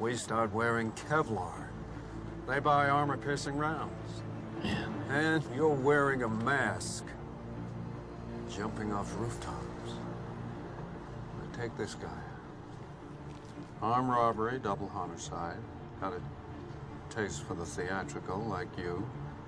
we 0.00 0.14
start 0.16 0.52
wearing 0.52 0.92
Kevlar. 0.92 1.66
They 2.46 2.60
buy 2.60 2.88
armor-piercing 2.88 3.56
rounds. 3.56 4.22
And 5.10 5.42
you're 5.54 5.68
wearing 5.68 6.22
a 6.22 6.28
mask. 6.28 7.04
Jumping 8.50 8.92
off 8.92 9.14
rooftops. 9.16 9.92
Now 9.92 11.60
take 11.60 11.76
this 11.76 11.94
guy. 11.94 12.08
Armed 13.82 14.10
robbery, 14.10 14.58
double 14.58 14.88
homicide. 14.88 15.58
Got 16.00 16.14
a 16.14 16.20
taste 17.14 17.42
for 17.42 17.54
the 17.54 17.64
theatrical, 17.64 18.38
like 18.40 18.68
you. 18.78 19.06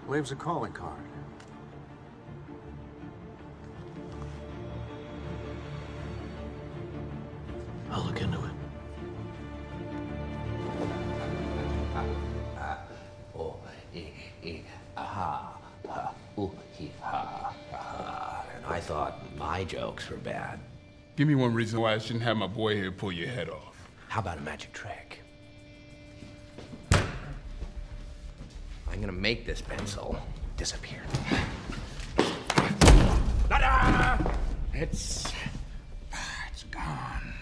Leaves 0.09 0.33
a 0.33 0.37
calling 0.37 0.73
card. 0.73 0.99
Give 21.21 21.29
me 21.29 21.35
one 21.35 21.53
reason 21.53 21.83
why 21.83 21.93
I 21.93 21.99
shouldn't 21.99 22.23
have 22.23 22.39
my 22.39 22.47
boy 22.47 22.77
here 22.77 22.91
pull 22.91 23.13
your 23.13 23.29
head 23.29 23.51
off. 23.51 23.77
How 24.09 24.21
about 24.21 24.39
a 24.39 24.41
magic 24.41 24.73
trick? 24.73 25.21
I'm 26.91 27.03
gonna 29.03 29.13
make 29.13 29.45
this 29.45 29.61
pencil 29.61 30.19
disappear. 30.57 31.03
Ta-da! 33.51 34.17
It's. 34.73 35.31
Ah, 36.11 36.45
it's 36.51 36.63
gone. 36.63 37.35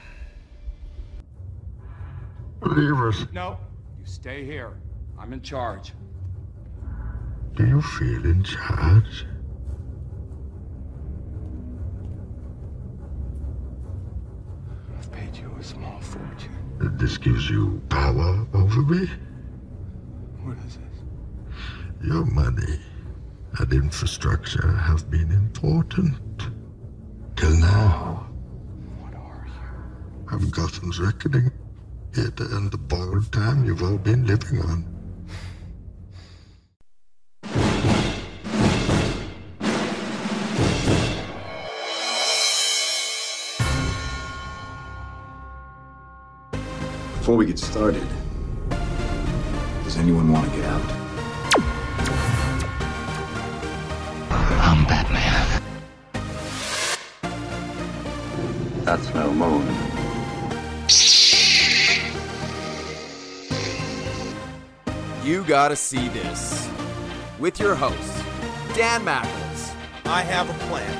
Leave 2.62 2.98
us. 2.98 3.26
No, 3.32 3.58
you 4.00 4.06
stay 4.06 4.44
here. 4.44 4.72
I'm 5.16 5.32
in 5.32 5.40
charge. 5.40 5.92
Do 7.54 7.64
you 7.64 7.80
feel 7.80 8.24
in 8.24 8.42
charge? 8.42 9.24
This 16.98 17.16
gives 17.16 17.48
you 17.48 17.80
power 17.90 18.44
over 18.54 18.82
me? 18.82 19.08
What 20.42 20.58
is 20.66 20.78
this? 20.78 22.02
Your 22.02 22.24
money 22.24 22.80
and 23.60 23.72
infrastructure 23.72 24.72
have 24.72 25.08
been 25.08 25.30
important. 25.30 26.18
Till 27.36 27.56
now. 27.56 28.26
What 28.98 29.14
are 29.14 29.46
you? 29.46 30.34
I've 30.34 30.50
Gotham's 30.50 30.98
reckoning. 30.98 31.52
Here 32.16 32.32
to 32.32 32.44
end 32.56 32.72
the 32.72 32.78
borrowed 32.78 33.30
time 33.30 33.64
you've 33.64 33.84
all 33.84 33.98
been 33.98 34.26
living 34.26 34.60
on. 34.62 34.97
We 47.38 47.46
get 47.46 47.56
started, 47.56 48.04
does 49.84 49.96
anyone 49.96 50.32
want 50.32 50.44
to 50.50 50.56
get 50.56 50.64
out? 50.64 50.82
I'm 54.60 54.84
Batman. 54.86 55.62
That's 58.84 59.14
no 59.14 59.32
moon. 59.32 59.64
You 65.24 65.44
gotta 65.44 65.76
see 65.76 66.08
this. 66.08 66.68
With 67.38 67.60
your 67.60 67.76
host, 67.76 68.24
Dan 68.74 69.04
Mackles, 69.04 69.76
I 70.06 70.22
have 70.22 70.50
a 70.50 70.54
plan. 70.66 70.92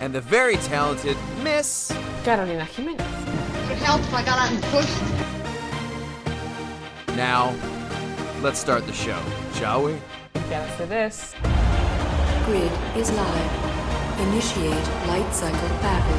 and 0.00 0.14
the 0.14 0.20
very 0.22 0.56
talented 0.56 1.18
Miss. 1.42 1.92
Carolina 2.24 2.64
Jimenez. 2.64 3.02
Would 3.68 3.72
it 3.72 3.78
help 3.82 4.00
if 4.00 4.14
I 4.14 4.24
got 4.24 4.38
out 4.38 4.50
and 4.50 4.62
pushed? 4.62 5.17
Now, 7.18 7.52
let's 8.42 8.60
start 8.60 8.86
the 8.86 8.92
show, 8.92 9.20
shall 9.54 9.82
we? 9.82 9.96
Gotta 10.48 10.70
say 10.76 10.86
this. 10.86 11.34
Grid 12.44 12.70
is 12.96 13.10
live. 13.10 14.20
Initiate 14.20 14.86
light 15.08 15.28
cycle 15.34 15.68
battle. 15.82 16.14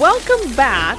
Welcome 0.00 0.56
back 0.56 0.98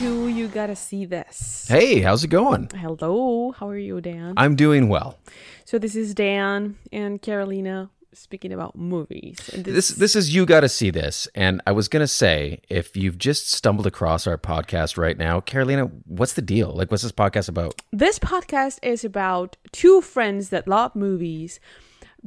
to 0.00 0.26
You 0.26 0.48
Gotta 0.48 0.74
See 0.74 1.04
This. 1.04 1.68
Hey, 1.68 2.00
how's 2.00 2.24
it 2.24 2.28
going? 2.28 2.70
Hello, 2.74 3.52
how 3.52 3.68
are 3.68 3.78
you, 3.78 4.00
Dan? 4.00 4.34
I'm 4.36 4.56
doing 4.56 4.88
well. 4.88 5.16
so 5.64 5.78
this 5.78 5.94
is 5.94 6.12
Dan 6.12 6.76
and 6.90 7.22
Carolina 7.22 7.90
speaking 8.14 8.52
about 8.52 8.76
movies. 8.76 9.50
And 9.52 9.64
This 9.64 9.88
this 9.88 10.16
is 10.16 10.34
you 10.34 10.46
got 10.46 10.60
to 10.60 10.68
see 10.68 10.90
this. 10.90 11.28
And 11.34 11.60
I 11.66 11.72
was 11.72 11.88
to 12.00 12.08
say 12.08 12.60
if 12.68 12.96
you've 12.96 13.18
just 13.18 13.50
stumbled 13.50 13.86
across 13.86 14.26
our 14.26 14.38
podcast 14.38 14.96
right 14.96 15.16
now, 15.16 15.40
Carolina, 15.40 15.90
what's 16.06 16.34
the 16.34 16.42
deal? 16.42 16.72
Like 16.74 16.90
what's 16.90 17.02
this 17.02 17.12
podcast 17.12 17.48
about? 17.48 17.80
This 17.92 18.18
podcast 18.18 18.78
is 18.82 19.04
about 19.04 19.56
two 19.72 20.00
friends 20.00 20.48
that 20.50 20.66
love 20.66 20.94
movies, 20.94 21.60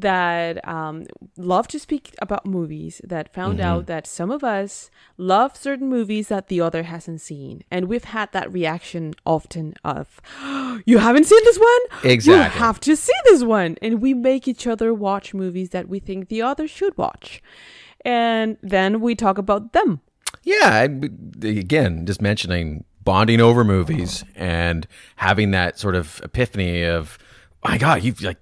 that 0.01 0.67
um, 0.67 1.06
love 1.38 1.67
to 1.69 1.79
speak 1.79 2.13
about 2.22 2.45
movies, 2.45 3.01
that 3.03 3.34
found 3.34 3.57
Mm-hmm. 3.59 3.67
out 3.67 3.85
that 3.88 4.06
some 4.07 4.29
of 4.31 4.44
us 4.44 4.89
love 5.17 5.56
certain 5.57 5.89
movies 5.89 6.28
that 6.28 6.47
the 6.47 6.62
other 6.62 6.84
hasn't 6.84 7.22
seen. 7.22 7.63
And 7.72 7.85
we've 7.88 8.03
had 8.03 8.31
that 8.34 8.51
reaction 8.51 9.13
often 9.25 9.73
of, 9.84 10.22
you 10.85 10.97
haven't 11.00 11.25
seen 11.25 11.44
this 11.44 11.57
one? 11.59 11.84
You 12.25 12.34
have 12.59 12.79
to 12.81 12.95
see 12.95 13.13
this 13.25 13.44
one. 13.44 13.78
And 13.81 14.01
we 14.01 14.13
make 14.13 14.47
each 14.47 14.67
other 14.67 14.94
watch 14.94 15.34
movies 15.34 15.69
that 15.72 15.88
we 15.90 16.00
think 16.00 16.28
the 16.29 16.41
other 16.41 16.67
should 16.67 16.97
watch. 16.97 17.41
And 18.03 18.57
then 18.61 19.01
we 19.01 19.16
talk 19.16 19.38
about 19.38 19.73
them. 19.73 20.01
Yeah, 20.44 20.88
again, 21.44 22.06
just 22.06 22.22
mentioning 22.22 22.85
bonding 23.03 23.41
over 23.41 23.63
movies 23.63 24.23
and 24.35 24.88
having 25.17 25.51
that 25.51 25.78
sort 25.78 25.95
of 25.95 26.19
epiphany 26.23 26.84
of 26.84 27.17
my 27.69 27.77
god, 27.77 28.03
you 28.03 28.13
like 28.22 28.38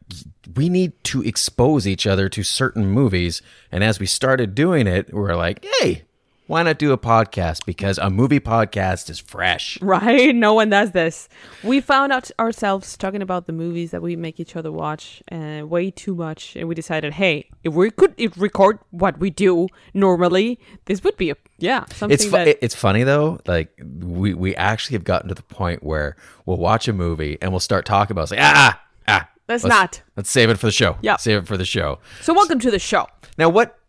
we 0.56 0.70
need 0.70 0.94
to 1.06 1.22
expose 1.22 1.88
each 1.88 2.08
other 2.08 2.30
to 2.30 2.44
certain 2.44 2.88
movies 2.88 3.42
and 3.72 3.84
as 3.84 4.00
we 4.00 4.06
started 4.06 4.56
doing 4.56 4.88
it, 4.88 5.14
we 5.14 5.20
are 5.22 5.36
like, 5.36 5.66
"Hey, 5.80 6.04
why 6.48 6.64
not 6.64 6.80
do 6.80 6.92
a 6.92 6.98
podcast 6.98 7.64
because 7.66 8.00
a 8.00 8.10
movie 8.10 8.40
podcast 8.40 9.10
is 9.10 9.20
fresh." 9.20 9.78
Right? 9.90 10.34
No 10.36 10.54
one 10.56 10.70
does 10.70 10.92
this. 10.92 11.30
We 11.64 11.82
found 11.82 12.12
out 12.12 12.32
ourselves 12.40 12.98
talking 12.98 13.22
about 13.22 13.46
the 13.46 13.54
movies 13.54 13.92
that 13.92 14.02
we 14.02 14.16
make 14.16 14.40
each 14.40 14.56
other 14.56 14.72
watch 14.72 15.22
uh, 15.32 15.62
way 15.66 15.92
too 15.92 16.16
much, 16.16 16.56
and 16.56 16.68
we 16.68 16.74
decided, 16.74 17.14
hey, 17.14 17.50
if 17.64 17.74
we 17.74 17.92
could 17.92 18.16
record 18.38 18.80
what 18.92 19.20
we 19.20 19.30
do 19.30 19.68
normally, 19.94 20.60
this 20.86 21.04
would 21.04 21.18
be 21.18 21.30
a 21.30 21.36
yeah 21.60 21.86
something 21.92 22.14
It's 22.14 22.26
fu- 22.26 22.32
that 22.32 22.58
it's 22.64 22.76
funny 22.76 23.04
though. 23.04 23.40
Like 23.46 23.70
we 24.02 24.34
we 24.34 24.56
actually 24.56 24.96
have 24.96 25.04
gotten 25.04 25.28
to 25.30 25.36
the 25.36 25.44
point 25.44 25.84
where 25.84 26.16
we'll 26.46 26.58
watch 26.58 26.88
a 26.88 26.94
movie 26.94 27.38
and 27.42 27.52
we'll 27.52 27.60
start 27.60 27.86
talking 27.86 28.14
about 28.14 28.22
it. 28.22 28.24
It's 28.24 28.32
like 28.32 28.42
ah 28.42 28.82
ah. 29.10 29.30
Let's 29.48 29.64
not. 29.66 30.02
Let's 30.16 30.30
save 30.30 30.50
it 30.52 30.58
for 30.60 30.68
the 30.68 30.72
show. 30.72 30.98
Yeah. 31.02 31.18
Save 31.18 31.40
it 31.40 31.48
for 31.48 31.58
the 31.58 31.66
show. 31.66 31.98
So 32.22 32.34
welcome 32.34 32.60
to 32.60 32.70
the 32.70 32.78
show. 32.80 33.08
Now 33.38 33.50
what 33.50 33.80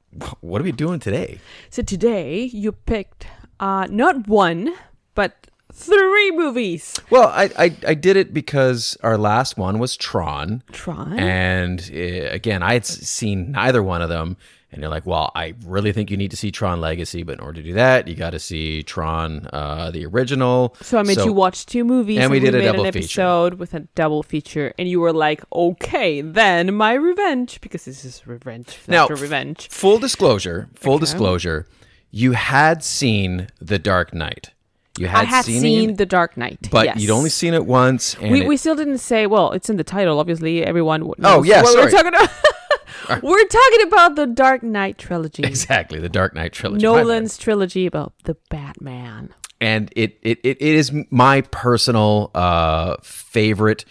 what 0.40 0.60
are 0.60 0.64
we 0.64 0.72
doing 0.72 1.00
today? 1.00 1.38
So 1.68 1.82
today 1.82 2.44
you 2.44 2.72
picked 2.72 3.26
uh 3.60 3.86
not 3.90 4.26
one 4.26 4.74
but 5.14 5.46
three 5.72 6.30
movies. 6.32 6.98
Well, 7.10 7.28
I, 7.28 7.50
I 7.58 7.76
I 7.86 7.94
did 7.94 8.16
it 8.16 8.32
because 8.32 8.96
our 9.02 9.18
last 9.18 9.58
one 9.58 9.78
was 9.78 9.96
Tron, 9.96 10.62
Tron. 10.72 11.18
and 11.18 11.78
uh, 11.94 12.30
again 12.32 12.62
I 12.62 12.72
had 12.72 12.86
seen 12.86 13.52
neither 13.52 13.82
one 13.82 14.00
of 14.02 14.08
them. 14.08 14.36
And 14.72 14.80
you're 14.80 14.90
like, 14.90 15.04
well, 15.04 15.32
I 15.34 15.54
really 15.66 15.92
think 15.92 16.12
you 16.12 16.16
need 16.16 16.30
to 16.30 16.36
see 16.36 16.52
Tron 16.52 16.80
Legacy, 16.80 17.24
but 17.24 17.32
in 17.34 17.40
order 17.40 17.60
to 17.60 17.66
do 17.68 17.74
that, 17.74 18.06
you 18.06 18.14
got 18.14 18.30
to 18.30 18.38
see 18.38 18.84
Tron, 18.84 19.48
uh, 19.52 19.90
the 19.90 20.06
original. 20.06 20.76
So 20.80 20.96
I 20.98 21.02
made 21.02 21.18
you 21.18 21.32
watch 21.32 21.66
two 21.66 21.84
movies, 21.84 22.18
and 22.20 22.30
we 22.30 22.38
did 22.38 22.54
a 22.54 22.58
made 22.58 22.64
double 22.66 22.86
episode 22.86 23.54
with 23.54 23.74
a 23.74 23.80
double 23.96 24.22
feature, 24.22 24.72
and 24.78 24.88
you 24.88 25.00
were 25.00 25.12
like, 25.12 25.42
"Okay, 25.52 26.20
then 26.20 26.72
my 26.74 26.92
revenge," 26.92 27.60
because 27.60 27.84
this 27.84 28.04
is 28.04 28.24
revenge 28.28 28.78
Now, 28.86 29.08
revenge. 29.08 29.68
Full 29.70 29.98
disclosure, 29.98 30.68
full 30.76 30.94
Okay. 30.94 31.00
disclosure, 31.00 31.66
you 32.12 32.32
had 32.32 32.84
seen 32.84 33.48
The 33.60 33.78
Dark 33.80 34.14
Knight. 34.14 34.50
You 34.98 35.08
had, 35.08 35.26
had 35.26 35.44
seen, 35.46 35.96
The 35.96 36.06
Dark 36.06 36.36
Knight, 36.36 36.68
but 36.70 36.84
yes. 36.84 37.00
you'd 37.00 37.10
only 37.10 37.30
seen 37.30 37.54
it 37.54 37.66
once. 37.66 38.14
And 38.20 38.30
we, 38.30 38.42
it- 38.42 38.46
we 38.46 38.56
still 38.56 38.76
didn't 38.76 38.98
say. 38.98 39.26
Well, 39.26 39.50
it's 39.52 39.68
in 39.68 39.78
the 39.78 39.84
title. 39.84 40.20
Obviously, 40.20 40.62
everyone. 40.64 41.02
Oh, 41.02 41.14
knows 41.18 41.46
yeah, 41.46 41.62
what 41.62 41.72
sorry. 41.72 41.84
We're 41.86 41.90
talking 41.90 42.08
about. 42.14 42.30
we're 43.22 43.46
talking 43.46 43.82
about 43.86 44.16
the 44.16 44.26
Dark 44.26 44.62
Knight 44.62 44.98
trilogy. 44.98 45.42
exactly 45.44 45.98
the 45.98 46.08
Dark 46.08 46.34
Knight 46.34 46.52
trilogy. 46.52 46.82
Nolan's 46.82 47.36
trilogy 47.38 47.86
about 47.86 48.12
the 48.24 48.36
Batman. 48.48 49.34
and 49.60 49.92
it, 49.96 50.18
it 50.22 50.38
it 50.42 50.56
it 50.60 50.74
is 50.74 50.92
my 51.10 51.42
personal 51.42 52.30
uh 52.34 52.96
favorite 53.02 53.84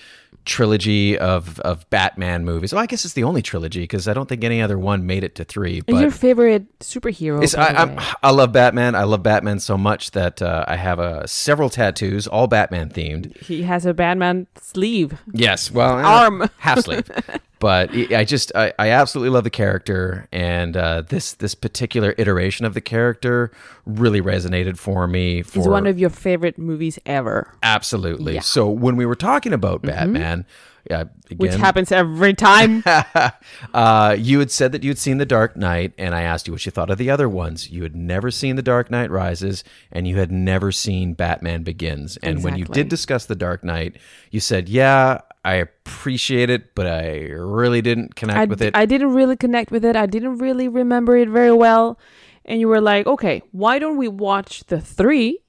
trilogy 0.46 1.16
of 1.18 1.60
of 1.60 1.88
Batman 1.92 2.44
movies. 2.44 2.74
Well, 2.74 2.82
I 2.82 2.88
guess 2.88 3.06
it's 3.06 3.14
the 3.14 3.24
only 3.24 3.44
trilogy 3.44 3.82
because 3.82 4.08
I 4.08 4.14
don't 4.14 4.28
think 4.28 4.44
any 4.44 4.62
other 4.64 4.80
one 4.80 5.06
made 5.06 5.24
it 5.24 5.36
to 5.36 5.44
three. 5.46 5.82
But 5.82 5.98
your 5.98 6.10
favorite 6.10 6.80
superhero? 6.80 7.56
I, 7.56 7.68
I'm. 7.84 8.00
I 8.24 8.32
love 8.32 8.52
Batman. 8.52 8.96
I 8.96 9.04
love 9.04 9.22
Batman 9.22 9.60
so 9.60 9.78
much 9.78 10.12
that 10.12 10.42
uh, 10.42 10.66
I 10.68 10.76
have 10.76 11.00
uh, 11.00 11.28
several 11.28 11.70
tattoos, 11.70 12.26
all 12.26 12.48
Batman 12.48 12.90
themed. 12.90 13.38
He 13.44 13.62
has 13.64 13.86
a 13.86 13.94
Batman 13.94 14.48
sleeve. 14.60 15.20
Yes, 15.34 15.70
well, 15.72 15.94
Arm. 16.04 16.50
half 16.58 16.80
sleeve. 16.80 17.10
But 17.60 17.92
I 17.94 18.24
just 18.24 18.54
I, 18.56 18.74
I 18.80 18.90
absolutely 18.90 19.32
love 19.32 19.44
the 19.44 19.50
character, 19.50 20.28
and 20.32 20.78
uh, 20.78 21.02
this 21.02 21.34
this 21.34 21.56
particular 21.56 22.16
iteration 22.18 22.66
of 22.66 22.74
the 22.74 22.82
character 22.82 23.52
really 23.86 24.22
resonated 24.22 24.78
for 24.78 25.08
me. 25.08 25.42
For 25.42 25.60
It's 25.60 25.68
one 25.68 25.86
of 25.86 26.00
your 26.00 26.10
favorite 26.10 26.58
movies 26.58 27.00
ever, 27.06 27.54
absolutely. 27.62 28.36
Yeah. 28.36 28.42
So 28.42 28.70
when 28.70 28.96
we 28.96 29.06
were 29.06 29.16
talking 29.16 29.52
about 29.52 29.82
Batman, 29.82 30.46
yeah, 30.90 31.02
again, 31.30 31.38
which 31.38 31.56
happens 31.56 31.92
every 31.92 32.34
time. 32.34 32.84
uh, 33.74 34.16
you 34.18 34.40
had 34.40 34.52
said 34.52 34.72
that 34.72 34.84
you 34.84 34.90
had 34.90 34.98
seen 34.98 35.18
The 35.18 35.26
Dark 35.26 35.56
Knight, 35.56 35.94
and 35.98 36.16
I 36.16 36.24
asked 36.24 36.48
you 36.48 36.54
what 36.54 36.66
you 36.66 36.72
thought 36.72 36.90
of 36.90 36.98
the 36.98 37.10
other 37.10 37.30
ones. 37.30 37.70
You 37.70 37.84
had 37.84 37.96
never 37.96 38.32
seen 38.32 38.56
The 38.56 38.62
Dark 38.64 38.90
Knight 38.90 39.12
Rises, 39.12 39.64
and 39.92 40.08
you 40.08 40.18
had 40.18 40.32
never 40.32 40.72
seen 40.72 41.14
Batman 41.14 41.64
Begins. 41.64 42.18
And 42.18 42.44
when 42.44 42.56
you 42.56 42.66
did 42.66 42.90
discuss 42.90 43.26
The 43.26 43.36
Dark 43.36 43.64
Knight, 43.64 43.98
you 44.32 44.40
said, 44.40 44.68
"Yeah, 44.70 45.20
I 45.50 45.56
appreciate 45.56 46.50
it, 46.50 46.76
but 46.76 46.86
I 46.86 47.30
really 47.32 47.82
didn't 47.82 48.16
connect 48.16 48.40
I, 48.40 48.46
with 48.46 48.62
it." 48.62 48.76
I 48.76 48.86
didn't 48.86 49.14
really 49.14 49.36
connect 49.36 49.72
with 49.72 49.84
it. 49.84 49.96
I 49.96 50.06
didn't 50.06 50.38
really 50.38 50.68
remember 50.68 51.18
it 51.18 51.30
very 51.30 51.52
well. 51.52 51.98
And 52.46 52.60
you 52.60 52.68
were 52.68 52.82
like, 52.82 53.06
okay, 53.06 53.42
why 53.52 53.80
don't 53.80 53.98
we 53.98 54.08
watch 54.08 54.64
the 54.66 54.80
three? 54.80 55.40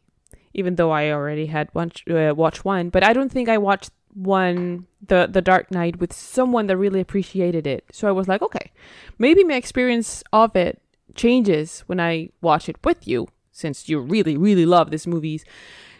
Even 0.52 0.76
though 0.76 0.90
I 0.90 1.10
already 1.10 1.46
had 1.46 1.68
one, 1.72 1.92
uh, 2.10 2.34
watched 2.34 2.64
one, 2.64 2.90
but 2.90 3.04
I 3.04 3.12
don't 3.12 3.30
think 3.30 3.48
I 3.48 3.58
watched 3.58 3.90
one, 4.12 4.86
the 5.06 5.28
the 5.30 5.40
Dark 5.40 5.70
Knight, 5.70 6.00
with 6.00 6.12
someone 6.12 6.66
that 6.66 6.76
really 6.76 7.00
appreciated 7.00 7.66
it. 7.66 7.84
So 7.92 8.08
I 8.08 8.12
was 8.12 8.26
like, 8.26 8.42
okay, 8.42 8.72
maybe 9.18 9.44
my 9.44 9.54
experience 9.54 10.24
of 10.32 10.56
it 10.56 10.82
changes 11.14 11.84
when 11.86 12.00
I 12.00 12.30
watch 12.40 12.68
it 12.68 12.76
with 12.84 13.06
you, 13.06 13.28
since 13.52 13.88
you 13.88 14.00
really 14.00 14.36
really 14.36 14.66
love 14.66 14.90
these 14.90 15.06
movies. 15.06 15.44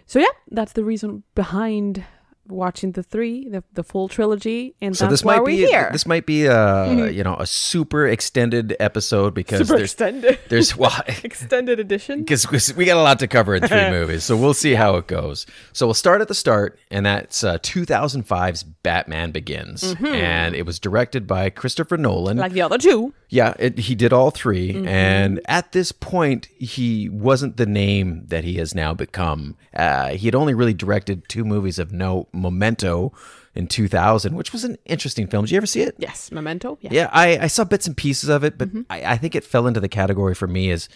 So 0.06 0.19
yeah, 0.19 0.35
that's 0.50 0.73
the 0.73 0.85
reason 0.85 1.23
behind 1.35 2.05
watching 2.50 2.93
the 2.93 3.02
three, 3.02 3.49
the, 3.49 3.62
the 3.73 3.82
full 3.82 4.08
trilogy, 4.08 4.75
and 4.81 4.97
so 4.97 5.06
this 5.06 5.25
why 5.25 5.37
might 5.38 5.47
be 5.47 5.56
here. 5.56 5.88
this 5.93 6.06
might 6.06 6.26
be 6.26 6.47
a 6.47 7.11
you 7.11 7.25
know 7.25 7.37
a 7.37 7.47
super 7.47 8.06
extended 8.06 8.76
episode 8.81 9.35
because 9.35 9.61
Super 9.67 9.79
there's 9.79 9.91
extended. 9.93 10.38
there's 10.49 10.76
well 10.76 11.00
extended 11.25 11.81
edition. 11.81 12.20
because 12.25 12.75
we 12.75 12.85
got 12.85 12.97
a 12.97 13.02
lot 13.02 13.19
to 13.20 13.29
cover 13.29 13.55
in 13.55 13.67
three 13.67 13.91
movies, 13.91 14.25
so 14.25 14.37
we'll 14.37 14.55
see 14.55 14.75
how 14.75 14.97
it 14.97 15.06
goes. 15.06 15.47
So 15.73 15.87
we'll 15.87 15.94
start 15.94 16.20
at 16.20 16.29
the 16.29 16.35
start, 16.35 16.79
and 16.91 17.06
that's 17.06 17.43
uh, 17.44 17.58
2005's 17.58 18.62
Batman 18.62 19.31
Begins, 19.31 19.94
and 20.05 20.55
it 20.55 20.67
was 20.67 20.79
directed 20.79 21.26
by 21.26 21.50
Christopher 21.50 21.97
Nolan. 21.97 22.37
Like 22.38 22.52
the 22.52 22.62
other 22.62 22.79
two. 22.79 23.14
yeah, 23.29 23.55
it, 23.58 23.79
he 23.79 23.94
did 23.94 24.12
all 24.12 24.31
3 24.31 24.87
and 24.87 25.41
at 25.47 25.73
this 25.73 25.93
point, 25.93 26.47
he 26.58 27.08
wasn't 27.08 27.56
the 27.56 27.67
name 27.67 28.26
that 28.26 28.44
he 28.44 28.55
has 28.55 28.75
now 28.75 28.94
become. 28.94 29.56
Uh, 29.75 30.11
he 30.11 30.26
had 30.26 30.35
only 30.35 30.55
really 30.55 30.75
directed 30.75 31.29
two 31.29 31.44
movies 31.44 31.79
of 31.79 31.93
note: 31.93 32.29
Memento 32.40 33.12
in 33.54 33.66
2000, 33.66 34.34
which 34.37 34.52
was 34.52 34.64
an 34.64 34.76
interesting 34.87 35.26
film. 35.26 35.44
Did 35.44 35.50
you 35.52 35.56
ever 35.58 35.66
see 35.66 35.82
it? 35.82 35.94
Yes, 35.98 36.31
Memento. 36.32 36.78
Yeah. 36.81 36.90
Yeah, 36.92 37.10
I, 37.12 37.38
I 37.38 37.46
saw 37.48 37.64
bits 37.64 37.87
and 37.87 37.96
pieces 37.96 38.28
of 38.28 38.44
it, 38.44 38.56
but 38.58 38.69
Mm-hmm. 38.69 38.82
I, 38.90 39.12
I 39.12 39.16
think 39.16 39.34
it 39.34 39.44
fell 39.44 39.66
into 39.66 39.81
the 39.81 39.88
category 39.88 40.34
for 40.34 40.46
me 40.46 40.70
as 40.70 40.88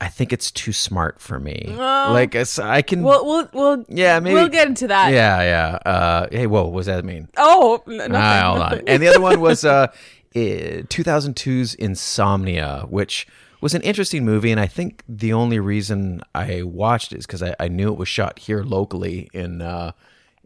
I 0.00 0.08
think 0.08 0.32
it's 0.32 0.50
too 0.50 0.72
smart 0.74 1.20
for 1.22 1.40
me. 1.40 1.64
like 1.74 2.36
I 2.36 2.82
can. 2.82 3.02
We'll 3.02 3.24
we'll 3.24 3.48
we'll 3.54 3.84
yeah, 3.88 4.20
maybe 4.20 4.34
we'll 4.34 4.48
get 4.48 4.68
into 4.68 4.88
that. 4.88 5.10
Yeah, 5.12 5.40
yeah. 5.42 5.90
Uh, 5.90 6.26
hey, 6.30 6.46
whoa, 6.46 6.66
what 6.66 6.80
does 6.80 6.86
that 6.86 7.04
mean? 7.04 7.28
Oh, 7.38 7.82
nothing. 7.86 8.12
Hold 8.12 8.60
on. 8.60 8.82
And 8.86 9.02
the 9.02 9.08
other 9.08 9.20
one 9.22 9.40
was 9.40 9.64
uh, 9.64 9.86
eh, 10.34 10.82
2002's 10.82 11.74
Insomnia, 11.74 12.84
which 12.90 13.26
was 13.62 13.74
an 13.74 13.80
interesting 13.82 14.24
movie, 14.24 14.50
and 14.50 14.60
I 14.60 14.66
think 14.66 15.02
the 15.08 15.32
only 15.32 15.58
reason 15.58 16.20
I 16.34 16.62
watched 16.62 17.12
it 17.12 17.18
is 17.20 17.26
because 17.26 17.42
I, 17.42 17.56
I 17.58 17.68
knew 17.68 17.88
it 17.90 17.98
was 17.98 18.08
shot 18.08 18.38
here 18.38 18.62
locally 18.62 19.28
in. 19.32 19.62
Uh, 19.62 19.92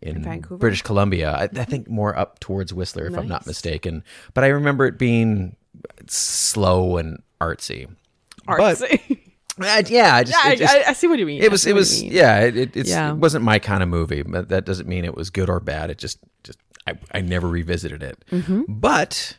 in 0.03 0.23
Vancouver? 0.23 0.57
British 0.59 0.83
Columbia, 0.83 1.33
I, 1.33 1.45
I 1.61 1.65
think 1.65 1.89
more 1.89 2.17
up 2.19 2.41
towards 2.41 2.73
Whistler, 2.75 3.07
if 3.07 3.17
I'm 3.17 3.29
not 3.29 3.47
mistaken. 3.47 4.03
But 4.35 4.45
I 4.45 4.49
remember 4.49 4.87
it 4.87 4.99
being 4.99 5.57
slow 6.09 6.97
and 6.97 7.23
artsy. 7.41 7.89
But- 8.47 8.59
Artsy. 8.61 9.19
Uh, 9.61 9.83
yeah, 9.89 10.15
I 10.15 10.25
just, 10.25 10.45
yeah, 10.45 10.55
just- 10.55 10.75
I, 10.75 10.85
I 10.89 10.93
see 10.95 11.07
what 11.07 11.19
you 11.19 11.27
mean. 11.27 11.43
It 11.43 11.51
was 11.51 11.67
it 11.67 11.75
was 11.75 12.03
yeah 12.03 12.41
it, 12.41 12.75
Yeah. 12.75 13.11
it 13.11 13.17
wasn't 13.17 13.45
my 13.45 13.59
kind 13.59 13.83
of 13.83 13.91
movie 13.91 14.23
but 14.23 14.49
that 14.49 14.65
doesn't 14.65 14.89
mean 14.89 15.05
it 15.05 15.15
was 15.15 15.29
good 15.29 15.51
or 15.51 15.61
bad 15.61 15.91
it 15.91 15.99
just 15.99 16.19
just 16.45 16.59
i, 16.87 16.95
I 17.13 17.21
never 17.21 17.47
revisited 17.47 18.03
it 18.03 18.25
Mm-hmm. 18.31 18.63
but 18.69 19.37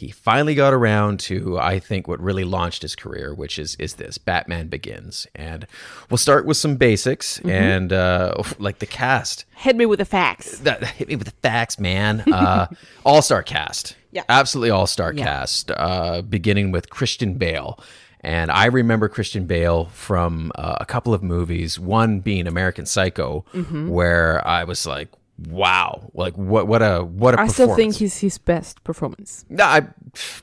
he 0.00 0.10
finally 0.10 0.54
got 0.54 0.72
around 0.72 1.20
to 1.20 1.58
i 1.58 1.78
think 1.78 2.08
what 2.08 2.20
really 2.20 2.44
launched 2.44 2.82
his 2.82 2.94
career 2.96 3.34
which 3.34 3.58
is 3.58 3.74
is 3.76 3.94
this 3.94 4.18
batman 4.18 4.66
begins 4.68 5.26
and 5.34 5.66
we'll 6.10 6.18
start 6.18 6.44
with 6.46 6.56
some 6.56 6.76
basics 6.76 7.38
Mm-hmm. 7.38 7.50
and 7.50 7.92
uh 7.92 8.34
like 8.58 8.78
the 8.80 8.86
cast 8.86 9.44
Hit 9.56 9.76
me 9.76 9.84
with 9.86 9.98
the 9.98 10.04
facts. 10.06 10.58
that 10.60 10.82
hit 10.98 11.08
me 11.08 11.16
with 11.16 11.26
the 11.26 11.34
facts, 11.42 11.78
man. 11.78 12.20
Uh, 12.32 12.66
all 13.04 13.20
star 13.20 13.42
cast. 13.42 13.94
Yeah. 14.10 14.22
Absolutely 14.26 14.70
all 14.70 14.86
star 14.86 15.12
Yeah. 15.12 15.24
cast. 15.24 15.70
Uh, 15.70 16.22
beginning 16.22 16.70
with 16.72 16.88
Christian 16.88 17.34
Bale. 17.34 17.78
And 18.22 18.50
I 18.50 18.66
remember 18.66 19.06
Christian 19.10 19.44
Bale 19.46 19.84
from 19.92 20.50
uh, 20.54 20.76
a 20.80 20.86
couple 20.86 21.12
of 21.12 21.22
movies, 21.22 21.78
one 21.78 22.20
being 22.20 22.46
American 22.46 22.86
Psycho, 22.86 23.44
Mm-hmm. 23.52 23.88
where 23.88 24.46
I 24.48 24.64
was 24.64 24.86
like, 24.86 25.08
wow, 25.48 26.10
like 26.14 26.34
what 26.36 26.66
what 26.66 26.82
a 26.82 27.00
what 27.04 27.34
a 27.34 27.40
I 27.40 27.46
still 27.48 27.74
think 27.74 27.96
he's 27.96 28.18
his 28.18 28.38
best 28.38 28.82
performance. 28.84 29.44
No, 29.48 29.64
I, 29.64 29.80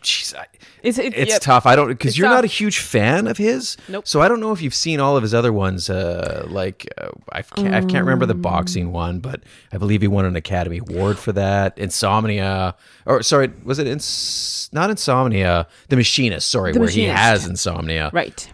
jeez, 0.02 0.36
I, 0.36 0.46
It's 0.84 0.98
it, 0.98 1.14
it's 1.16 1.32
yep. 1.34 1.42
tough. 1.42 1.66
I 1.66 1.76
don't 1.76 1.88
because 1.90 2.18
you're 2.18 2.30
not 2.30 2.44
a 2.44 2.48
huge 2.48 2.80
fan 2.80 3.28
of 3.28 3.38
his. 3.38 3.78
Nope. 3.90 4.08
So 4.08 4.22
I 4.22 4.28
don't 4.28 4.40
know 4.40 4.52
if 4.52 4.62
you've 4.62 4.74
seen 4.76 5.00
all 5.00 5.16
of 5.18 5.24
his 5.24 5.34
other 5.34 5.52
ones. 5.54 5.90
Uh, 5.90 6.46
like 6.50 6.88
uh, 6.98 7.10
I 7.32 7.42
can't, 7.42 7.74
I 7.74 7.82
can't 7.82 8.06
remember 8.06 8.26
the 8.26 8.36
Mm. 8.36 8.42
boxing 8.42 8.92
one, 8.92 9.20
but 9.20 9.44
I 9.74 9.78
believe 9.78 10.02
he 10.02 10.08
won 10.08 10.26
an 10.26 10.36
Academy 10.36 10.78
Award 10.80 11.18
for 11.20 11.32
that. 11.34 11.78
Insomnia, 11.78 12.76
or 13.06 13.22
sorry, 13.24 13.52
was 13.64 13.80
it 13.80 13.88
ins- 13.88 14.70
not 14.72 14.90
Insomnia? 14.90 15.68
The 15.90 15.96
Machinist. 15.96 16.50
Sorry, 16.50 16.72
The 16.74 16.80
where 16.80 16.90
he 16.90 17.04
has 17.06 17.46
insomnia. 17.46 18.10
Right. 18.14 18.50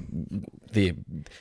The 0.74 0.94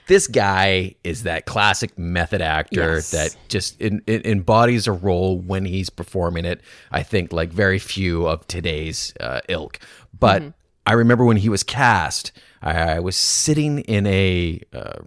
this 0.06 0.26
guy 0.28 0.94
is 1.04 1.24
that 1.24 1.46
classic 1.46 1.98
method 1.98 2.40
actor 2.40 2.94
Yes. 2.96 3.10
that 3.10 3.36
just 3.48 3.80
in, 3.80 4.02
in, 4.06 4.22
embodies 4.26 4.86
a 4.86 4.92
role 4.92 5.38
when 5.38 5.64
he's 5.64 5.90
performing 5.90 6.44
it. 6.44 6.60
I 6.90 7.02
think 7.02 7.32
like 7.32 7.50
very 7.50 7.78
few 7.78 8.26
of 8.26 8.46
today's 8.46 9.12
uh, 9.20 9.40
ilk. 9.48 9.78
But 10.18 10.42
Mm-hmm. 10.42 10.50
I 10.84 10.92
remember 10.94 11.24
when 11.24 11.36
he 11.36 11.48
was 11.48 11.62
cast, 11.62 12.32
I, 12.60 12.96
I 12.96 12.98
was 13.00 13.16
sitting 13.16 13.80
in 13.80 14.06
a. 14.06 14.60
Uh, 14.72 14.98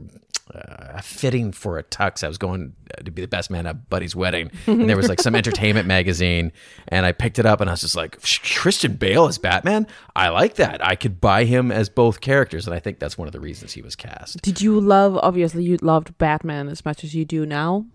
uh, 0.55 1.01
fitting 1.01 1.51
for 1.51 1.77
a 1.77 1.83
tux. 1.83 2.23
I 2.23 2.27
was 2.27 2.37
going 2.37 2.73
to 3.03 3.11
be 3.11 3.21
the 3.21 3.27
best 3.27 3.49
man 3.51 3.65
at 3.67 3.89
Buddy's 3.89 4.15
wedding, 4.15 4.51
and 4.67 4.89
there 4.89 4.97
was 4.97 5.09
like 5.09 5.19
some 5.21 5.35
entertainment 5.35 5.87
magazine, 5.87 6.51
and 6.87 7.05
I 7.05 7.11
picked 7.11 7.39
it 7.39 7.45
up, 7.45 7.61
and 7.61 7.69
I 7.69 7.73
was 7.73 7.81
just 7.81 7.95
like, 7.95 8.19
Christian 8.55 8.93
Bale 8.95 9.25
as 9.27 9.37
Batman. 9.37 9.87
I 10.15 10.29
like 10.29 10.55
that. 10.55 10.85
I 10.85 10.95
could 10.95 11.19
buy 11.19 11.43
him 11.45 11.71
as 11.71 11.89
both 11.89 12.21
characters, 12.21 12.65
and 12.67 12.73
I 12.75 12.79
think 12.79 12.99
that's 12.99 13.17
one 13.17 13.27
of 13.27 13.31
the 13.33 13.39
reasons 13.39 13.73
he 13.73 13.81
was 13.81 13.95
cast. 13.95 14.41
Did 14.41 14.61
you 14.61 14.79
love? 14.79 15.17
Obviously, 15.17 15.63
you 15.63 15.77
loved 15.81 16.17
Batman 16.17 16.69
as 16.69 16.85
much 16.85 17.03
as 17.03 17.13
you 17.13 17.25
do 17.25 17.45
now. 17.45 17.85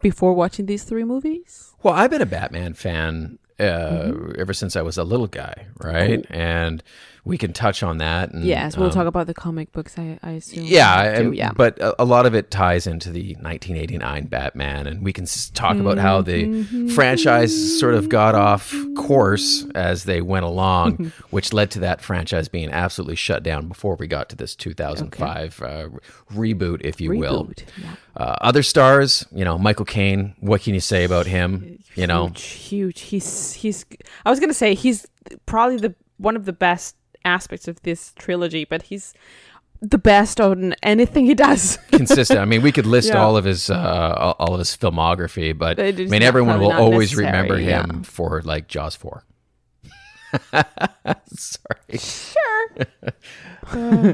Before 0.00 0.34
watching 0.34 0.66
these 0.66 0.84
three 0.84 1.04
movies. 1.04 1.72
Well, 1.82 1.94
I've 1.94 2.10
been 2.10 2.20
a 2.20 2.26
Batman 2.26 2.74
fan 2.74 3.38
uh, 3.58 3.62
Mm-hmm. 3.64 4.32
ever 4.38 4.52
since 4.52 4.76
I 4.76 4.82
was 4.82 4.98
a 4.98 5.04
little 5.04 5.28
guy, 5.28 5.66
right? 5.80 6.26
And 6.28 6.82
we 7.26 7.38
can 7.38 7.52
touch 7.52 7.82
on 7.82 7.98
that. 7.98 8.32
And, 8.32 8.44
Yes, 8.44 8.76
we'll 8.76 8.88
um, 8.88 8.92
talk 8.92 9.06
about 9.06 9.26
the 9.26 9.34
comic 9.34 9.72
books. 9.72 9.98
I, 9.98 10.18
I 10.22 10.32
assume. 10.32 10.64
Yeah, 10.64 11.20
yeah. 11.20 11.52
but 11.56 11.78
a, 11.78 12.02
a 12.02 12.04
lot 12.04 12.26
of 12.26 12.34
it 12.34 12.50
ties 12.50 12.86
into 12.86 13.10
the 13.10 13.34
1989 13.40 14.26
Batman, 14.26 14.86
and 14.86 15.02
we 15.02 15.12
can 15.12 15.26
talk 15.54 15.76
about 15.76 15.98
how 15.98 16.20
the 16.20 16.44
Mm-hmm. 16.44 16.88
franchise 16.88 17.78
sort 17.80 17.94
of 17.94 18.08
got 18.08 18.34
off 18.34 18.74
course 18.96 19.64
as 19.74 20.04
they 20.04 20.20
went 20.20 20.44
along, 20.44 21.12
which 21.30 21.52
led 21.52 21.70
to 21.72 21.80
that 21.80 22.00
franchise 22.00 22.48
being 22.48 22.70
absolutely 22.70 23.16
shut 23.16 23.42
down 23.42 23.68
before 23.68 23.96
we 23.96 24.06
got 24.06 24.28
to 24.28 24.36
this 24.36 24.54
2005 24.54 25.62
uh, 25.62 25.88
reboot, 26.32 26.80
if 26.84 27.00
you 27.00 27.16
will. 27.16 27.50
Yeah. 27.80 27.94
Uh, 28.16 28.36
other 28.40 28.62
stars, 28.62 29.24
you 29.32 29.44
know, 29.44 29.58
Michael 29.58 29.84
Caine. 29.84 30.34
What 30.40 30.62
can 30.62 30.74
you 30.74 30.80
say 30.80 31.04
about 31.04 31.26
him? 31.26 31.78
You 31.94 32.06
know, 32.06 32.28
huge, 32.28 32.42
huge. 32.42 33.00
He's 33.00 33.52
he's. 33.54 33.86
I 34.24 34.30
was 34.30 34.40
gonna 34.40 34.54
say 34.54 34.74
he's 34.74 35.06
probably 35.46 35.76
the 35.78 35.94
one 36.18 36.36
of 36.36 36.44
the 36.44 36.52
best 36.52 36.96
aspects 37.24 37.68
of 37.68 37.80
this 37.82 38.12
trilogy, 38.18 38.64
but 38.64 38.82
he's 38.82 39.14
the 39.80 39.98
best 39.98 40.40
on 40.40 40.74
anything 40.82 41.26
he 41.26 41.34
does. 41.34 41.78
consistent. 41.90 42.40
I 42.40 42.44
mean, 42.46 42.62
we 42.62 42.72
could 42.72 42.86
list 42.86 43.08
Yeah. 43.08 43.22
all 43.22 43.36
of 43.36 43.44
his 43.44 43.68
uh, 43.70 44.34
all- 44.38 44.54
of 44.54 44.58
his 44.58 44.76
filmography, 44.76 45.56
but 45.56 45.78
I 45.80 45.92
mean, 45.92 46.22
everyone 46.22 46.60
will 46.60 46.72
always 46.72 47.14
remember 47.16 47.58
yeah. 47.60 47.82
him 47.84 48.02
for 48.02 48.40
like 48.42 48.68
Jaws 48.68 48.94
four. 48.96 49.24
Sorry. 51.32 51.98
sure. 51.98 52.76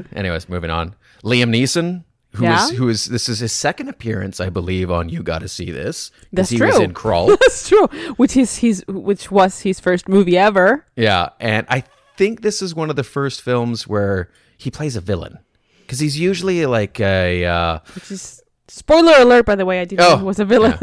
Anyways, 0.13 0.49
moving 0.49 0.69
on. 0.69 0.95
Liam 1.23 1.49
Neeson 1.55 2.03
who 2.33 2.45
Yeah? 2.45 2.63
is 2.65 2.71
who 2.71 2.87
is 2.89 3.05
this 3.05 3.27
is 3.27 3.39
his 3.39 3.51
second 3.51 3.89
appearance, 3.89 4.39
I 4.39 4.49
believe, 4.49 4.89
on 4.89 5.09
You 5.09 5.21
Got 5.23 5.39
to 5.39 5.47
See 5.47 5.69
This. 5.71 6.11
That's 6.31 6.49
he 6.49 6.57
true. 6.57 6.67
was 6.67 6.79
in 6.79 6.93
Krull. 6.93 7.27
That's 7.27 7.67
true. 7.67 7.87
Which 8.15 8.37
is 8.37 8.57
his, 8.57 8.85
which 8.87 9.29
was 9.31 9.61
his 9.61 9.79
first 9.79 10.07
movie 10.07 10.37
ever. 10.37 10.85
yeah, 10.95 11.29
and 11.39 11.65
I 11.69 11.83
think 12.17 12.41
this 12.41 12.61
is 12.61 12.73
one 12.75 12.89
of 12.89 12.95
the 12.95 13.03
first 13.03 13.41
films 13.41 13.87
where 13.87 14.29
he 14.57 14.69
plays 14.71 14.95
a 14.95 15.01
villain 15.01 15.39
because 15.81 15.99
he's 15.99 16.19
usually 16.19 16.65
like 16.65 16.99
a. 16.99 17.45
Uh, 17.45 17.79
Which 17.95 18.11
is 18.11 18.41
spoiler 18.67 19.13
alert, 19.17 19.45
by 19.45 19.55
the 19.55 19.65
way. 19.65 19.81
I 19.81 19.85
didn't 19.85 19.99
know 19.99 20.13
Oh, 20.13 20.17
he 20.17 20.23
was 20.23 20.39
a 20.39 20.45
villain. 20.45 20.77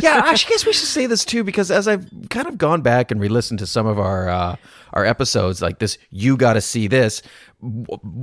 yeah, 0.00 0.22
I 0.24 0.36
guess 0.36 0.64
we 0.64 0.72
should 0.72 0.86
say 0.88 1.06
this 1.06 1.24
too 1.24 1.42
because 1.44 1.70
as 1.70 1.88
I've 1.88 2.06
kind 2.30 2.46
of 2.46 2.56
gone 2.58 2.82
back 2.82 3.10
and 3.10 3.20
re-listened 3.20 3.58
to 3.60 3.66
some 3.66 3.86
of 3.86 3.98
our 3.98 4.28
uh, 4.28 4.56
our 4.92 5.04
episodes, 5.04 5.60
like 5.62 5.78
this, 5.78 5.98
you 6.10 6.36
got 6.36 6.52
to 6.54 6.60
see 6.60 6.86
this. 6.86 7.22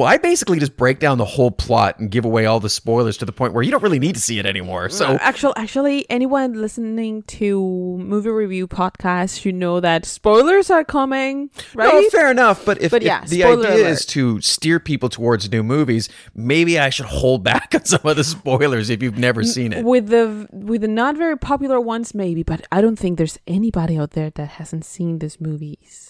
I 0.02 0.18
basically 0.18 0.60
just 0.60 0.76
break 0.76 1.00
down 1.00 1.18
the 1.18 1.26
whole 1.26 1.52
plot 1.52 1.98
and 1.98 2.12
give 2.12 2.26
away 2.26 2.46
all 2.46 2.60
the 2.60 2.70
spoilers 2.70 3.18
to 3.18 3.26
the 3.26 3.32
point 3.32 3.54
where 3.54 3.64
you 3.64 3.72
don't 3.72 3.82
really 3.82 4.00
need 4.00 4.16
to 4.16 4.22
see 4.22 4.38
it 4.38 4.46
anymore. 4.46 4.90
So 4.90 5.18
actually, 5.22 5.54
actually, 5.56 6.10
anyone 6.10 6.54
listening 6.54 7.24
to 7.24 7.98
movie 8.00 8.30
review 8.30 8.68
podcasts 8.68 9.40
should 9.42 9.56
know 9.56 9.80
that 9.80 10.06
spoilers 10.06 10.70
are 10.70 10.84
coming. 10.84 11.50
Right? 11.74 11.94
No, 11.94 12.10
fair 12.10 12.30
enough. 12.30 12.66
But 12.66 12.82
if, 12.82 12.92
But 12.92 13.04
if 13.04 13.30
the 13.30 13.44
idea 13.46 13.56
alert. 13.56 13.80
is 13.80 14.06
to 14.08 14.42
steer 14.42 14.78
people 14.78 15.08
towards 15.08 15.50
new 15.50 15.64
movies, 15.64 16.10
maybe 16.36 16.78
I 16.78 16.90
should 16.90 17.06
hold 17.06 17.44
back 17.52 17.74
on 17.74 17.86
some 17.86 18.02
of 18.04 18.18
the 18.18 18.26
spoilers 18.26 18.90
if 18.90 19.02
you've 19.02 19.18
never 19.18 19.44
seen 19.44 19.72
it. 19.72 19.86
With 19.86 20.08
the 20.08 20.50
with 20.52 20.82
the 20.82 20.90
not 20.90 21.16
very 21.16 21.38
popular 21.38 21.80
ones, 21.80 22.14
maybe, 22.14 22.44
but 22.44 22.68
I 22.74 22.82
don't 22.82 22.98
think 22.98 23.18
there's 23.18 23.40
anybody 23.48 23.98
out 23.98 24.12
there 24.12 24.32
that 24.32 24.50
hasn't 24.50 24.84
seen 24.84 25.20
these 25.20 25.40
movies. 25.40 26.09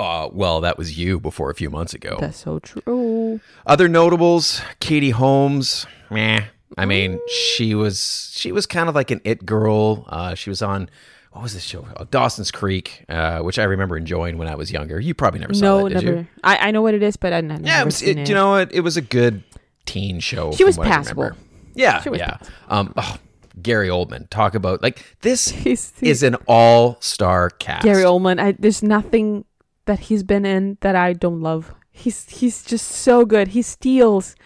Uh, 0.00 0.28
well, 0.32 0.60
that 0.62 0.78
was 0.78 0.98
you 0.98 1.20
before 1.20 1.50
a 1.50 1.54
few 1.54 1.70
months 1.70 1.94
ago. 1.94 2.16
That's 2.20 2.38
so 2.38 2.58
true. 2.58 3.40
Other 3.66 3.88
notables, 3.88 4.62
Katie 4.80 5.10
Holmes. 5.10 5.86
Meh. 6.10 6.44
I 6.78 6.86
mean, 6.86 7.20
she 7.28 7.74
was 7.74 8.32
she 8.34 8.52
was 8.52 8.66
kind 8.66 8.88
of 8.88 8.94
like 8.94 9.10
an 9.10 9.20
it 9.24 9.44
girl. 9.44 10.04
Uh, 10.08 10.34
she 10.34 10.50
was 10.50 10.62
on 10.62 10.88
what 11.32 11.42
was 11.42 11.54
this 11.54 11.62
show? 11.62 11.86
Oh, 11.96 12.04
Dawson's 12.04 12.50
Creek, 12.50 13.04
uh, 13.08 13.40
which 13.40 13.58
I 13.58 13.64
remember 13.64 13.96
enjoying 13.96 14.36
when 14.38 14.48
I 14.48 14.54
was 14.56 14.72
younger. 14.72 14.98
You 14.98 15.14
probably 15.14 15.40
never 15.40 15.54
saw 15.54 15.64
no, 15.64 15.88
that, 15.88 15.94
did 16.00 16.04
never. 16.04 16.16
you? 16.18 16.26
I, 16.42 16.68
I 16.68 16.70
know 16.70 16.82
what 16.82 16.94
it 16.94 17.02
is, 17.02 17.16
but 17.16 17.32
I 17.32 17.40
never. 17.40 17.62
Yeah, 17.62 17.82
it 17.82 17.84
was, 17.84 17.96
seen 17.98 18.18
it, 18.18 18.22
it. 18.22 18.28
you 18.28 18.34
know 18.34 18.50
what? 18.50 18.72
It 18.72 18.80
was 18.80 18.96
a 18.96 19.00
good 19.02 19.42
teen 19.84 20.18
show. 20.20 20.52
She 20.52 20.64
was 20.64 20.76
passable. 20.76 21.32
Yeah, 21.74 22.00
She 22.02 22.08
was 22.08 22.18
yeah. 22.18 22.38
Um, 22.68 22.92
oh, 22.96 23.16
Gary 23.62 23.88
Oldman. 23.88 24.28
Talk 24.28 24.54
about 24.54 24.82
like 24.82 25.04
this 25.20 25.48
He's- 25.50 25.92
is 26.00 26.22
an 26.22 26.34
all-star 26.46 27.50
cast. 27.50 27.84
Gary 27.84 28.02
Oldman. 28.02 28.40
I, 28.40 28.52
there's 28.52 28.82
nothing 28.82 29.44
that 29.90 29.98
he's 30.06 30.22
been 30.22 30.46
in 30.46 30.78
that 30.82 30.94
I 30.94 31.12
don't 31.14 31.40
love. 31.40 31.74
He's 31.90 32.30
he's 32.30 32.62
just 32.62 32.86
so 32.86 33.24
good. 33.24 33.48
He 33.48 33.62
steals 33.62 34.36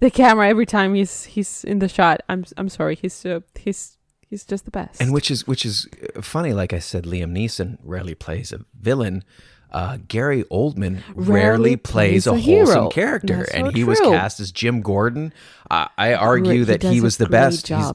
the 0.00 0.10
camera 0.10 0.48
every 0.48 0.64
time 0.64 0.94
he's 0.94 1.24
he's 1.24 1.62
in 1.62 1.78
the 1.78 1.88
shot. 1.88 2.22
I'm 2.30 2.44
I'm 2.56 2.70
sorry. 2.70 2.94
He's 2.96 3.26
uh, 3.26 3.40
he's 3.54 3.98
he's 4.26 4.44
just 4.46 4.64
the 4.64 4.70
best. 4.70 5.02
and 5.02 5.12
which 5.12 5.30
is 5.30 5.46
which 5.46 5.66
is 5.66 5.86
uh, 6.16 6.22
funny. 6.22 6.54
Like 6.54 6.72
I 6.72 6.78
said, 6.78 7.04
Liam 7.04 7.32
Neeson 7.36 7.76
rarely 7.84 8.14
plays 8.14 8.50
a 8.50 8.60
villain. 8.80 9.24
Uh, 9.70 9.98
Gary 10.08 10.44
Oldman 10.44 11.02
rarely, 11.14 11.32
Rarely 11.32 11.76
plays, 11.76 12.24
plays 12.24 12.26
a, 12.26 12.32
a 12.32 12.40
wholesome 12.40 12.90
character, 12.90 13.42
and 13.52 13.76
he 13.76 13.84
was 13.84 14.00
cast 14.00 14.40
as 14.40 14.52
Jim 14.52 14.80
Gordon. 14.80 15.34
Uh, 15.70 15.88
I 15.98 16.14
argue. 16.14 16.60
He 16.60 16.64
that 16.64 16.82
he 16.82 17.02
was 17.02 17.18
the 17.18 17.28
best. 17.28 17.68
He's 17.68 17.92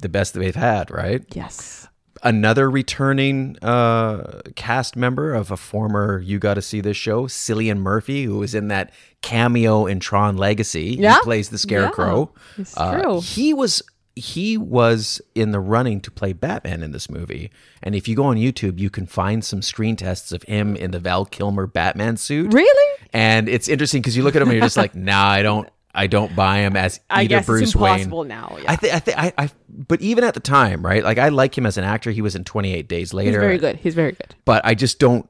the 0.00 0.08
best 0.08 0.32
that 0.34 0.40
they've 0.40 0.56
had, 0.56 0.90
right? 0.90 1.24
yes. 1.34 1.86
Another 2.22 2.70
returning 2.70 3.56
uh, 3.62 4.40
cast 4.56 4.96
member 4.96 5.34
of 5.34 5.50
a 5.50 5.56
former 5.56 6.20
You 6.20 6.38
Got 6.38 6.54
to 6.54 6.62
See 6.62 6.80
This 6.80 6.96
show, 6.96 7.26
Cillian 7.26 7.78
Murphy, 7.78 8.24
who 8.24 8.38
was 8.38 8.54
in 8.54 8.68
that 8.68 8.92
cameo 9.22 9.86
in 9.86 10.00
Tron 10.00 10.36
Legacy. 10.36 10.96
Yeah. 10.98 11.14
He 11.16 11.20
plays 11.22 11.48
the 11.50 11.58
Scarecrow. 11.58 12.32
Yeah, 12.56 12.60
it's 12.62 12.76
Uh, 12.76 13.00
true. 13.02 13.20
he 13.20 13.52
was 13.54 13.82
he 14.16 14.58
was 14.58 15.20
in 15.36 15.52
the 15.52 15.60
running 15.60 16.00
to 16.00 16.10
play 16.10 16.32
Batman 16.32 16.82
in 16.82 16.90
this 16.90 17.08
movie. 17.08 17.52
And 17.84 17.94
if 17.94 18.08
you 18.08 18.16
go 18.16 18.24
on 18.24 18.36
YouTube, 18.36 18.80
you 18.80 18.90
can 18.90 19.06
find 19.06 19.44
some 19.44 19.62
screen 19.62 19.94
tests 19.94 20.32
of 20.32 20.42
him 20.42 20.74
in 20.74 20.90
the 20.90 20.98
Val 20.98 21.24
Kilmer 21.24 21.68
Batman 21.68 22.16
suit. 22.16 22.52
Really? 22.52 22.98
And 23.12 23.48
it's 23.48 23.68
interesting 23.68 24.02
because 24.02 24.16
you 24.16 24.24
look 24.24 24.34
at 24.34 24.42
him 24.42 24.48
and 24.48 24.56
you're 24.56 24.66
just 24.66 24.76
like, 24.76 24.94
nah, 24.96 25.28
I 25.28 25.42
don't. 25.42 25.68
I 25.94 26.06
don't 26.06 26.34
buy 26.36 26.58
him 26.58 26.76
as 26.76 27.00
either 27.10 27.20
I 27.20 27.24
guess 27.26 27.46
Bruce 27.46 27.62
it's 27.62 27.74
impossible 27.74 28.20
Wayne. 28.20 28.28
now. 28.28 28.56
Yeah. 28.62 28.72
I 28.72 28.76
think 28.76 28.94
I 28.94 28.98
think 28.98 29.18
I, 29.18 29.32
I 29.38 29.50
but 29.68 30.00
even 30.00 30.24
at 30.24 30.34
the 30.34 30.40
time, 30.40 30.84
right? 30.84 31.02
Like 31.02 31.18
I 31.18 31.28
like 31.30 31.56
him 31.56 31.66
as 31.66 31.78
an 31.78 31.84
actor. 31.84 32.10
He 32.10 32.22
was 32.22 32.36
in 32.36 32.44
28 32.44 32.88
Days 32.88 33.12
Later. 33.14 33.30
he's 33.30 33.38
very 33.40 33.58
good. 33.58 33.76
He's 33.76 33.94
very 33.94 34.12
good. 34.12 34.34
But 34.44 34.64
I 34.64 34.74
just 34.74 34.98
don't 34.98 35.28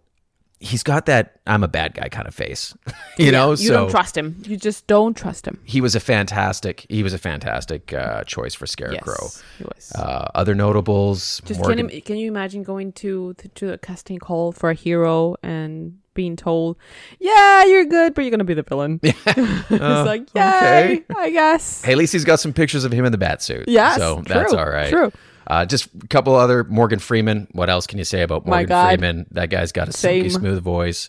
he's 0.60 0.82
got 0.82 1.06
that 1.06 1.40
I'm 1.46 1.62
a 1.62 1.68
bad 1.68 1.94
guy 1.94 2.08
kind 2.08 2.26
of 2.26 2.34
face. 2.34 2.74
you 3.18 3.30
know, 3.30 3.50
You 3.50 3.56
so 3.56 3.72
don't 3.74 3.90
trust 3.90 4.16
him. 4.16 4.42
You 4.44 4.56
just 4.56 4.86
don't 4.88 5.16
trust 5.16 5.46
him. 5.46 5.60
he 5.64 5.80
was 5.80 5.94
a 5.94 6.00
fantastic 6.00 6.84
he 6.88 7.02
was 7.02 7.12
a 7.14 7.18
fantastic 7.18 7.92
uh, 7.94 8.24
choice 8.24 8.54
for 8.54 8.66
Scarecrow. 8.66 9.14
Yes, 9.22 9.42
he 9.58 9.64
was. 9.64 9.92
Uh, 9.94 10.26
other 10.34 10.54
notables, 10.56 11.40
Just 11.44 11.60
Morgan 11.60 11.86
can, 11.86 11.96
you, 11.96 12.02
can 12.02 12.16
you 12.16 12.28
imagine 12.28 12.62
going 12.64 12.92
to, 12.94 13.34
to 13.34 13.48
to 13.48 13.72
a 13.72 13.78
casting 13.78 14.18
call 14.18 14.50
for 14.52 14.70
a 14.70 14.74
hero 14.74 15.36
and 15.42 15.98
being 16.18 16.34
told, 16.34 16.76
"Yeah, 17.20 17.64
you're 17.64 17.84
good, 17.84 18.12
but 18.12 18.22
you're 18.22 18.32
gonna 18.32 18.42
be 18.42 18.54
the 18.54 18.64
villain." 18.64 18.98
it's 19.02 19.70
like, 19.70 20.34
yay, 20.34 20.40
okay. 20.40 21.04
I 21.16 21.30
guess. 21.30 21.84
Hey, 21.84 21.92
at 21.92 21.98
least 21.98 22.12
he's 22.12 22.24
got 22.24 22.40
some 22.40 22.52
pictures 22.52 22.82
of 22.82 22.90
him 22.90 23.04
in 23.04 23.12
the 23.12 23.18
bat 23.18 23.40
suit. 23.40 23.68
Yes, 23.68 23.98
so 23.98 24.24
that's 24.26 24.52
all 24.52 24.68
right. 24.68 24.90
true. 24.90 25.12
Uh, 25.46 25.64
just 25.64 25.88
a 26.02 26.08
couple 26.08 26.34
other 26.34 26.64
Morgan 26.64 26.98
Freeman. 26.98 27.46
What 27.52 27.70
else 27.70 27.86
can 27.86 27.98
you 27.98 28.04
say 28.04 28.22
about 28.22 28.46
Morgan. 28.46 28.66
Freeman? 28.66 29.26
That 29.30 29.48
guy's 29.48 29.70
got 29.70 29.88
a 29.88 29.92
silky 29.92 30.28
smooth 30.28 30.60
voice, 30.60 31.08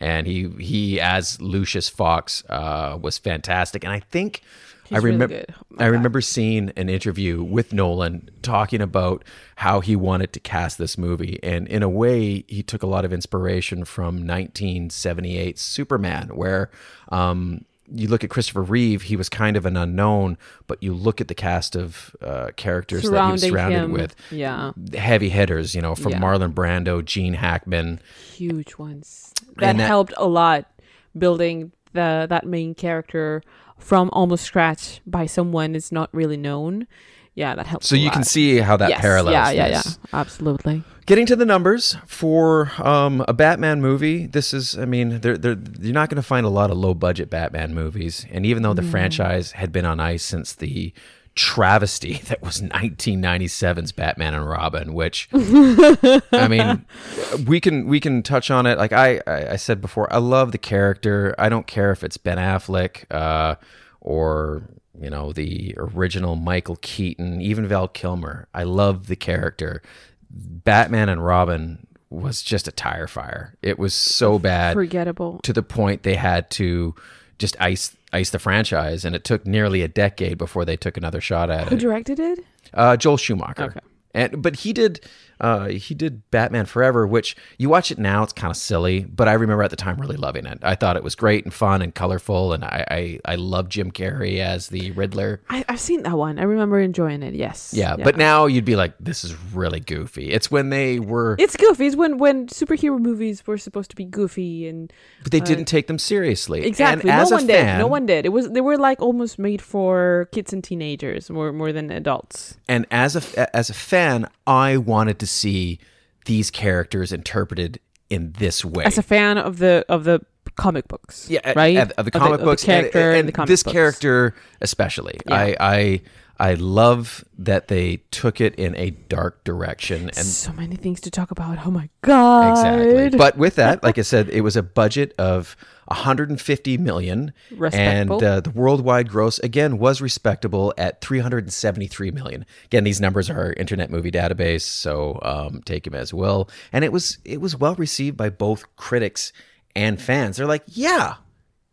and 0.00 0.26
he 0.26 0.48
he 0.58 0.98
as 0.98 1.38
Lucius 1.38 1.90
Fox 1.90 2.42
uh, 2.48 2.98
was 2.98 3.18
fantastic. 3.18 3.84
And 3.84 3.92
I 3.92 4.00
think 4.00 4.40
He's 4.88 5.02
really 5.02 5.12
remember 5.12 5.34
good. 5.36 5.46
Oh 5.50 5.74
I 5.76 5.84
God. 5.84 5.90
remember 5.92 6.20
seeing 6.20 6.70
an 6.76 6.88
interview 6.88 7.42
with 7.42 7.72
Nolan 7.72 8.28
talking 8.42 8.80
about 8.80 9.24
how 9.56 9.80
he 9.80 9.96
wanted 9.96 10.32
to 10.34 10.40
cast 10.40 10.78
this 10.78 10.96
movie, 10.98 11.38
and 11.42 11.66
in 11.68 11.82
a 11.82 11.88
way, 11.88 12.44
he 12.48 12.62
took 12.62 12.82
a 12.82 12.86
lot 12.86 13.04
of 13.04 13.12
inspiration 13.12 13.84
from 13.84 14.26
1978 14.26 15.58
Superman, 15.58 16.28
where. 16.34 16.70
Um, 17.10 17.64
you 17.88 18.08
look 18.08 18.24
at 18.24 18.30
Christopher 18.30 18.62
Reeve, 18.64 19.02
he 19.02 19.14
was 19.14 19.28
kind 19.28 19.56
of 19.56 19.64
an 19.64 19.76
unknown, 19.76 20.38
but 20.66 20.82
you 20.82 20.92
look 20.92 21.20
at 21.20 21.28
the 21.28 21.36
cast 21.36 21.76
of 21.76 22.16
uh, 22.20 22.48
characters 22.56 23.08
that 23.08 23.26
he 23.26 23.30
was 23.30 23.42
surrounded 23.42 23.78
him. 23.84 23.92
with. 23.92 24.16
Yeah. 24.32 24.72
Heavy 24.92 25.28
hitters, 25.28 25.72
you 25.72 25.80
know, 25.80 25.94
from 25.94 26.10
Yeah. 26.10 26.18
Marlon 26.18 26.52
Brando, 26.52 27.04
Gene 27.04 27.34
Hackman. 27.34 28.00
Huge 28.34 28.76
ones. 28.76 29.32
That, 29.58 29.76
that- 29.76 29.86
helped 29.86 30.14
a 30.16 30.26
lot 30.26 30.68
building 31.16 31.70
the 31.92 32.26
that 32.28 32.44
main 32.44 32.74
character 32.74 33.44
from 33.78 34.10
almost 34.12 34.44
scratch 34.44 35.00
by 35.06 35.26
someone 35.26 35.72
that's 35.72 35.92
not 35.92 36.08
really 36.12 36.36
known. 36.36 36.86
Yeah, 37.34 37.54
that 37.54 37.66
helps. 37.66 37.86
So 37.86 37.96
you 37.96 38.10
can 38.10 38.24
see 38.24 38.58
how 38.58 38.78
that 38.78 38.88
yes. 38.88 39.00
parallels. 39.00 39.32
Yeah, 39.32 39.50
yeah, 39.50 39.68
yeah. 39.68 39.82
Absolutely. 40.12 40.82
Getting 41.04 41.26
to 41.26 41.36
the 41.36 41.44
numbers 41.44 41.96
for 42.06 42.72
um, 42.78 43.22
a 43.28 43.34
Batman 43.34 43.82
movie, 43.82 44.26
this 44.26 44.54
is, 44.54 44.78
I 44.78 44.86
mean, 44.86 45.20
they're, 45.20 45.36
they're, 45.36 45.58
you're 45.80 45.92
not 45.92 46.08
going 46.08 46.16
to 46.16 46.22
find 46.26 46.46
a 46.46 46.48
lot 46.48 46.70
of 46.70 46.78
low 46.78 46.94
budget 46.94 47.28
Batman 47.28 47.74
movies. 47.74 48.24
And 48.32 48.46
even 48.46 48.62
though 48.62 48.72
the 48.72 48.82
franchise 48.82 49.52
had 49.52 49.70
been 49.70 49.84
on 49.84 50.00
ice 50.00 50.24
since 50.24 50.54
the 50.54 50.94
travesty 51.36 52.14
that 52.24 52.42
was 52.42 52.60
1997's 52.60 53.92
Batman 53.92 54.34
and 54.34 54.48
Robin, 54.48 54.94
which 54.94 55.28
I 55.32 56.48
mean, 56.48 56.84
we 57.46 57.60
can 57.60 57.86
we 57.86 58.00
can 58.00 58.22
touch 58.22 58.50
on 58.50 58.66
it. 58.66 58.78
Like 58.78 58.92
I 58.92 59.20
I 59.26 59.50
I 59.52 59.56
said 59.56 59.80
before, 59.80 60.12
I 60.12 60.18
love 60.18 60.50
the 60.50 60.58
character. 60.58 61.34
I 61.38 61.48
don't 61.48 61.66
care 61.66 61.92
if 61.92 62.02
it's 62.02 62.16
Ben 62.16 62.38
Affleck 62.38 63.04
uh, 63.10 63.56
or 64.00 64.64
you 65.00 65.10
know 65.10 65.32
the 65.32 65.74
original 65.76 66.34
Michael 66.36 66.78
Keaton, 66.82 67.40
even 67.40 67.66
Val 67.68 67.86
Kilmer. 67.88 68.48
I 68.52 68.64
love 68.64 69.06
the 69.06 69.16
character. 69.16 69.82
Batman 70.30 71.08
and 71.08 71.24
Robin 71.24 71.86
was 72.10 72.42
just 72.42 72.68
a 72.68 72.72
tire 72.72 73.06
fire. 73.06 73.56
It 73.62 73.78
was 73.78 73.94
so 73.94 74.38
bad 74.38 74.74
Forgettable. 74.74 75.40
to 75.42 75.52
the 75.52 75.62
point 75.62 76.02
they 76.02 76.14
had 76.14 76.50
to 76.52 76.94
just 77.38 77.56
ice 77.60 77.95
ice 78.12 78.30
the 78.30 78.38
franchise, 78.38 79.04
and 79.04 79.14
it 79.14 79.24
took 79.24 79.46
nearly 79.46 79.82
a 79.82 79.88
decade 79.88 80.38
before 80.38 80.64
they 80.64 80.76
took 80.76 80.96
another 80.96 81.20
shot 81.20 81.50
at 81.50 81.66
it. 81.66 81.68
Who 81.68 81.76
it. 81.76 81.80
directed 81.80 82.18
it? 82.20 82.40
Uh, 82.72 82.96
Joel 82.96 83.16
Schumacher. 83.16 83.64
Okay. 83.64 83.80
And 84.16 84.42
but 84.42 84.56
he 84.56 84.72
did 84.72 85.00
uh, 85.38 85.66
he 85.68 85.94
did 85.94 86.28
Batman 86.30 86.64
Forever, 86.64 87.06
which 87.06 87.36
you 87.58 87.68
watch 87.68 87.90
it 87.90 87.98
now, 87.98 88.22
it's 88.22 88.32
kind 88.32 88.50
of 88.50 88.56
silly, 88.56 89.04
but 89.04 89.28
I 89.28 89.34
remember 89.34 89.62
at 89.62 89.68
the 89.68 89.76
time 89.76 90.00
really 90.00 90.16
loving 90.16 90.46
it. 90.46 90.58
I 90.62 90.74
thought 90.74 90.96
it 90.96 91.04
was 91.04 91.14
great 91.14 91.44
and 91.44 91.52
fun 91.52 91.82
and 91.82 91.94
colorful, 91.94 92.54
and 92.54 92.64
I 92.64 92.86
I, 92.90 93.20
I 93.32 93.34
love 93.34 93.68
Jim 93.68 93.92
Carrey 93.92 94.38
as 94.38 94.68
the 94.68 94.92
Riddler. 94.92 95.42
I, 95.50 95.62
I've 95.68 95.78
seen 95.80 96.02
that 96.04 96.16
one. 96.16 96.38
I 96.38 96.44
remember 96.44 96.80
enjoying 96.80 97.22
it. 97.22 97.34
Yes. 97.34 97.74
Yeah, 97.76 97.96
but 97.96 98.16
now 98.16 98.46
you'd 98.46 98.64
be 98.64 98.76
like, 98.76 98.94
this 98.98 99.22
is 99.24 99.34
really 99.52 99.80
goofy. 99.80 100.30
It's 100.30 100.50
when 100.50 100.70
they 100.70 100.98
were, 100.98 101.36
it's 101.38 101.56
goofy. 101.56 101.86
It's 101.88 101.96
when 101.96 102.16
when 102.16 102.46
superhero 102.46 102.98
movies 102.98 103.46
were 103.46 103.58
supposed 103.58 103.90
to 103.90 103.96
be 103.96 104.06
goofy 104.06 104.66
and 104.66 104.90
but 105.22 105.32
they 105.32 105.40
didn't 105.40 105.66
take 105.66 105.86
them 105.86 105.98
seriously. 105.98 106.64
exactly. 106.64 107.10
And 107.10 107.18
No 107.18 107.22
as 107.22 107.30
a 107.30 107.34
one 107.34 107.46
fan, 107.46 107.76
did. 107.76 107.82
No 107.82 107.86
one 107.88 108.06
did. 108.06 108.24
It 108.24 108.30
was 108.30 108.48
they 108.50 108.62
were 108.62 108.78
like 108.78 109.02
almost 109.02 109.38
made 109.38 109.60
for 109.60 110.30
kids 110.32 110.54
and 110.54 110.64
teenagers 110.64 111.28
more 111.28 111.52
more 111.52 111.72
than 111.72 111.90
adults. 111.90 112.56
and 112.68 112.86
as 112.90 113.12
a 113.16 113.54
as 113.54 113.68
a 113.68 113.74
fan, 113.74 114.05
I 114.46 114.76
wanted 114.76 115.18
to 115.20 115.26
see 115.26 115.78
these 116.26 116.50
characters 116.50 117.12
interpreted 117.12 117.80
in 118.10 118.32
this 118.38 118.64
way. 118.64 118.84
As 118.84 118.98
a 118.98 119.02
fan 119.02 119.38
of 119.38 119.58
the 119.58 119.84
of 119.88 120.04
the 120.04 120.20
comic 120.56 120.88
books. 120.88 121.28
yeah, 121.30 121.40
uh, 121.44 121.52
right. 121.54 121.76
Of, 121.76 121.90
of 121.92 122.04
the 122.04 122.10
comic 122.10 122.40
of 122.40 122.44
books 122.44 122.62
and- 122.62 122.68
character 122.68 123.10
and, 123.10 123.20
in 123.20 123.26
the 123.26 123.32
comic 123.32 123.48
this 123.48 123.62
books. 123.62 123.72
character 123.72 124.34
especially. 124.60 125.18
Yeah. 125.26 125.34
I 125.34 125.56
I 125.60 126.00
I 126.38 126.54
love 126.54 127.24
that 127.38 127.68
they 127.68 127.98
took 128.10 128.40
it 128.40 128.54
in 128.56 128.76
a 128.76 128.90
dark 128.90 129.42
direction 129.44 130.10
and 130.10 130.26
so 130.26 130.52
many 130.52 130.76
things 130.76 131.00
to 131.02 131.10
talk 131.10 131.30
about. 131.30 131.66
Oh 131.66 131.70
my 131.70 131.88
god! 132.02 132.50
Exactly. 132.50 133.18
But 133.18 133.38
with 133.38 133.56
that, 133.56 133.82
like 133.82 133.98
I 133.98 134.02
said, 134.02 134.28
it 134.28 134.42
was 134.42 134.56
a 134.56 134.62
budget 134.62 135.14
of 135.18 135.56
150 135.86 136.78
million, 136.78 137.32
and 137.80 138.10
uh, 138.22 138.40
the 138.40 138.50
worldwide 138.50 139.08
gross 139.08 139.38
again 139.38 139.78
was 139.78 140.00
respectable 140.00 140.74
at 140.76 141.00
373 141.00 142.10
million. 142.10 142.44
Again, 142.66 142.84
these 142.84 143.00
numbers 143.00 143.30
are 143.30 143.52
Internet 143.52 143.90
Movie 143.90 144.10
Database, 144.10 144.62
so 144.62 145.18
um, 145.22 145.62
take 145.64 145.84
them 145.84 145.94
as 145.94 146.12
will. 146.12 146.48
And 146.72 146.84
it 146.84 146.92
was 146.92 147.18
it 147.24 147.40
was 147.40 147.56
well 147.56 147.74
received 147.76 148.16
by 148.16 148.30
both 148.30 148.64
critics 148.76 149.32
and 149.74 150.00
fans. 150.00 150.36
They're 150.38 150.46
like, 150.46 150.64
yeah, 150.66 151.14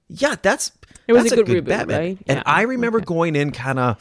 yeah, 0.09 0.35
that's 0.41 0.71
It 1.07 1.13
was 1.13 1.23
that's 1.23 1.33
a 1.33 1.43
good 1.43 1.65
reboot, 1.65 1.69
Batman. 1.69 1.99
right? 1.99 2.17
And 2.27 2.43
I 2.45 2.63
remember 2.63 2.99
going 2.99 3.35
in 3.35 3.51
kind 3.51 3.79
of 3.79 3.99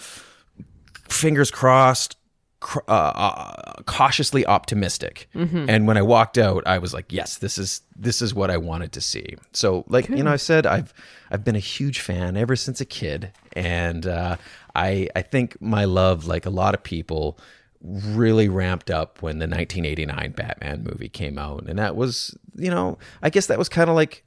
fingers 1.08 1.50
crossed, 1.50 2.16
cr- 2.16 2.21
uh, 2.88 2.92
uh, 2.92 3.82
cautiously 3.86 4.46
optimistic. 4.46 5.28
Mm-hmm. 5.34 5.66
And 5.68 5.86
when 5.86 5.96
I 5.96 6.02
walked 6.02 6.38
out, 6.38 6.66
I 6.66 6.78
was 6.78 6.94
like, 6.94 7.12
"Yes, 7.12 7.38
this 7.38 7.58
is 7.58 7.82
this 7.96 8.22
is 8.22 8.34
what 8.34 8.50
I 8.50 8.56
wanted 8.56 8.92
to 8.92 9.00
see." 9.00 9.36
So, 9.52 9.84
like 9.88 10.08
you 10.08 10.22
know, 10.22 10.32
I 10.32 10.36
said 10.36 10.66
I've 10.66 10.92
I've 11.30 11.44
been 11.44 11.56
a 11.56 11.60
huge 11.60 12.00
fan 12.00 12.36
ever 12.36 12.56
since 12.56 12.80
a 12.80 12.84
kid, 12.84 13.32
and 13.54 14.06
uh, 14.06 14.36
I 14.74 15.08
I 15.14 15.22
think 15.22 15.60
my 15.60 15.84
love, 15.84 16.26
like 16.26 16.46
a 16.46 16.50
lot 16.50 16.74
of 16.74 16.82
people, 16.82 17.38
really 17.82 18.48
ramped 18.48 18.90
up 18.90 19.22
when 19.22 19.38
the 19.38 19.46
1989 19.46 20.32
Batman 20.32 20.84
movie 20.84 21.08
came 21.08 21.38
out, 21.38 21.66
and 21.68 21.78
that 21.78 21.96
was 21.96 22.36
you 22.56 22.70
know 22.70 22.98
I 23.22 23.30
guess 23.30 23.46
that 23.46 23.58
was 23.58 23.68
kind 23.68 23.90
of 23.90 23.96
like 23.96 24.24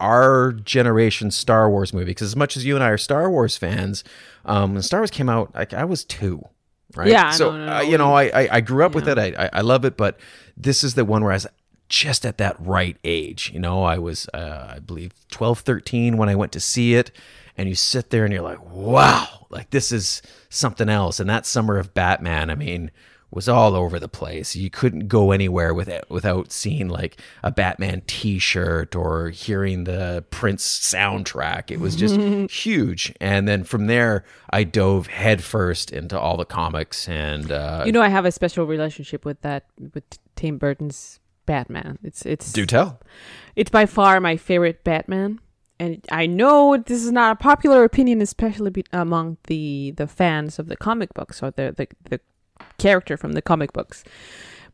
our 0.00 0.52
generation 0.52 1.30
Star 1.30 1.70
Wars 1.70 1.92
movie 1.92 2.06
because 2.06 2.28
as 2.28 2.36
much 2.36 2.56
as 2.56 2.64
you 2.64 2.74
and 2.74 2.82
I 2.82 2.88
are 2.88 2.98
Star 2.98 3.30
Wars 3.30 3.56
fans, 3.56 4.02
um, 4.44 4.74
when 4.74 4.82
Star 4.82 5.00
Wars 5.00 5.10
came 5.12 5.28
out, 5.28 5.54
like 5.54 5.72
I 5.72 5.84
was 5.84 6.04
two, 6.04 6.48
right? 6.96 7.08
Yeah, 7.08 7.30
So 7.30 7.52
no, 7.52 7.66
no, 7.66 7.72
uh, 7.76 7.80
you 7.82 7.98
know, 7.98 8.14
I 8.14 8.24
I, 8.24 8.48
I 8.56 8.60
grew 8.60 8.84
up 8.84 8.94
with 8.94 9.08
it. 9.08 9.18
I, 9.18 9.44
I 9.46 9.50
I 9.54 9.60
love 9.60 9.84
it, 9.84 9.96
but 9.96 10.18
this 10.56 10.84
is 10.84 10.94
the 10.94 11.04
one 11.04 11.22
where 11.22 11.32
I 11.32 11.36
was 11.36 11.46
just 11.88 12.24
at 12.24 12.38
that 12.38 12.56
right 12.58 12.96
age. 13.04 13.50
You 13.52 13.60
know, 13.60 13.82
I 13.82 13.98
was 13.98 14.28
uh, 14.32 14.74
I 14.76 14.78
believe 14.78 15.12
12, 15.30 15.60
13 15.60 16.16
when 16.16 16.28
I 16.28 16.34
went 16.34 16.52
to 16.52 16.60
see 16.60 16.94
it, 16.94 17.10
and 17.56 17.68
you 17.68 17.74
sit 17.74 18.10
there 18.10 18.24
and 18.24 18.32
you're 18.32 18.42
like, 18.42 18.64
wow, 18.72 19.46
like 19.50 19.70
this 19.70 19.92
is 19.92 20.22
something 20.48 20.88
else. 20.88 21.20
And 21.20 21.28
that 21.28 21.46
summer 21.46 21.78
of 21.78 21.92
Batman, 21.94 22.50
I 22.50 22.54
mean 22.54 22.90
was 23.32 23.48
all 23.48 23.74
over 23.74 23.98
the 23.98 24.08
place. 24.08 24.54
You 24.54 24.68
couldn't 24.70 25.08
go 25.08 25.32
anywhere 25.32 25.72
with 25.72 25.88
it 25.88 26.04
without 26.08 26.52
seeing 26.52 26.88
like 26.88 27.18
a 27.42 27.50
Batman 27.50 28.02
T-shirt 28.06 28.94
or 28.94 29.30
hearing 29.30 29.84
the 29.84 30.24
Prince 30.30 30.66
soundtrack. 30.66 31.70
It 31.70 31.80
was 31.80 31.96
just 31.96 32.16
huge. 32.52 33.14
And 33.20 33.48
then 33.48 33.64
from 33.64 33.86
there, 33.86 34.24
I 34.50 34.64
dove 34.64 35.06
headfirst 35.06 35.90
into 35.92 36.18
all 36.18 36.36
the 36.36 36.44
comics 36.44 37.08
and 37.08 37.50
uh, 37.50 37.84
You 37.86 37.92
know, 37.92 38.02
I 38.02 38.08
have 38.08 38.26
a 38.26 38.32
special 38.32 38.66
relationship 38.66 39.24
with 39.24 39.40
that 39.40 39.64
with 39.94 40.04
Tim 40.36 40.58
Burton's 40.58 41.18
Batman. 41.46 41.98
It's 42.02 42.24
it's 42.26 42.52
do 42.52 42.66
tell. 42.66 43.00
it's 43.56 43.70
by 43.70 43.86
far 43.86 44.20
my 44.20 44.36
favorite 44.36 44.84
Batman. 44.84 45.40
And 45.80 46.04
I 46.12 46.26
know 46.26 46.76
this 46.76 47.02
is 47.02 47.10
not 47.10 47.32
a 47.32 47.36
popular 47.36 47.82
opinion, 47.82 48.22
especially 48.22 48.70
be- 48.70 48.84
among 48.92 49.38
the 49.48 49.92
the 49.96 50.06
fans 50.06 50.58
of 50.58 50.68
the 50.68 50.76
comic 50.76 51.12
books 51.14 51.42
or 51.42 51.50
the 51.50 51.74
the, 51.76 51.88
the 52.08 52.20
character 52.78 53.16
from 53.16 53.32
the 53.32 53.42
comic 53.42 53.72
books. 53.72 54.04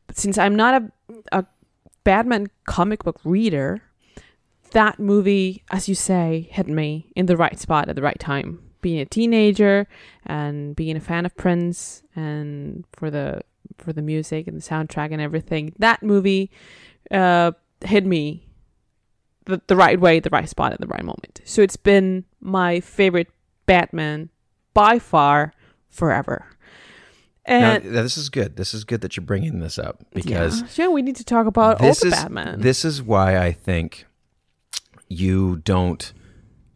But 0.06 0.16
since 0.16 0.38
I'm 0.38 0.56
not 0.56 0.82
a 0.82 0.92
a 1.32 1.44
Batman 2.04 2.48
comic 2.66 3.04
book 3.04 3.20
reader, 3.24 3.82
that 4.70 4.98
movie, 4.98 5.62
as 5.70 5.88
you 5.88 5.94
say, 5.94 6.48
hit 6.50 6.68
me 6.68 7.12
in 7.14 7.26
the 7.26 7.36
right 7.36 7.58
spot 7.58 7.88
at 7.88 7.96
the 7.96 8.02
right 8.02 8.18
time. 8.18 8.60
Being 8.80 9.00
a 9.00 9.06
teenager 9.06 9.88
and 10.24 10.76
being 10.76 10.96
a 10.96 11.00
fan 11.00 11.26
of 11.26 11.36
Prince 11.36 12.02
and 12.14 12.84
for 12.92 13.10
the 13.10 13.40
for 13.76 13.92
the 13.92 14.02
music 14.02 14.46
and 14.46 14.56
the 14.56 14.62
soundtrack 14.62 15.12
and 15.12 15.20
everything, 15.20 15.74
that 15.78 16.02
movie 16.02 16.50
uh, 17.10 17.52
hit 17.80 18.06
me 18.06 18.48
the, 19.44 19.60
the 19.66 19.76
right 19.76 19.98
way, 19.98 20.20
the 20.20 20.30
right 20.30 20.48
spot 20.48 20.72
at 20.72 20.80
the 20.80 20.86
right 20.86 21.04
moment. 21.04 21.40
So 21.44 21.62
it's 21.62 21.76
been 21.76 22.24
my 22.40 22.80
favorite 22.80 23.28
Batman 23.66 24.30
by 24.74 24.98
far 24.98 25.52
forever. 25.88 26.46
Now, 27.48 27.78
this 27.78 28.16
is 28.16 28.28
good. 28.28 28.56
This 28.56 28.74
is 28.74 28.84
good 28.84 29.00
that 29.00 29.16
you're 29.16 29.24
bringing 29.26 29.60
this 29.60 29.78
up 29.78 30.04
because 30.12 30.60
yeah, 30.78 30.84
yeah, 30.84 30.88
we 30.88 31.02
need 31.02 31.16
to 31.16 31.24
talk 31.24 31.46
about 31.46 31.80
all 31.80 31.86
this 31.86 32.00
the 32.00 32.08
is 32.08 32.14
Batman. 32.14 32.60
this 32.60 32.84
is 32.84 33.02
why 33.02 33.38
I 33.38 33.52
think 33.52 34.06
you 35.08 35.56
don't 35.64 36.12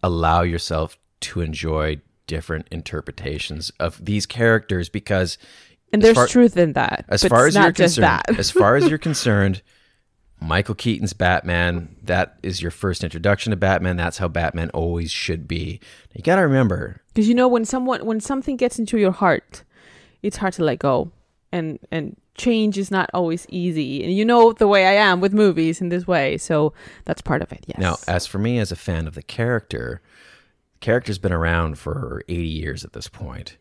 allow 0.02 0.42
yourself 0.42 0.96
to 1.20 1.40
enjoy 1.40 2.00
different 2.26 2.66
interpretations 2.70 3.70
of 3.78 4.02
these 4.04 4.26
characters 4.26 4.88
because 4.88 5.38
and 5.92 6.00
there's 6.00 6.14
far- 6.16 6.26
truth 6.26 6.56
in 6.56 6.72
that. 6.72 7.04
as 7.08 7.22
far 7.24 7.46
as 7.46 7.54
you're 7.54 7.72
concerned, 7.72 8.04
that. 8.04 8.38
as 8.38 8.50
far 8.50 8.76
as 8.76 8.88
you're 8.88 8.98
concerned, 9.10 9.60
Michael 10.40 10.74
Keaton's 10.74 11.12
Batman, 11.12 11.94
that 12.02 12.38
is 12.42 12.62
your 12.62 12.70
first 12.70 13.04
introduction 13.04 13.50
to 13.50 13.56
Batman. 13.56 13.96
That's 13.96 14.18
how 14.18 14.28
Batman 14.28 14.70
always 14.70 15.10
should 15.10 15.46
be. 15.46 15.80
You 16.14 16.22
got 16.22 16.36
to 16.36 16.42
remember, 16.42 17.02
Because 17.08 17.28
you 17.28 17.34
know 17.34 17.46
when 17.46 17.64
someone 17.64 18.04
when 18.06 18.20
something 18.20 18.56
gets 18.56 18.78
into 18.78 18.98
your 18.98 19.12
heart, 19.12 19.62
it's 20.22 20.36
hard 20.36 20.52
to 20.54 20.64
let 20.64 20.78
go, 20.78 21.10
and 21.50 21.78
and 21.90 22.16
change 22.34 22.78
is 22.78 22.90
not 22.90 23.10
always 23.12 23.46
easy. 23.48 24.02
And 24.02 24.12
you 24.12 24.24
know 24.24 24.52
the 24.52 24.68
way 24.68 24.86
I 24.86 24.92
am 24.92 25.20
with 25.20 25.32
movies 25.32 25.80
in 25.80 25.88
this 25.88 26.06
way, 26.06 26.38
so 26.38 26.72
that's 27.04 27.22
part 27.22 27.42
of 27.42 27.52
it. 27.52 27.64
Yes. 27.66 27.78
Now, 27.78 27.96
as 28.06 28.26
for 28.26 28.38
me 28.38 28.58
as 28.58 28.72
a 28.72 28.76
fan 28.76 29.06
of 29.06 29.14
the 29.14 29.22
character, 29.22 30.00
the 30.72 30.78
character's 30.78 31.18
been 31.18 31.32
around 31.32 31.78
for 31.78 32.22
80 32.28 32.46
years 32.46 32.84
at 32.84 32.92
this 32.92 33.08
point. 33.08 33.56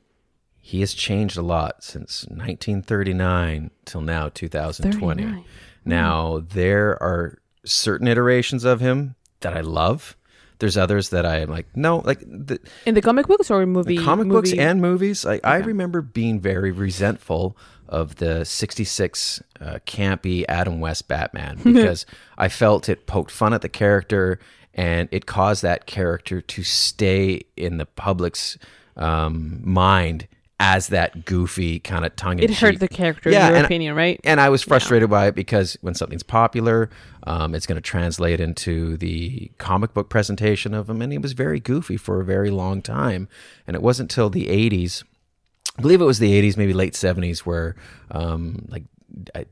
He 0.58 0.80
has 0.82 0.94
changed 0.94 1.38
a 1.38 1.42
lot 1.42 1.84
since 1.84 2.24
1939 2.28 3.72
till 3.86 4.02
now 4.02 4.30
2020. 4.30 5.24
39. 5.24 5.46
Now, 5.84 6.38
mm. 6.38 6.50
there 6.50 7.02
are 7.02 7.40
certain 7.66 8.08
iterations 8.08 8.64
of 8.64 8.80
him 8.80 9.16
that 9.42 9.56
I 9.56 9.62
love. 9.62 10.16
There's 10.62 10.78
others 10.78 11.10
that 11.10 11.26
I 11.26 11.40
am 11.40 11.50
like, 11.50 11.66
no, 11.76 11.98
like 11.98 12.20
the, 12.20 12.60
in 12.86 12.94
the 12.94 13.02
comic 13.02 13.26
books 13.26 13.50
or 13.50 13.66
movie 13.66 13.98
comic 13.98 14.28
books 14.28 14.54
and 14.54 14.80
movies. 14.80 15.26
Like 15.26 15.42
I 15.44 15.58
remember 15.58 16.02
being 16.02 16.40
very 16.40 16.72
resentful 16.72 17.58
of 17.90 18.18
the 18.18 18.46
66 18.46 19.42
uh, 19.60 19.80
campy 19.88 20.46
Adam 20.48 20.80
West 20.80 21.08
Batman 21.08 21.58
because 21.64 22.06
I 22.38 22.48
felt 22.48 22.90
it 22.90 23.08
poked 23.08 23.32
fun 23.32 23.56
at 23.56 23.64
the 23.64 23.70
character 23.70 24.38
and 24.76 25.10
it 25.12 25.26
caused 25.26 25.64
that 25.64 25.88
character 25.88 26.42
to 26.42 26.64
stay 26.64 27.42
in 27.58 27.78
the 27.78 27.88
public's 27.88 28.60
um, 28.96 29.62
mind 29.64 30.28
as 30.64 30.90
that 30.90 31.26
goofy 31.26 31.80
kind 31.80 32.06
of 32.06 32.16
tongue 32.16 32.38
it 32.38 32.52
hurt 32.54 32.80
the 32.80 32.88
character 32.88 33.32
Yeah, 33.32 33.46
in 33.46 33.48
your 33.48 33.58
and- 33.58 33.66
opinion, 33.66 33.96
right? 33.96 34.20
and 34.24 34.40
I 34.40 34.50
was 34.50 34.62
frustrated 34.62 35.10
by 35.10 35.26
it 35.26 35.34
because 35.34 35.76
when 35.82 35.96
something's 35.96 36.22
popular, 36.22 36.92
um, 37.24 37.56
it's 37.56 37.66
going 37.66 37.78
to 37.78 37.82
translate 37.82 38.40
into 38.40 38.96
the 38.98 39.50
comic 39.58 39.94
book 39.96 40.08
presentation 40.10 40.76
of 40.76 40.88
him. 40.88 41.02
And 41.02 41.12
he 41.12 41.18
was 41.18 41.34
very 41.34 41.60
goofy 41.60 41.98
for 41.98 42.22
a 42.22 42.24
very 42.24 42.52
long 42.52 42.84
time. 42.84 43.28
And 43.66 43.76
it 43.76 43.82
wasn't 43.82 44.12
until 44.12 44.30
the 44.30 44.46
80s, 44.48 45.04
I 45.80 45.82
believe 45.82 46.00
it 46.00 46.06
was 46.06 46.20
the 46.20 46.32
80s, 46.40 46.58
maybe 46.58 46.74
late 46.74 46.94
70s, 46.94 47.40
where 47.40 47.76
um, 48.12 48.66
like 48.70 48.84
I, 49.34 49.46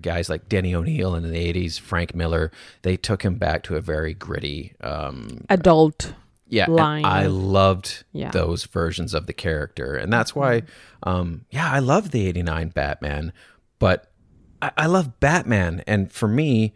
guys 0.00 0.30
like 0.30 0.48
Denny 0.48 0.74
O'Neil 0.74 1.14
in 1.14 1.22
the 1.22 1.52
80s, 1.52 1.78
Frank 1.78 2.14
Miller, 2.14 2.50
they 2.80 2.96
took 2.96 3.22
him 3.22 3.34
back 3.34 3.62
to 3.64 3.76
a 3.76 3.80
very 3.82 4.14
gritty, 4.14 4.72
um, 4.80 5.44
Adult. 5.50 6.14
Yeah, 6.50 6.66
line 6.68 7.04
I 7.06 7.26
loved 7.26 8.04
Yeah. 8.12 8.30
those 8.32 8.64
versions 8.64 9.14
of 9.14 9.26
the 9.26 9.32
character, 9.32 9.94
and 9.94 10.12
that's 10.12 10.34
why, 10.34 10.62
um, 11.04 11.46
yeah, 11.50 11.70
I 11.70 11.78
love 11.78 12.10
the 12.10 12.26
'89 12.26 12.68
Batman, 12.70 13.32
but 13.78 14.12
I, 14.60 14.70
I 14.76 14.86
love 14.86 15.18
Batman, 15.20 15.82
and 15.86 16.12
for 16.12 16.28
me, 16.28 16.74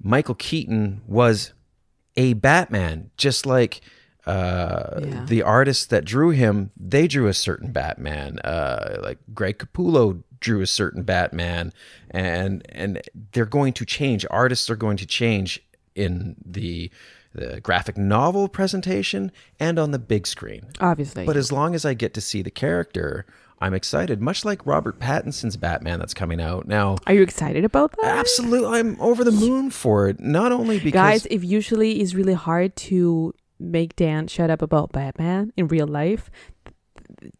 Michael 0.00 0.34
Keaton 0.36 1.00
was 1.06 1.52
a 2.16 2.34
Batman, 2.34 3.10
just 3.16 3.44
like 3.46 3.80
uh, 4.26 5.00
Yeah. 5.02 5.24
the 5.26 5.42
artists 5.42 5.84
that 5.86 6.04
drew 6.04 6.30
him. 6.30 6.70
They 6.76 7.06
drew 7.08 7.26
a 7.26 7.34
certain 7.34 7.72
Batman, 7.72 8.38
uh, 8.38 8.98
like 9.02 9.18
Greg 9.34 9.58
Capullo 9.58 10.22
drew 10.40 10.62
a 10.62 10.66
certain 10.66 11.02
Batman, 11.02 11.72
and 12.10 12.62
and 12.70 13.02
they're 13.32 13.44
going 13.44 13.72
to 13.74 13.84
change. 13.84 14.24
Artists 14.30 14.70
are 14.70 14.76
going 14.76 14.96
to 14.98 15.06
change 15.06 15.60
in 15.94 16.36
the 16.44 16.90
the 17.34 17.60
graphic 17.60 17.98
novel 17.98 18.48
presentation 18.48 19.30
and 19.60 19.78
on 19.78 19.90
the 19.90 19.98
big 19.98 20.26
screen. 20.26 20.66
Obviously. 20.80 21.26
But 21.26 21.36
as 21.36 21.52
long 21.52 21.74
as 21.74 21.84
I 21.84 21.94
get 21.94 22.14
to 22.14 22.20
see 22.20 22.42
the 22.42 22.50
character, 22.50 23.26
I'm 23.60 23.74
excited. 23.74 24.20
Much 24.20 24.44
like 24.44 24.64
Robert 24.66 24.98
Pattinson's 24.98 25.56
Batman 25.56 25.98
that's 25.98 26.14
coming 26.14 26.40
out 26.40 26.66
now. 26.66 26.96
Are 27.06 27.14
you 27.14 27.22
excited 27.22 27.64
about 27.64 27.94
that? 28.00 28.18
Absolutely, 28.18 28.78
I'm 28.78 29.00
over 29.00 29.24
the 29.24 29.32
moon 29.32 29.70
for 29.70 30.08
it. 30.08 30.20
Not 30.20 30.52
only 30.52 30.78
because 30.78 30.92
Guys, 30.92 31.26
if 31.26 31.44
usually 31.44 32.00
it's 32.00 32.14
really 32.14 32.34
hard 32.34 32.76
to 32.76 33.34
make 33.58 33.96
Dan 33.96 34.26
shut 34.26 34.50
up 34.50 34.62
about 34.62 34.92
Batman 34.92 35.52
in 35.56 35.68
real 35.68 35.86
life, 35.86 36.30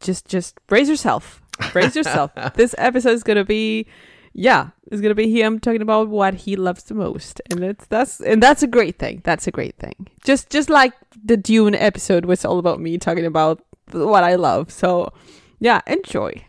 just 0.01 0.27
just 0.27 0.59
brace 0.67 0.89
yourself. 0.89 1.43
Brace 1.73 1.95
yourself. 1.95 2.33
this 2.55 2.75
episode 2.79 3.13
is 3.13 3.23
gonna 3.23 3.45
be 3.45 3.87
yeah, 4.33 4.71
It's 4.95 5.03
gonna 5.03 5.15
be 5.15 5.31
him 5.31 5.59
talking 5.59 5.83
about 5.83 6.09
what 6.09 6.35
he 6.35 6.57
loves 6.57 6.85
the 6.85 6.95
most, 6.95 7.41
and 7.51 7.63
it's 7.65 7.87
that's 7.87 8.21
and 8.21 8.43
that's 8.43 8.63
a 8.63 8.67
great 8.69 8.99
thing. 8.99 9.21
That's 9.25 9.47
a 9.47 9.51
great 9.51 9.77
thing. 9.77 10.07
Just 10.25 10.51
just 10.51 10.71
like 10.71 10.93
the 11.25 11.37
Dune 11.37 11.75
episode 11.75 12.25
was 12.25 12.45
all 12.45 12.59
about 12.59 12.81
me 12.81 12.97
talking 12.99 13.27
about 13.27 13.61
what 13.91 14.23
I 14.25 14.37
love. 14.37 14.71
So 14.71 15.13
yeah, 15.61 15.81
enjoy. 15.87 16.45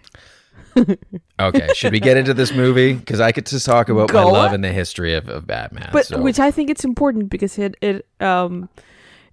Okay, 1.39 1.67
should 1.73 1.91
we 1.91 1.99
get 1.99 2.15
into 2.17 2.33
this 2.33 2.53
movie? 2.53 2.93
Because 2.93 3.19
I 3.19 3.31
could 3.31 3.45
just 3.45 3.65
talk 3.65 3.89
about 3.89 4.11
my 4.13 4.23
love 4.23 4.49
on. 4.49 4.55
and 4.55 4.63
the 4.63 4.71
history 4.71 5.13
of, 5.15 5.27
of 5.29 5.45
Batman. 5.47 5.89
but 5.91 6.05
so- 6.05 6.21
which 6.21 6.39
I 6.39 6.51
think 6.51 6.69
it's 6.69 6.83
important 6.85 7.29
because 7.29 7.57
it 7.57 7.75
it 7.81 8.05
um 8.21 8.69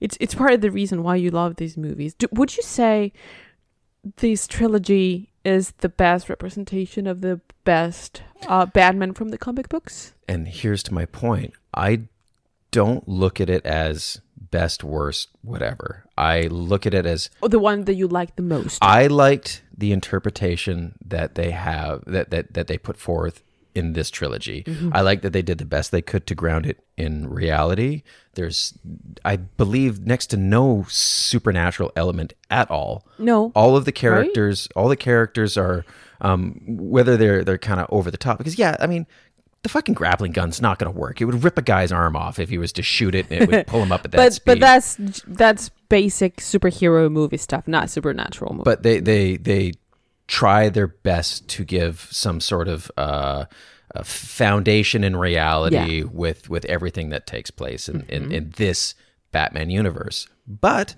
it's 0.01 0.17
it's 0.21 0.35
part 0.35 0.53
of 0.53 0.61
the 0.61 0.71
reason 0.71 1.03
why 1.03 1.17
you 1.17 1.31
love 1.31 1.57
these 1.57 1.77
movies. 1.77 2.15
Do, 2.15 2.27
would 2.33 2.57
you 2.57 2.63
say 2.63 3.13
this 4.17 4.47
trilogy 4.49 5.32
is 5.45 5.73
the 5.79 5.89
best 5.89 6.29
representation 6.29 7.07
of 7.07 7.21
the 7.21 7.41
best 7.65 8.23
uh, 8.47 8.67
Batman 8.67 9.13
from 9.15 9.31
the 9.31 9.39
comic 9.39 9.69
books? 9.69 10.15
and 10.29 10.49
here's 10.49 10.83
to 10.85 10.95
my 10.95 11.05
point. 11.05 11.53
I 11.75 12.03
don't 12.71 13.07
look 13.09 13.41
at 13.41 13.51
it 13.51 13.67
as 13.67 14.21
best, 14.37 14.83
worst, 14.83 15.29
whatever. 15.43 16.05
I 16.17 16.43
look 16.43 16.87
at 16.87 16.95
it 16.95 17.05
as 17.07 17.29
Or 17.43 17.49
the 17.49 17.59
one 17.59 17.85
that 17.85 17.95
you 17.95 18.09
like 18.09 18.37
the 18.37 18.43
most? 18.43 18.79
I 18.83 19.09
liked 19.09 19.63
the 19.77 19.93
interpretation 19.93 20.95
that 21.05 21.35
they 21.35 21.51
have 21.51 22.05
that 22.07 22.31
that 22.31 22.55
that 22.55 22.67
they 22.67 22.79
put 22.79 22.97
forth 22.97 23.43
in 23.75 23.93
this 23.95 24.11
trilogy. 24.11 24.63
Mhm. 24.65 24.91
I 24.93 25.01
like 25.01 25.23
that 25.23 25.33
they 25.33 25.43
did 25.43 25.59
the 25.59 25.65
best 25.65 25.91
they 25.93 26.03
could 26.03 26.27
to 26.27 26.35
ground 26.35 26.67
it 26.67 26.83
in 26.97 27.29
reality. 27.29 28.03
There's 28.35 28.75
I 29.25 29.37
believe 29.37 30.01
next 30.07 30.27
to 30.29 30.37
no 30.37 30.85
supernatural 30.89 31.93
element 31.97 32.35
at 32.51 32.71
all. 32.71 33.07
No. 33.19 33.53
All 33.55 33.77
of 33.77 33.85
the 33.85 33.91
Right? 33.91 33.95
characters, 33.95 34.69
all 34.77 34.89
the 34.89 34.97
characters 34.97 35.57
are 35.57 35.85
um 36.21 36.61
whether 36.67 37.17
they're 37.17 37.43
they're 37.45 37.59
kind 37.59 37.81
of 37.81 37.87
over 37.91 38.11
the 38.11 38.17
top 38.17 38.39
because 38.39 38.59
yeah, 38.59 38.77
I 38.81 38.87
mean 38.87 39.07
the 39.63 39.69
fucking 39.69 39.95
grappling 39.95 40.33
gun's 40.33 40.61
not 40.61 40.79
going 40.81 40.93
to 40.93 40.99
work. 40.99 41.21
It 41.21 41.25
would 41.25 41.45
rip 41.45 41.57
a 41.57 41.63
guy's 41.63 41.93
arm 41.93 42.17
off 42.17 42.41
if 42.41 42.49
he 42.49 42.59
was 42.59 42.73
to 42.73 42.83
shoot 42.83 43.15
it, 43.15 43.27
and 43.31 43.43
it 43.43 43.49
would 43.49 43.67
pull 43.69 43.81
him 43.81 43.93
up 43.93 44.05
at 44.05 44.11
that 44.11 44.17
but 44.17 44.33
speed. 44.33 44.45
but 44.47 44.61
that's 44.61 44.97
that's 45.27 45.69
basic 45.89 46.39
superhero 46.39 47.11
movie 47.11 47.37
stuff, 47.37 47.69
not 47.69 47.89
supernatural 47.89 48.53
movie. 48.55 48.65
but 48.65 48.83
they 48.83 48.99
they 48.99 49.37
they 49.37 49.73
try 50.33 50.71
their 50.71 50.87
best 50.89 51.47
to 51.47 51.63
give 51.65 52.09
some 52.11 52.41
sort 52.41 52.67
of 52.69 52.91
uh, 52.97 53.45
a 53.95 54.03
foundation 54.05 55.05
in 55.05 55.15
reality 55.17 55.99
Yeah. 55.99 56.05
with 56.11 56.49
with 56.49 56.65
everything 56.67 57.11
that 57.11 57.27
takes 57.27 57.51
place 57.51 57.87
in, 57.87 58.01
in, 58.09 58.23
Mhm. 58.29 58.33
in 58.33 58.53
this 58.57 58.95
Batman 59.31 59.69
universe. 59.69 60.27
But 60.47 60.95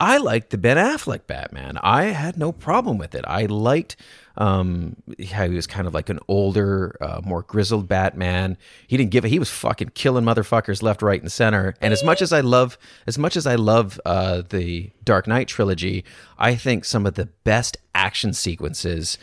I 0.00 0.18
liked 0.18 0.50
the 0.50 0.58
Ben 0.58 0.76
Affleck 0.76 1.26
Batman. 1.26 1.78
I 1.82 2.04
had 2.06 2.36
no 2.36 2.52
problem 2.52 2.98
with 2.98 3.14
it. 3.14 3.24
I 3.26 3.46
liked 3.46 3.96
um, 4.36 4.96
how 5.30 5.48
he 5.48 5.54
was 5.54 5.66
kind 5.66 5.86
of 5.86 5.94
like 5.94 6.08
an 6.08 6.18
older, 6.26 6.96
uh, 7.00 7.20
more 7.24 7.42
grizzled 7.42 7.86
Batman. 7.86 8.56
He 8.86 8.96
didn't 8.96 9.12
give 9.12 9.24
a 9.24 9.28
he 9.28 9.38
was 9.38 9.50
fucking 9.50 9.90
killing 9.94 10.24
motherfuckers 10.24 10.82
left, 10.82 11.02
right, 11.02 11.20
and 11.20 11.30
center. 11.30 11.74
And 11.80 11.92
as 11.92 12.02
much 12.02 12.22
as 12.22 12.32
I 12.32 12.40
love, 12.40 12.76
as 13.06 13.18
much 13.18 13.36
as 13.36 13.46
I 13.46 13.54
love 13.54 14.00
uh, 14.04 14.42
the 14.48 14.90
Dark 15.04 15.28
Knight 15.28 15.46
trilogy, 15.46 16.04
I 16.38 16.56
think 16.56 16.84
some 16.84 17.06
of 17.06 17.14
the 17.14 17.26
best 17.44 17.76
action 17.94 18.32
sequences 18.32 19.16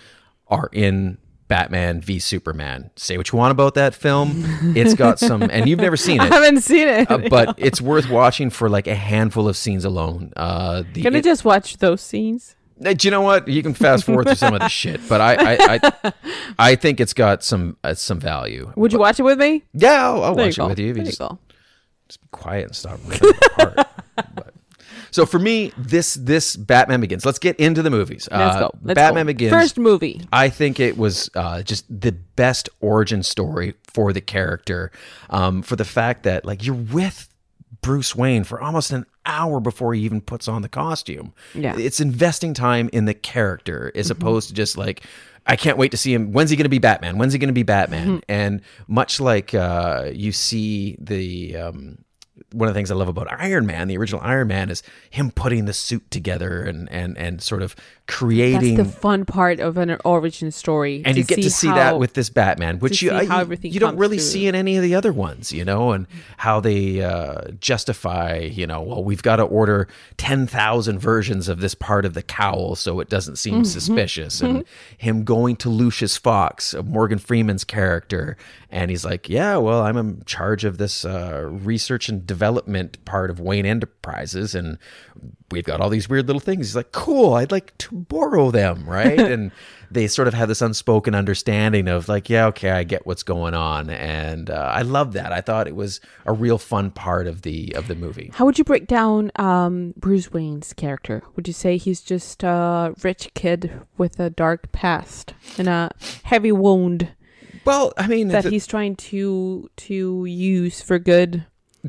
are 0.48 0.70
in 0.72 1.18
Batman 1.52 2.00
v 2.02 2.18
Superman. 2.20 2.90
Say 2.96 3.18
what 3.18 3.32
you 3.32 3.38
want 3.38 3.52
about 3.52 3.74
that 3.76 3.94
film. 3.94 4.44
It's 4.76 4.94
got 4.94 5.20
some, 5.20 5.44
and 5.44 5.68
you've 5.68 5.80
never 5.80 5.98
seen 5.98 6.22
it. 6.22 6.32
I 6.32 6.36
haven't 6.36 6.62
seen 6.62 6.88
it. 6.88 7.12
Uh, 7.12 7.18
but 7.30 7.56
it's 7.58 7.82
worth 7.82 8.10
watching 8.10 8.50
for 8.50 8.70
like 8.70 8.88
a 8.88 8.96
handful 8.96 9.48
of 9.50 9.58
scenes 9.58 9.84
alone. 9.84 10.32
Uh, 10.38 10.84
the 10.94 11.02
Can 11.02 11.14
I 11.16 11.20
it- 11.20 11.24
just 11.26 11.44
watch 11.44 11.78
those 11.78 12.00
scenes? 12.02 12.56
Uh, 12.84 12.94
Do 12.94 13.06
you 13.08 13.12
know 13.12 13.22
what? 13.22 13.48
You 13.50 13.62
can 13.62 13.74
fast 13.74 14.06
forward 14.06 14.26
through 14.28 14.36
some 14.36 14.54
of 14.54 14.62
the 14.62 14.68
shit, 14.82 15.02
but 15.10 15.20
I, 15.22 15.36
I, 15.36 15.80
I, 16.04 16.14
I 16.58 16.76
think 16.76 17.00
it's 17.02 17.14
got 17.14 17.44
some 17.44 17.76
uh, 17.84 17.94
some 17.94 18.20
value. 18.20 18.72
Would 18.78 18.94
you 18.94 19.00
watch 19.00 19.20
it 19.20 19.24
with 19.24 19.38
me? 19.38 19.64
Yeah, 19.74 20.06
I'll, 20.08 20.24
I'll 20.24 20.36
watch 20.36 20.54
it 20.54 20.58
go. 20.58 20.68
with 20.70 20.80
you. 20.80 20.90
if 20.92 20.96
There 20.96 21.04
just, 21.06 21.20
just 22.08 22.22
be 22.22 22.28
quiet 22.32 22.66
and 22.68 22.76
stop 22.76 22.98
ripping 23.06 23.30
apart. 23.58 23.76
But- 24.16 24.54
so 25.12 25.26
for 25.26 25.40
me, 25.40 25.72
this 25.78 26.16
this 26.16 26.56
Batman 26.56 27.02
Begins. 27.02 27.26
Let's 27.26 27.40
get 27.40 27.56
into 27.58 27.82
the 27.82 27.90
movies. 27.90 28.28
Let's 28.32 28.56
Uh, 28.56 28.60
go. 28.60 28.72
Let's 28.84 28.96
Batman 28.96 29.26
go. 29.26 29.28
Begins. 29.28 29.52
First 29.52 29.78
movie. 29.78 30.22
I 30.34 30.50
think 30.50 30.80
it 30.80 30.98
was 30.98 31.30
uh, 31.36 31.62
just 31.62 31.86
the 31.90 32.12
best 32.12 32.70
origin 32.80 33.22
story 33.24 33.76
for 33.94 34.12
the 34.14 34.22
character. 34.22 34.92
Um, 35.30 35.62
for 35.62 35.76
the 35.76 35.86
fact 35.86 36.24
that 36.24 36.46
like 36.46 36.66
you're 36.66 36.76
with 36.76 37.28
Bruce 37.82 38.16
Wayne 38.16 38.44
for 38.44 38.62
almost 38.62 38.92
an 38.92 39.06
hour 39.26 39.60
before 39.60 39.94
he 39.94 40.02
even 40.02 40.22
puts 40.22 40.48
on 40.48 40.62
the 40.62 40.70
costume. 40.70 41.34
Yeah. 41.56 41.78
It's 41.78 42.00
investing 42.00 42.54
time 42.54 42.90
in 42.94 43.06
the 43.06 43.14
character 43.14 43.92
as 43.96 44.08
Mhm. 44.08 44.12
opposed 44.12 44.48
to 44.50 44.54
just 44.54 44.78
like 44.78 45.04
I 45.48 45.56
can't 45.56 45.76
wait 45.80 45.90
to 45.90 45.98
see 45.98 46.14
him. 46.14 46.32
When's 46.34 46.52
he 46.52 46.56
going 46.56 46.66
to 46.66 46.70
be 46.70 46.78
Batman? 46.78 47.18
When's 47.18 47.34
he 47.34 47.40
going 47.40 47.48
to 47.48 47.54
be 47.54 47.64
Batman? 47.64 48.18
Mhm. 48.20 48.22
And 48.30 48.62
much 48.88 49.20
like 49.20 49.56
uh, 49.56 50.12
you 50.14 50.32
see 50.32 50.96
the 51.00 51.58
um, 51.58 51.98
one 52.52 52.68
of 52.68 52.74
the 52.74 52.78
things 52.78 52.92
I 52.92 52.96
love 52.96 53.08
about 53.08 53.32
Iron 53.32 53.66
Man, 53.66 53.88
the 53.88 53.98
original 53.98 54.22
Iron 54.22 54.48
Man, 54.48 54.70
is 54.70 54.84
him 55.10 55.32
putting 55.32 55.66
the 55.66 55.74
suit 55.74 56.10
together 56.12 56.64
and 56.64 56.90
and 56.92 57.18
and 57.18 57.42
sort 57.42 57.62
of 57.62 57.76
creating 58.12 58.76
That's 58.76 58.90
the 58.92 59.00
fun 59.00 59.24
part 59.26 59.62
of 59.62 59.78
an 59.78 59.98
origin 60.04 60.52
story. 60.52 61.02
and 61.06 61.16
you 61.16 61.24
get 61.24 61.42
to 61.42 61.50
see 61.50 61.70
that 61.70 61.98
with 61.98 62.14
this 62.14 62.30
Batman, 62.30 62.80
which 62.80 63.02
you 63.02 63.10
I- 63.12 63.22
you, 63.62 63.80
don't 63.80 63.96
really 63.96 64.18
to- 64.18 64.24
see 64.24 64.48
in 64.48 64.54
any 64.54 64.76
of 64.76 64.84
the 64.84 64.94
other 64.96 65.14
ones, 65.14 65.54
you 65.54 65.64
know, 65.64 65.92
and 65.94 66.08
how 66.38 66.60
they 66.60 67.02
uh, 67.02 67.52
justify, 67.62 68.38
you 68.40 68.68
know, 68.68 68.82
well, 68.82 69.02
we've 69.04 69.24
got 69.24 69.38
to 69.38 69.44
order 69.44 69.88
ten 70.18 70.46
thousand 70.46 71.00
versions 71.00 71.48
of 71.48 71.62
this 71.62 71.74
part 71.74 72.04
of 72.04 72.14
the 72.14 72.22
cowl 72.22 72.76
so 72.76 73.00
it 73.00 73.08
doesn't 73.10 73.38
seem 73.38 73.62
Mhm. 73.62 73.66
suspicious, 73.66 74.42
and 74.42 74.66
him 74.98 75.24
going 75.24 75.56
to 75.58 75.70
Lucius 75.70 76.18
Fox, 76.18 76.74
uh, 76.74 76.84
Morgan 76.84 77.18
Freeman's 77.18 77.64
character, 77.64 78.36
and 78.70 78.92
he's 78.92 79.06
like, 79.06 79.30
yeah, 79.30 79.56
well, 79.56 79.82
I'm 79.84 79.96
in 79.98 80.24
charge 80.26 80.66
of 80.66 80.78
this 80.78 81.06
uh, 81.06 81.48
research 81.50 82.10
and 82.10 82.28
development 82.28 83.04
part 83.06 83.30
of 83.30 83.40
Wayne 83.40 83.66
Enterprises, 83.66 84.54
and 84.54 84.78
we've 85.52 85.64
got 85.66 85.80
all 85.82 85.90
these 85.90 86.10
weird 86.10 86.28
little 86.28 86.40
things. 86.40 86.68
He's 86.68 86.76
like, 86.76 86.92
cool, 86.92 87.34
I'd 87.36 87.52
like 87.52 87.78
to 87.80 88.01
borrow 88.08 88.52
them, 88.52 88.86
right? 88.86 89.20
and 89.32 89.52
they 89.90 90.08
sort 90.08 90.28
of 90.28 90.34
have 90.34 90.48
this 90.48 90.62
unspoken 90.62 91.14
understanding 91.14 91.88
of 91.88 92.08
like, 92.08 92.30
yeah, 92.30 92.46
okay, 92.48 92.72
I 92.72 92.84
get 92.84 93.06
what's 93.06 93.24
going 93.24 93.54
on, 93.54 93.90
and 93.90 94.50
uh, 94.50 94.72
I 94.74 94.82
love 94.84 95.14
that. 95.14 95.34
I 95.34 95.42
thought 95.42 95.68
it 95.68 95.76
was 95.76 96.00
a 96.26 96.34
real 96.34 96.58
fun 96.58 96.92
part 96.92 97.28
of 97.28 97.42
the 97.42 97.76
of 97.76 97.88
the 97.88 97.96
movie. 97.96 98.32
How 98.34 98.46
would 98.46 98.58
you 98.58 98.64
break 98.64 98.88
down 98.88 99.32
um, 99.36 99.94
Bruce 99.98 100.32
Wayne's 100.32 100.74
character? 100.74 101.24
Would 101.36 101.48
you 101.48 101.54
say 101.54 101.78
he's 101.78 102.02
just 102.02 102.44
a 102.44 102.94
rich 103.04 103.32
kid 103.34 103.72
with 103.98 104.20
a 104.20 104.30
dark 104.30 104.72
past 104.72 105.34
and 105.58 105.68
a 105.68 105.92
heavy 106.24 106.52
wound? 106.52 107.10
Well, 107.66 107.94
I 107.98 108.08
mean, 108.08 108.30
that 108.30 108.46
he's 108.46 108.66
trying 108.66 108.96
to 108.98 109.70
to 109.76 110.26
use 110.26 110.82
for 110.82 111.00
good. 111.00 111.46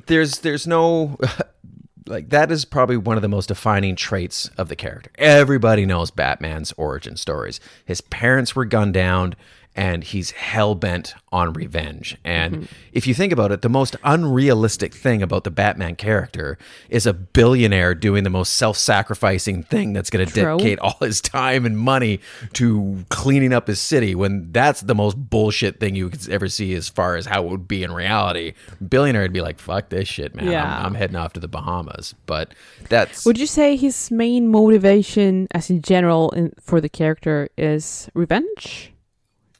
there's 0.06 0.40
there's 0.40 0.66
no 0.66 1.16
like 2.06 2.30
that 2.30 2.50
is 2.50 2.64
probably 2.64 2.96
one 2.96 3.16
of 3.16 3.22
the 3.22 3.28
most 3.28 3.46
defining 3.46 3.96
traits 3.96 4.48
of 4.56 4.68
the 4.68 4.76
character. 4.76 5.10
Everybody 5.16 5.86
knows 5.86 6.10
Batman's 6.10 6.72
origin 6.76 7.16
stories. 7.16 7.60
His 7.84 8.00
parents 8.00 8.54
were 8.56 8.64
gunned 8.64 8.94
down 8.94 9.34
and 9.74 10.04
he's 10.04 10.32
hell 10.32 10.74
bent 10.74 11.14
on 11.32 11.52
revenge. 11.54 12.16
And 12.24 12.54
Mhm. 12.56 12.66
if 12.92 13.06
you 13.06 13.14
think 13.14 13.32
about 13.32 13.52
it, 13.52 13.62
the 13.62 13.70
most 13.70 13.96
unrealistic 14.04 14.92
thing 14.94 15.22
about 15.22 15.44
the 15.44 15.50
Batman 15.50 15.96
character 15.96 16.58
is 16.90 17.06
a 17.06 17.14
billionaire 17.14 17.94
doing 17.94 18.22
the 18.22 18.28
most 18.30 18.52
self-sacrificing 18.54 19.62
thing 19.62 19.94
that's 19.94 20.10
going 20.10 20.26
to 20.26 20.32
dedicate 20.34 20.78
all 20.78 20.96
his 21.00 21.22
time 21.22 21.64
and 21.64 21.78
money 21.78 22.20
to 22.52 23.04
cleaning 23.08 23.52
up 23.54 23.66
his 23.66 23.80
city 23.80 24.14
when 24.14 24.50
that's 24.52 24.82
the 24.82 24.94
most 24.94 25.14
bullshit 25.30 25.80
thing 25.80 25.94
you 25.94 26.10
could 26.10 26.28
ever 26.28 26.48
see 26.48 26.74
as 26.74 26.90
far 26.90 27.16
as 27.16 27.24
how 27.26 27.42
it 27.44 27.48
would 27.50 27.66
be 27.66 27.82
in 27.82 27.92
reality. 27.92 28.52
Billionaire 28.86 29.22
would 29.22 29.32
be 29.32 29.40
like, 29.40 29.58
fuck 29.58 29.88
this 29.88 30.06
shit, 30.06 30.34
man. 30.34 30.50
Yeah. 30.50 30.64
I'm, 30.80 30.86
I'm 30.86 30.94
heading 30.94 31.16
off 31.16 31.32
to 31.32 31.40
the 31.40 31.48
Bahamas. 31.48 32.14
But 32.26 32.54
that's 32.90 33.24
Would 33.24 33.38
you 33.38 33.46
say 33.46 33.76
his 33.76 34.10
main 34.10 34.48
motivation, 34.48 35.48
as 35.52 35.70
in 35.70 35.80
general, 35.80 36.30
in, 36.30 36.52
for 36.60 36.78
the 36.80 36.90
character 36.90 37.48
is 37.56 38.10
revenge? 38.14 38.91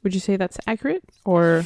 Would 0.03 0.13
you 0.13 0.19
say 0.19 0.35
that's 0.37 0.57
accurate, 0.67 1.03
or 1.25 1.65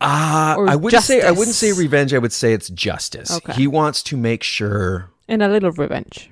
uh, 0.00 0.54
or 0.58 0.68
I 0.68 0.76
wouldn't 0.76 1.02
say 1.02 1.22
I 1.22 1.30
wouldn't 1.30 1.54
say 1.56 1.72
revenge. 1.72 2.14
I 2.14 2.18
would 2.18 2.32
say 2.32 2.52
it's 2.52 2.68
justice. 2.70 3.30
Okay. 3.30 3.52
He 3.52 3.66
wants 3.66 4.02
to 4.04 4.16
make 4.16 4.42
sure 4.42 5.10
and 5.28 5.42
a 5.42 5.48
little 5.48 5.70
revenge? 5.72 6.30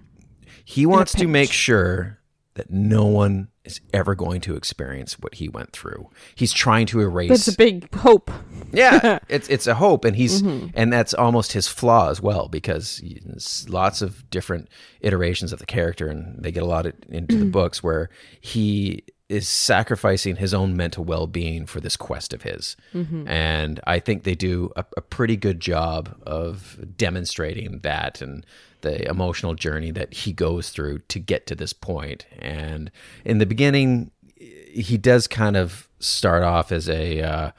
he 0.64 0.84
wants 0.84 1.14
to 1.14 1.26
make 1.26 1.50
sure 1.52 2.18
that 2.54 2.70
no 2.70 3.04
one 3.06 3.48
is 3.64 3.80
ever 3.94 4.14
going 4.14 4.40
to 4.40 4.56
experience 4.56 5.18
what 5.18 5.37
he 5.37 5.48
went 5.48 5.72
through. 5.72 6.11
He's 6.34 6.52
trying 6.52 6.87
to 6.87 7.00
erase 7.00 7.28
That's 7.30 7.48
a 7.48 7.56
big 7.56 7.94
hope. 7.94 8.30
yeah, 8.72 9.18
it's 9.28 9.48
it's 9.48 9.66
a 9.66 9.74
hope, 9.76 10.04
and 10.04 10.16
he's 10.16 10.42
Mhm. 10.42 10.72
and 10.74 10.92
that's 10.92 11.14
almost 11.14 11.52
his 11.52 11.68
flaw 11.68 12.08
as 12.11 12.20
well 12.20 12.48
because 12.48 13.02
lots 13.68 14.02
of 14.02 14.28
different 14.30 14.68
iterations 15.00 15.52
of 15.52 15.58
the 15.58 15.66
character, 15.66 16.08
and 16.08 16.42
they 16.42 16.50
get 16.50 16.62
a 16.62 16.66
lot 16.66 16.87
of, 16.87 16.94
into 17.08 17.37
the 17.37 17.44
books 17.58 17.82
where 17.82 18.08
he 18.40 19.04
is 19.29 19.47
sacrificing 19.47 20.37
his 20.37 20.55
own 20.55 20.75
mental 20.77 21.05
well 21.05 21.27
being 21.27 21.67
for 21.67 21.81
this 21.81 21.97
quest 21.97 22.33
of 22.33 22.43
his, 22.43 22.77
Mhm. 22.95 23.29
and 23.29 23.79
I 23.87 23.99
think 24.01 24.23
they 24.25 24.35
do 24.35 24.73
a, 24.75 24.85
a 24.97 25.01
pretty 25.03 25.37
good 25.37 25.61
job 25.61 26.17
of 26.27 26.79
demonstrating 26.97 27.81
that 27.81 28.23
and 28.23 28.45
the 28.81 29.07
emotional 29.09 29.55
journey 29.55 29.91
that 29.91 30.14
he 30.14 30.33
goes 30.33 30.71
through 30.71 31.01
to 31.09 31.19
get 31.19 31.47
to 31.49 31.55
this 31.55 31.73
point. 31.73 32.25
And 32.38 32.91
in 33.25 33.38
the 33.38 33.45
beginning, 33.47 34.12
he 34.38 34.97
does 34.97 35.27
kind 35.27 35.57
of 35.57 35.88
start 35.99 36.43
off 36.43 36.71
as 36.73 36.88
a 36.88 37.21
uh, 37.21 37.51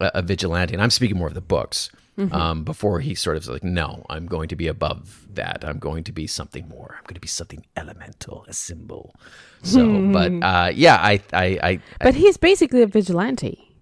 a, 0.00 0.10
a 0.16 0.22
vigilante, 0.22 0.74
and 0.74 0.82
I'm 0.82 0.90
speaking 0.90 1.16
more 1.16 1.28
of 1.28 1.34
the 1.34 1.40
books. 1.40 1.90
Mhm. 2.18 2.32
Um, 2.34 2.64
before 2.64 2.98
he 3.00 3.14
sort 3.14 3.36
of 3.36 3.46
like, 3.46 3.62
no, 3.62 4.04
I'm 4.10 4.26
going 4.26 4.48
to 4.48 4.56
be 4.56 4.66
above 4.66 5.24
that. 5.34 5.64
I'm 5.64 5.78
going 5.78 6.02
to 6.04 6.12
be 6.12 6.26
something 6.26 6.68
more. 6.68 6.96
I'm 6.98 7.04
going 7.04 7.14
to 7.14 7.20
be 7.20 7.28
something 7.28 7.64
elemental, 7.76 8.44
a 8.48 8.52
symbol. 8.52 9.14
So, 9.62 9.86
but 10.12 10.30
Hmm. 10.32 10.42
uh, 10.42 10.68
yeah, 10.74 10.96
I, 10.96 11.20
I, 11.32 11.58
I, 11.62 11.80
But 12.00 12.16
he's 12.16 12.36
basically 12.36 12.82
a 12.82 12.88
vigilante, 12.88 13.76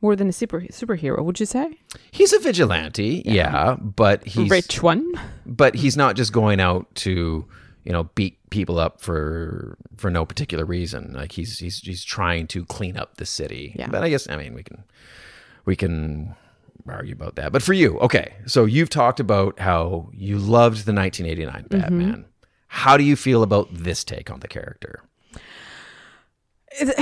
more 0.00 0.16
than 0.16 0.28
a 0.28 0.32
super 0.32 0.62
superhero. 0.72 1.22
Would 1.22 1.40
you 1.40 1.46
say? 1.46 1.78
He's 2.10 2.32
a 2.32 2.38
vigilante, 2.38 3.22
yeah, 3.26 3.76
but 3.78 4.24
he's 4.24 4.50
Rich 4.50 4.82
one. 4.82 5.04
But 5.44 5.74
he's 5.74 5.96
not 5.96 6.16
just 6.16 6.32
going 6.32 6.60
out 6.60 6.86
to, 7.04 7.44
you 7.84 7.92
know, 7.92 8.04
beat 8.14 8.38
people 8.50 8.78
up 8.78 9.00
for 9.02 9.76
for 9.98 10.10
no 10.10 10.24
particular 10.24 10.64
reason. 10.64 11.12
Like 11.12 11.32
he's 11.32 11.58
he's 11.58 11.80
he's 11.80 12.02
trying 12.04 12.46
to 12.48 12.64
clean 12.64 12.96
up 12.96 13.16
the 13.16 13.26
city. 13.26 13.74
Yeah. 13.76 13.88
But 13.90 14.02
I 14.04 14.08
guess 14.08 14.26
I 14.28 14.36
mean 14.36 14.54
we 14.54 14.62
can 14.62 14.84
we 15.66 15.76
can 15.76 16.34
argue 16.90 17.14
about 17.14 17.36
that. 17.36 17.52
But 17.52 17.62
for 17.62 17.72
you, 17.72 17.98
okay. 18.00 18.34
So 18.46 18.64
you've 18.64 18.90
talked 18.90 19.20
about 19.20 19.58
how 19.60 20.10
you 20.12 20.38
loved 20.38 20.86
the 20.86 20.92
1989 20.92 21.64
Mm-hmm. 21.64 21.78
Batman. 21.80 22.24
How 22.68 22.96
do 22.96 23.04
you 23.04 23.16
feel 23.16 23.42
about 23.42 23.68
this 23.72 24.04
take 24.04 24.30
on 24.30 24.40
the 24.40 24.48
character? 24.48 25.02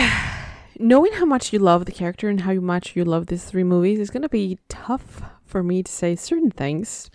Knowing 0.79 1.13
how 1.15 1.25
much 1.25 1.53
you 1.53 1.59
love 1.59 1.87
the 1.87 1.93
character 1.93 2.29
and 2.29 2.43
how 2.43 2.53
much 2.55 2.95
you 2.95 3.05
love 3.05 3.27
these 3.27 3.45
three 3.45 3.65
movies 3.65 3.99
is 3.99 4.11
gonna 4.11 4.29
be 4.29 4.59
tough 4.69 5.23
for 5.45 5.63
me 5.63 5.83
to 5.83 5.91
say 5.91 6.15
certain 6.15 6.51
things. 6.51 7.11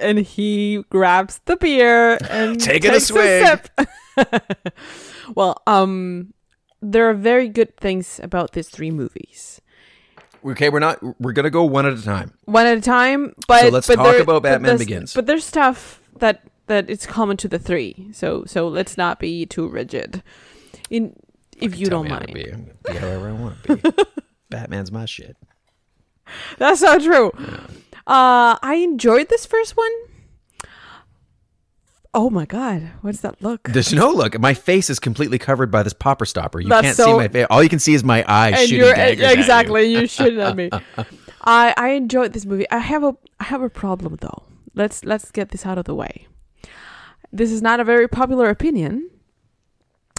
And 0.00 0.18
he 0.18 0.84
grabs 0.90 1.40
the 1.46 1.56
beer 1.56 2.18
and 2.30 2.60
Take 2.60 2.84
it 2.84 2.88
a 2.88 2.92
takes 2.92 3.06
swig. 3.06 3.46
sip. 3.46 3.68
well, 5.34 5.62
um, 5.66 6.34
there 6.82 7.08
are 7.08 7.14
very 7.14 7.48
good 7.48 7.76
things 7.78 8.20
about 8.22 8.52
these 8.52 8.68
three 8.68 8.90
movies. 8.90 9.60
Okay, 10.44 10.68
we're 10.70 10.78
not 10.78 10.98
we're 11.20 11.32
gonna 11.32 11.50
go 11.50 11.64
one 11.64 11.86
at 11.86 11.92
a 11.92 12.02
time. 12.02 12.32
one 12.46 12.66
at 12.66 12.78
a 12.78 12.80
time. 12.80 13.34
But 13.46 13.72
let's 13.72 13.86
but 13.86 13.96
talk 13.96 14.12
there- 14.12 14.22
about 14.22 14.42
but 14.42 14.50
Batman 14.50 14.62
there's- 14.68 14.78
Begins. 14.80 15.14
But 15.14 15.26
there's 15.26 15.44
stuff 15.44 16.00
that 16.18 16.42
that 16.66 16.88
it's 16.88 17.06
common 17.06 17.36
to 17.38 17.48
the 17.48 17.58
three. 17.58 18.08
So 18.12 18.44
so 18.46 18.68
let's 18.68 18.96
not 18.96 19.18
be 19.18 19.44
too 19.46 19.68
rigid. 19.68 20.22
In 20.88 21.14
if 21.56 21.78
you 21.78 21.86
don't 21.86 22.04
me 22.04 22.10
how 22.10 22.18
to 22.20 22.32
mind, 22.34 22.72
be. 22.86 22.92
Be 22.92 22.98
however 22.98 23.28
I 23.28 23.32
want 23.40 23.62
to 23.64 23.76
be. 23.76 23.92
Batman's 24.48 24.90
my 24.90 25.04
shit. 25.04 25.36
that's 26.58 26.80
so 26.80 26.98
true. 26.98 27.32
Uh, 28.06 28.56
I 28.62 28.80
enjoyed 28.82 29.28
this 29.28 29.46
first 29.46 29.76
one. 29.76 29.90
Oh 32.12 32.28
my 32.28 32.44
god, 32.44 32.82
What 33.02 33.12
does 33.12 33.20
that 33.20 33.40
look? 33.40 33.68
There's 33.68 33.92
no 33.92 34.10
look. 34.10 34.38
My 34.40 34.52
face 34.52 34.90
is 34.90 34.98
completely 34.98 35.38
covered 35.38 35.70
by 35.70 35.84
this 35.84 35.92
popper 35.92 36.26
stopper. 36.26 36.60
You 36.60 36.68
That's 36.68 36.82
can't 36.82 36.96
see 36.96 37.12
my 37.12 37.28
face. 37.28 37.46
All 37.50 37.62
you 37.62 37.68
can 37.68 37.78
see 37.78 37.94
is 37.94 38.02
my 38.02 38.24
eyes 38.26 38.54
and 38.58 38.68
shooting 38.68 38.84
you're 38.84 38.94
daggers 38.94 39.24
at 39.24 39.36
you. 39.36 39.40
exactly 39.40 39.84
you 39.84 40.06
shooting 40.08 40.40
at 40.40 40.56
me. 40.56 40.70
I 41.42 41.72
I 41.76 41.90
enjoyed 41.90 42.32
this 42.32 42.44
movie. 42.44 42.68
I 42.70 42.78
have 42.78 43.04
a 43.04 43.16
I 43.38 43.44
have 43.44 43.62
a 43.62 43.70
problem 43.70 44.16
though. 44.20 44.42
Let's 44.74 45.04
let's 45.04 45.30
get 45.30 45.50
this 45.50 45.64
out 45.64 45.78
of 45.78 45.84
the 45.84 45.94
way. 45.94 46.26
This 47.32 47.52
is 47.52 47.62
not 47.62 47.78
a 47.78 47.84
very 47.84 48.08
popular 48.08 48.48
opinion, 48.50 49.08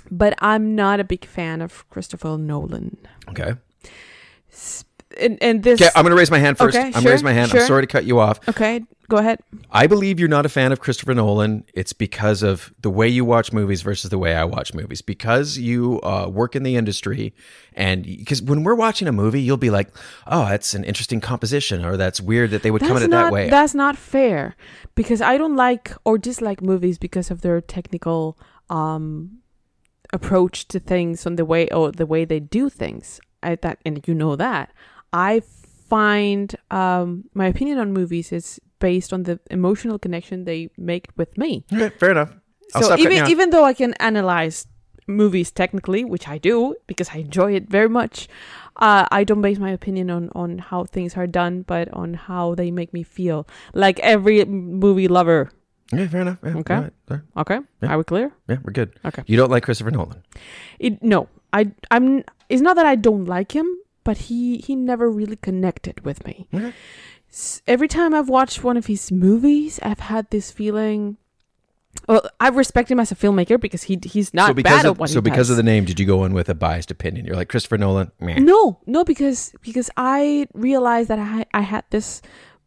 but 0.10 0.34
I'm 0.40 0.76
not 0.76 1.02
a 1.02 1.04
big 1.04 1.26
fan 1.26 1.62
of 1.62 1.90
Christopher 1.90 2.38
Nolan. 2.38 2.98
Okay. 3.28 3.56
And, 5.20 5.38
and 5.42 5.62
this 5.64 5.82
Okay, 5.82 5.90
I'm 5.94 6.04
going 6.04 6.12
to 6.12 6.18
raise 6.18 6.32
my 6.32 6.40
hand 6.40 6.58
first. 6.58 6.76
Okay, 6.76 6.86
I'm 6.88 6.92
going 6.94 7.04
sure, 7.04 7.10
to 7.10 7.16
raise 7.16 7.24
my 7.24 7.34
hand. 7.34 7.52
sure. 7.52 7.60
I'm 7.60 7.68
sorry 7.68 7.84
to 7.84 7.88
cut 7.88 8.06
you 8.06 8.20
off. 8.20 8.48
Okay, 8.48 8.84
go 9.12 9.18
ahead. 9.18 9.40
I 9.72 9.88
believe 9.88 10.20
you're 10.20 10.30
not 10.30 10.46
a 10.46 10.50
fan 10.50 10.72
of 10.72 10.80
Christopher 10.80 11.14
Nolan. 11.14 11.66
It's 11.74 11.92
because 11.92 12.42
of 12.42 12.74
the 12.82 12.90
way 12.90 13.10
you 13.10 13.26
watch 13.26 13.52
movies 13.52 13.82
versus 13.82 14.10
the 14.10 14.18
way 14.18 14.34
I 14.34 14.46
watch 14.46 14.74
movies. 14.74 15.02
Because 15.02 15.58
you 15.58 16.00
uh, 16.02 16.28
work 16.32 16.56
in 16.56 16.64
the 16.64 16.78
industry, 16.78 17.34
and 17.74 18.04
because 18.04 18.42
when 18.42 18.64
we're 18.64 18.76
watching 18.76 19.10
a 19.10 19.12
movie, 19.12 19.42
you'll 19.42 19.58
be 19.58 19.70
like, 19.70 19.90
"Oh, 20.26 20.46
that's 20.46 20.74
an 20.74 20.86
interesting 20.86 21.20
composition," 21.20 21.84
or 21.84 21.98
"That's 21.98 22.22
weird 22.22 22.52
that 22.52 22.64
they 22.64 22.72
would 22.72 22.82
come 22.82 22.96
at 22.98 23.04
it 23.04 23.12
that 23.12 23.34
way." 23.34 23.50
That's 23.50 23.76
not 23.76 23.98
fair 23.98 24.56
because 24.96 25.22
I 25.22 25.38
don't 25.38 25.58
like 25.58 25.94
or 26.06 26.18
dislike 26.18 26.62
movies 26.62 26.98
because 26.98 27.30
of 27.30 27.42
their 27.42 27.60
technical 27.60 28.38
um 28.70 29.42
approach 30.14 30.68
to 30.70 30.80
things 30.80 31.26
on 31.26 31.36
the 31.36 31.46
way 31.46 31.68
or 31.70 31.92
the 31.92 32.06
way 32.06 32.24
they 32.26 32.40
do 32.40 32.70
things. 32.70 33.20
I 33.44 33.56
that 33.56 33.80
and 33.86 34.08
you 34.08 34.14
know 34.14 34.38
that. 34.38 34.72
I 35.12 35.42
find 35.90 36.56
um 36.72 37.26
my 37.34 37.48
opinion 37.48 37.78
on 37.78 37.92
movies 37.92 38.32
is 38.32 38.60
based 38.82 39.14
on 39.14 39.24
the 39.24 39.40
emotional 39.50 39.98
connection 40.02 40.44
they 40.44 40.70
make 40.78 41.08
with 41.16 41.38
me. 41.38 41.64
Okay, 41.72 41.90
fair 41.96 42.12
enough. 42.12 42.34
I'll 42.74 42.82
so 42.82 42.88
stop 42.88 43.00
cutting 43.00 43.12
you 43.12 43.24
even 43.24 43.32
even 43.32 43.48
though 43.54 43.64
I 43.64 43.74
can 43.74 43.94
analyze 44.02 44.68
movies 45.08 45.52
technically, 45.52 46.04
which 46.04 46.28
I 46.28 46.38
do 46.38 46.76
because 46.88 47.10
I 47.14 47.24
enjoy 47.24 47.54
it 47.56 47.70
very 47.70 47.90
much, 47.90 48.28
uh, 48.78 49.06
I 49.12 49.24
don't 49.24 49.42
base 49.42 49.60
my 49.60 49.72
opinion 49.72 50.10
on 50.10 50.30
on 50.36 50.58
how 50.60 50.84
things 50.84 51.16
are 51.16 51.28
done, 51.28 51.64
but 51.64 51.88
on 51.94 52.14
how 52.28 52.56
they 52.56 52.72
make 52.72 52.92
me 52.94 53.04
feel. 53.04 53.48
Like 53.74 54.00
every 54.02 54.44
movie 54.46 55.08
lover. 55.08 55.52
Yeah, 55.92 56.08
fair 56.08 56.22
enough. 56.24 56.40
Yeah, 56.40 56.56
Okay. 56.64 56.76
all 56.76 56.82
right, 56.88 56.94
all 57.12 57.18
right. 57.18 57.26
Okay. 57.44 57.60
Yeah. 57.84 57.90
Are 57.92 57.98
we 58.00 58.06
clear? 58.08 58.32
Yeah, 58.48 58.64
we're 58.64 58.72
good. 58.72 58.96
Okay. 59.04 59.24
You 59.28 59.36
don't 59.36 59.52
like 59.52 59.64
Christopher 59.68 59.92
Nolan. 59.92 60.24
It 60.80 61.04
no, 61.04 61.28
I 61.52 61.72
I'm. 61.92 62.24
It's 62.48 62.64
not 62.64 62.76
that 62.80 62.88
I 62.88 62.96
don't 62.96 63.28
like 63.28 63.52
him, 63.52 63.68
but 64.08 64.32
he 64.32 64.64
he 64.64 64.76
never 64.76 65.12
really 65.12 65.36
connected 65.36 66.06
with 66.08 66.24
me. 66.24 66.48
Okay. 66.56 66.72
Every 67.68 67.88
time 67.88 68.14
I've 68.14 68.30
watched 68.30 68.64
one 68.64 68.78
of 68.78 68.88
his 68.88 69.12
movies, 69.12 69.80
I've 69.82 70.00
had 70.00 70.30
this 70.30 70.52
feeling. 70.52 71.18
Well, 72.08 72.28
I 72.40 72.50
respect 72.50 72.90
him 72.90 73.00
as 73.00 73.12
a 73.12 73.16
filmmaker 73.16 73.60
because 73.60 73.84
he 73.84 74.00
he's 74.04 74.34
not 74.34 74.48
so 74.48 74.54
because 74.54 74.72
bad 74.72 74.86
of, 74.86 74.96
at 74.96 75.00
what 75.00 75.10
so 75.10 75.16
he 75.16 75.22
because 75.22 75.48
does. 75.48 75.52
of 75.52 75.58
the 75.58 75.64
name, 75.64 75.86
did 75.86 76.00
you 76.00 76.06
go 76.06 76.24
in 76.26 76.34
with 76.34 76.50
a 76.50 76.56
biased 76.56 76.92
opinion? 76.92 77.26
You're 77.26 77.36
like 77.36 77.50
Christopher 77.50 77.78
Nolan. 77.78 78.12
Meh. 78.20 78.40
No, 78.40 78.80
no, 78.86 79.04
because 79.04 79.54
because 79.62 79.90
I 79.98 80.48
realized 80.54 81.10
that 81.10 81.20
I 81.20 81.46
I 81.54 81.62
had 81.62 81.84
this 81.90 82.22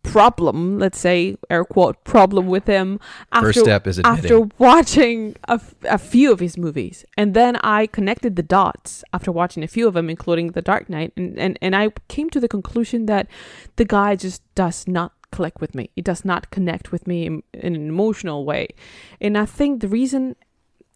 problem, 0.05 0.79
let's 0.79 0.99
say 0.99 1.37
air 1.51 1.65
quote 1.65 2.05
problem 2.05 2.47
with 2.47 2.67
him 2.67 3.01
after 3.33 3.49
First 3.49 3.61
step 3.61 3.87
is 3.87 3.99
after 3.99 4.37
admitting. 4.37 4.53
watching 4.59 5.37
a, 5.49 5.55
f- 5.55 5.75
a 5.85 5.99
few 5.99 6.31
of 6.31 6.39
his 6.39 6.57
movies, 6.57 7.05
and 7.17 7.35
then 7.35 7.57
I 7.57 7.89
connected 7.89 8.37
the 8.37 8.43
dots 8.43 9.03
after 9.13 9.33
watching 9.33 9.65
a 9.65 9.67
few 9.67 9.89
of 9.89 9.95
them, 9.95 10.09
including 10.09 10.53
The 10.53 10.63
Dark 10.63 10.89
Knight, 10.89 11.13
and 11.17 11.37
and 11.39 11.59
and 11.61 11.75
I 11.75 11.89
came 12.09 12.31
to 12.31 12.39
the 12.39 12.49
conclusion 12.49 13.07
that 13.07 13.27
the 13.77 13.85
guy 13.85 14.15
just 14.15 14.43
does 14.55 14.87
not 14.87 15.13
click 15.33 15.61
with 15.61 15.75
me. 15.75 15.91
It 15.97 16.05
does 16.05 16.25
not 16.25 16.51
connect 16.51 16.93
with 16.93 17.07
me 17.07 17.27
in, 17.27 17.43
in 17.53 17.75
an 17.75 17.89
emotional 17.89 18.45
way, 18.45 18.69
and 19.21 19.37
I 19.37 19.47
think 19.47 19.81
the 19.81 19.89
reason, 19.89 20.37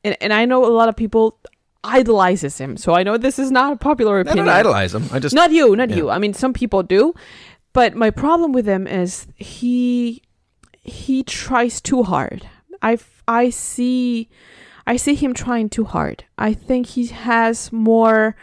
and, 0.04 0.16
and 0.20 0.32
I 0.32 0.44
know 0.44 0.64
a 0.64 0.70
lot 0.70 0.88
of 0.88 0.96
people 0.96 1.38
idolizes 1.84 2.58
him, 2.58 2.76
so 2.76 2.92
I 2.92 3.02
know 3.04 3.16
this 3.16 3.38
is 3.38 3.50
not 3.50 3.72
a 3.72 3.76
popular 3.76 4.20
opinion. 4.20 4.48
I 4.48 4.62
don't 4.62 4.74
idolize 4.74 4.94
him. 4.94 5.04
I 5.12 5.18
just 5.20 5.34
not 5.34 5.52
you, 5.52 5.76
not 5.76 5.90
yeah. 5.90 5.96
you. 5.96 6.10
I 6.10 6.18
mean, 6.18 6.34
some 6.34 6.52
people 6.52 6.82
do, 6.82 7.14
but 7.78 7.94
my 7.94 8.10
problem 8.10 8.50
with 8.50 8.66
him 8.66 8.88
is 8.88 9.28
he 9.36 10.20
he 10.82 11.22
tries 11.22 11.80
too 11.80 12.02
hard. 12.02 12.44
I 12.82 12.98
I 13.28 13.50
see 13.50 14.28
I 14.84 14.96
see 14.96 15.14
him 15.14 15.32
trying 15.32 15.68
too 15.68 15.84
hard. 15.84 16.24
I 16.36 16.54
think 16.54 16.86
he 16.86 17.06
has 17.06 17.70
more 17.70 18.34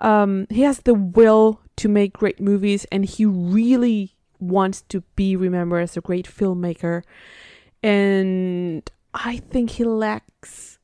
um 0.00 0.48
he 0.50 0.62
has 0.62 0.80
the 0.80 0.94
will 0.94 1.60
to 1.76 1.88
make 1.88 2.14
great 2.14 2.40
movies 2.40 2.84
and 2.90 3.04
he 3.04 3.24
really 3.24 4.16
wants 4.40 4.82
to 4.88 5.04
be 5.14 5.36
remembered 5.36 5.84
as 5.84 5.96
a 5.96 6.00
great 6.00 6.26
filmmaker 6.26 7.04
and 7.84 8.90
I 9.14 9.36
think 9.36 9.70
he 9.70 9.84
lacks 9.84 10.80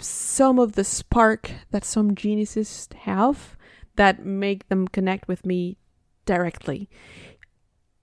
some 0.00 0.58
of 0.58 0.72
the 0.72 0.84
spark 0.84 1.50
that 1.70 1.86
some 1.86 2.14
geniuses 2.14 2.90
have 3.08 3.56
that 3.94 4.26
make 4.26 4.68
them 4.68 4.86
connect 4.86 5.28
with 5.28 5.46
me 5.46 5.78
directly. 6.26 6.88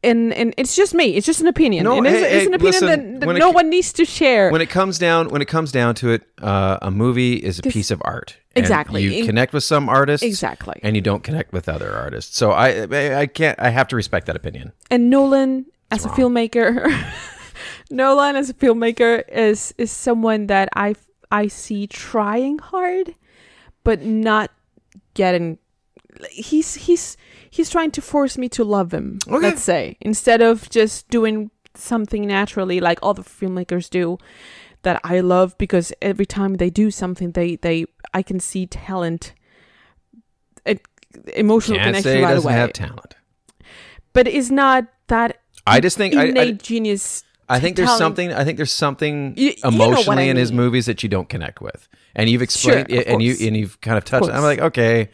And 0.05 0.33
and 0.33 0.53
it's 0.57 0.75
just 0.75 0.93
me. 0.93 1.15
It's 1.15 1.25
just 1.25 1.39
an 1.39 1.47
opinion. 1.47 1.85
No, 1.85 1.97
and 1.97 2.05
it's, 2.05 2.17
hey, 2.17 2.23
it's 2.23 2.33
hey, 2.41 2.45
an 2.47 2.53
opinion 2.55 2.71
listen, 2.73 2.87
that, 3.13 3.19
that 3.21 3.27
when 3.27 3.37
it 3.37 3.53
one 3.55 3.69
needs 3.69 3.93
to 3.93 4.03
share. 4.03 4.51
when 4.51 4.59
it 4.59 4.69
comes 4.69 4.99
down 4.99 5.29
when 5.29 5.41
it 5.41 5.47
comes 5.47 5.71
down 5.71 5.95
to 5.95 6.11
it, 6.11 6.23
uh, 6.41 6.77
a 6.81 6.91
movie 6.91 7.35
is 7.35 7.57
a 7.59 7.61
piece 7.61 7.89
of 7.89 8.01
art. 8.03 8.35
And 8.53 8.63
Exactly. 8.63 9.01
You 9.01 9.25
connect 9.25 9.53
with 9.53 9.63
some 9.63 9.87
artists, 9.87 10.25
Exactly. 10.25 10.79
and 10.83 10.95
you 10.97 11.01
don't 11.01 11.23
connect 11.23 11.53
with 11.53 11.69
other 11.69 11.91
artists. 11.95 12.37
So 12.37 12.51
I, 12.51 12.85
I, 12.91 13.19
I 13.21 13.25
can't. 13.27 13.57
I 13.59 13.69
have 13.69 13.87
to 13.87 13.95
respect 13.95 14.27
that 14.27 14.35
opinion. 14.35 14.73
and 14.91 15.09
Nolan 15.09 15.67
as 15.89 16.03
a 16.05 16.09
filmmaker 16.09 16.91
Nolan 17.89 18.35
as 18.35 18.49
a 18.49 18.53
filmmaker 18.53 19.23
is 19.29 19.73
is 19.77 19.89
someone 19.91 20.47
that 20.47 20.67
I 20.75 20.95
I 21.31 21.47
see 21.47 21.87
trying 21.87 22.59
hard 22.59 23.15
but 23.85 24.01
not 24.01 24.51
getting 25.13 25.59
he's 26.29 26.75
he's 26.75 27.15
he's 27.55 27.69
trying 27.69 27.91
to 27.97 28.01
force 28.01 28.35
me 28.41 28.47
to 28.57 28.63
love 28.75 28.89
him 28.97 29.07
Okay. 29.27 29.37
let's 29.47 29.63
say 29.63 29.83
instead 30.01 30.41
of 30.41 30.69
just 30.79 31.09
doing 31.09 31.51
something 31.75 32.23
naturally 32.27 32.79
like 32.79 32.99
all 33.03 33.13
the 33.13 33.23
filmmakers 33.23 33.89
do 33.89 34.17
that 34.83 34.97
I 35.03 35.19
love 35.21 35.49
because 35.57 35.93
every 36.01 36.25
time 36.37 36.55
they 36.61 36.69
do 36.69 36.91
something 36.91 37.31
they 37.39 37.49
they 37.65 37.85
I 38.13 38.21
can 38.29 38.39
see 38.39 38.65
talent 38.67 39.33
it, 40.65 40.81
emotional 41.35 41.77
Can't 41.77 41.87
connection 41.87 42.11
say 42.11 42.21
right 42.23 42.33
doesn't 42.33 42.49
away 42.49 42.59
have 42.59 42.73
talent. 42.73 43.15
but 44.13 44.27
it's 44.27 44.49
not 44.49 44.85
that 45.07 45.39
I 45.65 45.79
just 45.79 45.97
think 45.97 46.15
I- 46.15 46.21
I- 46.23 46.25
innate 46.25 46.61
genius. 46.63 47.23
I 47.49 47.59
think 47.59 47.75
there's 47.75 47.87
talent. 47.87 47.99
something. 47.99 48.33
I 48.33 48.43
think 48.45 48.57
there's 48.57 48.71
something 48.71 49.33
You- 49.37 49.49
you 49.51 49.55
know 49.63 49.69
emotionally 49.89 50.29
in 50.29 50.37
his 50.37 50.51
movies 50.51 50.85
that 50.87 51.03
you 51.03 51.09
don't 51.09 51.29
connect 51.29 51.61
with, 51.61 51.87
and 52.15 52.29
you've 52.29 52.41
explained 52.41 52.87
Sure, 52.89 52.99
it, 53.01 53.07
and 53.07 53.21
you 53.21 53.35
and 53.47 53.55
you've 53.55 53.79
kind 53.81 53.97
of 53.97 54.05
touched. 54.05 54.29
Of 54.29 54.35
I'm 54.35 54.41
like, 54.43 54.59
okay, 54.59 55.09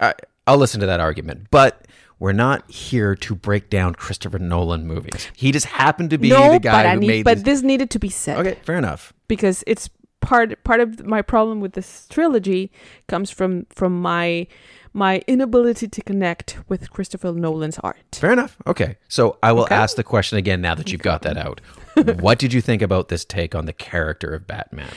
I, 0.00 0.14
I'll 0.46 0.58
listen 0.58 0.80
to 0.80 0.86
that 0.86 1.00
argument. 1.00 1.48
But 1.50 1.86
we're 2.18 2.32
not 2.32 2.70
here 2.70 3.14
to 3.16 3.34
break 3.34 3.70
down 3.70 3.94
Christopher 3.94 4.38
Nolan 4.38 4.86
movies. 4.86 5.30
He 5.36 5.52
just 5.52 5.66
happened 5.66 6.10
to 6.10 6.18
be 6.18 6.28
no, 6.30 6.52
the 6.52 6.60
guy 6.60 6.72
but 6.72 6.86
I 6.86 6.94
who 6.94 7.00
need, 7.00 7.06
made 7.08 7.24
but 7.24 7.36
these- 7.38 7.44
this 7.44 7.62
needed 7.62 7.90
to 7.90 7.98
be 7.98 8.08
said. 8.10 8.38
Okay, 8.38 8.58
fair 8.62 8.76
enough. 8.76 9.12
because 9.28 9.64
it's 9.66 9.88
part 10.20 10.62
part 10.64 10.80
of 10.80 11.04
my 11.04 11.20
problem 11.20 11.60
with 11.60 11.74
this 11.74 12.06
trilogy 12.08 12.70
comes 13.08 13.30
from 13.30 13.66
from 13.68 14.00
my 14.00 14.46
my 14.94 15.20
inability 15.26 15.86
to 15.88 16.00
connect 16.02 16.56
with 16.68 16.88
Christopher 16.90 17.32
Nolan's 17.32 17.78
art. 17.80 17.98
Fair 18.12 18.32
enough. 18.32 18.56
Okay. 18.66 18.96
So 19.08 19.38
I 19.42 19.50
will 19.52 19.64
Okay. 19.64 19.74
ask 19.74 19.96
the 19.96 20.04
question 20.04 20.38
again 20.38 20.60
now 20.62 20.74
that 20.76 20.92
you've 20.92 21.02
got 21.02 21.22
that 21.22 21.36
out. 21.36 21.60
what 22.20 22.38
did 22.38 22.52
you 22.54 22.60
think 22.60 22.80
about 22.80 23.08
this 23.08 23.24
take 23.24 23.54
on 23.56 23.66
the 23.66 23.72
character 23.72 24.32
of 24.32 24.46
Batman? 24.46 24.88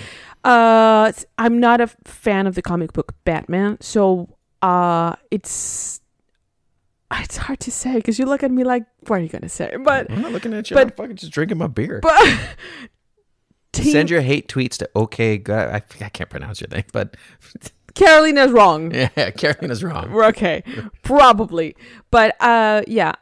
Uh, 0.43 1.12
I'm 1.39 1.60
not 1.60 1.81
a 1.81 1.88
fan 2.05 2.45
of 2.47 2.55
the 2.55 2.62
comic 2.62 2.93
book 2.93 3.13
Batman, 3.25 3.79
so 3.81 4.29
uh, 4.62 5.15
it's 5.32 6.02
it's 7.12 7.38
hard 7.38 7.60
to 7.62 7.72
say 7.72 7.96
because 7.96 8.20
you 8.20 8.26
look 8.26 8.43
at 8.43 8.52
me 8.52 8.63
like, 8.63 8.86
what 9.08 9.20
are 9.20 9.24
you 9.24 9.30
gonna 9.30 9.50
say? 9.50 9.76
But 9.84 10.12
I'm 10.12 10.22
not 10.22 10.32
looking 10.34 10.54
at 10.54 10.70
you. 10.70 10.76
but- 10.76 10.88
I'm 10.88 10.91
fucking 10.91 11.15
just 11.15 11.32
drinking 11.32 11.58
my 11.58 11.67
beer. 11.67 12.00
but 12.02 12.22
Team 13.74 13.91
Send 13.91 14.10
your 14.10 14.22
hate 14.22 14.48
tweets 14.48 14.78
to 14.78 14.89
OK. 14.96 15.43
I, 15.50 15.76
I 15.76 15.80
can't 16.10 16.30
pronounce 16.30 16.62
your 16.62 16.70
name, 16.70 16.86
but 16.91 17.15
Carolina's 17.93 18.52
wrong. 18.52 18.91
yeah, 18.93 19.08
Carolina's 19.38 19.84
wrong. 19.84 20.12
We're 20.12 20.26
okay, 20.28 20.63
probably. 21.04 21.76
But 22.10 22.36
uh, 22.41 22.82
yeah, 22.88 23.13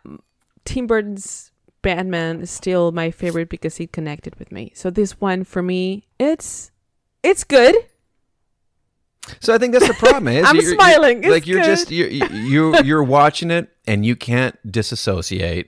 Tim 0.63 0.87
Burton's 0.87 1.51
Batman 1.81 2.41
is 2.41 2.51
still 2.51 2.91
my 2.91 3.11
favorite 3.11 3.49
because 3.49 3.77
he 3.77 3.85
connected 3.87 4.37
with 4.37 4.51
me. 4.51 4.71
So 4.75 4.89
this 4.89 5.19
one 5.19 5.43
for 5.43 5.61
me, 5.61 6.07
it's 6.19 6.71
it's 7.21 7.43
good. 7.43 7.75
So 9.39 9.53
I 9.53 9.57
think 9.57 9.73
that's 9.73 9.87
the 9.87 9.93
problem. 9.95 10.27
Is 10.27 10.45
I'm 10.47 10.55
you're- 10.55 10.65
you're- 10.67 10.75
smiling. 10.77 11.17
It's 11.23 11.27
like 11.31 11.47
you're 11.47 11.59
good. 11.61 11.65
just 11.65 11.91
you're, 11.91 12.07
you 12.07 12.77
you're 12.83 13.03
watching 13.03 13.51
it 13.51 13.69
and 13.87 14.05
you 14.05 14.15
can't 14.15 14.55
disassociate 14.71 15.67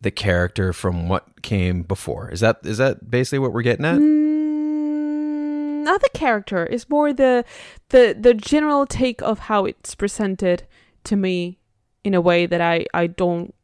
the 0.00 0.10
character 0.10 0.72
from 0.72 1.08
what 1.08 1.42
came 1.42 1.82
before. 1.82 2.30
Is 2.30 2.40
that 2.40 2.60
is 2.64 2.78
that 2.78 3.10
basically 3.10 3.38
what 3.40 3.52
we're 3.52 3.62
getting 3.62 3.84
at? 3.84 3.96
Mm, 3.98 5.84
not 5.84 6.00
the 6.00 6.10
character. 6.14 6.66
It's 6.70 6.88
more 6.88 7.12
the 7.12 7.44
the 7.90 8.16
the 8.18 8.34
general 8.34 8.86
take 8.86 9.22
of 9.22 9.38
how 9.40 9.64
it's 9.64 9.94
presented 9.94 10.66
to 11.04 11.16
me 11.16 11.58
in 12.04 12.14
a 12.14 12.20
way 12.20 12.46
that 12.46 12.60
I 12.60 12.86
I 12.94 13.06
don't 13.06 13.54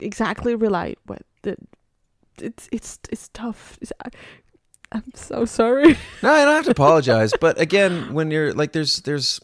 exactly 0.00 0.54
relate 0.54 0.98
with. 1.06 1.22
The, 1.42 1.56
it's 2.40 2.68
it's 2.72 2.98
it's 3.10 3.28
tough. 3.32 3.78
It's, 3.80 3.92
I'm 4.92 5.04
so 5.14 5.44
sorry. 5.44 5.96
No, 6.22 6.32
I 6.32 6.44
don't 6.44 6.54
have 6.54 6.64
to 6.64 6.70
apologize. 6.70 7.32
but 7.40 7.60
again, 7.60 8.12
when 8.14 8.30
you're 8.30 8.52
like, 8.52 8.72
there's 8.72 9.00
there's 9.02 9.40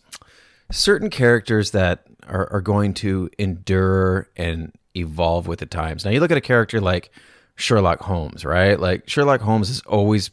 certain 0.70 1.10
characters 1.10 1.70
that 1.72 2.06
are, 2.26 2.50
are 2.52 2.60
going 2.60 2.94
to 2.94 3.30
endure 3.38 4.28
and 4.36 4.72
evolve 4.96 5.46
with 5.46 5.58
the 5.60 5.66
times. 5.66 6.04
Now, 6.04 6.10
you 6.10 6.20
look 6.20 6.30
at 6.30 6.36
a 6.36 6.40
character 6.42 6.80
like 6.80 7.10
Sherlock 7.56 8.00
Holmes, 8.00 8.44
right? 8.44 8.78
Like 8.80 9.08
Sherlock 9.08 9.40
Holmes 9.40 9.70
is 9.70 9.80
always. 9.82 10.30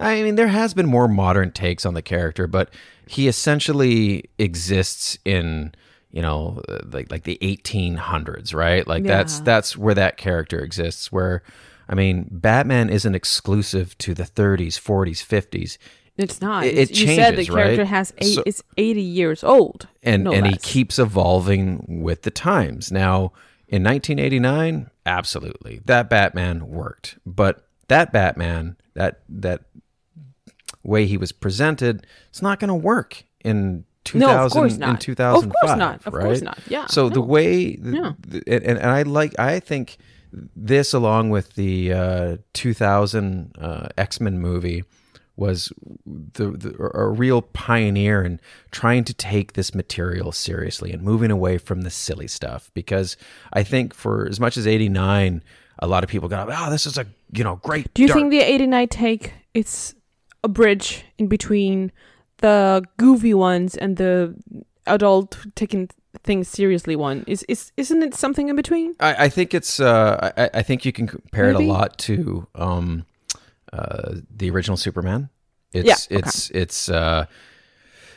I 0.00 0.22
mean, 0.22 0.34
there 0.34 0.48
has 0.48 0.74
been 0.74 0.86
more 0.86 1.06
modern 1.06 1.52
takes 1.52 1.86
on 1.86 1.94
the 1.94 2.02
character, 2.02 2.46
but 2.48 2.70
he 3.06 3.28
essentially 3.28 4.24
exists 4.38 5.18
in 5.24 5.72
you 6.10 6.22
know 6.22 6.60
like 6.90 7.10
like 7.10 7.22
the 7.24 7.38
1800s, 7.42 8.54
right? 8.54 8.86
Like 8.86 9.04
that's 9.04 9.38
that's 9.40 9.76
where 9.76 9.94
that 9.94 10.16
character 10.16 10.58
exists. 10.58 11.12
Where 11.12 11.42
I 11.88 11.94
mean, 11.94 12.28
Batman 12.30 12.88
isn't 12.90 13.14
exclusive 13.14 13.96
to 13.98 14.14
the 14.14 14.22
30s, 14.24 14.78
40s, 14.80 15.24
50s. 15.24 15.78
It's 16.16 16.40
not. 16.40 16.64
It- 16.64 16.78
it 16.78 16.98
you 16.98 17.06
said 17.14 17.36
the 17.36 17.44
character 17.44 17.82
right? 17.82 17.86
has 17.88 18.12
eight. 18.18 18.34
So- 18.36 18.42
it's 18.46 18.62
80 18.76 19.00
years 19.02 19.42
old. 19.44 19.88
and 20.02 20.24
no 20.24 20.32
and 20.32 20.46
he 20.46 20.56
keeps 20.56 20.98
evolving 20.98 21.84
with 22.02 22.22
the 22.22 22.30
times. 22.30 22.92
Now, 22.92 23.32
in 23.68 23.82
1989, 23.82 24.90
absolutely, 25.06 25.80
that 25.86 26.08
Batman 26.08 26.68
worked, 26.68 27.18
but 27.26 27.66
that 27.88 28.12
Batman, 28.12 28.76
that 28.94 29.20
that 29.28 29.62
way 30.82 31.06
he 31.06 31.16
was 31.16 31.32
presented, 31.32 32.06
it's 32.28 32.42
not 32.42 32.60
going 32.60 32.68
to 32.68 32.74
work 32.74 33.24
in 33.44 33.84
2000 34.04 34.36
No, 34.36 34.44
of 34.44 34.52
course 34.52 34.74
in 34.74 34.80
not. 34.80 35.08
Of 35.08 35.16
course 35.16 35.78
not. 35.78 36.06
Of 36.06 36.12
right? 36.14 36.24
course 36.24 36.42
not. 36.42 36.58
Yeah, 36.68 36.86
so 36.86 37.08
the 37.08 37.22
way 37.22 37.76
th- 37.76 37.78
Yeah. 37.82 38.12
th- 38.30 38.42
and, 38.46 38.62
and 38.78 38.78
i 38.90 39.02
like 39.02 39.34
i 39.38 39.58
think 39.60 39.96
this 40.56 40.92
along 40.92 41.30
with 41.30 41.54
the 41.54 41.92
uh 41.92 42.36
2000 42.52 43.56
uh, 43.58 43.88
x-men 43.96 44.38
movie 44.38 44.84
was 45.36 45.72
the, 46.06 46.50
the 46.52 46.90
a 46.94 47.08
real 47.08 47.42
pioneer 47.42 48.22
in 48.22 48.40
trying 48.70 49.02
to 49.04 49.12
take 49.12 49.54
this 49.54 49.74
material 49.74 50.30
seriously 50.30 50.92
and 50.92 51.02
moving 51.02 51.30
away 51.32 51.58
from 51.58 51.82
the 51.82 51.90
silly 51.90 52.28
stuff. 52.28 52.70
Because 52.74 53.16
i 53.52 53.62
think 53.62 53.94
for 53.94 54.28
as 54.28 54.38
much 54.38 54.56
as 54.56 54.66
89 54.66 55.42
a 55.80 55.88
lot 55.88 56.04
of 56.04 56.10
people 56.10 56.28
got 56.28 56.48
oh 56.50 56.70
this 56.70 56.86
is 56.86 56.98
a 56.98 57.06
you 57.32 57.44
know 57.44 57.56
great 57.56 57.92
Do 57.94 58.02
you 58.02 58.08
dark 58.08 58.18
think 58.18 58.30
the 58.30 58.40
89 58.40 58.88
take 58.88 59.32
it's 59.54 59.94
a 60.42 60.48
bridge 60.48 61.04
in 61.18 61.26
between 61.26 61.90
the 62.38 62.84
goofy 62.96 63.34
ones 63.34 63.76
and 63.76 63.96
the 63.96 64.34
adult 64.86 65.38
taking 65.54 65.88
things 66.22 66.48
seriously 66.48 66.96
one? 66.96 67.24
Is 67.26 67.42
is 67.48 67.72
isn't 67.76 68.02
it 68.02 68.14
something 68.14 68.48
in 68.48 68.56
between? 68.56 68.94
I, 69.00 69.24
I 69.24 69.28
think 69.28 69.54
it's. 69.54 69.80
Uh, 69.80 70.32
I, 70.36 70.50
I 70.54 70.62
think 70.62 70.84
you 70.84 70.92
can 70.92 71.06
compare 71.06 71.50
it 71.50 71.56
a 71.56 71.58
lot 71.58 71.98
to 71.98 72.46
um, 72.54 73.04
uh, 73.72 74.16
the 74.34 74.50
original 74.50 74.76
Superman. 74.76 75.28
It's 75.72 75.86
Yeah, 75.86 76.16
okay. 76.16 76.18
it's 76.28 76.50
it's. 76.50 76.88
Uh, 76.88 77.26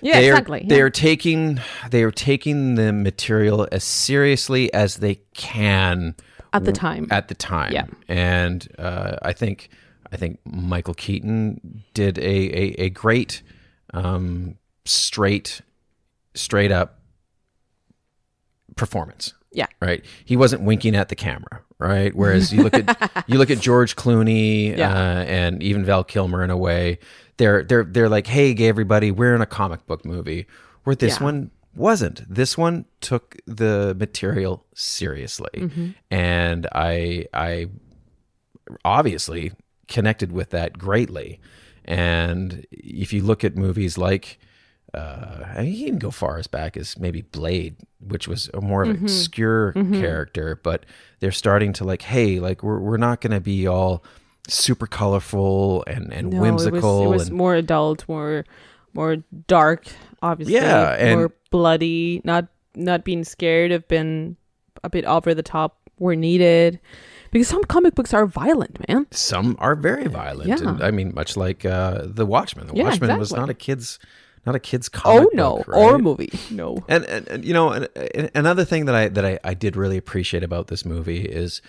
Yeah, 0.02 0.20
they 0.20 0.30
are, 0.30 0.34
exactly. 0.34 0.66
They 0.68 0.82
are 0.82 0.92
taking 0.92 1.60
they 1.90 2.04
are 2.04 2.12
taking 2.12 2.76
the 2.76 2.94
material 2.94 3.68
as 3.72 3.84
seriously 3.84 4.72
as 4.74 4.98
they 4.98 5.16
can 5.34 6.16
At 6.54 6.66
the 6.66 6.72
time. 6.72 7.08
At 7.10 7.28
the 7.30 7.36
time, 7.36 7.74
Yeah. 7.74 7.86
And 8.08 8.68
uh, 8.78 9.18
I 9.24 9.34
think 9.34 9.70
I 10.12 10.18
think 10.18 10.40
Michael 10.46 10.94
Keaton 10.94 11.84
did 11.94 12.20
a 12.20 12.22
a, 12.22 12.64
a 12.86 12.90
great 12.90 13.42
um, 13.94 14.58
straight 14.86 15.62
straight 16.36 16.72
up 16.72 16.97
performance 18.78 19.34
Yeah. 19.52 19.68
right 19.82 20.04
he 20.26 20.38
wasn't 20.38 20.62
winking 20.62 20.96
at 20.96 21.10
the 21.10 21.16
camera 21.16 21.62
right 21.80 22.16
whereas 22.16 22.54
you 22.54 22.64
look 22.64 22.74
at 22.74 23.26
you 23.28 23.38
look 23.38 23.52
at 23.52 23.60
george 23.60 23.96
clooney 23.96 24.78
Yeah. 24.78 24.92
uh, 24.92 25.24
and 25.24 25.62
even 25.62 25.84
val 25.86 26.04
kilmer 26.04 26.44
in 26.44 26.50
a 26.50 26.58
way 26.58 27.00
they're 27.38 27.64
they're 27.64 27.84
they're 27.84 28.10
like 28.10 28.28
hey 28.28 28.54
gay 28.54 28.68
everybody 28.68 29.12
we're 29.12 29.36
in 29.36 29.42
a 29.42 29.46
comic 29.46 29.86
book 29.86 30.06
movie 30.06 30.48
where 30.86 30.96
this 30.96 31.18
Yeah. 31.20 31.24
one 31.26 31.52
wasn't 31.76 32.24
this 32.34 32.58
one 32.58 32.86
took 33.02 33.36
the 33.46 33.96
material 34.00 34.66
seriously 34.74 35.50
Mm-hmm. 35.56 35.90
and 36.10 36.68
i 36.74 37.26
i 37.34 37.68
obviously 38.84 39.52
connected 39.88 40.32
with 40.32 40.50
that 40.50 40.78
greatly 40.78 41.40
and 41.86 42.66
if 42.72 43.14
you 43.14 43.22
look 43.24 43.44
at 43.44 43.56
movies 43.56 43.98
like 43.98 44.40
uh, 44.94 45.44
I 45.56 45.62
mean, 45.64 45.74
you 45.74 45.86
can 45.88 45.98
go 46.00 46.12
far 46.12 46.38
as 46.38 46.48
back 46.48 46.78
as 46.78 46.98
maybe 46.98 47.22
Blade, 47.22 47.76
which 48.00 48.28
was 48.28 48.50
a 48.54 48.62
more 48.62 48.84
of 48.84 48.90
Mm-hmm. 48.90 48.98
an 49.00 49.04
obscure 49.04 49.74
character, 49.74 50.60
but 50.64 50.86
they're 51.20 51.32
starting 51.32 51.74
to 51.74 51.84
like, 51.84 52.02
hey, 52.04 52.40
like 52.40 52.64
we're 52.64 52.80
we're 52.80 52.98
not 52.98 53.22
going 53.22 53.34
to 53.34 53.42
be 53.42 53.68
all 53.68 54.04
super 54.48 54.88
colorful 54.88 55.84
and 55.88 56.14
and 56.14 56.32
no, 56.32 56.42
whimsical. 56.42 57.04
It 57.04 57.08
was, 57.08 57.14
it 57.14 57.18
was 57.20 57.28
and, 57.30 57.38
more 57.38 57.56
adult, 57.56 58.08
more 58.08 58.46
more 58.94 59.18
dark, 59.48 59.88
obviously. 60.22 60.56
Yeah, 60.56 60.96
and- 60.98 61.20
more 61.20 61.34
bloody. 61.52 62.22
Not 62.24 62.48
not 62.76 63.04
being 63.04 63.24
scared 63.24 63.72
of 63.72 63.88
being 63.88 64.38
a 64.84 64.90
bit 64.90 65.04
over 65.06 65.34
the 65.34 65.44
top 65.44 65.78
where 65.98 66.16
needed, 66.16 66.80
because 67.32 67.48
some 67.48 67.64
comic 67.64 67.96
books 67.96 68.14
are 68.14 68.28
violent, 68.28 68.88
man. 68.88 69.08
some 69.12 69.56
are 69.60 69.76
very 69.76 70.06
violent. 70.08 70.48
Yeah. 70.48 70.58
And, 70.70 70.84
I 70.84 70.92
mean, 70.92 71.12
much 71.16 71.36
like 71.36 71.66
uh, 71.66 72.04
the 72.06 72.24
Watchmen. 72.26 72.68
The 72.68 72.76
Yeah, 72.76 72.84
Watchmen 72.84 73.18
was 73.18 73.34
not 73.34 73.50
a 73.50 73.56
kid's 73.56 73.98
not 74.48 74.56
a 74.56 74.60
kid's 74.60 74.88
comic 74.90 75.28
oh 75.28 75.30
no, 75.34 75.58
book, 75.58 75.68
or 75.68 75.92
right? 75.94 76.02
movie, 76.02 76.32
no. 76.50 76.84
And, 76.88 77.04
and, 77.06 77.28
and 77.28 77.46
you 77.46 77.54
know, 77.54 77.70
and, 77.72 77.90
and 77.96 78.32
another 78.34 78.66
thing 78.66 78.86
that 78.86 78.96
I 78.96 79.10
that 79.10 79.26
I, 79.26 79.40
I 79.44 79.54
did 79.54 79.76
really 79.76 79.98
appreciate 79.98 80.42
about 80.42 80.68
this 80.68 80.86
movie 80.86 81.20
is 81.22 81.62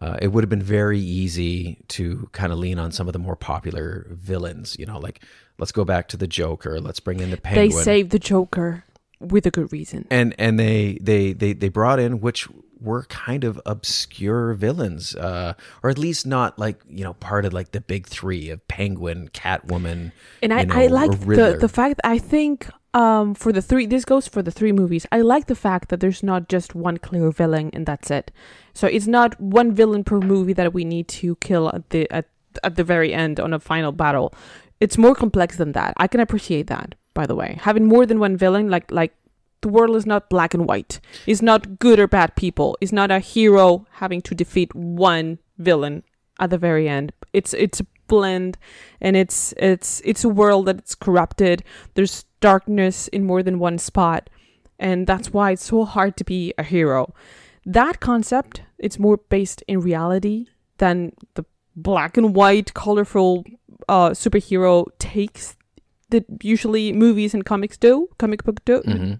uh, 0.00 0.18
it 0.20 0.28
would 0.28 0.44
have 0.44 0.50
been 0.50 0.62
very 0.62 1.00
easy 1.00 1.78
to 1.88 2.28
kind 2.32 2.52
of 2.52 2.58
lean 2.58 2.78
on 2.78 2.92
some 2.92 3.08
of 3.08 3.14
the 3.14 3.18
more 3.18 3.36
popular 3.36 4.06
villains. 4.10 4.76
You 4.78 4.84
know, 4.84 4.98
like 4.98 5.22
let's 5.58 5.72
go 5.72 5.84
back 5.84 6.08
to 6.08 6.16
the 6.16 6.26
Joker. 6.26 6.78
Let's 6.78 7.00
bring 7.00 7.20
in 7.20 7.30
the 7.30 7.38
Penguin. 7.38 7.70
They 7.70 7.82
saved 7.82 8.10
the 8.10 8.18
Joker 8.18 8.84
with 9.18 9.46
a 9.46 9.50
good 9.50 9.72
reason. 9.72 10.06
and 10.10 10.34
and 10.38 10.60
they 10.60 10.98
they 11.00 11.32
they 11.32 11.54
they 11.54 11.70
brought 11.70 11.98
in 11.98 12.20
which 12.20 12.46
were 12.86 13.02
kind 13.04 13.44
of 13.44 13.60
obscure 13.66 14.54
villains, 14.54 15.14
uh, 15.16 15.54
or 15.82 15.90
at 15.90 15.98
least 15.98 16.26
not 16.26 16.58
like 16.58 16.80
you 16.88 17.04
know 17.04 17.14
part 17.14 17.44
of 17.44 17.52
like 17.52 17.72
the 17.72 17.80
big 17.80 18.06
three 18.06 18.48
of 18.48 18.66
Penguin, 18.68 19.28
Catwoman, 19.34 20.12
And 20.42 20.54
I, 20.54 20.60
you 20.60 20.66
know, 20.66 20.74
I 20.74 20.86
like 20.86 21.10
the, 21.20 21.58
the 21.60 21.68
fact 21.68 22.00
I 22.04 22.18
think 22.18 22.70
um 22.94 23.34
for 23.34 23.52
the 23.52 23.60
three 23.60 23.84
this 23.84 24.06
goes 24.06 24.26
for 24.26 24.42
the 24.42 24.50
three 24.50 24.72
movies. 24.72 25.04
I 25.12 25.20
like 25.20 25.46
the 25.46 25.54
fact 25.54 25.90
that 25.90 26.00
there's 26.00 26.22
not 26.22 26.48
just 26.48 26.74
one 26.74 26.96
clear 26.96 27.30
villain 27.30 27.70
and 27.74 27.84
that's 27.84 28.10
it. 28.10 28.30
So 28.72 28.86
it's 28.86 29.06
not 29.06 29.38
one 29.40 29.74
villain 29.74 30.04
per 30.04 30.20
movie 30.20 30.54
that 30.54 30.72
we 30.72 30.84
need 30.84 31.08
to 31.20 31.36
kill 31.36 31.68
at 31.74 31.90
the 31.90 32.10
at 32.10 32.26
at 32.62 32.76
the 32.76 32.84
very 32.84 33.12
end 33.12 33.40
on 33.40 33.52
a 33.52 33.58
final 33.58 33.92
battle. 33.92 34.32
It's 34.80 34.96
more 34.96 35.14
complex 35.14 35.56
than 35.56 35.72
that. 35.72 35.94
I 35.96 36.06
can 36.06 36.20
appreciate 36.20 36.66
that, 36.68 36.94
by 37.14 37.26
the 37.26 37.34
way. 37.34 37.58
Having 37.60 37.86
more 37.86 38.06
than 38.06 38.18
one 38.18 38.36
villain 38.36 38.70
like 38.70 38.90
like 38.90 39.12
the 39.60 39.68
world 39.68 39.96
is 39.96 40.06
not 40.06 40.30
black 40.30 40.54
and 40.54 40.66
white. 40.66 41.00
It's 41.26 41.42
not 41.42 41.78
good 41.78 41.98
or 41.98 42.06
bad 42.06 42.36
people. 42.36 42.76
It's 42.80 42.92
not 42.92 43.10
a 43.10 43.18
hero 43.18 43.86
having 43.92 44.22
to 44.22 44.34
defeat 44.34 44.74
one 44.74 45.38
villain 45.58 46.04
at 46.38 46.50
the 46.50 46.58
very 46.58 46.88
end. 46.88 47.12
It's 47.32 47.54
it's 47.54 47.80
a 47.80 47.86
blend 48.08 48.58
and 49.00 49.16
it's 49.16 49.52
it's 49.56 50.00
it's 50.04 50.24
a 50.24 50.28
world 50.28 50.66
that's 50.66 50.94
corrupted. 50.94 51.62
There's 51.94 52.24
darkness 52.40 53.08
in 53.08 53.24
more 53.24 53.42
than 53.42 53.58
one 53.58 53.78
spot. 53.78 54.30
And 54.78 55.06
that's 55.06 55.32
why 55.32 55.52
it's 55.52 55.64
so 55.64 55.84
hard 55.84 56.16
to 56.18 56.24
be 56.24 56.52
a 56.58 56.62
hero. 56.62 57.14
That 57.64 57.98
concept, 57.98 58.62
it's 58.78 58.98
more 58.98 59.16
based 59.16 59.64
in 59.66 59.80
reality 59.80 60.46
than 60.78 61.12
the 61.34 61.46
black 61.74 62.16
and 62.16 62.34
white, 62.34 62.74
colorful 62.74 63.44
uh, 63.88 64.10
superhero 64.10 64.86
takes 64.98 65.56
that 66.10 66.24
usually 66.42 66.92
movies 66.92 67.34
and 67.34 67.44
comics 67.44 67.76
do, 67.76 68.08
comic 68.18 68.44
book 68.44 68.64
do. 68.64 68.80
Mhm. 68.82 69.18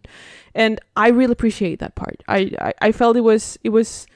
And 0.55 0.81
I 0.97 1.09
really 1.09 1.33
appreciate 1.33 1.79
that 1.81 1.95
part. 1.97 2.23
I, 2.29 2.53
I, 2.61 2.73
I 2.81 2.93
felt 2.93 3.17
it 3.17 3.23
was 3.23 3.59
it 3.65 3.71
was 3.71 4.07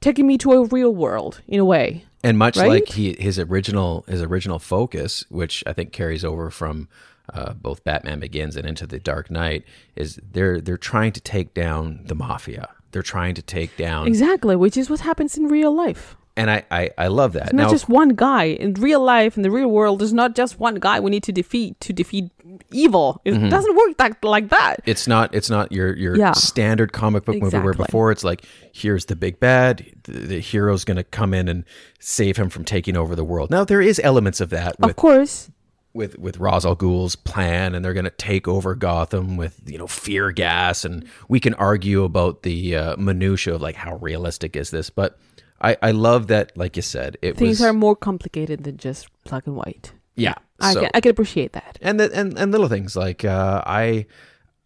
taking 0.00 0.26
me 0.26 0.36
to 0.38 0.52
a 0.52 0.64
real 0.66 0.94
world 0.94 1.40
in 1.46 1.60
a 1.60 1.64
way. 1.64 2.04
And 2.24 2.36
much 2.38 2.56
Right? 2.56 2.68
like 2.68 2.88
he 2.88 3.14
his 3.18 3.38
original 3.38 4.04
his 4.08 4.22
original 4.22 4.58
focus, 4.58 5.24
which 5.28 5.62
I 5.66 5.72
think 5.72 5.92
carries 5.92 6.24
over 6.24 6.50
from 6.50 6.88
uh, 7.32 7.52
both 7.54 7.82
Batman 7.84 8.20
Begins 8.20 8.56
and 8.56 8.66
into 8.66 8.86
the 8.86 8.98
Dark 8.98 9.30
Knight, 9.30 9.64
is 9.94 10.18
they're 10.32 10.60
they're 10.60 10.76
trying 10.78 11.12
to 11.12 11.20
take 11.20 11.54
down 11.54 12.00
the 12.06 12.14
mafia. 12.14 12.68
They're 12.92 13.02
trying 13.02 13.34
to 13.34 13.42
take 13.42 13.76
down, 13.76 14.06
Exactly, 14.06 14.56
which 14.56 14.76
is 14.76 14.88
what 14.88 15.00
happens 15.00 15.36
in 15.36 15.46
real 15.48 15.72
life. 15.74 16.16
And 16.36 16.50
I, 16.50 16.64
I 16.70 16.90
I 16.98 17.06
love 17.08 17.32
that. 17.34 17.44
It's 17.46 17.52
not 17.54 17.70
just 17.70 17.88
one 17.88 18.10
guy 18.10 18.44
in 18.44 18.74
real 18.74 19.00
life 19.00 19.36
in 19.36 19.42
the 19.42 19.50
real 19.50 19.68
world. 19.68 20.00
There's 20.00 20.12
not 20.12 20.34
just 20.34 20.58
one 20.60 20.76
guy 20.76 21.00
we 21.00 21.10
need 21.10 21.22
to 21.24 21.32
defeat 21.32 21.80
to 21.80 21.92
defeat 21.92 22.30
evil. 22.72 23.20
It 23.24 23.34
Mhm. 23.34 23.50
doesn't 23.50 23.76
work 23.76 23.96
that 23.98 24.22
like 24.24 24.48
that. 24.50 24.80
it's 24.86 25.06
not 25.06 25.34
it's 25.34 25.50
not 25.50 25.72
your 25.72 25.94
your 25.96 26.16
Yeah. 26.16 26.32
standard 26.32 26.92
comic 26.92 27.24
book 27.24 27.36
movie 27.40 27.58
where 27.58 27.74
before 27.74 28.10
it's 28.12 28.24
like 28.24 28.44
here's 28.72 29.06
the 29.06 29.16
big 29.16 29.40
bad 29.40 29.84
the, 30.04 30.12
the 30.12 30.40
hero's 30.40 30.84
going 30.84 30.96
to 30.96 31.04
come 31.04 31.32
in 31.34 31.48
and 31.48 31.64
save 32.00 32.36
him 32.36 32.48
from 32.48 32.64
taking 32.64 32.96
over 32.96 33.14
the 33.14 33.24
world 33.24 33.50
now 33.50 33.64
there 33.64 33.80
is 33.82 34.00
elements 34.04 34.40
of 34.40 34.50
that 34.50 34.78
with 34.80 34.90
of 34.90 34.96
course, 34.96 35.50
with 35.92 36.18
with 36.18 36.38
Ra's 36.38 36.66
al 36.66 36.74
Ghul's 36.76 37.16
plan, 37.16 37.74
and 37.74 37.82
they're 37.84 37.94
going 37.94 38.04
to 38.04 38.10
take 38.10 38.46
over 38.46 38.74
Gotham 38.74 39.36
with 39.38 39.60
you 39.66 39.78
know 39.78 39.86
fear 39.86 40.30
gas, 40.30 40.84
and 40.84 41.06
we 41.28 41.40
can 41.40 41.54
argue 41.54 42.04
about 42.04 42.42
the 42.42 42.76
uh, 42.76 42.96
minutia 42.96 43.54
of 43.54 43.62
like 43.62 43.76
how 43.76 43.96
realistic 43.96 44.56
is 44.56 44.68
this, 44.70 44.90
but 44.90 45.18
I 45.60 45.76
I 45.82 45.90
love 45.92 46.26
that, 46.28 46.56
like 46.56 46.76
you 46.76 46.82
said, 46.82 47.16
it 47.22 47.36
things 47.36 47.60
was 47.60 47.62
are 47.62 47.72
more 47.72 47.96
complicated 47.96 48.64
than 48.64 48.76
just 48.76 49.08
black 49.24 49.46
and 49.46 49.56
white. 49.56 49.92
yeah, 50.14 50.34
I 50.60 50.72
so- 50.74 50.80
can 50.82 50.90
I 50.94 51.00
can 51.00 51.10
appreciate 51.10 51.52
that. 51.52 51.78
and 51.82 51.98
the, 52.00 52.10
and 52.14 52.38
and 52.38 52.52
little 52.52 52.68
things 52.68 52.96
like 52.96 53.24
uh, 53.24 53.62
I. 53.66 54.06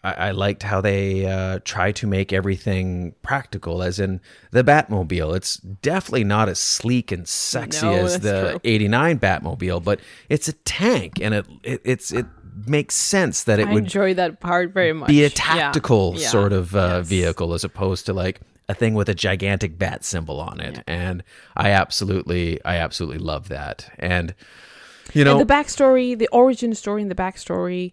I 0.03 0.13
I 0.29 0.31
liked 0.31 0.63
how 0.63 0.81
they 0.81 1.27
uh, 1.27 1.59
try 1.63 1.93
to 1.93 2.07
make 2.07 2.33
everything 2.33 3.15
practical, 3.21 3.83
as 3.83 4.01
in 4.01 4.23
the 4.51 4.65
Batmobile. 4.65 5.37
It's 5.37 5.59
definitely 5.59 6.25
not 6.25 6.49
as 6.49 6.59
sleek 6.59 7.13
and 7.13 7.29
sexy 7.29 7.85
No, 7.85 7.93
as 8.07 8.21
the 8.21 8.59
'89 8.65 9.19
Batmobile, 9.19 9.85
but 9.85 10.01
it's 10.31 10.49
a 10.49 10.55
tank, 10.55 11.21
and 11.21 11.35
it, 11.35 11.47
it 11.63 11.81
it's 11.85 12.13
it 12.13 12.25
makes 12.67 12.95
sense 12.95 13.45
that 13.45 13.59
it 13.61 13.69
I 13.69 13.75
would 13.75 13.83
enjoy 13.85 14.15
that 14.15 14.41
part 14.41 14.73
very 14.73 14.95
much. 14.95 15.09
be 15.09 15.21
a 15.21 15.25
Yeah, 15.25 15.33
tactical 15.35 16.15
yeah, 16.17 16.29
sort 16.29 16.55
of 16.55 16.75
uh, 16.75 16.81
yes. 17.05 17.07
vehicle 17.09 17.53
as 17.53 17.63
opposed 17.65 18.07
to 18.07 18.15
like 18.15 18.41
a 18.71 18.75
thing 18.75 18.95
with 18.95 19.09
a 19.09 19.15
gigantic 19.15 19.79
bat 19.79 20.05
symbol 20.05 20.41
on 20.41 20.61
it. 20.61 20.83
And 20.87 21.23
I 21.57 21.71
absolutely, 21.71 22.63
I 22.65 22.77
absolutely 22.77 23.19
love 23.19 23.49
that. 23.49 23.91
And 23.99 24.35
you 25.15 25.25
know, 25.25 25.39
and 25.39 25.49
the 25.49 25.53
backstory, 25.55 26.17
the 26.17 26.29
origin 26.33 26.75
story, 26.75 27.03
and 27.03 27.11
the 27.11 27.15
backstory, 27.17 27.93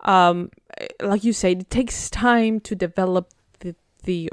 um, 0.00 0.50
like 1.02 1.24
you 1.24 1.32
said, 1.32 1.60
it 1.62 1.70
takes 1.70 2.10
time 2.10 2.60
to 2.60 2.74
develop 2.74 3.30
the 3.60 3.74
the 4.04 4.30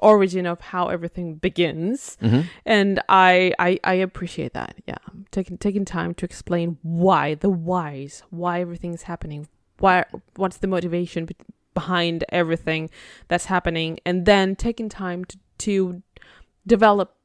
origin 0.00 0.46
of 0.46 0.60
how 0.60 0.88
everything 0.88 1.36
begins, 1.36 2.16
Mhm. 2.20 2.44
and 2.66 3.00
I, 3.08 3.54
I 3.58 3.78
I 3.84 3.94
appreciate 3.94 4.52
that. 4.52 4.74
Yeah, 4.86 4.96
taking 5.30 5.56
taking 5.58 5.84
time 5.84 6.12
to 6.14 6.24
explain 6.26 6.76
why 6.82 7.34
the 7.36 7.48
whys, 7.50 8.22
why 8.30 8.60
everything's 8.60 9.02
happening, 9.04 9.48
why 9.78 10.04
what's 10.36 10.58
the 10.58 10.66
motivation 10.66 11.24
behind 11.74 12.24
everything 12.28 12.90
that's 13.28 13.46
happening, 13.46 13.98
and 14.04 14.26
then 14.26 14.56
taking 14.56 14.88
time 14.88 15.24
to 15.26 15.38
to 15.58 16.02
develop 16.66 17.16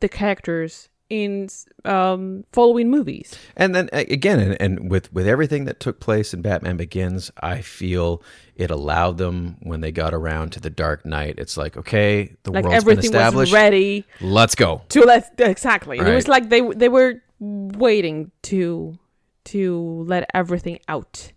the 0.00 0.08
characters 0.08 0.88
in 1.10 1.48
um, 1.84 2.44
following 2.52 2.90
movies. 2.90 3.38
and 3.56 3.74
then 3.74 3.88
again, 3.92 4.40
and, 4.40 4.60
and 4.60 4.90
with 4.90 5.12
with 5.12 5.28
everything 5.28 5.64
that 5.66 5.78
took 5.78 6.00
place 6.00 6.32
in 6.32 6.42
Batman 6.42 6.76
Begins, 6.76 7.30
I 7.40 7.60
feel 7.60 8.22
it 8.56 8.70
allowed 8.70 9.18
them 9.18 9.56
when 9.62 9.80
they 9.80 9.92
got 9.92 10.14
around 10.14 10.50
to 10.52 10.60
the 10.60 10.70
Dark 10.70 11.04
Knight. 11.04 11.36
It's 11.38 11.56
like, 11.56 11.76
okay, 11.76 12.34
the 12.42 12.52
like 12.52 12.64
world's 12.64 12.84
been 12.84 12.98
established. 12.98 13.52
ready 13.52 14.04
Let's 14.20 14.54
go. 14.54 14.82
to 14.90 15.00
let 15.02 15.34
exactly. 15.38 15.98
It 15.98 16.14
was 16.14 16.28
like 16.28 16.48
they 16.48 16.62
they 16.62 16.88
were 16.88 17.22
waiting 17.38 18.30
to 18.42 18.98
to 19.44 20.04
let 20.08 20.28
everything 20.32 20.78
out 20.88 21.32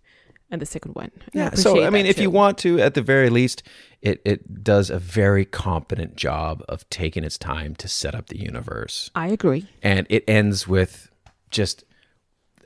in 0.50 0.58
the 0.60 0.66
second 0.66 0.94
one. 0.94 1.10
And 1.14 1.34
Yeah. 1.34 1.46
appreciate 1.48 1.62
So 1.62 1.82
I 1.84 1.90
mean, 1.90 2.06
if 2.06 2.18
you 2.18 2.30
want 2.30 2.58
to, 2.58 2.80
at 2.80 2.94
the 2.94 3.02
very 3.02 3.30
least, 3.30 3.62
it 4.02 4.20
it 4.24 4.62
does 4.64 4.90
a 4.90 4.98
very 4.98 5.44
competent 5.44 6.16
job 6.16 6.62
of 6.68 6.88
taking 6.90 7.24
its 7.24 7.36
time 7.38 7.74
to 7.76 7.88
set 7.88 8.14
up 8.14 8.28
the 8.28 8.38
universe. 8.38 9.10
I 9.14 9.28
agree. 9.28 9.66
and 9.82 10.06
it 10.10 10.24
ends 10.28 10.66
with 10.68 11.10
just 11.50 11.84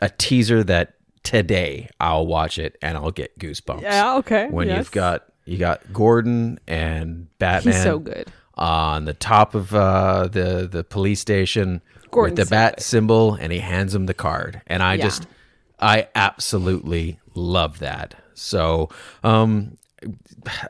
a 0.01 0.09
teaser 0.11 0.64
that 0.64 0.95
today 1.22 1.89
I'll 2.01 2.26
watch 2.26 2.59
it 2.59 2.76
and 2.83 2.97
I'll 2.99 3.12
get 3.12 3.39
goosebumps. 3.39 3.83
Yeah, 3.83 4.16
okay, 4.16 4.49
When 4.51 4.68
yes. 4.68 4.78
you've 4.78 4.91
got 4.93 5.24
you 5.45 5.59
got 5.59 5.93
Gordon 5.93 6.59
and 6.68 7.26
Batman 7.39 7.74
He's 7.74 7.83
so 7.83 7.99
good. 7.99 8.26
on 8.55 9.05
the 9.07 9.14
top 9.14 9.55
of 9.55 9.74
uh, 9.74 10.28
the 10.28 10.68
the 10.70 10.85
police 10.85 11.20
station 11.20 11.80
Gordon's 12.11 12.39
with 12.39 12.49
the 12.49 12.51
bat 12.55 12.80
symbol 12.83 13.35
and 13.35 13.53
he 13.53 13.59
hands 13.61 13.95
him 13.95 14.07
the 14.07 14.14
card 14.14 14.61
and 14.66 14.83
I 14.83 14.95
Yeah. 14.95 15.05
just 15.05 15.26
I 15.80 16.09
absolutely 16.14 17.18
love 17.35 17.78
that. 17.80 18.14
So 18.35 18.89
um 19.22 19.76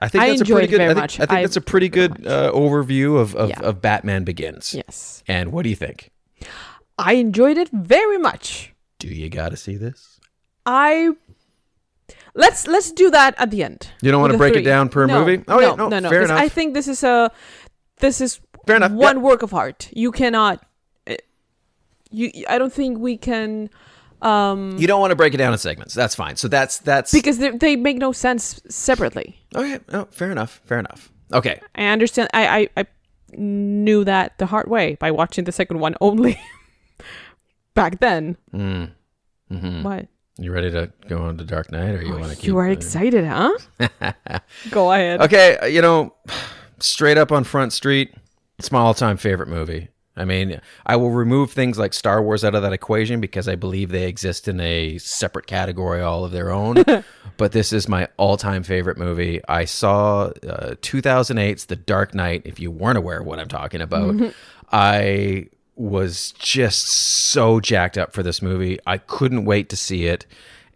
I 0.02 0.08
think 0.08 0.22
I 0.24 0.28
that's 0.28 0.42
a 0.42 0.44
pretty 0.44 0.66
good. 0.68 0.80
I 0.82 0.88
think. 0.92 0.98
I 0.98 1.06
think 1.06 1.30
I- 1.30 1.42
that's 1.42 1.56
a 1.56 1.60
pretty 1.62 1.88
good 1.88 2.26
uh, 2.26 2.52
overview 2.52 3.18
of 3.18 3.34
of, 3.34 3.48
Yeah. 3.50 3.60
of 3.60 3.80
Batman 3.80 4.24
Begins. 4.24 4.74
Yes. 4.74 5.22
And 5.26 5.52
what 5.52 5.62
do 5.62 5.70
you 5.70 5.76
think? 5.76 6.10
I 6.98 7.14
enjoyed 7.14 7.56
it 7.56 7.70
very 7.70 8.18
much. 8.18 8.74
Do 8.98 9.08
you 9.08 9.30
got 9.30 9.48
to 9.50 9.56
see 9.56 9.76
this? 9.76 10.20
I 10.66 11.12
let's 12.34 12.66
let's 12.66 12.92
do 12.92 13.10
that 13.10 13.34
at 13.38 13.50
the 13.50 13.64
end. 13.64 13.88
You 14.02 14.10
don't 14.10 14.20
wanna 14.20 14.34
the 14.34 14.38
break 14.38 14.54
it 14.56 14.62
down 14.62 14.90
per 14.90 15.06
No, 15.06 15.20
movie? 15.24 15.42
Oh, 15.48 15.56
no, 15.56 15.60
yeah, 15.60 15.74
no, 15.76 15.88
no, 15.88 15.98
no. 16.00 16.08
fair 16.10 16.20
'cause 16.20 16.30
I 16.30 16.48
think 16.48 16.74
this 16.74 16.86
is 16.86 17.02
a 17.02 17.30
this 18.00 18.20
is 18.20 18.40
Fair 18.66 18.76
enough, 18.76 18.92
one 18.92 19.16
yeah. 19.16 19.22
work 19.22 19.42
of 19.42 19.54
art. 19.54 19.88
You 19.92 20.12
cannot. 20.12 20.62
You, 22.10 22.30
I 22.48 22.58
don't 22.58 22.72
think 22.72 22.98
we 22.98 23.16
can. 23.16 23.70
Um, 24.22 24.76
You 24.78 24.86
don't 24.86 25.00
want 25.00 25.10
to 25.10 25.16
break 25.16 25.34
it 25.34 25.38
down 25.38 25.52
in 25.52 25.58
segments. 25.58 25.94
That's 25.94 26.14
fine. 26.14 26.36
So 26.36 26.48
that's 26.48 26.78
that's 26.78 27.12
because 27.12 27.38
they, 27.38 27.50
they 27.50 27.76
make 27.76 27.98
no 27.98 28.12
sense 28.12 28.60
separately. 28.68 29.36
okay. 29.54 29.78
No, 29.92 30.06
fair 30.10 30.30
enough. 30.30 30.60
Fair 30.64 30.78
enough. 30.78 31.10
Okay. 31.32 31.60
I 31.74 31.86
understand. 31.86 32.28
I, 32.32 32.46
I, 32.58 32.68
I 32.82 32.86
knew 33.36 34.04
that 34.04 34.38
the 34.38 34.46
hard 34.46 34.68
way 34.68 34.94
by 35.00 35.10
watching 35.10 35.44
the 35.44 35.52
second 35.52 35.80
one 35.80 35.94
only 36.00 36.38
back 37.74 38.00
then. 38.00 38.36
Mm. 38.54 38.90
hmm 39.48 39.82
What? 39.82 40.06
You 40.38 40.50
ready 40.52 40.70
to 40.70 40.90
go 41.08 41.18
on 41.22 41.36
to 41.38 41.44
Dark 41.44 41.70
Knight, 41.70 41.94
or 41.94 42.02
you 42.02 42.12
want 42.16 42.30
to 42.30 42.36
keep? 42.36 42.46
You 42.46 42.56
are 42.58 42.68
excited, 42.68 43.24
huh? 43.26 43.52
Go 44.70 44.90
ahead. 44.90 45.20
Okay, 45.20 45.70
you 45.70 45.82
know, 45.82 46.14
straight 46.80 47.18
up 47.18 47.30
on 47.30 47.44
Front 47.44 47.74
Street, 47.74 48.14
it's 48.58 48.72
my 48.72 48.80
all-time 48.80 49.18
favorite 49.18 49.48
movie. 49.50 49.88
I 50.16 50.26
mean, 50.26 50.60
I 50.84 50.96
will 50.96 51.10
remove 51.10 51.52
things 51.52 51.78
like 51.78 51.94
Star 51.94 52.22
Wars 52.22 52.44
out 52.44 52.54
of 52.54 52.62
that 52.62 52.72
equation 52.72 53.20
because 53.20 53.48
I 53.48 53.54
believe 53.54 53.88
they 53.88 54.06
exist 54.06 54.46
in 54.46 54.60
a 54.60 54.98
separate 54.98 55.46
category 55.46 56.02
all 56.02 56.24
of 56.24 56.32
their 56.32 56.50
own. 56.50 56.84
but 57.38 57.52
this 57.52 57.72
is 57.72 57.88
my 57.88 58.08
all-time 58.18 58.62
favorite 58.62 58.98
movie. 58.98 59.40
I 59.48 59.64
saw 59.64 60.24
uh, 60.46 60.74
2008's 60.82 61.66
The 61.66 61.76
Dark 61.76 62.14
Knight. 62.14 62.42
If 62.44 62.60
you 62.60 62.70
weren't 62.70 62.98
aware 62.98 63.20
of 63.20 63.26
what 63.26 63.38
I'm 63.38 63.48
talking 63.48 63.80
about, 63.80 64.34
I 64.70 65.46
was 65.76 66.32
just 66.32 66.86
so 66.86 67.58
jacked 67.58 67.96
up 67.96 68.12
for 68.12 68.22
this 68.22 68.42
movie. 68.42 68.78
I 68.86 68.98
couldn't 68.98 69.46
wait 69.46 69.70
to 69.70 69.76
see 69.76 70.06
it. 70.06 70.26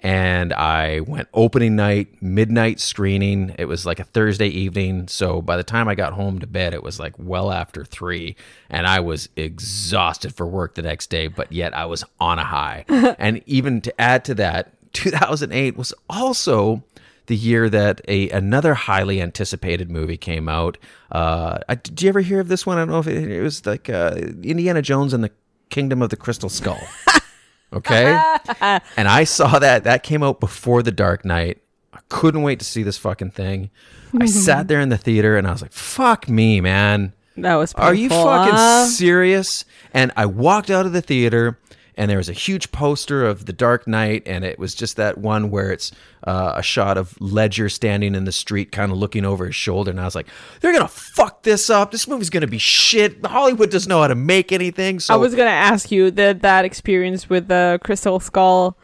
And 0.03 0.53
I 0.53 1.01
went 1.01 1.29
opening 1.33 1.75
night, 1.75 2.23
midnight 2.23 2.81
screening. 2.81 3.55
It 3.59 3.65
was 3.65 3.87
like 3.87 3.99
a 3.99 4.05
Thursday 4.05 4.49
evening. 4.49 5.09
So 5.09 5.41
by 5.41 5.57
the 5.57 5.65
time 5.65 5.89
I 5.89 5.95
got 5.95 6.13
home 6.13 6.39
to 6.41 6.47
bed, 6.47 6.75
it 6.75 6.83
was 6.83 7.01
like 7.01 7.15
well 7.19 7.51
after 7.51 7.85
three. 7.85 8.37
And 8.69 8.87
I 8.87 9.01
was 9.01 9.29
exhausted 9.37 10.35
for 10.35 10.47
work 10.47 10.75
the 10.75 10.83
next 10.83 11.09
day, 11.09 11.29
but 11.29 11.51
yet 11.51 11.75
I 11.75 11.87
was 11.87 12.05
on 12.21 12.39
a 12.39 12.45
high. 12.45 12.85
and 13.19 13.43
even 13.47 13.81
to 13.83 14.01
add 14.01 14.25
to 14.27 14.35
that, 14.35 14.73
2008 14.93 15.77
was 15.77 15.93
also 16.09 16.83
the 17.27 17.37
year 17.37 17.69
that 17.69 18.01
a 18.09 18.31
another 18.31 18.75
highly 18.75 19.21
anticipated 19.21 19.91
movie 19.91 20.17
came 20.17 20.49
out. 20.49 20.79
Uh, 21.11 21.59
I, 21.69 21.75
did 21.75 22.01
you 22.03 22.09
ever 22.09 22.21
hear 22.21 22.41
of 22.41 22.49
this 22.49 22.65
one? 22.65 22.79
I 22.79 22.83
don't 22.83 22.91
know 22.91 22.99
if 23.01 23.07
it, 23.07 23.31
it 23.31 23.43
was 23.43 23.67
like 23.67 23.91
uh, 23.91 24.15
Indiana 24.43 24.83
Jones 24.83 25.13
and 25.13 25.23
the 25.23 25.31
Kingdom 25.71 26.03
of 26.03 26.11
the 26.11 26.17
Crystal 26.17 26.49
Skull. 26.49 26.81
Okay, 27.73 28.05
and 28.97 29.09
I 29.09 29.25
saw 29.25 29.59
that 29.59 29.85
that 29.85 30.03
came 30.03 30.23
out 30.23 30.41
before 30.41 30.83
The 30.83 30.93
Dark 30.93 31.25
Knight. 31.25 31.63
I 31.93 31.99
couldn't 32.09 32.43
wait 32.43 32.59
to 32.61 32.65
see 32.65 32.83
this 32.83 32.99
fucking 32.99 33.33
thing. 33.33 33.71
I 34.19 34.27
sat 34.27 34.69
there 34.69 34.81
in 34.81 34.89
the 34.89 34.99
theater 34.99 35.37
and 35.37 35.47
I 35.47 35.53
was 35.53 35.63
like, 35.63 35.73
"Fuck 35.73 36.29
me, 36.29 36.61
man." 36.61 37.13
That 37.37 37.57
was 37.57 37.75
Are 37.75 37.93
you 37.95 38.09
fucking 38.09 38.55
huh? 38.55 38.87
serious? 38.87 39.65
And 39.93 40.11
I 40.17 40.27
walked 40.27 40.71
out 40.71 40.87
of 40.87 40.93
the 40.93 41.03
theater 41.03 41.59
and 41.97 42.11
there 42.11 42.19
was 42.19 42.29
a 42.29 42.35
huge 42.35 42.73
poster 42.73 43.25
of 43.25 43.47
The 43.47 43.53
Dark 43.53 43.87
Knight 43.87 44.23
and 44.27 44.45
it 44.45 44.59
was 44.59 44.75
just 44.75 44.97
that 44.97 45.19
one 45.19 45.51
where 45.51 45.71
it's 45.73 45.93
uh, 46.27 46.53
a 46.57 46.63
shot 46.63 46.99
of 46.99 47.19
Ledger 47.21 47.69
standing 47.69 48.15
in 48.15 48.25
the 48.25 48.33
street 48.33 48.71
kind 48.73 48.93
of 48.93 48.99
looking 48.99 49.25
over 49.25 49.47
his 49.47 49.55
shoulder 49.55 49.91
and 49.91 50.01
I 50.01 50.05
was 50.05 50.15
like, 50.15 50.27
they're 50.61 50.73
going 50.73 50.85
to 50.85 50.89
fuck 50.89 51.43
this 51.43 51.71
up. 51.71 51.91
This 51.93 52.07
movie's 52.07 52.31
going 52.31 52.43
to 52.43 52.47
be 52.47 52.59
shit. 52.59 53.25
Hollywood 53.25 53.71
doesn't 53.71 53.89
know 53.89 54.03
how 54.03 54.09
to 54.09 54.15
make 54.15 54.53
anything. 54.53 55.01
So 55.01 55.15
I 55.15 55.17
was 55.17 55.35
gonna 55.35 55.51
ask 55.51 55.91
you 55.91 56.11
that 56.13 56.43
that 56.43 56.65
experience 56.65 57.29
with 57.31 57.49
the 57.49 57.79
Crystal 57.83 58.21
Skull. 58.21 58.77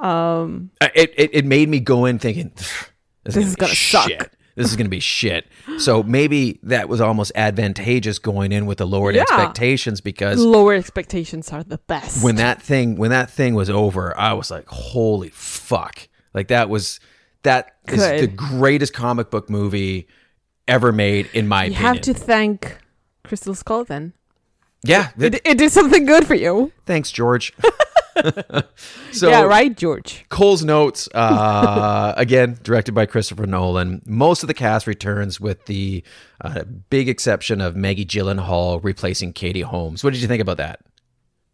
Um, 0.00 0.70
Uh, 0.80 0.88
it, 0.94 1.12
it, 1.16 1.30
it 1.32 1.44
made 1.44 1.68
me 1.68 1.80
go 1.80 2.04
in 2.04 2.18
thinking 2.18 2.52
this, 2.54 3.34
This 3.34 3.36
is 3.48 3.56
gonna 3.56 3.68
gonna 3.68 3.74
suck. 3.74 4.30
This 4.56 4.68
is 4.70 4.74
gonna 4.76 4.88
be 4.88 5.00
shit. 5.00 5.46
So 5.78 6.02
maybe 6.02 6.58
that 6.64 6.88
was 6.88 7.00
almost 7.00 7.30
advantageous 7.36 8.18
going 8.18 8.50
in 8.52 8.66
with 8.66 8.78
the 8.78 8.86
lowered 8.86 9.14
Yeah. 9.14 9.22
expectations 9.22 10.00
because 10.00 10.38
lower 10.40 10.74
expectations 10.74 11.52
are 11.52 11.62
the 11.62 11.78
best. 11.86 12.24
when 12.24 12.36
that 12.36 12.60
thing 12.62 12.96
when 12.96 13.10
that 13.10 13.30
thing 13.30 13.54
was 13.54 13.70
over, 13.70 14.18
I 14.18 14.32
was 14.32 14.50
like, 14.50 14.66
holy 14.68 15.28
fuck! 15.28 16.08
Like 16.34 16.48
that 16.48 16.68
was 16.68 16.98
that 17.42 17.76
is 17.88 17.98
Good. 18.00 18.20
the 18.22 18.26
greatest 18.28 18.92
comic 18.92 19.30
book 19.30 19.48
movie 19.48 20.08
ever 20.66 20.90
made 20.90 21.28
in 21.32 21.46
my 21.46 21.66
you 21.66 21.72
opinion. 21.72 21.94
have 21.94 22.02
to 22.02 22.14
thank 22.14 22.78
Crystal 23.22 23.54
Skull 23.54 23.84
then. 23.84 24.14
yeah, 24.82 25.10
It, 25.18 25.40
it 25.44 25.58
did 25.58 25.70
something 25.70 26.06
good 26.06 26.26
for 26.26 26.34
you. 26.34 26.72
thanks, 26.86 27.10
George. 27.12 27.52
so 29.12 29.28
yeah, 29.28 29.42
right, 29.42 29.76
George. 29.76 30.24
Cole's 30.28 30.64
notes, 30.64 31.08
uh, 31.14 32.14
again, 32.16 32.58
directed 32.62 32.92
by 32.92 33.06
Christopher 33.06 33.46
Nolan. 33.46 34.02
Most 34.06 34.42
of 34.42 34.46
the 34.46 34.54
cast 34.54 34.86
returns 34.86 35.40
with 35.40 35.64
the 35.66 36.02
uh, 36.40 36.64
big 36.90 37.08
exception 37.08 37.60
of 37.60 37.76
Maggie 37.76 38.06
Gyllenhaal 38.06 38.82
replacing 38.82 39.32
Katie 39.32 39.60
Holmes. 39.62 40.02
What 40.04 40.12
did 40.12 40.22
you 40.22 40.28
think 40.28 40.40
about 40.42 40.56
that? 40.58 40.80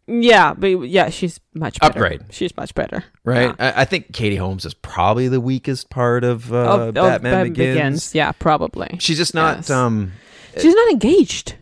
Yeah, 0.05 0.53
but 0.53 0.67
yeah, 0.67 1.09
she's 1.09 1.39
much 1.53 1.79
better. 1.79 1.91
Upgrade. 1.91 2.21
She's 2.29 2.55
much 2.57 2.75
better. 2.75 3.05
Right? 3.23 3.55
Yeah. 3.57 3.73
I, 3.77 3.81
I 3.81 3.85
think 3.85 4.11
Katie 4.11 4.35
Holmes 4.35 4.65
is 4.65 4.73
probably 4.73 5.29
the 5.29 5.39
weakest 5.39 5.89
part 5.89 6.25
of, 6.25 6.51
uh, 6.51 6.57
of 6.87 6.93
Batman, 6.93 7.21
Batman 7.21 7.53
Begins. 7.53 8.13
Yeah, 8.13 8.33
probably. 8.33 8.97
She's 8.99 9.17
just 9.17 9.33
not. 9.33 9.59
Yes. 9.59 9.69
Um, 9.69 10.11
She's 10.59 10.75
not 10.75 10.91
engaged. 10.91 11.55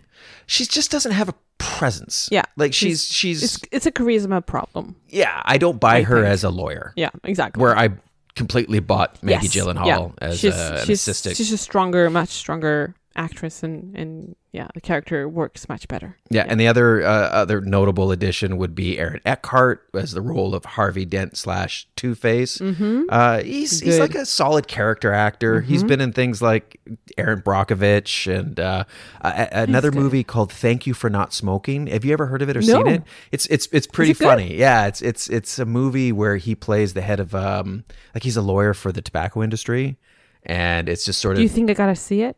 she 0.48 0.66
just 0.66 0.92
doesn't 0.92 1.14
have 1.14 1.30
a 1.30 1.36
presence. 1.62 2.30
Yeah, 2.32 2.44
like 2.58 2.74
she's 2.74 3.06
she's. 3.06 3.44
It's, 3.44 3.60
it's 3.72 3.86
a 3.86 3.92
charisma 3.92 4.46
problem. 4.46 4.96
yeah, 5.10 5.42
I 5.46 5.58
don't 5.58 5.80
buy 5.80 5.98
I 5.98 6.02
her 6.04 6.16
think. 6.18 6.28
as 6.28 6.44
a 6.44 6.50
lawyer. 6.50 6.94
Yeah, 6.96 7.10
exactly. 7.24 7.62
Where 7.62 7.78
I 7.78 7.90
completely 8.36 8.80
bought 8.80 9.22
Maggie 9.22 9.48
Yes, 9.48 9.56
Gyllenhaal 9.56 10.14
yeah. 10.22 10.28
as 10.28 10.40
she's, 10.40 10.56
an 10.56 10.78
she's, 10.86 11.02
assistant. 11.02 11.38
She's 11.38 11.52
a 11.52 11.58
stronger, 11.58 12.10
much 12.10 12.30
stronger 12.30 12.96
actress, 13.16 13.64
and 13.64 13.96
and 13.96 14.36
yeah, 14.54 14.68
the 14.74 14.82
character 14.82 15.28
works 15.30 15.68
much 15.70 15.88
better. 15.88 16.18
Yeah, 16.30 16.46
and 16.48 16.60
the 16.60 16.68
other 16.68 17.02
uh, 17.04 17.08
other 17.30 17.62
notable 17.62 18.12
addition 18.12 18.58
would 18.58 18.74
be 18.76 19.00
Aaron 19.00 19.22
Eckhart 19.26 19.88
as 19.94 20.12
the 20.14 20.22
role 20.22 20.54
of 20.56 20.66
Harvey 20.66 21.06
Dent 21.06 21.36
slash 21.38 21.88
Two 21.96 22.16
Face. 22.16 22.58
Mhm. 22.60 23.06
Uh, 23.10 23.42
he's 23.44 23.80
he's 23.80 24.00
like 24.00 24.16
a 24.16 24.26
solid 24.26 24.68
character 24.68 25.14
actor. 25.14 25.62
He's 25.62 25.84
Mhm. 25.84 25.88
been 25.88 26.02
in 26.02 26.14
things 26.14 26.42
like 26.42 26.80
Erin 27.18 27.42
Brockovich 27.42 28.28
and 28.34 28.60
uh, 28.60 28.84
a- 29.22 29.50
another 29.52 29.92
movie 29.92 30.24
called 30.24 30.52
Thank 30.52 30.86
You 30.88 30.94
for 30.94 31.10
Not 31.10 31.34
Smoking. 31.34 31.88
Have 31.88 32.04
you 32.06 32.14
ever 32.14 32.28
heard 32.28 32.42
of 32.42 32.50
it 32.50 32.58
or 32.58 32.62
seen 32.62 32.88
it? 32.88 33.04
It's 33.32 33.46
it's 33.48 33.68
it's 33.72 33.88
pretty 33.88 34.12
it 34.12 34.20
good? 34.20 34.26
funny. 34.26 34.56
Yeah, 34.56 34.88
it's 34.88 35.02
it's 35.02 35.30
it's 35.30 35.60
a 35.60 35.66
movie 35.66 36.12
where 36.12 36.38
he 36.38 36.56
plays 36.56 36.94
the 36.94 37.02
head 37.02 37.20
of 37.20 37.34
um 37.36 37.84
like 38.14 38.24
he's 38.24 38.38
a 38.38 38.42
lawyer 38.42 38.74
for 38.74 38.92
the 38.92 39.02
tobacco 39.02 39.42
industry, 39.44 39.98
and 40.44 40.90
it's 40.90 41.06
just 41.06 41.20
sort 41.22 41.34
of. 41.34 41.38
Do 41.38 41.44
you 41.44 41.50
think 41.50 41.70
I 41.70 41.74
gotta 41.74 41.96
see 41.96 42.22
it? 42.24 42.36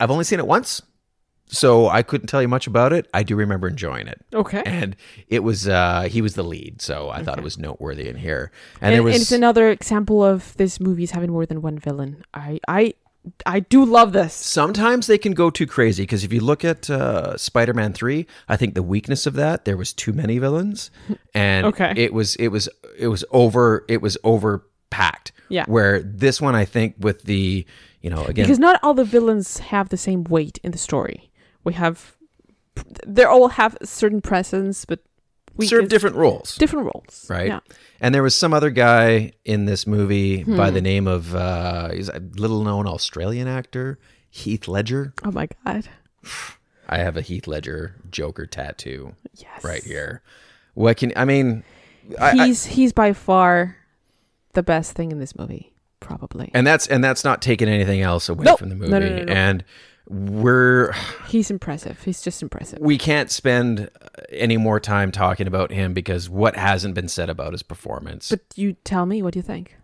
I've 0.00 0.10
only 0.10 0.24
seen 0.24 0.38
it 0.38 0.46
once, 0.46 0.82
so 1.46 1.88
I 1.88 2.02
couldn't 2.02 2.28
tell 2.28 2.40
you 2.40 2.48
much 2.48 2.66
about 2.66 2.92
it. 2.92 3.08
I 3.12 3.22
do 3.22 3.36
remember 3.36 3.68
enjoying 3.68 4.06
it. 4.06 4.20
Okay. 4.32 4.62
And 4.64 4.96
it 5.28 5.40
was 5.42 5.68
uh 5.68 6.02
he 6.10 6.22
was 6.22 6.34
the 6.34 6.42
lead, 6.44 6.80
so 6.80 7.10
I 7.10 7.22
thought 7.22 7.38
it 7.38 7.44
was 7.44 7.58
noteworthy 7.58 8.08
in 8.08 8.16
here. 8.16 8.50
And, 8.80 8.88
And, 8.88 8.94
there 8.94 9.02
was 9.02 9.14
and 9.14 9.22
it's 9.22 9.32
another 9.32 9.68
example 9.70 10.24
of 10.24 10.56
this 10.56 10.80
movies 10.80 11.10
having 11.10 11.30
more 11.30 11.46
than 11.46 11.62
one 11.62 11.78
villain. 11.78 12.24
I 12.32 12.60
I 12.68 12.94
I 13.46 13.60
do 13.60 13.84
love 13.84 14.12
this. 14.12 14.34
sometimes 14.34 15.06
they 15.06 15.18
can 15.18 15.32
go 15.32 15.48
too 15.50 15.66
crazy 15.66 16.02
because 16.02 16.24
if 16.24 16.32
you 16.32 16.40
look 16.40 16.64
at 16.64 16.90
uh, 16.90 17.36
Spider-Man 17.36 17.92
3, 17.92 18.26
I 18.48 18.56
think 18.56 18.74
the 18.74 18.82
weakness 18.82 19.26
of 19.26 19.34
that 19.34 19.64
there 19.64 19.76
was 19.76 19.92
too 19.92 20.12
many 20.12 20.38
villains 20.38 20.90
and 21.34 21.66
Okay. 21.66 21.92
it 21.96 22.12
was 22.12 22.34
it 22.36 22.48
was 22.48 22.68
it 22.98 23.08
was 23.08 23.24
over 23.30 23.84
it 23.88 24.00
was 24.02 24.16
over 24.24 24.66
packed. 24.90 25.32
Yeah. 25.48 25.64
Where 25.66 26.02
this 26.02 26.40
one 26.40 26.54
I 26.54 26.64
think 26.64 26.96
with 26.98 27.22
the, 27.24 27.66
you 28.02 28.10
know, 28.10 28.24
again 28.24 28.44
Because 28.44 28.58
not 28.58 28.78
all 28.82 28.94
the 28.94 29.04
villains 29.04 29.58
have 29.58 29.88
the 29.88 29.96
same 29.96 30.24
weight 30.24 30.58
in 30.62 30.72
the 30.72 30.78
story. 30.78 31.30
We 31.64 31.72
have, 31.74 32.16
they 33.06 33.24
all 33.24 33.48
have 33.48 33.76
a 33.80 33.86
certain 33.86 34.20
presence, 34.20 34.84
but 34.84 35.00
we 35.56 35.66
serve 35.66 35.88
different 35.88 36.16
roles. 36.16 36.56
different 36.56 36.86
roles. 36.86 37.26
right? 37.30 37.46
Yeah. 37.48 37.60
And 38.00 38.14
there 38.14 38.22
was 38.22 38.34
some 38.34 38.52
other 38.54 38.70
guy 38.70 39.32
in 39.44 39.66
this 39.66 39.86
movie 39.86 40.42
by 40.44 40.68
Hmm. 40.68 40.74
the 40.74 40.80
name 40.80 41.06
of 41.06 41.34
uh, 41.34 41.90
he's 41.92 42.08
a 42.08 42.20
little 42.36 42.62
known 42.64 42.86
Australian 42.86 43.46
actor, 43.48 43.98
Heath 44.30 44.66
Ledger. 44.66 45.12
Oh 45.24 45.30
my 45.30 45.48
god. 45.64 45.88
I 46.88 46.98
have 46.98 47.16
a 47.16 47.20
Heath 47.22 47.46
Ledger 47.46 47.96
Joker 48.10 48.46
tattoo 48.46 49.14
Yes. 49.34 49.62
right 49.62 49.82
here. 49.84 50.22
What 50.74 50.96
can 50.96 51.12
I 51.16 51.24
mean? 51.26 51.64
I, 52.18 52.30
I- 52.30 52.46
he's 52.46 52.64
he's 52.66 52.92
by 52.92 53.12
far 53.12 53.76
the 54.54 54.62
best 54.62 54.92
thing 54.92 55.12
in 55.12 55.18
this 55.18 55.36
movie, 55.36 55.71
probably. 56.02 56.50
and 56.54 56.66
that's 56.66 56.86
and 56.86 57.02
that's 57.02 57.24
not 57.24 57.40
taking 57.42 57.68
anything 57.68 58.00
else 58.00 58.28
away 58.28 58.44
Nope. 58.44 58.58
from 58.58 58.68
the 58.68 58.74
movie. 58.74 58.90
no, 58.90 58.98
no, 58.98 59.22
no. 59.24 59.32
And 59.32 59.64
we're 60.08 60.92
he's 61.28 61.50
impressive. 61.50 62.02
He's 62.02 62.22
just 62.22 62.42
impressive. 62.42 62.78
we 62.80 62.98
can't 62.98 63.30
spend 63.30 63.90
any 64.30 64.56
more 64.56 64.80
time 64.80 65.12
talking 65.12 65.46
about 65.46 65.70
him 65.70 65.92
because 65.94 66.28
what 66.28 66.56
hasn't 66.56 66.94
been 66.94 67.08
said 67.08 67.30
about 67.30 67.52
his 67.52 67.62
performance. 67.62 68.30
But 68.30 68.40
you 68.56 68.74
tell 68.84 69.06
me, 69.06 69.22
what 69.22 69.32
do 69.34 69.38
you 69.38 69.42
think? 69.44 69.76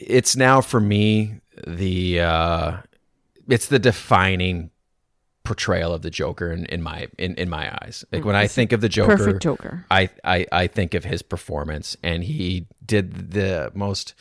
it's 0.00 0.36
now 0.36 0.60
for 0.60 0.78
me 0.78 1.40
the 1.66 2.20
uh 2.20 2.76
it's 3.48 3.66
the 3.66 3.80
defining 3.80 4.70
portrayal 5.42 5.92
of 5.92 6.02
the 6.02 6.10
Joker 6.10 6.52
in, 6.52 6.66
in 6.66 6.82
my 6.82 7.08
in, 7.18 7.34
in 7.34 7.48
my 7.50 7.74
eyes. 7.82 8.04
Like 8.12 8.24
when 8.24 8.36
I 8.36 8.46
think 8.46 8.72
of 8.72 8.80
the 8.80 8.88
Joker, 8.88 9.16
perfect 9.16 9.42
Joker. 9.42 9.84
I, 9.90 10.08
I 10.22 10.46
I 10.52 10.66
think 10.68 10.94
of 10.94 11.04
his 11.04 11.22
performance 11.22 11.96
and 12.02 12.22
he 12.22 12.66
did 12.86 13.32
the 13.32 13.72
most 13.74 14.14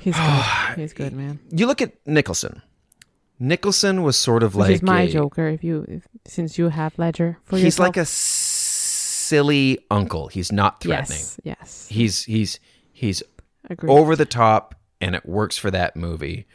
He's 0.00 0.16
good. 0.16 0.44
he's 0.76 0.92
good, 0.92 1.12
man. 1.12 1.38
you 1.50 1.66
look 1.66 1.80
at 1.82 1.92
Nicholson. 2.06 2.62
Nicholson 3.38 4.02
was 4.02 4.16
sort 4.18 4.42
of 4.42 4.54
Which 4.54 4.60
like 4.66 4.74
is 4.76 4.82
my 4.82 5.02
a- 5.02 5.08
Joker. 5.08 5.48
If 5.48 5.64
you, 5.64 5.84
if, 5.88 6.02
since 6.26 6.58
you 6.58 6.68
have 6.68 6.98
Ledger 6.98 7.38
for 7.44 7.56
he's 7.56 7.64
yourself. 7.66 7.86
like 7.88 7.96
a 7.96 8.04
silly 8.06 9.78
uncle. 9.90 10.28
He's 10.28 10.52
not 10.52 10.80
threatening. 10.80 11.18
Yes, 11.18 11.40
yes. 11.44 11.88
He's 11.90 12.24
he's 12.24 12.60
he's 12.92 13.22
Agreed. 13.68 13.90
over 13.90 14.16
the 14.16 14.26
top 14.26 14.74
and 15.00 15.14
it 15.14 15.24
works 15.26 15.56
for 15.56 15.70
that 15.70 15.96
movie. 15.96 16.46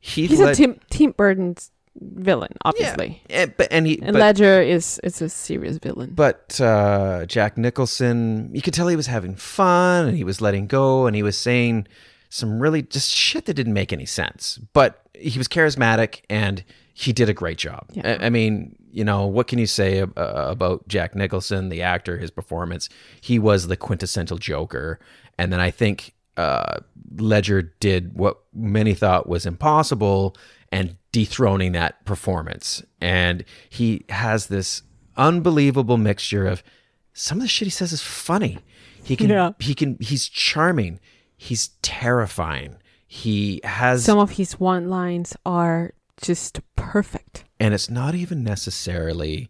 Heath 0.00 0.30
He's 0.30 0.40
Led- 0.40 0.52
a 0.52 0.54
Tim 0.54 0.80
Tim 0.90 1.12
Burton's 1.12 1.70
villain, 1.98 2.52
obviously. 2.62 3.22
and, 3.30 3.54
but, 3.56 3.68
and 3.70 3.86
he 3.86 3.94
And 4.02 4.12
but- 4.12 4.20
Ledger 4.20 4.60
is 4.60 5.00
is 5.02 5.22
a 5.22 5.28
serious 5.28 5.78
villain. 5.78 6.10
But 6.14 6.60
uh, 6.60 7.24
Jack 7.26 7.56
Nicholson, 7.56 8.50
you 8.52 8.60
could 8.62 8.74
tell 8.74 8.88
he 8.88 8.96
was 8.96 9.06
having 9.06 9.34
fun 9.36 10.06
and 10.08 10.16
he 10.16 10.24
was 10.24 10.40
letting 10.42 10.66
go 10.66 11.06
and 11.06 11.16
he 11.16 11.22
was 11.22 11.38
saying 11.38 11.86
some 12.28 12.58
really 12.60 12.82
just 12.82 13.10
shit 13.10 13.46
that 13.46 13.54
didn't 13.54 13.72
make 13.74 13.92
any 13.92 14.06
sense. 14.06 14.58
But 14.72 15.02
he 15.14 15.38
was 15.38 15.48
charismatic 15.48 16.20
and 16.28 16.64
he 16.94 17.12
did 17.12 17.28
a 17.28 17.34
great 17.34 17.58
job. 17.58 17.86
Yeah. 17.92 18.18
I, 18.20 18.26
I 18.26 18.30
mean, 18.30 18.76
you 18.90 19.04
know, 19.04 19.26
what 19.26 19.46
can 19.48 19.58
you 19.58 19.66
say 19.66 20.00
uh, 20.02 20.08
about 20.16 20.88
Jack 20.88 21.14
Nicholson, 21.14 21.68
the 21.68 21.82
actor, 21.82 22.18
his 22.18 22.30
performance? 22.30 22.88
He 23.20 23.38
was 23.38 23.66
the 23.68 23.76
quintessential 23.76 24.38
Joker. 24.38 24.98
And 25.38 25.52
then 25.52 25.60
I 25.60 25.70
think 25.70 26.14
uh, 26.36 26.80
Ledger 27.16 27.74
did 27.80 28.14
what 28.18 28.38
many 28.54 28.94
thought 28.94 29.28
was 29.28 29.44
impossible 29.46 30.36
and 30.72 30.96
dethroning 31.12 31.72
that 31.72 32.04
performance. 32.04 32.82
And 33.00 33.44
he 33.68 34.04
has 34.08 34.46
this 34.48 34.82
unbelievable 35.16 35.96
mixture 35.96 36.46
of 36.46 36.62
some 37.12 37.38
of 37.38 37.42
the 37.42 37.48
shit 37.48 37.66
he 37.66 37.70
says 37.70 37.92
is 37.92 38.02
funny. 38.02 38.58
He 39.02 39.16
can 39.16 39.30
Yeah. 39.30 39.52
he 39.58 39.74
can 39.74 39.96
he's 40.00 40.28
charming. 40.28 40.98
He's 41.36 41.68
terrifying. 41.82 42.76
He 43.06 43.60
has 43.64 44.04
Some 44.04 44.18
of 44.18 44.32
his 44.32 44.58
one 44.58 44.88
lines 44.88 45.36
are 45.44 45.92
just 46.20 46.60
perfect. 46.76 47.44
and 47.60 47.74
it's 47.74 47.90
not 47.90 48.14
even 48.14 48.42
necessarily 48.42 49.48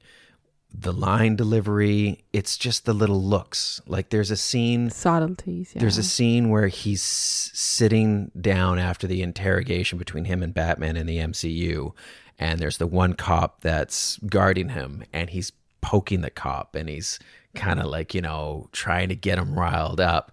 the 0.78 0.93
line 0.93 1.37
delivery, 1.37 2.24
it's 2.34 2.59
just 2.59 2.84
the 2.84 2.93
little 2.93 3.22
looks. 3.22 3.80
Like 3.87 4.11
there's 4.11 4.30
a 4.30 4.37
scene 4.37 4.91
Subtleties. 4.91 5.72
Yeah. 5.74 5.80
There's 5.80 5.97
a 5.97 6.03
scene 6.03 6.51
where 6.51 6.66
he's 6.68 7.01
sitting 7.03 8.30
down 8.39 8.78
after 8.78 9.07
the 9.07 9.22
interrogation 9.22 9.97
between 9.97 10.26
him 10.26 10.43
and 10.43 10.53
Batman 10.53 10.97
in 10.97 11.07
the 11.07 11.16
MCU, 11.18 11.93
and 12.39 12.61
there's 12.61 12.76
the 12.78 12.87
one 12.87 13.14
cop 13.14 13.62
that's 13.62 14.18
guarding 14.26 14.70
him, 14.70 15.03
and 15.14 15.30
he's 15.30 15.53
poking 15.80 16.20
the 16.20 16.30
cop, 16.30 16.74
and 16.74 16.89
he's 16.91 17.18
kind 17.55 17.80
of 17.80 17.87
like 17.87 18.12
you 18.12 18.20
know 18.20 18.68
trying 18.72 19.09
to 19.09 19.16
get 19.16 19.39
him 19.39 19.59
riled 19.59 20.01
up, 20.01 20.32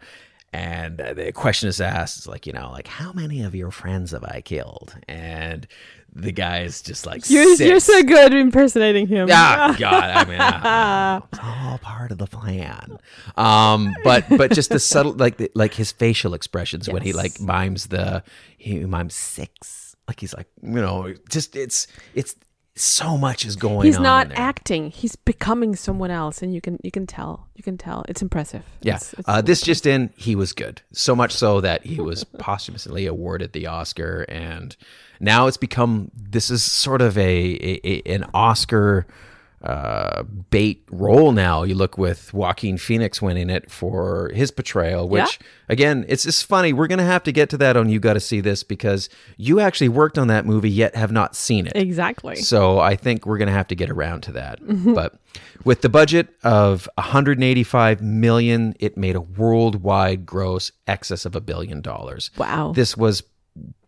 and 0.54 0.98
the 0.98 1.32
question 1.34 1.68
is 1.68 1.82
asked, 1.82 2.18
it's 2.18 2.28
like 2.28 2.46
you 2.46 2.54
know, 2.54 2.70
like 2.72 2.88
how 2.88 3.12
many 3.12 3.42
of 3.42 3.56
your 3.56 3.72
friends 3.72 4.12
have 4.12 4.24
I 4.24 4.42
killed? 4.42 4.96
And 5.08 5.68
the 6.16 6.32
guy 6.32 6.62
is 6.62 6.84
just 6.84 7.08
like, 7.08 7.28
You're, 7.28 7.56
you're 7.56 7.80
so 7.80 8.04
good 8.04 8.34
impersonating 8.36 9.08
him. 9.08 9.30
Ah, 9.32 9.76
God, 9.80 10.04
I 10.04 10.26
mean, 10.26 11.24
it's 11.34 11.40
all 11.44 11.80
part 11.80 12.12
of 12.12 12.20
the 12.20 12.28
plan. 12.28 13.00
Um, 13.36 13.96
but 14.04 14.26
but 14.30 14.52
just 14.52 14.70
the 14.70 14.80
subtle, 14.80 15.14
like 15.14 15.38
the, 15.38 15.52
like 15.56 15.74
his 15.74 15.92
facial 15.92 16.36
expressions 16.36 16.88
when 16.88 17.02
he 17.02 17.14
like 17.14 17.42
mimes 17.42 17.88
the 17.88 18.24
he 18.58 18.86
mimes 18.86 19.16
six, 19.16 19.96
like 20.08 20.20
he's 20.20 20.36
like 20.36 20.48
you 20.62 20.70
know, 20.70 21.14
just 21.30 21.56
it's 21.56 21.88
it's 22.14 22.36
so 22.76 23.18
much 23.18 23.46
is 23.46 23.56
going. 23.56 23.86
He's 23.86 23.96
on 23.98 24.02
He's 24.02 24.04
not 24.04 24.30
there. 24.30 24.40
acting. 24.40 24.90
He's 24.90 25.16
becoming 25.16 25.76
someone 25.76 26.10
else, 26.12 26.42
and 26.42 26.54
you 26.54 26.62
can 26.62 26.80
you 26.84 26.92
can 26.92 27.06
tell. 27.06 27.48
You 27.56 27.64
can 27.64 27.78
tell. 27.78 28.04
It's 28.10 28.22
impressive. 28.22 28.64
Yeah, 28.82 28.96
It's- 28.96 29.14
it's 29.18 29.28
uh, 29.30 29.42
this 29.42 29.62
just 29.62 29.86
in, 29.86 30.10
he 30.16 30.36
was 30.36 30.54
good. 30.54 30.82
So 30.92 31.16
much 31.16 31.32
so 31.34 31.62
that 31.62 31.86
he 31.86 32.00
was 32.02 32.24
posthumously 32.40 33.06
awarded 33.06 33.54
the 33.54 33.68
Oscar, 33.68 34.26
and 34.28 34.76
now 35.20 35.48
it's 35.48 35.58
become 35.58 36.10
this 36.16 36.50
is 36.50 36.64
sort 36.64 37.02
of 37.02 37.18
a, 37.18 37.22
a, 37.22 37.80
a 37.88 38.02
an 38.16 38.26
Oscar 38.34 39.06
uh, 39.64 40.24
bait 40.24 40.84
role. 40.92 41.32
Now 41.32 41.64
you 41.64 41.74
look 41.76 41.98
with 41.98 42.34
Joaquin 42.34 42.78
Phoenix 42.78 43.22
winning 43.22 43.50
it 43.50 43.72
for 43.72 44.30
his 44.34 44.52
portrayal, 44.52 45.08
which 45.08 45.40
Yeah. 45.42 45.48
again, 45.70 46.06
it's 46.10 46.24
just 46.24 46.46
funny. 46.46 46.74
We're 46.74 46.88
gonna 46.88 47.06
have 47.06 47.24
to 47.24 47.32
get 47.32 47.50
to 47.52 47.58
that 47.58 47.78
on 47.78 47.88
you 47.90 48.00
got 48.00 48.14
to 48.14 48.20
see 48.20 48.42
this 48.42 48.64
because 48.64 49.10
you 49.38 49.60
actually 49.62 49.90
worked 49.90 50.18
on 50.18 50.28
that 50.28 50.46
movie 50.46 50.70
yet 50.70 50.96
have 50.96 51.12
not 51.12 51.36
seen 51.36 51.66
it. 51.66 51.74
Exactly. 51.76 52.36
So 52.36 52.80
I 52.80 52.96
think 52.96 53.26
we're 53.26 53.38
going 53.38 53.48
to 53.48 53.54
have 53.54 53.68
to 53.70 53.76
get 53.76 53.90
around 53.90 54.22
to 54.24 54.32
that. 54.34 54.60
But 54.94 55.20
with 55.64 55.82
the 55.82 55.90
budget 55.90 56.28
of 56.44 56.90
185 56.98 58.02
million, 58.02 58.76
it 58.80 58.98
made 58.98 59.16
a 59.16 59.22
worldwide 59.22 60.26
gross 60.26 60.72
excess 60.88 61.26
of 61.26 61.36
a 61.36 61.42
billion 61.42 61.82
dollars. 61.82 62.32
Wow. 62.38 62.74
This 62.76 62.98
was 62.98 63.24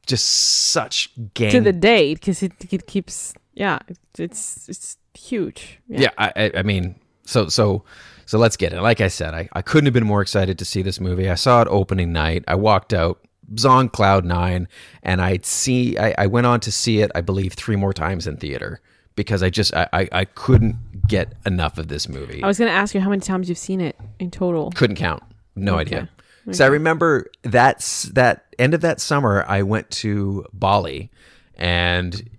just 0.06 0.26
such 0.30 1.10
gang 1.34 1.52
to 1.52 1.62
the 1.62 1.74
date 1.74 2.20
because 2.20 2.44
it, 2.44 2.52
it 2.72 2.86
keeps 2.86 3.34
yeah 3.56 3.80
it's 4.20 4.70
it's 4.70 4.98
huge 5.18 5.80
yeah, 5.88 6.10
I, 6.18 6.32
I- 6.36 6.52
I 6.58 6.64
mean, 6.64 6.96
so 7.26 7.48
so 7.48 7.84
so 8.26 8.38
let's 8.40 8.58
get 8.58 8.74
it. 8.74 8.82
Like 8.82 9.02
I 9.02 9.08
said, 9.08 9.34
I, 9.36 9.48
I 9.54 9.62
couldn't 9.62 9.86
have 9.86 9.94
been 9.94 10.06
more 10.06 10.22
excited 10.22 10.58
to 10.60 10.66
see 10.66 10.82
this 10.82 11.00
movie. 11.00 11.30
I 11.30 11.36
saw 11.36 11.62
it 11.62 11.68
opening 11.70 12.12
night. 12.12 12.44
I 12.48 12.56
walked 12.56 12.92
out, 12.94 13.20
was 13.52 13.66
on 13.66 13.88
cloud 13.90 14.26
nine, 14.26 14.68
and 15.04 15.22
I'd 15.22 15.46
see. 15.46 15.98
I, 15.98 16.16
I 16.18 16.28
went 16.28 16.48
on 16.48 16.60
to 16.62 16.72
see 16.72 17.02
it. 17.02 17.12
I 17.14 17.22
believe 17.22 17.54
three 17.54 17.76
more 17.76 17.94
times 17.94 18.26
in 18.26 18.38
theater 18.38 18.82
because 19.16 19.44
I 19.44 19.50
just 19.50 19.74
I, 19.76 19.88
I, 19.94 20.10
I 20.12 20.26
couldn't 20.26 21.08
get 21.08 21.34
enough 21.46 21.78
of 21.78 21.88
this 21.88 22.10
movie. 22.10 22.42
i 22.44 22.48
was 22.48 22.58
gonna 22.58 22.72
ask 22.72 22.96
you 22.96 23.00
how 23.02 23.10
many 23.10 23.22
times 23.22 23.48
you've 23.48 23.58
seen 23.60 23.80
it 23.80 23.96
in 24.20 24.32
total 24.32 24.72
couldn't 24.72 24.96
count. 24.98 25.22
No 25.56 25.74
Okay. 25.80 25.82
idea. 25.98 26.10
So 26.52 26.64
I 26.66 26.68
remember 26.68 27.28
that's 27.44 28.04
that 28.14 28.46
end 28.60 28.74
of 28.74 28.82
that 28.82 29.00
summer. 29.02 29.44
I 29.48 29.62
went 29.64 29.90
to 29.92 30.46
Bali, 30.54 31.10
and 31.56 32.30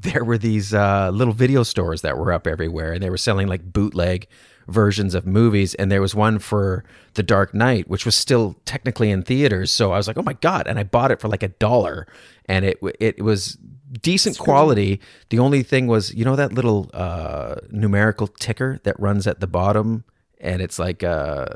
there 0.00 0.24
were 0.24 0.38
these 0.38 0.74
uh, 0.74 1.10
little 1.10 1.34
video 1.34 1.62
stores 1.62 2.02
that 2.02 2.18
were 2.18 2.32
up 2.32 2.46
everywhere, 2.46 2.92
and 2.92 3.02
they 3.02 3.10
were 3.10 3.16
selling 3.16 3.48
like 3.48 3.72
bootleg 3.72 4.26
versions 4.68 5.14
of 5.14 5.26
movies. 5.26 5.74
And 5.74 5.90
there 5.90 6.00
was 6.00 6.14
one 6.14 6.38
for 6.38 6.84
The 7.14 7.22
Dark 7.22 7.54
Knight, 7.54 7.88
which 7.88 8.04
was 8.04 8.14
still 8.14 8.56
technically 8.64 9.10
in 9.10 9.22
theaters. 9.22 9.70
So 9.70 9.92
I 9.92 9.96
was 9.96 10.08
like, 10.08 10.18
oh 10.18 10.22
my 10.22 10.34
god! 10.34 10.66
And 10.66 10.78
I 10.78 10.82
bought 10.82 11.10
it 11.10 11.20
for 11.20 11.28
like 11.28 11.42
a 11.42 11.48
dollar, 11.48 12.06
and 12.46 12.64
it 12.64 12.78
it 13.00 13.22
was 13.22 13.58
decent 14.00 14.38
quality. 14.38 15.00
The 15.30 15.38
only 15.38 15.62
thing 15.62 15.86
was, 15.86 16.14
you 16.14 16.24
know, 16.24 16.36
that 16.36 16.52
little 16.52 16.90
uh, 16.92 17.56
numerical 17.70 18.26
ticker 18.26 18.80
that 18.84 18.98
runs 18.98 19.26
at 19.26 19.40
the 19.40 19.46
bottom, 19.46 20.04
and 20.40 20.60
it's 20.60 20.78
like 20.78 21.02
uh, 21.02 21.46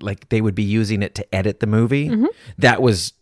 like 0.00 0.28
they 0.28 0.40
would 0.40 0.54
be 0.54 0.62
using 0.62 1.02
it 1.02 1.14
to 1.16 1.34
edit 1.34 1.60
the 1.60 1.66
movie. 1.66 2.08
Mm-hmm. 2.08 2.26
That 2.58 2.82
was 2.82 3.12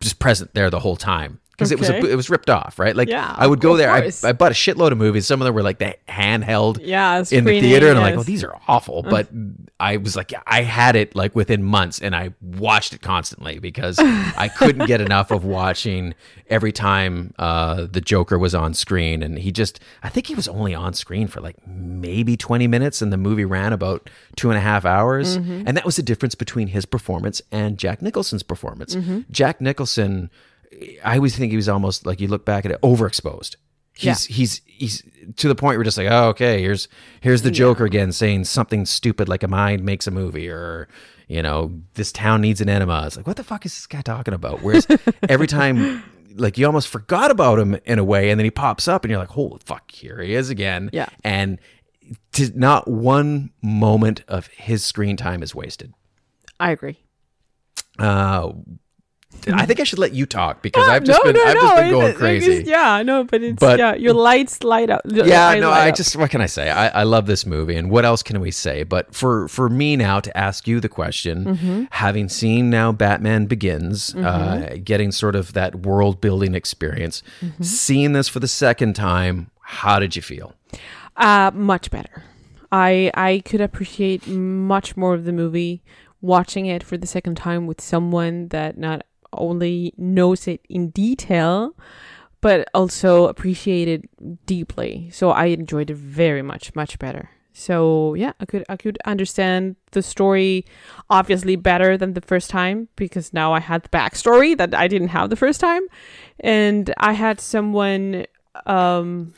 just 0.00 0.18
present 0.18 0.54
there 0.54 0.70
the 0.70 0.80
whole 0.80 0.96
time 0.96 1.40
because 1.56 1.72
it 1.72 1.78
was 1.78 1.88
a, 1.88 1.96
it 1.98 2.14
was 2.16 2.28
ripped 2.30 2.50
off, 2.50 2.78
right? 2.78 2.94
Like 2.96 3.08
Yeah, 3.08 3.34
I 3.36 3.46
would 3.46 3.60
go 3.60 3.76
there. 3.76 3.90
I. 3.90 4.10
I 4.24 4.32
bought 4.32 4.50
a 4.50 4.54
shitload 4.54 4.92
of 4.92 4.98
movies. 4.98 5.26
Some 5.26 5.40
of 5.40 5.44
them 5.46 5.54
were 5.54 5.62
like 5.62 5.78
the 5.78 5.96
handheld 6.08 6.78
Yeah, 6.82 7.18
in 7.30 7.44
the 7.44 7.60
theater, 7.60 7.88
and 7.88 7.98
I'm 7.98 8.02
like, 8.04 8.16
oh, 8.18 8.22
these 8.22 8.42
are 8.44 8.58
awful. 8.68 9.02
But 9.02 9.28
I 9.78 9.98
was 9.98 10.16
like, 10.16 10.32
I 10.46 10.62
had 10.62 10.96
it 10.96 11.14
like 11.14 11.34
within 11.34 11.62
months, 11.62 12.00
and 12.00 12.14
I 12.16 12.34
watched 12.42 12.92
it 12.92 13.02
constantly 13.02 13.58
because 13.58 13.98
I 14.00 14.48
couldn't 14.48 14.86
get 14.86 15.00
enough 15.00 15.30
of 15.30 15.44
watching 15.44 16.14
every 16.50 16.72
time 16.72 17.32
uh, 17.38 17.86
the 17.90 18.00
Joker 18.00 18.38
was 18.38 18.54
on 18.54 18.74
screen, 18.74 19.22
and 19.22 19.38
he 19.38 19.50
just, 19.52 19.80
I 20.02 20.08
think 20.08 20.26
he 20.26 20.34
was 20.34 20.48
only 20.48 20.74
on 20.74 20.92
screen 20.94 21.26
for 21.28 21.40
like 21.40 21.56
maybe 21.66 22.36
20 22.36 22.66
minutes, 22.66 23.00
and 23.02 23.12
the 23.12 23.16
movie 23.16 23.44
ran 23.44 23.72
about 23.72 24.10
two 24.36 24.50
and 24.50 24.58
a 24.58 24.60
half 24.60 24.84
hours, 24.84 25.38
Mm-hmm. 25.38 25.62
and 25.66 25.76
that 25.76 25.84
was 25.84 25.96
the 25.96 26.02
difference 26.02 26.34
between 26.34 26.68
his 26.68 26.84
performance 26.84 27.40
and 27.50 27.78
Jack 27.78 28.02
Nicholson's 28.02 28.42
performance. 28.42 28.94
Mm-hmm. 28.94 29.20
Jack 29.30 29.60
Nicholson, 29.60 30.30
I 31.04 31.16
always 31.16 31.36
think 31.36 31.50
he 31.50 31.56
was 31.56 31.68
almost 31.68 32.06
like 32.06 32.20
you 32.20 32.28
look 32.28 32.44
back 32.44 32.64
at 32.64 32.70
it, 32.72 32.80
overexposed. 32.82 33.56
He's 33.96 34.24
he's 34.24 34.60
he's 34.66 35.02
to 35.36 35.46
the 35.46 35.54
point 35.54 35.76
where 35.78 35.84
just 35.84 35.96
like, 35.98 36.08
oh, 36.10 36.28
okay, 36.30 36.60
here's 36.60 36.88
here's 37.20 37.42
the 37.42 37.50
Joker 37.50 37.84
again 37.84 38.10
saying 38.12 38.44
something 38.44 38.86
stupid 38.86 39.28
like 39.28 39.42
a 39.42 39.48
mind 39.48 39.84
makes 39.84 40.06
a 40.06 40.10
movie 40.10 40.48
or 40.48 40.88
you 41.28 41.42
know 41.42 41.72
this 41.94 42.10
town 42.10 42.40
needs 42.40 42.60
an 42.60 42.68
enema. 42.68 43.04
It's 43.06 43.16
like 43.16 43.26
what 43.26 43.36
the 43.36 43.44
fuck 43.44 43.64
is 43.64 43.72
this 43.74 43.86
guy 43.86 44.02
talking 44.02 44.34
about? 44.34 44.62
Whereas 44.62 44.86
every 45.28 45.46
time. 45.46 46.02
Like 46.36 46.58
you 46.58 46.66
almost 46.66 46.88
forgot 46.88 47.30
about 47.30 47.60
him 47.60 47.78
in 47.84 48.00
a 48.00 48.02
way, 48.02 48.30
and 48.30 48.40
then 48.40 48.44
he 48.44 48.50
pops 48.50 48.88
up, 48.88 49.04
and 49.04 49.10
you're 49.12 49.20
like, 49.20 49.28
"Holy 49.28 49.60
fuck, 49.64 49.88
here 49.92 50.20
he 50.20 50.34
is 50.34 50.50
again!" 50.50 50.90
Yeah. 50.92 51.06
and 51.22 51.60
to, 52.32 52.50
not 52.58 52.88
one 52.90 53.50
moment 53.62 54.24
of 54.26 54.48
his 54.48 54.84
screen 54.84 55.16
time 55.16 55.44
is 55.44 55.54
wasted. 55.54 55.94
i 56.58 56.72
agree 56.72 56.98
Uh, 58.00 58.50
I 59.46 59.66
think 59.66 59.78
I 59.78 59.84
should 59.84 59.98
let 59.98 60.14
you 60.14 60.24
talk 60.24 60.62
because 60.62 60.88
I've 60.88 61.04
just 61.04 61.20
no, 61.22 61.32
been 61.32 61.36
no, 61.40 61.48
I've 61.48 61.54
no, 61.54 61.60
just 61.60 61.76
been 61.76 61.90
going 61.90 62.14
crazy. 62.14 62.52
it's- 62.52 62.66
yeah 62.68 63.02
no 63.02 63.24
but 63.24 63.42
it's 63.42 63.60
But- 63.60 63.78
yeah 63.78 63.94
your 63.94 64.14
lights 64.14 64.64
light 64.64 64.88
up 64.88 65.02
yeah, 65.06 65.54
no, 65.60 65.70
I 65.70 65.90
just 65.90 66.16
what 66.16 66.30
can 66.30 66.40
I 66.40 66.46
say? 66.46 66.70
I, 66.70 66.88
I 67.00 67.02
love 67.02 67.26
this 67.26 67.44
movie, 67.44 67.76
and 67.76 67.90
what 67.90 68.04
else 68.06 68.22
can 68.22 68.40
we 68.40 68.50
say? 68.50 68.84
But 68.84 69.14
for 69.14 69.46
for 69.48 69.68
me 69.68 69.96
now 69.96 70.20
to 70.20 70.34
ask 70.36 70.66
you 70.66 70.80
the 70.80 70.88
question, 70.88 71.44
Mm-hmm. 71.44 71.84
having 71.90 72.28
seen 72.28 72.70
now 72.70 72.90
Batman 72.92 73.46
Begins, 73.46 74.14
uh, 74.14 74.76
getting 74.82 75.12
sort 75.12 75.36
of 75.36 75.52
that 75.52 75.74
world 75.86 76.20
building 76.20 76.54
experience, 76.54 77.22
Mm-hmm. 77.42 77.62
seeing 77.62 78.12
this 78.12 78.28
for 78.28 78.40
the 78.40 78.48
second 78.48 78.94
time, 78.94 79.50
how 79.60 79.98
did 79.98 80.16
you 80.16 80.22
feel? 80.22 80.54
Uh, 81.16 81.50
much 81.54 81.90
better. 81.90 82.22
I 82.72 83.10
I 83.14 83.42
could 83.44 83.60
appreciate 83.60 84.26
much 84.26 84.96
more 84.96 85.14
of 85.14 85.24
the 85.24 85.32
movie 85.32 85.82
watching 86.20 86.64
it 86.66 86.82
for 86.82 86.96
the 86.96 87.06
second 87.06 87.36
time 87.36 87.66
with 87.66 87.80
someone 87.80 88.48
that 88.48 88.78
not 88.78 89.04
only 89.38 89.92
knows 89.96 90.46
it 90.48 90.60
in 90.68 90.90
detail, 90.90 91.74
but 92.40 92.68
also 92.74 93.26
appreciate 93.28 93.88
it 93.88 94.46
deeply. 94.46 95.08
So 95.12 95.30
I 95.30 95.46
enjoyed 95.46 95.90
it 95.90 95.96
very 95.96 96.42
much, 96.42 96.74
much 96.74 96.98
better. 96.98 97.30
So 97.56 98.14
yeah, 98.14 98.32
I 98.40 98.46
could 98.46 98.64
I 98.68 98.76
could 98.76 98.98
understand 99.04 99.76
the 99.92 100.02
story 100.02 100.64
obviously 101.08 101.54
better 101.54 101.96
than 101.96 102.14
the 102.14 102.20
first 102.20 102.50
time 102.50 102.88
because 102.96 103.32
now 103.32 103.52
I 103.52 103.60
had 103.60 103.84
the 103.84 103.88
backstory 103.90 104.56
that 104.58 104.74
I 104.74 104.88
didn't 104.88 105.08
have 105.14 105.30
the 105.30 105.36
first 105.36 105.60
time, 105.60 105.82
and 106.40 106.92
I 106.98 107.12
had 107.12 107.40
someone 107.40 108.26
um 108.66 109.34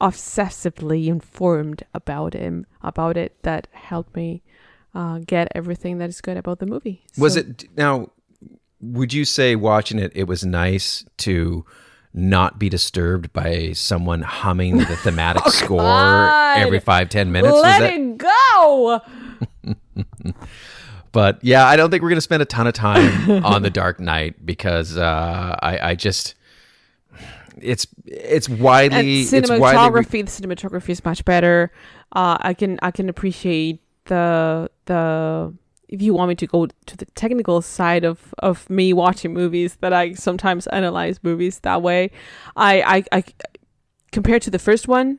obsessively 0.00 1.06
informed 1.06 1.82
about 1.94 2.34
him 2.34 2.66
about 2.82 3.16
it 3.16 3.36
that 3.42 3.68
helped 3.72 4.14
me 4.16 4.42
uh, 4.94 5.18
get 5.26 5.48
everything 5.54 5.98
that 5.98 6.08
is 6.08 6.20
good 6.20 6.36
about 6.36 6.58
the 6.58 6.66
movie. 6.66 7.02
Was 7.16 7.34
So- 7.34 7.40
it 7.40 7.64
now? 7.76 8.10
Would 8.82 9.12
you 9.14 9.24
say 9.24 9.54
watching 9.56 9.98
it, 9.98 10.12
it 10.14 10.24
was 10.24 10.44
nice 10.44 11.04
to 11.18 11.64
not 12.12 12.58
be 12.58 12.68
disturbed 12.68 13.32
by 13.32 13.72
someone 13.72 14.20
humming 14.22 14.76
the 14.78 14.96
thematic 14.96 15.46
score 15.48 15.80
Oh, 15.80 15.84
God. 15.84 16.58
every 16.58 16.80
five 16.80 17.08
ten 17.08 17.32
minutes? 17.32 17.54
Let 17.54 17.78
that- 17.80 17.92
it 17.94 18.18
go. 18.18 19.00
But 21.12 21.38
yeah, 21.42 21.66
I 21.66 21.76
don't 21.76 21.90
think 21.90 22.02
we're 22.02 22.08
gonna 22.08 22.22
spend 22.22 22.42
a 22.42 22.46
ton 22.46 22.66
of 22.66 22.72
time 22.72 23.30
on 23.44 23.60
the 23.62 23.68
Dark 23.68 24.00
Knight 24.00 24.46
because 24.46 24.96
uh, 24.96 25.56
I, 25.60 25.90
I 25.90 25.94
just 25.94 26.34
it's 27.60 27.86
it's 28.06 28.48
And 28.48 28.60
widely 28.60 29.20
it's 29.20 29.30
widely 29.30 29.60
cinematography, 29.60 30.24
the 30.24 30.46
cinematography 30.48 30.88
is 30.88 31.04
much 31.04 31.22
better. 31.26 31.70
Uh, 32.12 32.38
I 32.40 32.54
can 32.54 32.78
I 32.80 32.90
can 32.92 33.10
appreciate 33.10 33.82
the 34.06 34.70
the 34.86 35.52
if 35.92 36.00
you 36.02 36.14
want 36.14 36.28
me 36.30 36.34
to 36.36 36.46
go 36.46 36.66
to 36.90 36.96
the 36.96 37.06
technical 37.14 37.60
side 37.62 38.04
of 38.04 38.34
of 38.38 38.68
me 38.70 38.92
watching 38.92 39.32
movies 39.34 39.76
that 39.82 39.92
I 39.92 40.14
sometimes 40.14 40.66
analyze 40.68 41.16
movies 41.22 41.60
that 41.60 41.82
way. 41.82 42.10
I 42.56 42.72
I, 42.96 43.18
I 43.18 43.24
compared 44.10 44.42
to 44.42 44.50
the 44.50 44.58
first 44.58 44.88
one, 44.88 45.18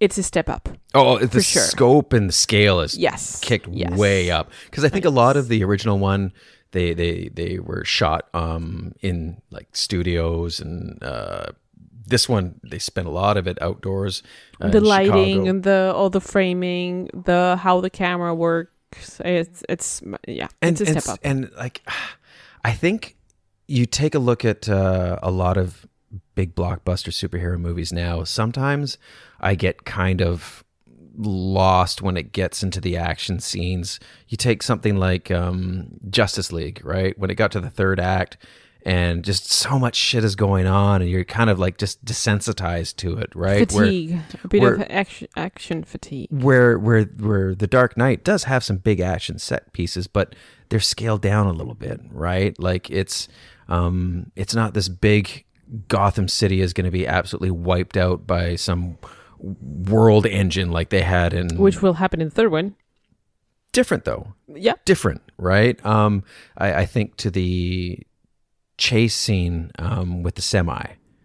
it's 0.00 0.18
a 0.18 0.22
step 0.22 0.48
up. 0.48 0.68
oh 0.94 1.18
the 1.18 1.42
sure. 1.42 1.62
scope 1.62 2.12
and 2.12 2.28
the 2.28 2.32
scale 2.46 2.80
is 2.80 2.96
Yes. 2.96 3.40
kicked 3.40 3.68
Yes. 3.72 3.98
way 3.98 4.30
up 4.30 4.50
because 4.70 4.84
I 4.84 4.88
think 4.88 5.04
a 5.04 5.10
lot 5.10 5.36
of 5.36 5.48
the 5.48 5.64
original 5.64 5.98
one 5.98 6.32
they 6.72 6.94
they 6.94 7.28
they 7.40 7.58
were 7.58 7.84
shot 7.84 8.22
um 8.34 8.94
in 9.00 9.40
like 9.50 9.68
studios 9.76 10.60
and 10.60 11.02
uh 11.02 11.46
this 12.12 12.28
one 12.28 12.60
they 12.70 12.78
spent 12.78 13.06
a 13.06 13.10
lot 13.10 13.36
of 13.36 13.46
it 13.46 13.56
outdoors 13.62 14.22
uh, 14.60 14.68
the 14.68 14.80
lighting 14.80 15.32
Chicago. 15.46 15.50
and 15.50 15.62
the 15.62 15.92
all 15.96 16.10
the 16.10 16.20
framing, 16.20 17.08
the 17.26 17.56
how 17.64 17.80
the 17.80 17.90
camera 17.90 18.34
worked, 18.34 18.72
It's 19.24 19.62
it's 19.68 20.02
yeah, 20.26 20.48
and 20.60 20.80
it's 20.80 20.88
a 20.88 20.92
and, 20.92 21.02
step 21.02 21.14
up. 21.14 21.20
and 21.22 21.50
like 21.56 21.82
I 22.64 22.72
think 22.72 23.16
you 23.66 23.86
take 23.86 24.14
a 24.14 24.18
look 24.18 24.44
at 24.44 24.68
uh, 24.68 25.18
a 25.22 25.30
lot 25.30 25.56
of 25.56 25.86
big 26.34 26.54
blockbuster 26.54 27.10
superhero 27.10 27.58
movies 27.58 27.92
now. 27.92 28.24
Sometimes 28.24 28.98
I 29.40 29.54
get 29.54 29.84
kind 29.84 30.20
of 30.20 30.64
lost 31.16 32.02
when 32.02 32.16
it 32.16 32.32
gets 32.32 32.62
into 32.62 32.80
the 32.80 32.96
action 32.96 33.40
scenes. 33.40 34.00
You 34.28 34.36
take 34.36 34.62
something 34.62 34.96
like 34.96 35.30
um, 35.30 35.98
Justice 36.08 36.52
League, 36.52 36.80
right? 36.84 37.18
When 37.18 37.30
it 37.30 37.34
got 37.34 37.52
to 37.52 37.60
the 37.60 37.70
third 37.70 38.00
act. 38.00 38.36
And 38.84 39.24
just 39.24 39.48
so 39.50 39.78
much 39.78 39.94
shit 39.94 40.24
is 40.24 40.34
going 40.34 40.66
on, 40.66 41.02
and 41.02 41.10
you're 41.10 41.22
kind 41.24 41.48
of 41.50 41.58
like 41.58 41.78
just 41.78 42.04
desensitized 42.04 42.96
to 42.96 43.16
it, 43.18 43.30
right? 43.34 43.70
Where- 43.72 43.84
fatigue, 43.84 44.18
a 44.42 44.48
bit 44.48 44.60
where- 44.60 44.74
of 44.74 44.82
action 44.90 45.28
action 45.36 45.84
fatigue. 45.84 46.26
where 46.30 46.76
where 46.78 47.04
where 47.04 47.54
the 47.54 47.68
Dark 47.68 47.96
Knight 47.96 48.24
does 48.24 48.44
have 48.44 48.64
some 48.64 48.78
big 48.78 48.98
action 48.98 49.38
set 49.38 49.72
pieces, 49.72 50.08
but 50.08 50.34
they're 50.68 50.80
scaled 50.80 51.22
down 51.22 51.46
a 51.46 51.52
little 51.52 51.74
bit, 51.74 52.00
right? 52.10 52.58
Like 52.58 52.90
it's 52.90 53.28
um 53.68 54.32
it's 54.34 54.54
not 54.54 54.74
this 54.74 54.88
big 54.88 55.44
Gotham 55.88 56.26
City 56.26 56.60
is 56.60 56.72
going 56.72 56.84
to 56.84 56.90
be 56.90 57.06
absolutely 57.06 57.52
wiped 57.52 57.96
out 57.96 58.26
by 58.26 58.56
some 58.56 58.98
world 59.38 60.26
engine 60.26 60.70
like 60.70 60.90
they 60.90 61.02
had 61.02 61.32
in 61.32 61.56
Which 61.56 61.82
will 61.82 61.94
happen 61.94 62.20
in 62.20 62.28
the 62.28 62.34
third 62.34 62.50
one. 62.50 62.74
different 63.72 64.04
though 64.04 64.34
Yeah. 64.54 64.74
different 64.84 65.22
right 65.38 65.84
um 65.86 66.24
I, 66.58 66.74
I 66.82 66.86
think 66.86 67.16
to 67.18 67.30
the 67.30 68.00
chase 68.86 69.14
scene 69.24 69.70
um 69.78 70.22
with 70.24 70.34
the 70.34 70.42
semi 70.42 70.84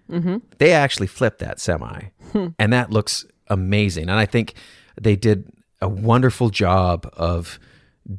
Mm-hmm. 0.09 0.37
they 0.59 0.71
actually 0.71 1.07
flipped 1.07 1.39
that 1.39 1.59
semi 1.59 1.99
Hmm. 2.31 2.47
and 2.59 2.71
that 2.71 2.91
looks 2.91 3.25
amazing 3.47 4.03
and 4.11 4.19
i 4.25 4.25
think 4.33 4.53
they 5.01 5.15
did 5.17 5.39
a 5.81 5.89
wonderful 5.89 6.49
job 6.49 7.09
of 7.13 7.59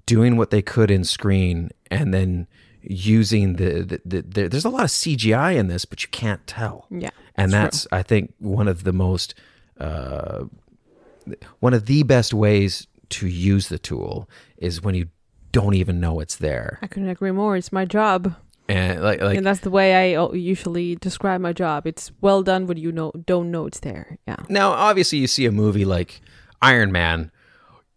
doing 0.06 0.36
what 0.36 0.50
they 0.50 0.60
could 0.62 0.90
in 0.90 1.02
screen 1.04 1.70
and 1.90 2.12
then 2.12 2.46
using 2.82 3.56
the, 3.56 3.70
the, 3.90 4.00
the, 4.04 4.22
the 4.22 4.48
there's 4.48 4.64
a 4.66 4.74
lot 4.78 4.84
of 4.84 4.90
cgi 4.90 5.56
in 5.56 5.68
this 5.68 5.84
but 5.86 6.02
you 6.02 6.08
can't 6.10 6.46
tell 6.46 6.86
Yeah, 6.90 7.10
and 7.36 7.50
that's 7.52 7.84
that's 7.84 7.92
i 7.92 8.02
think 8.02 8.34
one 8.38 8.68
of 8.68 8.84
the 8.84 8.92
most 8.92 9.34
uh 9.80 10.44
one 11.60 11.74
of 11.74 11.86
the 11.86 12.02
best 12.02 12.32
ways 12.34 12.86
to 13.10 13.26
use 13.26 13.68
the 13.68 13.78
tool 13.78 14.28
is 14.58 14.82
when 14.82 14.94
you 14.94 15.08
don't 15.52 15.74
even 15.74 16.00
know 16.00 16.20
it's 16.20 16.36
there 16.36 16.78
I 16.82 16.86
couldn't 16.86 17.08
agree 17.08 17.30
more. 17.32 17.56
It's 17.56 17.72
my 17.72 17.84
job. 17.86 18.34
And 18.68 19.02
like 19.02 19.20
like 19.20 19.36
and 19.36 19.46
that's 19.46 19.60
the 19.60 19.70
way 19.70 20.14
I 20.14 20.28
usually 20.32 20.96
describe 20.96 21.40
my 21.40 21.52
job. 21.52 21.86
It's 21.86 22.10
well 22.20 22.42
done 22.42 22.66
when 22.66 22.76
you 22.76 22.92
know 22.92 23.12
don't 23.26 23.50
know 23.50 23.66
it's 23.66 23.80
there. 23.80 24.18
Yeah. 24.26 24.36
Now, 24.48 24.70
obviously, 24.72 25.18
you 25.18 25.26
see 25.26 25.46
a 25.46 25.52
movie 25.52 25.84
like 25.84 26.20
Iron 26.62 26.92
Man. 26.92 27.30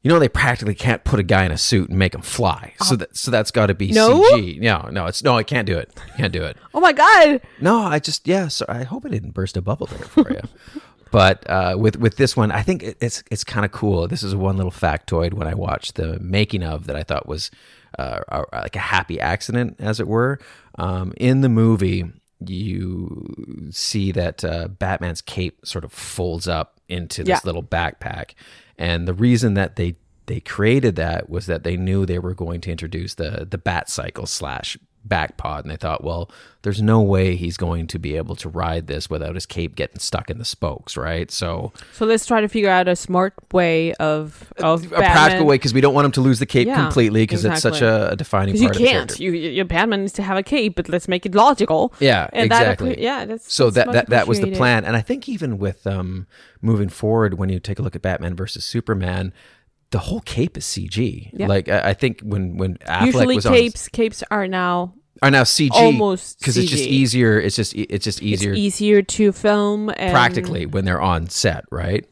You 0.04 0.10
know 0.10 0.18
they 0.18 0.30
practically 0.30 0.74
can't 0.74 1.04
put 1.04 1.20
a 1.20 1.24
guy 1.24 1.46
in 1.46 1.52
a 1.52 1.58
suit 1.60 1.90
and 1.90 2.00
make 2.00 2.16
him 2.16 2.22
fly. 2.24 2.74
So 2.86 2.96
that 2.96 3.16
so 3.16 3.30
that's 3.30 3.52
got 3.52 3.68
to 3.68 3.76
be 3.76 3.92
No? 3.92 4.22
CG. 4.32 4.60
No, 4.60 4.90
no, 4.92 5.06
it's 5.06 5.24
no. 5.24 5.38
I 5.38 5.44
can't 5.44 5.68
do 5.68 5.78
it. 5.78 5.92
Can't 6.18 6.34
do 6.34 6.44
it. 6.44 6.58
Oh 6.74 6.80
my 6.80 6.94
god. 6.94 7.42
No, 7.60 7.82
I 7.82 8.00
just 8.00 8.28
yeah. 8.28 8.48
So 8.48 8.66
I 8.68 8.84
hope 8.84 9.06
I 9.06 9.10
didn't 9.10 9.32
burst 9.32 9.58
a 9.58 9.62
bubble 9.62 9.86
there 9.88 10.00
for 10.00 10.32
you. 10.32 10.42
But 11.12 11.44
uh, 11.50 11.76
with 11.78 11.98
with 11.98 12.16
this 12.16 12.38
one, 12.38 12.52
I 12.52 12.62
think 12.64 12.84
it- 12.84 12.98
it's 13.02 13.22
it's 13.30 13.44
kind 13.44 13.66
of 13.66 13.74
cool. 13.74 14.08
This 14.08 14.24
is 14.24 14.34
one 14.34 14.56
little 14.56 14.72
factoid 14.72 15.34
when 15.34 15.46
I 15.46 15.54
watched 15.54 15.96
the 15.96 16.18
making 16.22 16.64
of 16.64 16.88
that 16.88 16.96
I 16.96 17.04
thought 17.04 17.28
was 17.28 17.52
uh, 18.00 18.22
a- 18.30 18.46
like 18.54 18.78
a 18.78 18.80
happy 18.80 19.20
accident, 19.20 19.76
as 19.80 20.00
it 20.00 20.08
were. 20.08 20.40
Um, 20.78 21.14
in 21.18 21.42
the 21.42 21.50
movie, 21.50 22.06
you 22.46 23.70
see 23.72 24.12
that 24.12 24.44
uh, 24.44 24.68
Batman's 24.68 25.22
cape 25.22 25.66
sort 25.66 25.84
of 25.84 25.92
folds 25.94 26.48
up 26.48 26.80
into 26.90 27.24
this 27.24 27.30
Yeah. 27.30 27.40
little 27.46 27.64
backpack, 27.64 28.32
and 28.78 29.08
the 29.08 29.14
reason 29.14 29.54
that 29.56 29.76
they 29.76 29.96
they 30.28 30.40
created 30.40 30.96
that 30.96 31.30
was 31.30 31.46
that 31.48 31.64
they 31.64 31.76
knew 31.78 32.06
they 32.06 32.20
were 32.20 32.34
going 32.34 32.62
to 32.62 32.72
introduce 32.72 33.16
the 33.16 33.46
the 33.50 33.58
Bat 33.58 33.90
Cycle 33.90 34.26
slash 34.26 34.78
bat 35.04 35.38
pod, 35.38 35.64
and 35.66 35.72
they 35.72 35.76
thought, 35.78 36.04
well, 36.04 36.30
there's 36.62 36.82
no 36.82 37.02
way 37.02 37.36
he's 37.36 37.58
going 37.58 37.88
to 37.88 37.98
be 37.98 38.16
able 38.16 38.36
to 38.36 38.48
ride 38.48 38.88
this 38.88 39.10
without 39.10 39.34
his 39.36 39.46
cape 39.46 39.76
getting 39.76 39.98
stuck 40.00 40.30
in 40.30 40.38
the 40.38 40.46
spokes, 40.46 40.96
right? 40.96 41.32
So 41.32 41.74
So 41.94 42.06
let's 42.06 42.26
try 42.26 42.42
to 42.42 42.48
figure 42.48 42.70
out 42.70 42.88
a 42.88 42.96
smart 42.96 43.34
way 43.52 43.94
of 43.96 44.54
of 44.58 44.86
a 44.94 44.98
practical 44.98 45.46
way 45.46 45.56
because 45.56 45.74
we 45.74 45.82
don't 45.82 45.94
want 45.94 46.06
him 46.06 46.12
to 46.14 46.22
lose 46.22 46.40
the 46.40 46.46
cape 46.46 46.68
Yeah, 46.68 46.82
completely 46.82 47.24
because 47.24 47.44
it's 47.46 47.62
such 47.62 47.82
a, 47.82 48.12
a 48.12 48.16
defining 48.16 48.54
Because 48.54 48.62
you 48.62 48.70
of 48.70 48.76
can't. 48.78 49.20
You, 49.20 49.32
you, 49.32 49.50
your 49.50 49.66
Batman 49.66 50.02
needs 50.02 50.14
to 50.14 50.24
have 50.24 50.38
a 50.38 50.44
cape, 50.44 50.76
but 50.76 50.88
let's 50.88 51.08
make 51.08 51.26
it 51.26 51.34
logical. 51.34 51.94
Yeah, 52.00 52.30
And 52.32 52.46
exactly. 52.46 52.96
appre- 52.96 53.02
yeah, 53.02 53.26
that's 53.26 53.52
so 53.52 53.70
that's 53.70 53.88
that 53.88 53.94
that 53.94 54.10
that 54.10 54.28
was 54.28 54.40
the 54.40 54.52
plan, 54.52 54.86
and 54.86 54.96
I 54.96 55.02
think 55.02 55.28
even 55.28 55.58
with 55.58 55.88
um 55.88 56.28
moving 56.62 56.90
forward, 56.90 57.36
when 57.40 57.50
you 57.50 57.60
take 57.60 57.80
a 57.80 57.82
look 57.82 57.96
at 57.96 58.02
Batman 58.04 58.36
versus 58.36 58.64
Superman, 58.64 59.34
the 59.92 60.00
whole 60.00 60.22
cape 60.22 60.58
is 60.58 60.66
CG. 60.66 61.30
Yeah. 61.34 61.48
Like 61.48 61.70
I, 61.70 61.90
I 61.90 61.94
think 61.94 62.22
when 62.22 62.58
when 62.58 62.76
Affleck 62.78 63.06
Usually 63.06 63.36
was 63.36 63.46
on 63.46 63.54
capes 63.54 63.88
capes 63.90 64.24
are 64.32 64.48
now 64.48 64.94
are 65.22 65.30
now 65.32 65.44
CG 65.44 65.72
almost 65.72 66.40
because 66.40 66.58
it's 66.58 66.72
just 66.72 66.84
easier. 66.84 67.40
It's 67.40 67.56
just 67.56 67.76
it's 67.76 68.04
just 68.06 68.22
easier 68.24 68.52
It's 68.52 68.60
easier 68.60 69.02
to 69.04 69.32
film 69.32 69.90
and 69.98 70.12
practically 70.12 70.66
when 70.66 70.86
they're 70.86 71.02
on 71.02 71.28
set, 71.30 71.66
right? 71.72 72.06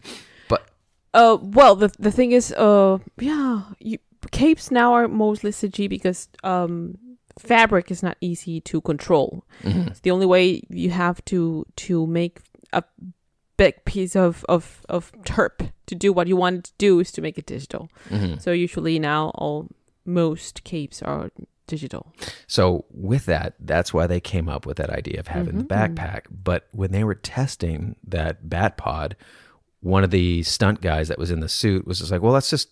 But 0.47 0.67
Uh, 1.13 1.37
well, 1.41 1.75
the 1.75 1.91
the 1.99 2.11
thing 2.11 2.33
is, 2.33 2.51
uh, 2.53 2.99
yeah, 3.19 3.61
you, 3.79 3.97
capes 4.31 4.69
now 4.69 4.93
are 4.93 5.07
mostly 5.07 5.51
CG 5.51 5.89
because 5.89 6.27
um, 6.43 6.97
fabric 7.39 7.89
is 7.89 8.03
not 8.03 8.17
easy 8.21 8.61
to 8.61 8.81
control. 8.81 9.43
Mhm. 9.63 9.87
It's 9.87 10.01
the 10.01 10.11
only 10.11 10.25
way 10.25 10.61
you 10.69 10.91
have 10.91 11.23
to 11.25 11.65
to 11.87 12.05
make 12.05 12.41
a 12.73 12.83
big 13.59 13.75
piece 13.85 14.15
of 14.15 14.43
of 14.49 14.81
of 14.89 15.11
terp 15.23 15.71
to 15.85 15.95
do 15.95 16.13
what 16.13 16.27
you 16.27 16.35
want 16.35 16.63
to 16.65 16.71
do 16.77 16.99
is 16.99 17.11
to 17.11 17.21
make 17.21 17.37
it 17.37 17.45
digital. 17.45 17.89
Mhm. 18.09 18.41
So 18.41 18.51
usually 18.51 18.97
now 18.99 19.31
all 19.35 19.67
most 20.05 20.63
capes 20.63 21.01
are 21.03 21.29
digital. 21.67 22.03
So 22.47 22.85
with 22.91 23.25
that, 23.25 23.53
that's 23.59 23.93
why 23.93 24.07
they 24.07 24.19
came 24.19 24.49
up 24.49 24.65
with 24.65 24.77
that 24.77 24.89
idea 24.89 25.19
of 25.19 25.27
having 25.27 25.57
the 25.57 25.63
Mhm. 25.65 25.67
backpack. 25.95 26.21
But 26.31 26.67
when 26.71 26.91
they 26.91 27.03
were 27.03 27.15
testing 27.15 27.95
that 28.07 28.49
bat 28.49 28.75
pod, 28.77 29.15
one 29.81 30.03
of 30.03 30.09
the 30.11 30.41
stunt 30.43 30.81
guys 30.81 31.07
that 31.09 31.19
was 31.19 31.29
in 31.31 31.39
the 31.41 31.49
suit 31.49 31.85
was 31.87 31.99
just 31.99 32.11
like, 32.11 32.21
"Well, 32.23 32.33
let's 32.33 32.49
just 32.49 32.69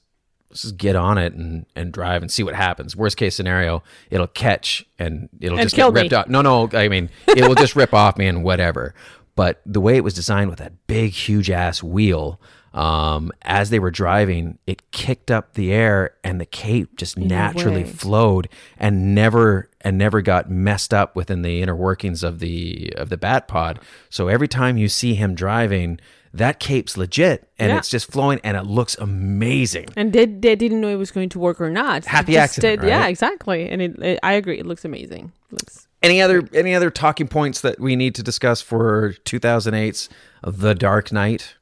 let's 0.49 0.61
just 0.61 0.77
get 0.77 0.95
on 0.95 1.17
it 1.17 1.33
and 1.33 1.65
and 1.75 1.91
drive 1.91 2.21
and 2.21 2.31
see 2.31 2.41
what 2.41 2.55
happens. 2.55 2.95
Worst 2.95 3.17
case 3.17 3.35
scenario, 3.35 3.83
it'll 4.09 4.27
catch 4.27 4.85
and 4.97 5.27
it'll 5.41 5.57
And 5.59 5.65
just 5.65 5.75
get 5.75 5.91
ripped 5.91 6.11
me. 6.11 6.17
off. 6.17 6.27
No, 6.29 6.41
no, 6.41 6.69
I 6.73 6.87
mean 6.87 7.09
it 7.27 7.45
will 7.47 7.55
just 7.55 7.75
rip 7.75 7.93
off 7.93 8.17
me 8.17 8.27
and 8.27 8.43
whatever. 8.45 8.95
But 9.37 9.61
the 9.65 9.79
way 9.79 9.95
it 9.95 10.03
was 10.03 10.13
designed 10.13 10.49
with 10.49 10.59
that 10.59 10.73
big, 10.87 11.11
huge 11.13 11.49
ass 11.49 11.81
wheel, 11.81 12.41
um, 12.73 13.31
as 13.43 13.69
they 13.69 13.79
were 13.79 13.91
driving, 13.91 14.57
it 14.67 14.91
kicked 14.91 15.31
up 15.31 15.53
the 15.53 15.71
air 15.71 16.15
and 16.23 16.41
the 16.41 16.45
cape 16.45 16.95
just 16.97 17.17
naturally 17.17 17.83
flowed 17.85 18.49
and 18.77 19.15
never 19.15 19.69
and 19.81 19.97
never 19.97 20.21
got 20.21 20.49
messed 20.49 20.93
up 20.93 21.15
within 21.15 21.41
the 21.43 21.61
inner 21.61 21.75
workings 21.75 22.23
of 22.23 22.39
the 22.39 22.91
of 22.97 23.09
the 23.09 23.17
bat 23.17 23.47
pod. 23.47 23.79
So 24.09 24.27
every 24.27 24.47
time 24.49 24.77
you 24.77 24.89
see 24.89 25.13
him 25.15 25.33
driving, 25.35 25.99
that 26.33 26.59
cape's 26.59 26.97
legit 26.97 27.47
and 27.57 27.69
Yeah. 27.71 27.77
it's 27.77 27.89
just 27.89 28.11
flowing 28.11 28.39
and 28.43 28.57
it 28.57 28.65
looks 28.65 28.95
amazing. 28.99 29.87
And 29.95 30.13
they 30.13 30.25
they 30.25 30.55
didn't 30.55 30.81
know 30.81 30.89
it 30.89 30.95
was 30.95 31.11
going 31.11 31.29
to 31.29 31.39
work 31.39 31.61
or 31.61 31.69
not. 31.69 32.05
Happy 32.05 32.37
accident, 32.37 32.81
did- 32.81 32.87
Yeah, 32.89 33.07
exactly. 33.07 33.69
And 33.69 33.81
it, 33.81 33.97
it, 33.99 34.19
I 34.23 34.33
agree. 34.33 34.59
It 34.59 34.65
looks 34.65 34.83
amazing. 34.83 35.31
looks 35.51 35.86
Any 36.03 36.21
other 36.21 36.47
any 36.53 36.75
other 36.75 36.91
talking 36.91 37.27
points 37.27 37.61
that 37.61 37.79
we 37.79 37.95
need 37.95 38.13
to 38.15 38.23
discuss 38.23 38.61
for 38.61 39.15
2008's 39.25 40.09
The 40.43 40.75
Dark 40.75 41.11
Knight? 41.11 41.55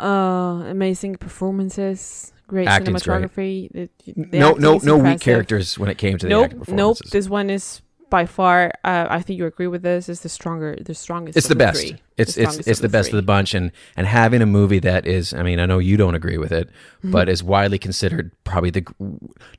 Uh, 0.00 0.64
amazing 0.68 1.16
performances, 1.16 2.32
great 2.46 2.66
Acting's 2.66 3.02
great. 3.02 3.24
cinematography. 3.24 3.72
The, 3.72 3.88
the 4.14 4.38
no 4.38 4.52
no 4.52 4.78
no 4.82 4.96
weak 4.96 5.20
characters 5.20 5.78
when 5.78 5.90
it 5.90 5.98
came 5.98 6.16
to 6.18 6.26
the 6.26 6.30
nope, 6.30 6.68
nope. 6.68 6.98
This 7.10 7.28
one 7.28 7.50
is 7.50 7.82
by 8.10 8.26
far. 8.26 8.72
Uh, 8.84 9.06
I 9.08 9.22
think 9.22 9.38
you 9.38 9.46
agree 9.46 9.66
with 9.66 9.82
this. 9.82 10.08
Is 10.08 10.20
the 10.20 10.28
stronger, 10.28 10.76
the 10.80 10.94
strongest. 10.94 11.36
It's 11.36 11.46
of 11.46 11.50
the 11.50 11.56
best. 11.56 11.80
three. 11.80 11.96
It's 12.16 12.34
The 12.34 12.42
it's 12.42 12.56
it's 12.66 12.80
the 12.80 12.88
best 12.88 13.10
three. 13.10 13.18
of 13.18 13.24
the 13.24 13.26
bunch, 13.26 13.54
and 13.54 13.70
and 13.96 14.06
having 14.06 14.42
a 14.42 14.46
movie 14.46 14.78
that 14.80 15.06
is, 15.06 15.32
I 15.34 15.42
mean, 15.42 15.60
I 15.60 15.66
know 15.66 15.78
you 15.78 15.96
don't 15.96 16.14
agree 16.14 16.38
with 16.38 16.50
it, 16.52 16.68
Mhm. 17.04 17.12
but 17.12 17.28
is 17.28 17.42
widely 17.44 17.78
considered 17.78 18.32
probably 18.44 18.70
the 18.70 18.84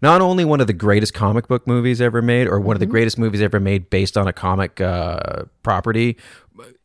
not 0.01 0.21
only 0.21 0.43
one 0.45 0.59
of 0.61 0.67
the 0.67 0.73
greatest 0.73 1.13
comic 1.13 1.47
book 1.47 1.65
movies 1.67 2.01
ever 2.01 2.21
made, 2.21 2.47
or 2.47 2.59
one 2.59 2.75
of 2.75 2.79
the 2.79 2.85
Mhm. 2.87 2.91
greatest 2.91 3.17
movies 3.17 3.41
ever 3.41 3.59
made 3.59 3.89
based 3.89 4.17
on 4.17 4.27
a 4.27 4.33
comic 4.33 4.81
uh, 4.81 5.43
property. 5.63 6.17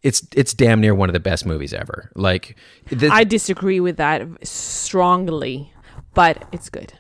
It's 0.03 0.27
it's 0.35 0.55
damn 0.55 0.81
near 0.81 0.95
one 0.95 1.09
of 1.09 1.13
the 1.15 1.21
best 1.21 1.45
movies 1.47 1.73
ever. 1.75 2.11
Like, 2.15 2.57
the, 2.91 3.09
I 3.09 3.25
disagree 3.25 3.81
with 3.81 3.97
that 3.97 4.23
strongly, 4.47 5.73
but 6.15 6.45
it's 6.53 6.69
good. 6.69 6.93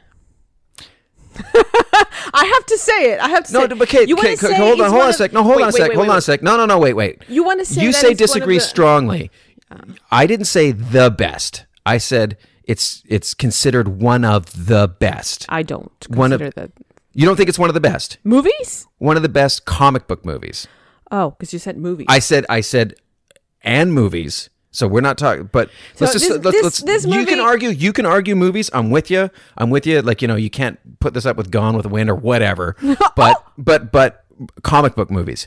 I 2.34 2.44
have 2.54 2.66
to 2.66 2.78
say 2.78 3.12
it. 3.12 3.20
I 3.20 3.28
have 3.28 3.44
to 3.44 3.52
no, 3.52 3.60
say. 3.62 3.66
but 3.68 3.82
okay, 3.82 4.06
you 4.06 4.16
okay, 4.16 4.36
say 4.36 4.54
hold 4.54 4.80
on, 4.80 4.90
hold 4.90 5.02
on 5.02 5.10
a 5.10 5.12
sec. 5.12 5.32
No, 5.32 5.42
hold 5.42 5.56
wait, 5.56 5.62
on 5.64 5.68
a 5.68 5.72
sec. 5.72 5.80
wait, 5.88 5.94
hold 5.94 6.06
wait, 6.08 6.12
on 6.12 6.18
a 6.18 6.22
sec. 6.22 6.42
No, 6.42 6.56
no, 6.56 6.66
no, 6.66 6.78
wait, 6.78 6.94
wait. 6.94 7.22
You 7.28 7.44
wanna 7.44 7.64
say 7.64 7.82
you 7.82 7.92
say 7.92 7.98
it's 7.98 8.04
one 8.04 8.12
of 8.12 8.18
disagree 8.18 8.54
the- 8.58 8.60
strongly. 8.64 9.30
Oh. 9.70 9.76
I 10.10 10.26
didn't 10.26 10.46
say 10.46 10.72
the 10.72 11.10
best. 11.10 11.66
I 11.86 11.98
said 11.98 12.36
it's 12.64 13.02
it's 13.06 13.34
considered 13.34 13.88
one 14.00 14.24
of 14.24 14.66
the 14.66 14.88
best. 14.88 15.46
I 15.48 15.62
don't 15.62 15.90
One 16.08 16.32
of 16.32 16.40
consider 16.40 16.66
that 16.66 16.72
you 17.12 17.26
don't 17.26 17.36
think 17.36 17.48
it's 17.48 17.58
one 17.58 17.70
of 17.70 17.74
the 17.74 17.80
best 17.80 18.18
movies. 18.24 18.86
one 18.98 19.16
of 19.16 19.22
the 19.22 19.28
best 19.28 19.64
comic 19.64 20.06
book 20.06 20.24
movies. 20.24 20.66
Oh, 21.10 21.30
because 21.30 21.52
you 21.52 21.58
said 21.58 21.76
movies. 21.76 22.06
I 22.08 22.18
said 22.18 22.46
I 22.48 22.60
said 22.60 22.94
and 23.62 23.92
movies. 23.92 24.50
So 24.74 24.88
we're 24.88 25.02
not 25.02 25.18
talking, 25.18 25.48
but 25.52 25.70
So 25.94 26.04
let's 26.04 26.14
just 26.14 26.28
this- 26.28 26.44
let's, 26.44 26.62
let's 26.64 26.80
this 26.80 27.06
you 27.06 27.24
can 27.26 27.38
argue 27.38 27.68
you 27.68 27.92
can 27.92 28.04
argue 28.04 28.34
movies. 28.34 28.70
I'm 28.72 28.90
with 28.90 29.08
you. 29.08 29.30
I'm 29.56 29.70
with 29.70 29.86
you. 29.86 30.02
Like 30.02 30.20
you 30.20 30.26
know, 30.26 30.34
you 30.34 30.50
can't 30.50 30.98
put 30.98 31.14
this 31.14 31.24
up 31.24 31.36
with 31.36 31.52
Gone 31.52 31.76
with 31.76 31.84
the 31.84 31.88
Wind 31.88 32.10
or 32.10 32.16
whatever. 32.16 32.74
but 33.16 33.44
but 33.56 33.92
but 33.92 34.24
comic 34.64 34.96
book 34.96 35.12
movies. 35.12 35.46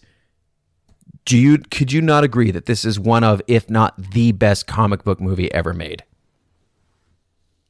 Do 1.25 1.37
you 1.37 1.57
could 1.57 1.91
you 1.91 2.01
not 2.01 2.23
agree 2.23 2.51
that 2.51 2.67
this 2.67 2.85
is 2.85 2.97
one 2.97 3.25
of, 3.25 3.41
if 3.47 3.69
not 3.69 4.11
the 4.13 4.31
best 4.31 4.65
comic 4.65 5.03
book 5.03 5.19
movie 5.19 5.53
ever 5.53 5.73
made? 5.73 6.03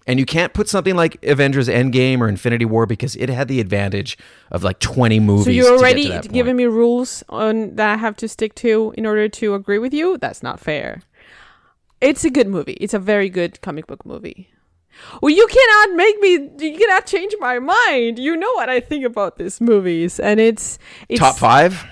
And 0.06 0.20
you 0.20 0.26
can't 0.26 0.54
put 0.54 0.70
something 0.70 0.96
like 0.96 1.22
Avengers 1.26 1.68
Endgame 1.68 2.22
or 2.22 2.30
Infinity 2.30 2.66
War 2.66 2.86
because 2.86 3.16
it 3.18 3.30
had 3.30 3.48
the 3.48 3.60
advantage 3.60 4.18
of 4.52 4.64
like 4.64 4.80
20 4.80 5.20
movies. 5.20 5.46
So 5.46 5.52
you're 5.52 5.64
get 5.66 5.96
to 5.98 6.12
already 6.12 6.28
giving 6.30 6.56
me 6.56 6.66
rules 6.66 7.24
on 7.28 7.76
that 7.76 7.90
I 7.90 7.98
have 7.98 8.16
to 8.18 8.28
stick 8.30 8.56
to 8.56 8.94
in 8.96 9.06
order 9.06 9.28
to 9.28 9.54
agree 9.56 9.80
with 9.80 9.94
you. 9.94 10.18
That's 10.18 10.42
not 10.42 10.60
fair. 10.62 11.02
It's 12.00 12.24
a 12.24 12.30
good 12.30 12.48
movie. 12.48 12.74
It's 12.74 12.94
a 12.94 13.00
very 13.00 13.30
good 13.30 13.62
comic 13.62 13.88
book 13.88 14.06
movie. 14.06 14.50
Well, 15.22 15.34
you 15.34 15.48
cannot 15.48 15.96
make 15.96 16.20
me. 16.20 16.32
You 16.60 16.78
cannot 16.78 17.06
change 17.06 17.34
my 17.40 17.60
mind. 17.60 18.20
You 18.20 18.36
know 18.36 18.52
what 18.54 18.70
I 18.70 18.80
think 18.80 19.06
about 19.06 19.38
these 19.38 19.62
movies, 19.62 20.20
and 20.20 20.40
it's, 20.40 20.80
it's 21.08 21.20
top 21.20 21.38
five. 21.38 21.86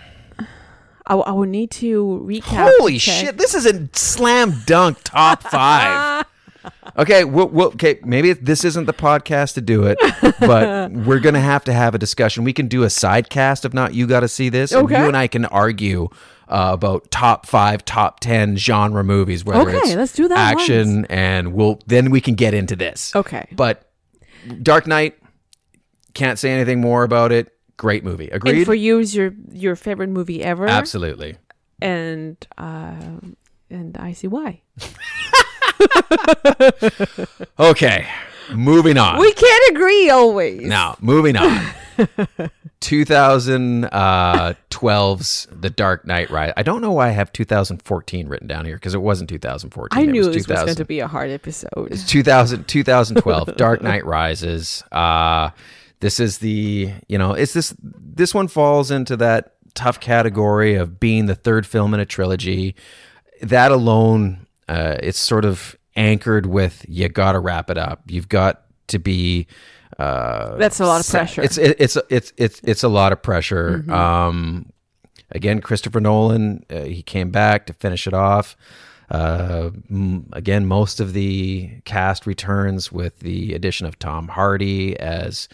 I, 1.07 1.15
I 1.15 1.31
will 1.31 1.43
need 1.45 1.71
to 1.71 2.25
recap. 2.27 2.71
Holy 2.77 2.97
shit! 2.97 3.37
This 3.37 3.53
is 3.53 3.65
a 3.65 3.87
slam 3.93 4.61
dunk 4.65 4.99
top 5.03 5.43
five. 5.43 6.25
okay, 6.97 7.23
we'll, 7.23 7.47
we'll, 7.47 7.67
okay. 7.67 7.99
Maybe 8.03 8.33
this 8.33 8.63
isn't 8.65 8.85
the 8.85 8.93
podcast 8.93 9.53
to 9.55 9.61
do 9.61 9.83
it, 9.85 9.99
but 10.39 10.91
we're 11.05 11.19
gonna 11.19 11.39
have 11.39 11.63
to 11.65 11.73
have 11.73 11.93
a 11.93 11.99
discussion. 11.99 12.43
We 12.43 12.53
can 12.53 12.67
do 12.67 12.83
a 12.83 12.89
side 12.89 13.29
cast. 13.29 13.65
If 13.65 13.73
not, 13.73 13.93
you 13.93 14.07
got 14.07 14.21
to 14.21 14.27
see 14.27 14.49
this. 14.49 14.71
and 14.71 14.89
you 14.89 14.95
and 14.95 15.17
I 15.17 15.27
can 15.27 15.45
argue 15.45 16.09
uh, 16.47 16.71
about 16.73 17.09
top 17.11 17.45
five, 17.45 17.83
top 17.85 18.19
ten 18.19 18.55
genre 18.57 19.03
movies. 19.03 19.43
Whether 19.45 19.69
Okay, 19.69 19.77
it's 19.77 19.95
let's 19.95 20.13
do 20.13 20.27
that 20.27 20.37
Action, 20.37 21.05
and 21.05 21.53
we'll 21.53 21.81
then 21.87 22.11
we 22.11 22.21
can 22.21 22.35
get 22.35 22.53
into 22.53 22.75
this. 22.75 23.15
Okay. 23.15 23.47
But 23.51 23.89
Dark 24.61 24.87
Knight, 24.87 25.17
can't 26.13 26.39
say 26.39 26.51
anything 26.51 26.81
more 26.81 27.03
about 27.03 27.31
it. 27.31 27.51
Great 27.77 28.03
movie. 28.03 28.29
Agreed. 28.29 28.57
And 28.57 28.65
for 28.65 28.75
you, 28.75 28.99
is 28.99 29.15
your 29.15 29.33
your 29.51 29.75
favorite 29.75 30.09
movie 30.09 30.43
ever? 30.43 30.67
Absolutely. 30.67 31.37
And 31.81 32.37
uh, 32.57 33.19
and 33.69 33.97
I 33.97 34.13
see 34.13 34.27
why. 34.27 34.61
Okay, 37.57 38.07
moving 38.53 38.97
on. 38.97 39.19
We 39.19 39.31
can't 39.33 39.71
agree 39.71 40.09
always. 40.09 40.61
Now, 40.61 40.97
moving 41.01 41.37
on. 41.37 41.65
2012's 42.81 45.47
The 45.51 45.69
Dark 45.69 46.05
Knight 46.05 46.29
Rise. 46.29 46.53
I 46.57 46.63
don't 46.63 46.81
know 46.81 46.91
why 46.91 47.07
I 47.07 47.11
have 47.11 47.31
2014 47.33 48.27
written 48.27 48.47
down 48.47 48.65
here 48.65 48.75
because 48.75 48.93
it 48.93 49.01
wasn't 49.01 49.29
2014. 49.29 49.97
I 49.97 50.03
it 50.03 50.11
knew 50.11 50.27
was 50.27 50.35
this 50.35 50.47
was 50.47 50.63
going 50.63 50.75
to 50.75 50.85
be 50.85 50.99
a 50.99 51.07
hard 51.07 51.29
episode. 51.29 51.91
It's 51.91 52.05
2000, 52.05 52.67
2012 52.67 53.55
Dark 53.55 53.81
Knight 53.81 54.05
Rises. 54.05 54.83
Uh, 54.91 55.51
this 55.99 56.19
is 56.19 56.39
the, 56.39 56.91
you 57.07 57.17
know, 57.17 57.33
it's 57.33 57.53
this, 57.53 57.73
this 57.79 58.33
one 58.33 58.47
falls 58.47 58.91
into 58.91 59.17
that 59.17 59.53
tough 59.73 59.99
category 59.99 60.75
of 60.75 60.99
being 60.99 61.25
the 61.25 61.35
third 61.35 61.65
film 61.65 61.93
in 61.93 61.99
a 61.99 62.05
trilogy. 62.05 62.75
That 63.41 63.71
alone, 63.71 64.47
uh, 64.67 64.97
it's 65.01 65.19
sort 65.19 65.45
of 65.45 65.75
anchored 65.95 66.45
with 66.45 66.85
you 66.87 67.09
got 67.09 67.33
to 67.33 67.39
wrap 67.39 67.69
it 67.69 67.77
up. 67.77 68.03
You've 68.07 68.29
got 68.29 68.63
to 68.87 68.99
be. 68.99 69.47
Uh, 69.97 70.55
That's 70.57 70.79
a 70.79 70.85
lot 70.85 70.99
of 71.01 71.09
pressure. 71.09 71.41
It's 71.41 71.57
it, 71.57 71.75
it's 71.79 71.97
it's 72.09 72.33
it's 72.37 72.59
it's 72.63 72.83
a 72.83 72.89
lot 72.89 73.11
of 73.13 73.21
pressure. 73.21 73.83
Mhm. 73.87 73.91
Um, 73.91 74.71
again, 75.31 75.61
Christopher 75.61 75.99
Nolan, 76.01 76.65
uh, 76.69 76.81
he 76.81 77.01
came 77.01 77.29
back 77.31 77.65
to 77.67 77.73
finish 77.73 78.05
it 78.07 78.13
off. 78.13 78.57
Uh, 79.09 79.69
m- 79.89 80.27
again, 80.33 80.65
most 80.65 80.99
of 80.99 81.13
the 81.13 81.69
cast 81.85 82.25
returns 82.25 82.91
with 82.91 83.19
the 83.19 83.53
addition 83.53 83.85
of 83.87 83.97
Tom 83.99 84.27
Hardy 84.29 84.99
as 84.99 85.47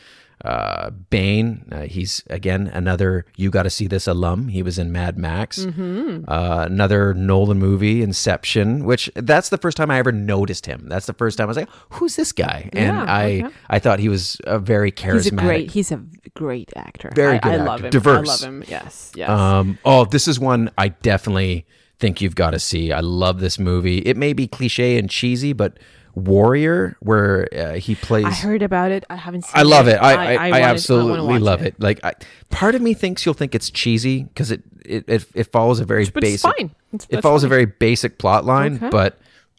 uh, 0.44 0.90
Bane. 1.10 1.66
Uh, 1.72 1.82
he's 1.82 2.24
again 2.30 2.68
another 2.74 3.26
you 3.36 3.50
got 3.50 3.64
to 3.64 3.70
see 3.70 3.88
this 3.88 4.08
alum. 4.08 4.48
He 4.48 4.64
was 4.64 4.80
in 4.80 4.92
Mad 4.92 5.18
Max. 5.18 5.60
Mhm. 5.66 6.26
Uh, 6.28 6.64
another 6.66 7.14
Nolan 7.14 7.60
movie, 7.60 8.02
Inception, 8.02 8.84
which 8.86 9.10
that's 9.16 9.50
the 9.50 9.58
first 9.58 9.78
time 9.78 9.92
I 9.92 9.98
ever 10.00 10.12
noticed 10.12 10.66
him. 10.66 10.88
That's 10.90 11.06
the 11.06 11.14
first 11.14 11.38
time 11.38 11.46
I 11.46 11.50
was 11.50 11.58
like, 11.58 11.70
"Who's 11.92 12.16
this 12.16 12.32
guy?" 12.32 12.70
And 12.74 12.96
Yeah, 12.98 13.06
I 13.08 13.26
okay. 13.46 13.56
I 13.70 13.80
thought 13.80 14.00
he 14.00 14.10
was 14.10 14.38
a 14.46 14.58
very 14.60 14.92
charismatic. 14.92 15.14
He's 15.24 15.28
a 15.32 15.36
great. 15.36 15.72
He's 15.72 15.92
a 15.92 16.02
great 16.36 16.70
actor. 16.76 17.12
Very 17.16 17.36
I, 17.36 17.40
good 17.40 17.50
I 17.50 17.54
actor. 17.56 17.66
love 17.66 17.84
him. 17.86 17.90
Diverse. 17.92 18.28
I 18.44 18.48
love 18.48 18.54
him. 18.54 18.64
Yes. 18.68 19.12
Yes. 19.16 19.30
Um, 19.30 19.78
oh, 19.86 20.06
this 20.06 20.28
is 20.28 20.40
one 20.40 20.72
I 20.78 20.90
definitely 20.90 21.66
think 22.00 22.20
you've 22.22 22.36
got 22.36 22.52
to 22.52 22.60
see. 22.60 22.92
I 22.92 23.00
love 23.02 23.40
this 23.42 23.60
movie. 23.60 24.00
It 24.00 24.18
may 24.18 24.34
be 24.34 24.48
cliche 24.48 24.98
and 24.98 25.08
cheesy, 25.10 25.54
but 25.54 25.78
Warrior, 26.16 26.98
where 27.00 27.48
uh, 27.54 27.74
he 27.74 27.96
plays. 27.96 28.26
I 28.26 28.32
heard 28.32 28.62
about 28.62 28.92
it. 28.92 29.04
I 29.10 29.16
haven't 29.16 29.44
seen. 29.44 29.52
I 29.56 29.64
love 29.64 29.88
it. 29.88 29.96
I, 29.96 30.14
I, 30.14 30.16
I 30.16 30.34
I, 30.48 30.50
wanted- 30.52 30.64
absolutely 30.66 31.22
wanna 31.28 31.40
love 31.44 31.62
it. 31.62 31.80
Like, 31.80 32.04
I, 32.04 32.14
part 32.50 32.76
of 32.76 32.82
me 32.82 32.94
thinks 32.94 33.26
you'll 33.26 33.34
think 33.34 33.56
it's 33.56 33.70
cheesy 33.70 34.24
because 34.24 34.52
it, 34.52 34.62
it, 34.86 35.06
it 35.08 35.26
it 35.34 35.44
follows 35.52 35.80
a 35.80 35.86
very 35.86 36.06
But 36.10 36.24
it's 36.24 36.44
basic. 36.44 36.58
fine. 36.58 36.72
It's- 36.94 37.08
it 37.10 37.22
follows 37.22 37.44
a 37.44 37.48
very 37.48 37.66
basic 37.66 38.18
plot 38.18 38.46
line, 38.46 38.76
Okay. 38.76 38.90
but 38.90 39.18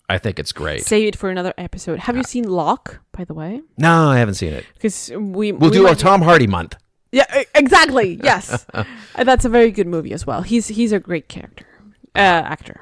I 0.08 0.18
think 0.18 0.38
it's 0.38 0.52
great. 0.52 0.84
Save 0.84 1.08
it 1.08 1.16
for 1.16 1.30
another 1.30 1.54
episode. 1.56 1.98
Have 2.00 2.16
you 2.16 2.24
seen 2.24 2.44
Locke, 2.44 3.00
by 3.12 3.24
the 3.24 3.34
way? 3.34 3.62
no, 3.78 4.08
I 4.08 4.18
haven't 4.18 4.34
seen 4.34 4.52
it. 4.52 4.66
Because 4.74 5.10
we 5.14 5.52
We'll 5.52 5.70
we 5.70 5.76
do 5.76 5.84
a 5.86 5.90
might- 5.90 5.98
Tom 5.98 6.22
Hardy 6.22 6.46
month. 6.46 6.76
Yeah, 7.12 7.42
exactly. 7.54 8.18
Yes, 8.22 8.64
Uh, 8.74 8.84
that's 9.24 9.44
a 9.44 9.48
very 9.50 9.70
good 9.70 9.86
movie 9.86 10.12
as 10.14 10.26
well. 10.26 10.40
He's 10.42 10.68
he's 10.68 10.92
a 10.92 10.98
great 10.98 11.28
character, 11.28 11.66
uh, 12.14 12.18
actor. 12.18 12.80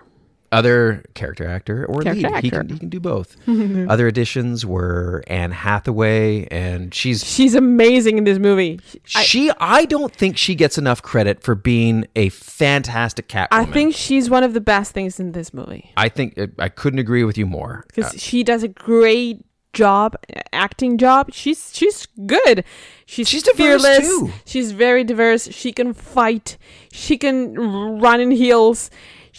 Other 0.53 1.05
character 1.15 1.47
actor 1.47 1.87
or 1.87 2.03
Character 2.03 2.29
lead. 2.29 2.43
He 2.45 2.51
can 2.51 2.69
he 2.69 2.79
can 2.79 2.89
do 2.89 2.99
both. 3.01 3.37
Mm-hmm. 3.47 3.91
Other 3.91 4.07
additions 4.09 4.65
were 4.67 5.23
Anne 5.27 5.51
Hathaway, 5.53 6.47
and 6.51 6.93
she's 6.95 7.25
She's 7.25 7.55
amazing 7.55 8.19
in 8.19 8.25
this 8.25 8.39
movie. 8.39 8.81
I, 9.15 9.23
she. 9.23 9.51
I 9.61 9.85
don't 9.85 10.15
think 10.15 10.37
she 10.37 10.55
gets 10.55 10.77
enough 10.79 11.03
credit 11.03 11.43
for 11.43 11.55
being 11.55 12.07
a 12.17 12.29
fantastic 12.31 13.29
Catwoman. 13.29 13.49
I 13.51 13.65
think 13.65 13.95
she's 13.95 14.29
one 14.31 14.43
of 14.43 14.55
the 14.55 14.61
best 14.61 14.93
things 14.93 15.21
in 15.21 15.33
this 15.33 15.53
movie 15.55 15.93
I 15.97 16.09
think 16.09 16.39
uh, 16.39 16.47
I 16.59 16.69
couldn't 16.69 16.99
agree 17.01 17.25
with 17.25 17.37
you 17.39 17.47
more. 17.47 17.85
because 17.89 18.15
uh, 18.15 18.19
she 18.19 18.43
does 18.43 18.63
a 18.63 18.69
great 18.69 19.45
job, 19.73 20.17
acting 20.53 20.99
job. 20.99 21.33
She's 21.33 21.71
she's 21.75 22.07
good. 22.27 22.65
She's, 23.07 23.29
She's 23.29 23.43
diverse, 23.43 23.83
fearless. 23.83 23.99
too. 24.01 24.33
She's 24.45 24.73
very 24.73 25.05
diverse. 25.05 25.49
She 25.53 25.73
can 25.73 25.95
fight. 25.95 26.57
She 26.93 27.17
can 27.19 27.57
r- 27.59 27.93
run 27.97 28.21
in 28.21 28.31
heels. 28.31 28.91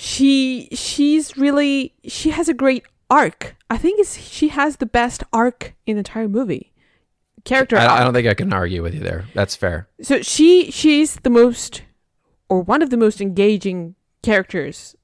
She 0.03 0.67
she's 0.71 1.37
really 1.37 1.93
she 2.07 2.31
has 2.31 2.49
a 2.49 2.55
great 2.55 2.83
arc. 3.11 3.55
I 3.69 3.77
think 3.77 3.99
it's 3.99 4.17
she 4.17 4.47
has 4.47 4.77
the 4.77 4.87
best 4.87 5.23
arc 5.31 5.75
in 5.85 5.93
the 5.95 5.99
entire 5.99 6.27
movie. 6.27 6.73
Character 7.45 7.77
I, 7.77 7.99
I 7.99 8.03
don't 8.03 8.11
think 8.11 8.27
I 8.27 8.33
can 8.33 8.51
argue 8.51 8.81
with 8.81 8.95
you 8.95 8.99
there. 8.99 9.25
That's 9.35 9.55
fair. 9.55 9.89
So 10.01 10.23
she 10.23 10.71
she's 10.71 11.17
the 11.17 11.29
most 11.29 11.83
or 12.49 12.63
one 12.63 12.81
of 12.81 12.89
the 12.89 12.97
most 12.97 13.21
engaging 13.21 13.93
characters 14.23 14.95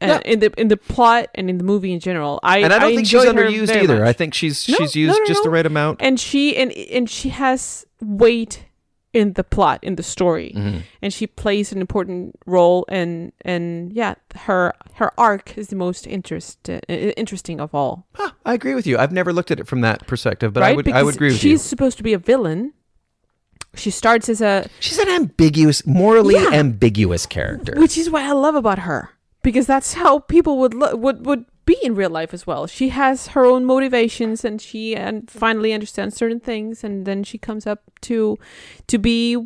uh, 0.00 0.06
Yeah. 0.06 0.20
in 0.24 0.38
the 0.40 0.54
in 0.58 0.68
the 0.68 0.78
plot 0.78 1.28
and 1.34 1.50
in 1.50 1.58
the 1.58 1.64
movie 1.64 1.92
in 1.92 2.00
general. 2.00 2.40
I 2.42 2.60
and 2.60 2.72
I 2.72 2.78
don't 2.78 2.94
think 2.94 3.08
she's 3.08 3.22
underused 3.22 3.76
either. 3.76 3.98
much. 3.98 4.08
I 4.08 4.14
think 4.14 4.32
she's 4.32 4.66
No, 4.70 4.76
she's 4.78 4.96
no, 4.96 5.00
used 5.02 5.18
no, 5.20 5.26
just 5.26 5.42
the 5.42 5.50
right 5.50 5.66
amount. 5.66 6.00
And 6.00 6.18
she 6.18 6.56
and 6.56 6.72
and 6.72 7.10
she 7.10 7.28
has 7.28 7.84
weight 8.00 8.64
in 9.12 9.32
the 9.32 9.42
plot 9.42 9.78
in 9.82 9.96
the 9.96 10.02
story, 10.04 10.52
Mhm. 10.56 10.82
and 11.02 11.12
she 11.12 11.26
plays 11.26 11.72
an 11.72 11.80
important 11.80 12.36
role. 12.46 12.84
And 12.88 13.32
and 13.44 13.92
yeah, 13.92 14.14
her 14.46 14.72
her 14.94 15.10
arc 15.18 15.58
is 15.58 15.68
the 15.68 15.76
most 15.76 16.06
interest 16.06 16.70
uh, 16.70 16.78
interesting 16.88 17.60
of 17.60 17.74
all. 17.74 18.06
Huh, 18.14 18.30
I 18.46 18.54
agree 18.54 18.74
with 18.74 18.86
you. 18.86 18.98
I've 18.98 19.12
never 19.12 19.32
looked 19.32 19.50
at 19.50 19.58
it 19.58 19.66
from 19.66 19.80
that 19.80 20.06
perspective, 20.06 20.52
but 20.52 20.62
I 20.62 20.66
right? 20.68 20.76
would 20.76 20.88
I 20.92 21.02
would 21.02 21.16
agree 21.16 21.28
with 21.30 21.38
she's 21.40 21.50
you. 21.50 21.58
supposed 21.58 21.96
to 21.98 22.04
be 22.04 22.12
a 22.12 22.18
villain. 22.18 22.72
She 23.74 23.90
starts 23.90 24.28
as 24.28 24.40
a 24.40 24.68
She's 24.80 24.98
an 24.98 25.08
ambiguous, 25.08 25.86
morally 25.86 26.34
Yeah. 26.34 26.50
ambiguous 26.52 27.26
character. 27.26 27.74
which 27.78 27.96
is 27.98 28.10
what 28.10 28.22
I 28.22 28.32
love 28.32 28.54
about 28.56 28.80
her 28.80 29.10
because 29.42 29.66
that's 29.66 29.94
how 29.94 30.20
people 30.20 30.58
would 30.58 30.74
lo- 30.74 30.94
would 30.96 31.24
would 31.26 31.44
be 31.72 31.76
in 31.88 31.94
real 31.94 32.10
life 32.20 32.32
as 32.38 32.46
well. 32.46 32.66
She 32.78 32.88
has 32.90 33.16
her 33.34 33.44
own 33.52 33.62
motivations 33.74 34.44
and 34.44 34.60
she 34.60 34.82
and 34.96 35.30
finally 35.30 35.72
understands 35.72 36.16
certain 36.16 36.40
things 36.40 36.84
and 36.84 37.06
then 37.08 37.22
she 37.24 37.38
comes 37.38 37.66
up 37.72 37.80
to 38.08 38.38
to 38.86 38.98
be 38.98 39.36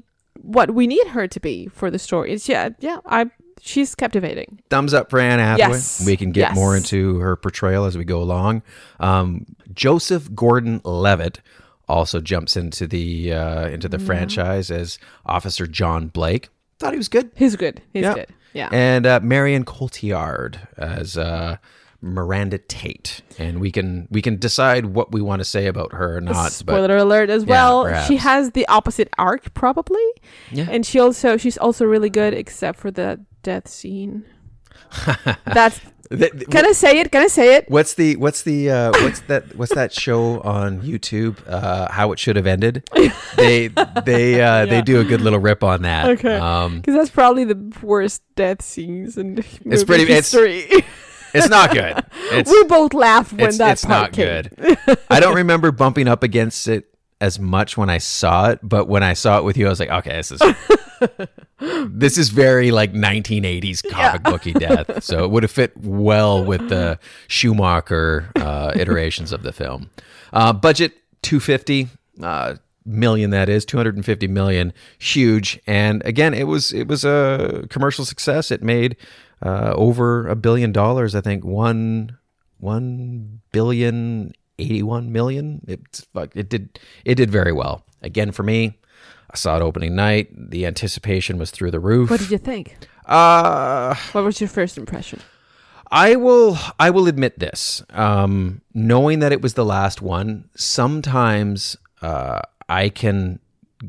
what 0.41 0.69
we 0.79 0.87
need 0.95 1.07
her 1.17 1.27
to 1.29 1.41
be 1.41 1.57
for 1.79 1.91
the 1.91 1.99
story. 1.99 2.33
It's 2.33 2.49
yeah, 2.49 2.71
yeah, 2.81 2.99
I 3.19 3.31
she's 3.61 3.95
captivating. 3.95 4.61
Thumbs 4.71 4.93
up 4.93 5.11
for 5.11 5.19
Anne 5.21 5.39
Hathaway. 5.39 5.69
Yes. 5.77 6.05
We 6.07 6.17
can 6.17 6.33
get 6.33 6.49
Yes. 6.49 6.55
more 6.55 6.77
into 6.77 7.19
her 7.21 7.37
portrayal 7.37 7.85
as 7.87 7.97
we 7.97 8.05
go 8.05 8.21
along. 8.21 8.63
Um, 9.01 9.47
Joseph 9.73 10.25
Gordon-Levitt 10.35 11.41
also 11.89 12.21
jumps 12.21 12.57
into 12.57 12.87
the 12.87 13.33
uh, 13.33 13.69
into 13.69 13.89
the 13.89 13.99
Yeah. 13.99 14.07
franchise 14.07 14.71
as 14.71 14.99
Officer 15.27 15.67
John 15.67 16.09
Blake. 16.09 16.49
Thought 16.79 16.93
he 16.95 16.99
was 16.99 17.09
good. 17.09 17.31
He's 17.37 17.57
good. 17.57 17.81
He's 17.93 18.03
Yeah. 18.05 18.15
good. 18.15 18.29
Yeah. 18.53 18.69
And 18.73 19.05
uh, 19.07 19.21
Marion 19.23 19.65
Cotillard 19.65 20.59
as 20.77 21.17
uh, 21.17 21.57
Miranda 22.05 22.59
Tate, 22.59 23.23
and 23.39 23.61
we 23.61 23.71
can 23.73 24.07
we 24.11 24.21
can 24.21 24.37
decide 24.37 24.87
what 24.87 25.11
we 25.13 25.21
want 25.23 25.41
to 25.41 25.45
say 25.45 25.67
about 25.67 25.93
her 25.95 26.17
or 26.19 26.21
not. 26.21 26.53
Spoiler 26.53 26.89
but 26.89 26.99
alert 26.99 27.31
as 27.31 27.45
Yeah, 27.45 27.51
well. 27.51 28.05
she 28.05 28.17
has 28.17 28.51
the 28.53 28.67
opposite 28.69 29.09
arc 29.17 29.55
probably. 29.55 30.05
Yeah. 30.53 30.67
And 30.71 30.85
she 30.85 31.01
also 31.01 31.37
she's 31.39 31.57
also 31.57 31.85
really 31.87 32.11
good 32.11 32.35
except 32.35 32.79
for 32.79 32.91
the 32.91 33.25
death 33.43 33.69
scene. 33.69 34.25
That's 35.47 35.81
Th- 36.11 36.31
Can 36.51 36.67
I 36.67 36.73
say 36.73 37.01
it? 37.01 37.11
Can 37.11 37.23
I 37.23 37.27
say 37.29 37.57
it? 37.57 37.69
What's 37.71 37.95
the 37.95 38.17
what's 38.17 38.43
the 38.43 38.71
uh, 38.71 38.93
what's 39.03 39.21
that 39.23 39.57
what's 39.57 39.75
that 39.75 39.91
show 39.93 40.41
on 40.43 40.83
YouTube? 40.83 41.39
Uh, 41.49 41.91
How 41.91 42.13
it 42.13 42.19
should 42.19 42.37
have 42.37 42.47
ended. 42.47 42.85
They 43.37 43.69
they 44.05 44.41
uh, 44.41 44.67
they 44.67 44.83
do 44.83 45.01
a 45.01 45.05
good 45.05 45.21
little 45.23 45.39
rip 45.41 45.65
on 45.65 45.83
that. 45.83 46.07
Okay. 46.11 46.37
Um, 46.37 46.77
Because 46.81 46.95
that's 46.95 47.11
probably 47.11 47.45
the 47.45 47.73
worst 47.83 48.23
death 48.37 48.61
scenes 48.63 49.17
in 49.17 49.43
movie 49.65 49.85
pretty- 49.87 50.03
it's- 50.05 50.31
history. 50.31 50.59
it's 50.69 50.87
not 51.49 51.73
good. 51.73 52.05
It's, 52.31 52.51
we 52.51 52.65
both 52.65 52.95
laughed 52.95 53.33
when 53.33 53.49
it's, 53.49 53.59
that 53.59 53.73
it's 53.73 53.85
part 53.85 54.03
not 54.03 54.13
came. 54.13 54.43
good. 54.43 54.99
I 55.11 55.21
don't 55.21 55.37
remember 55.37 55.71
bumping 55.71 56.09
up 56.09 56.23
against 56.23 56.67
it 56.67 56.95
as 57.21 57.39
much 57.39 57.77
when 57.77 57.91
I 57.91 57.99
saw 57.99 58.51
it, 58.51 58.61
but 58.63 58.89
when 58.89 59.03
I 59.03 59.13
saw 59.13 59.39
it 59.39 59.45
with 59.45 59.57
you, 59.57 59.67
I 59.67 59.69
was 59.69 59.79
like, 59.79 59.91
okay, 59.91 60.17
this 60.17 60.33
is 60.33 60.41
this 61.89 62.19
is 62.19 62.31
very 62.31 62.71
like 62.71 62.93
1980s 62.93 63.89
comic 63.89 64.23
booky 64.23 64.53
death. 64.53 65.05
So 65.05 65.25
it 65.25 65.31
would 65.31 65.43
have 65.43 65.53
fit 65.53 65.77
well 65.77 66.45
with 66.45 66.69
the 66.71 66.99
Schumacher 67.29 68.31
uh, 68.37 68.73
iterations 68.75 69.31
of 69.31 69.43
the 69.43 69.53
film. 69.53 69.91
Uh, 70.33 70.53
budget 70.53 70.93
250 71.23 71.89
uh, 72.23 72.55
million 72.85 73.31
that 73.31 73.49
is 73.49 73.65
250 73.65 74.29
million 74.29 74.73
huge 74.99 75.59
and 75.67 76.05
again 76.05 76.35
it 76.35 76.45
was 76.45 76.71
it 76.73 76.87
was 76.87 77.03
a 77.05 77.65
commercial 77.71 78.05
success 78.05 78.51
it 78.51 78.63
made 78.63 78.95
uh, 79.43 79.73
over 79.77 80.27
a 80.29 80.37
billion 80.37 80.73
dollars 80.73 81.15
i 81.15 81.21
think 81.21 81.45
one 81.45 82.17
one 82.59 83.41
billion 83.53 84.33
eighty 84.59 84.83
one 84.83 85.13
million. 85.13 85.61
It's. 85.67 86.07
It 86.35 86.49
did 86.49 86.79
it 87.05 87.17
did 87.17 87.31
very 87.31 87.53
well. 87.53 87.85
Again 88.03 88.33
for 88.33 88.43
me, 88.43 88.79
I 89.31 89.37
saw 89.37 89.57
it 89.57 89.63
opening 89.63 89.95
night. 89.95 90.29
The 90.51 90.67
anticipation 90.67 91.39
was 91.39 91.51
through 91.51 91.73
the 91.73 91.81
roof. 91.81 92.11
What 92.11 92.21
did 92.21 92.31
you 92.31 92.39
think? 92.39 92.77
Uh, 93.07 93.95
What 94.13 94.25
was 94.25 94.41
your 94.41 94.49
first 94.49 94.79
impression? 94.79 95.21
I 95.91 96.17
will 96.17 96.57
I 96.79 96.91
will 96.91 97.07
admit 97.07 97.39
this. 97.39 97.83
Um, 97.91 98.63
knowing 98.73 99.19
that 99.21 99.33
it 99.33 99.43
was 99.43 99.55
the 99.55 99.65
last 99.65 100.01
one, 100.01 100.49
sometimes 100.57 101.77
uh, 102.01 102.41
I 102.69 102.89
can 102.89 103.41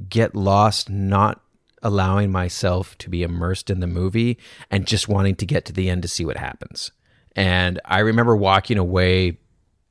get 0.10 0.36
lost 0.36 0.90
not 0.90 1.42
allowing 1.86 2.32
myself 2.32 2.98
to 2.98 3.12
be 3.12 3.22
immersed 3.22 3.70
in 3.70 3.80
the 3.80 3.88
movie 3.88 4.40
and 4.72 4.88
just 4.88 5.08
wanting 5.08 5.36
to 5.36 5.46
get 5.46 5.66
to 5.66 5.72
the 5.72 5.88
end 5.88 6.02
to 6.02 6.08
see 6.08 6.26
what 6.26 6.36
happens. 6.36 6.92
And 7.36 7.80
I 7.86 8.00
remember 8.00 8.36
walking 8.36 8.80
away 8.80 9.38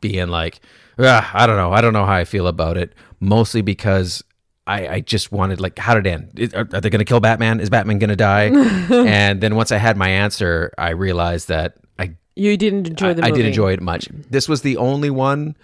being 0.00 0.28
like, 0.28 0.60
"Ah, 0.98 1.30
I 1.32 1.46
don't 1.46 1.56
know, 1.56 1.72
I 1.72 1.80
don't 1.80 1.92
know 1.92 2.04
how 2.04 2.14
I 2.14 2.24
feel 2.24 2.48
about 2.48 2.76
it. 2.76 2.94
Mostly 3.20 3.62
because 3.62 4.24
I, 4.66 4.88
I 4.88 5.00
just 5.00 5.30
wanted 5.30 5.60
like, 5.60 5.78
how 5.78 5.94
did 5.94 6.06
it 6.06 6.10
end? 6.10 6.54
Are, 6.54 6.68
are 6.76 6.80
they 6.80 6.90
going 6.90 6.98
to 6.98 7.04
kill 7.04 7.20
Batman? 7.20 7.60
Is 7.60 7.70
Batman 7.70 8.00
going 8.00 8.10
to 8.10 8.16
die? 8.16 8.44
and 8.90 9.40
then 9.40 9.54
once 9.54 9.70
I 9.70 9.76
had 9.76 9.96
my 9.96 10.08
answer, 10.08 10.74
I 10.76 10.90
realized 10.90 11.48
that 11.48 11.76
I 11.96 12.16
You 12.34 12.56
didn't 12.56 12.88
enjoy 12.88 13.14
the 13.14 13.22
I, 13.22 13.28
I 13.28 13.30
did 13.30 13.46
enjoy 13.46 13.72
it 13.72 13.80
much. 13.80 14.08
This 14.30 14.48
was 14.48 14.62
the 14.62 14.78
only 14.78 15.10
one 15.10 15.56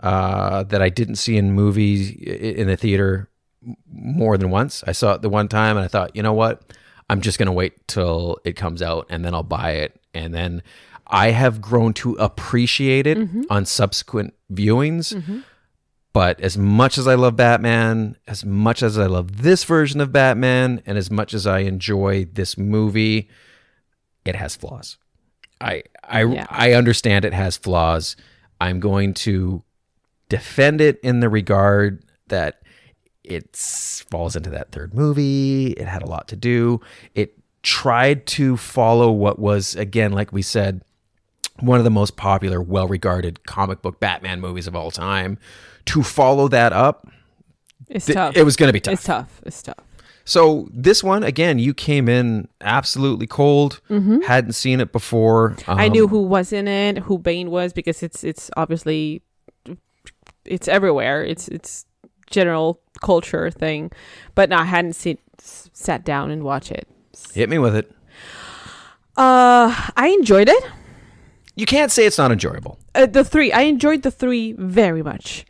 uh, 0.00 0.64
that 0.64 0.82
I 0.82 0.90
didn't 0.90 1.16
see 1.16 1.38
in 1.38 1.52
movies 1.52 2.10
in 2.10 2.66
the 2.66 2.76
theater 2.76 3.30
more 3.90 4.38
than 4.38 4.50
once. 4.50 4.84
I 4.86 4.92
saw 4.92 5.14
it 5.14 5.22
the 5.22 5.28
one 5.28 5.48
time 5.48 5.76
and 5.76 5.84
I 5.84 5.88
thought, 5.88 6.14
you 6.14 6.22
know 6.22 6.32
what? 6.32 6.62
I'm 7.10 7.20
just 7.20 7.38
gonna 7.38 7.52
wait 7.52 7.86
till 7.88 8.38
it 8.44 8.56
comes 8.56 8.82
out 8.82 9.06
and 9.10 9.24
then 9.24 9.34
I'll 9.34 9.42
buy 9.42 9.72
it. 9.72 9.98
And 10.14 10.34
then 10.34 10.62
I 11.06 11.30
have 11.30 11.60
grown 11.60 11.94
to 11.94 12.14
appreciate 12.14 13.06
it 13.06 13.18
mm-hmm. 13.18 13.42
on 13.50 13.64
subsequent 13.64 14.34
viewings. 14.52 15.14
Mm-hmm. 15.14 15.40
But 16.12 16.40
as 16.40 16.58
much 16.58 16.98
as 16.98 17.06
I 17.06 17.14
love 17.14 17.36
Batman, 17.36 18.16
as 18.26 18.44
much 18.44 18.82
as 18.82 18.98
I 18.98 19.06
love 19.06 19.42
this 19.42 19.64
version 19.64 20.00
of 20.00 20.10
Batman, 20.10 20.82
and 20.86 20.98
as 20.98 21.10
much 21.10 21.32
as 21.32 21.46
I 21.46 21.60
enjoy 21.60 22.24
this 22.32 22.58
movie, 22.58 23.28
it 24.24 24.34
has 24.34 24.56
flaws. 24.56 24.96
I 25.60 25.84
I 26.02 26.24
Yeah. 26.24 26.46
I 26.50 26.72
understand 26.72 27.24
it 27.24 27.34
has 27.34 27.56
flaws. 27.56 28.16
I'm 28.60 28.80
going 28.80 29.14
to 29.14 29.62
defend 30.28 30.80
it 30.80 30.98
in 31.02 31.20
the 31.20 31.28
regard 31.28 32.04
that 32.28 32.57
it 33.28 33.54
falls 34.10 34.34
into 34.36 34.50
that 34.50 34.72
third 34.72 34.94
movie. 34.94 35.68
It 35.72 35.86
had 35.86 36.02
a 36.02 36.06
lot 36.06 36.28
to 36.28 36.36
do. 36.36 36.80
It 37.14 37.38
tried 37.62 38.26
to 38.26 38.56
follow 38.56 39.10
what 39.10 39.38
was 39.38 39.74
again, 39.76 40.12
like 40.12 40.32
we 40.32 40.42
said, 40.42 40.82
one 41.60 41.78
of 41.78 41.84
the 41.84 41.90
most 41.90 42.16
popular, 42.16 42.60
well-regarded 42.62 43.44
comic 43.46 43.82
book 43.82 43.98
Batman 44.00 44.40
movies 44.40 44.66
of 44.66 44.76
all 44.76 44.90
time. 44.90 45.38
To 45.86 46.02
follow 46.02 46.48
that 46.48 46.72
up, 46.72 47.08
It's 47.88 48.06
th- 48.06 48.14
tough. 48.16 48.36
it 48.36 48.44
was 48.44 48.56
going 48.56 48.68
to 48.68 48.72
be 48.72 48.80
tough. 48.80 48.92
It's 48.94 49.04
tough. 49.04 49.40
It's 49.44 49.62
tough. 49.62 49.84
So 50.24 50.68
this 50.72 51.02
one 51.02 51.24
again, 51.24 51.58
you 51.58 51.72
came 51.72 52.06
in 52.08 52.48
absolutely 52.60 53.26
cold. 53.26 53.80
Hadn't 53.88 54.52
seen 54.52 54.78
it 54.80 54.92
before. 54.92 55.56
I 55.66 55.86
Um, 55.86 55.92
knew 55.92 56.06
who 56.06 56.22
was 56.22 56.52
in 56.52 56.68
it, 56.68 56.98
who 56.98 57.16
Bane 57.18 57.50
was, 57.50 57.72
because 57.72 58.02
it's 58.02 58.22
it's 58.22 58.50
obviously 58.56 59.22
it's 60.44 60.68
everywhere. 60.68 61.24
It's 61.24 61.48
it's 61.48 61.86
general 62.30 62.80
culture 63.00 63.50
thing, 63.50 63.90
but 64.34 64.48
no, 64.50 64.56
I 64.58 64.64
hadn't 64.64 64.94
sit, 64.94 65.20
sat 65.40 66.04
down 66.04 66.30
and 66.30 66.42
watched 66.42 66.70
it. 66.72 66.86
Hit 67.34 67.48
me 67.48 67.58
with 67.58 67.74
it. 67.76 67.90
Uh, 69.16 69.74
I 69.96 70.08
enjoyed 70.18 70.48
it. 70.48 70.64
You 71.56 71.66
can't 71.66 71.90
say 71.90 72.06
it's 72.06 72.18
not 72.18 72.30
enjoyable. 72.30 72.78
Uh, 72.94 73.06
the 73.06 73.24
three, 73.24 73.50
I 73.52 73.62
enjoyed 73.62 74.02
the 74.02 74.10
three 74.12 74.52
very 74.52 75.02
much, 75.02 75.44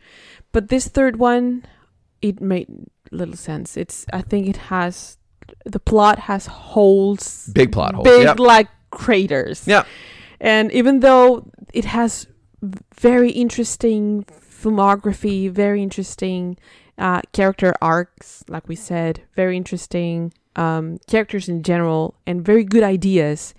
but 0.51 0.69
this 0.69 0.87
third 0.87 1.17
one, 1.17 1.65
it 2.21 2.41
made 2.41 2.67
little 3.11 3.35
sense. 3.35 3.77
It's 3.77 4.05
I 4.11 4.21
think 4.21 4.47
it 4.47 4.57
has 4.57 5.17
the 5.65 5.79
plot 5.79 6.19
has 6.19 6.47
holes, 6.47 7.49
Big 7.53 7.71
plot 7.71 7.93
holes. 7.93 8.05
big 8.07 8.23
Yep. 8.23 8.39
like 8.39 8.67
craters. 8.91 9.67
Yeah. 9.67 9.83
And 10.41 10.71
even 10.71 11.01
though 11.01 11.51
it 11.73 11.85
has 11.85 12.25
very 12.95 13.29
interesting 13.31 14.25
filmography, 14.61 15.49
very 15.49 15.81
interesting 15.81 16.57
uh, 16.97 17.21
character 17.31 17.73
arcs, 17.81 18.43
like 18.47 18.67
we 18.67 18.75
said, 18.75 19.21
very 19.35 19.55
interesting 19.55 20.33
um, 20.55 20.99
characters 21.07 21.47
in 21.47 21.63
general, 21.63 22.15
and 22.27 22.43
very 22.43 22.63
good 22.63 22.83
ideas 22.83 23.53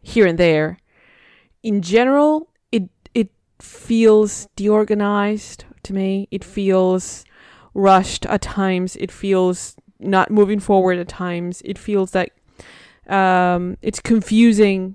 here 0.00 0.26
and 0.26 0.38
there. 0.38 0.78
In 1.62 1.82
general, 1.82 2.48
it 2.70 2.88
it 3.14 3.30
feels 3.60 4.48
deorganized 4.54 5.64
to 5.82 5.92
me. 5.92 6.28
It 6.30 6.44
feels 6.44 7.24
rushed 7.74 8.24
at 8.26 8.42
times. 8.42 8.96
It 8.96 9.10
feels 9.10 9.74
not 9.98 10.30
moving 10.30 10.60
forward 10.60 10.98
at 10.98 11.08
times. 11.08 11.62
It 11.64 11.78
feels 11.78 12.14
like 12.14 12.34
um, 13.08 13.76
it's 13.82 14.00
confusing 14.00 14.94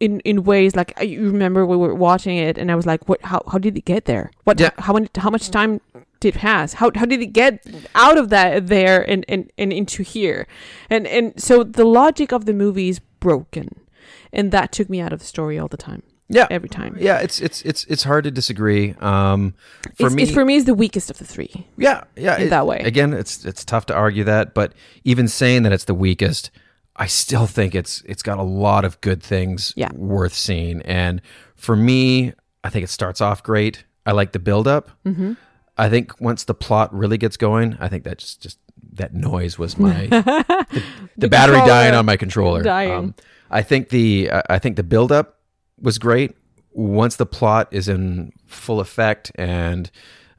in 0.00 0.20
in 0.20 0.44
ways 0.44 0.74
like 0.74 0.92
I 0.98 1.02
you 1.04 1.26
remember 1.26 1.64
we 1.66 1.76
were 1.76 1.94
watching 1.94 2.36
it 2.38 2.56
and 2.58 2.70
I 2.72 2.74
was 2.74 2.86
like 2.86 3.08
what 3.08 3.20
how 3.22 3.42
how 3.52 3.58
did 3.58 3.76
it 3.76 3.84
get 3.84 4.06
there 4.06 4.30
what 4.44 4.58
Yeah. 4.58 4.70
how 4.78 4.94
many 4.94 5.08
how 5.16 5.30
much 5.30 5.50
time 5.50 5.80
did 6.20 6.34
pass 6.34 6.74
how 6.74 6.90
how 6.94 7.04
did 7.06 7.20
it 7.20 7.32
get 7.32 7.64
out 7.94 8.16
of 8.18 8.30
that 8.30 8.66
there 8.68 9.08
and 9.08 9.24
and, 9.28 9.50
and 9.58 9.72
into 9.72 10.02
here 10.02 10.46
and 10.88 11.06
and 11.06 11.38
so 11.40 11.62
the 11.62 11.84
logic 11.84 12.32
of 12.32 12.44
the 12.46 12.54
movie 12.54 12.88
is 12.88 13.00
broken 13.20 13.68
and 14.32 14.50
that 14.52 14.72
took 14.72 14.88
me 14.88 15.00
out 15.00 15.12
of 15.12 15.18
the 15.18 15.26
story 15.26 15.58
all 15.58 15.68
the 15.68 15.76
time 15.76 16.02
Yeah. 16.28 16.46
every 16.50 16.68
time 16.68 16.96
Yeah, 16.98 17.18
it's 17.26 17.40
it's 17.40 17.60
it's 17.62 17.84
it's 17.92 18.04
hard 18.04 18.22
to 18.24 18.30
disagree. 18.30 18.94
Um, 19.00 19.54
for 19.98 20.06
it's, 20.06 20.14
me, 20.14 20.22
it's 20.22 20.32
for 20.32 20.44
me 20.44 20.54
is 20.54 20.64
the 20.64 20.74
weakest 20.84 21.10
of 21.10 21.18
the 21.18 21.24
three 21.26 21.66
yeah, 21.76 22.04
yeah, 22.16 22.36
in 22.38 22.46
it- 22.46 22.50
that 22.50 22.66
way. 22.66 22.78
Again, 22.84 23.12
it's 23.12 23.44
it's 23.44 23.64
tough 23.64 23.84
to 23.86 23.94
argue 23.94 24.24
that, 24.24 24.54
but 24.54 24.72
even 25.04 25.26
saying 25.28 25.64
that 25.64 25.72
it's 25.72 25.84
the 25.86 25.98
weakest, 26.06 26.50
I 27.00 27.06
still 27.06 27.46
think 27.46 27.74
it's 27.74 28.02
it's 28.06 28.22
got 28.22 28.38
a 28.38 28.42
lot 28.42 28.84
of 28.84 29.00
good 29.00 29.22
things 29.22 29.72
Yeah. 29.74 29.90
worth 29.94 30.34
seeing. 30.34 30.82
And 30.82 31.22
for 31.56 31.74
me, 31.74 32.34
I 32.62 32.68
think 32.70 32.84
it 32.84 32.90
starts 32.90 33.20
off 33.22 33.42
great. 33.42 33.84
I 34.06 34.12
like 34.12 34.32
the 34.32 34.38
build 34.38 34.68
up. 34.68 34.90
mm-hmm. 35.04 35.32
I 35.78 35.88
think 35.88 36.20
once 36.20 36.44
the 36.44 36.52
plot 36.54 36.92
really 36.94 37.16
gets 37.16 37.38
going, 37.38 37.76
I 37.80 37.88
think 37.88 38.04
that 38.04 38.18
just 38.18 38.42
just 38.42 38.58
that 38.92 39.14
noise 39.14 39.58
was 39.58 39.78
my 39.78 40.06
the, 40.08 40.84
the 41.16 41.28
battery 41.28 41.56
dying 41.66 41.94
on 41.94 42.04
my 42.04 42.16
controller. 42.18 42.62
Um. 42.68 43.14
I 43.50 43.62
think 43.62 43.88
the 43.88 44.30
I 44.30 44.42
I 44.50 44.58
think 44.58 44.76
the 44.76 44.82
build 44.82 45.10
up 45.10 45.38
was 45.80 45.98
great. 45.98 46.36
Once 46.72 47.16
the 47.16 47.26
plot 47.26 47.68
is 47.70 47.88
in 47.88 48.32
full 48.46 48.78
effect 48.78 49.32
and 49.36 49.90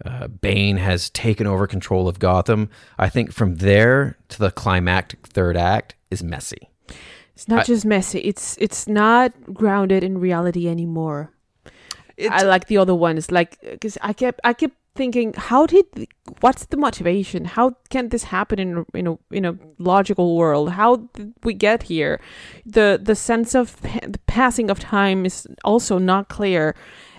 uh, 0.06 0.28
Bane 0.28 0.78
has 0.78 1.10
taken 1.10 1.48
over 1.48 1.66
control 1.68 2.08
of 2.08 2.20
Gotham, 2.20 2.70
I 3.00 3.10
think 3.10 3.32
from 3.34 3.56
there 3.56 4.18
to 4.30 4.40
the 4.40 4.52
climactic 4.52 5.28
third 5.28 5.58
act 5.58 5.96
is 6.12 6.22
messy. 6.24 6.70
it's 7.36 7.48
not 7.48 7.60
I- 7.62 7.64
just 7.74 7.86
messy 7.86 8.20
it's 8.20 8.58
it's 8.60 8.88
not 8.88 9.32
grounded 9.54 10.04
in 10.04 10.18
reality 10.20 10.68
anymore 10.68 11.32
I 12.30 12.44
like 12.44 12.68
the 12.68 12.78
other 12.78 12.94
ones, 12.94 13.32
like 13.32 13.58
because 13.62 13.98
I 14.02 14.14
kept 14.14 14.40
I 14.44 14.54
kept 14.54 14.76
thinking, 14.94 15.34
how 15.50 15.66
did 15.66 15.86
what's 16.42 16.66
the 16.68 16.78
motivation? 16.78 17.46
How 17.46 17.78
can 17.90 18.10
this 18.10 18.24
happen 18.26 18.60
in 18.60 18.78
a- 18.78 18.98
in 19.00 19.08
a 19.08 19.18
in 19.32 19.46
a 19.46 19.54
logical 19.80 20.36
world? 20.36 20.70
How 20.72 20.98
did 21.16 21.34
we 21.44 21.54
get 21.56 21.84
here? 21.84 22.20
The 22.66 23.00
the 23.02 23.16
sense 23.16 23.56
of 23.56 23.82
pa- 23.82 24.06
the 24.08 24.20
passing 24.28 24.70
of 24.70 24.78
time 24.80 25.26
is 25.26 25.48
also 25.64 25.98
not 25.98 26.28
clear, 26.30 26.76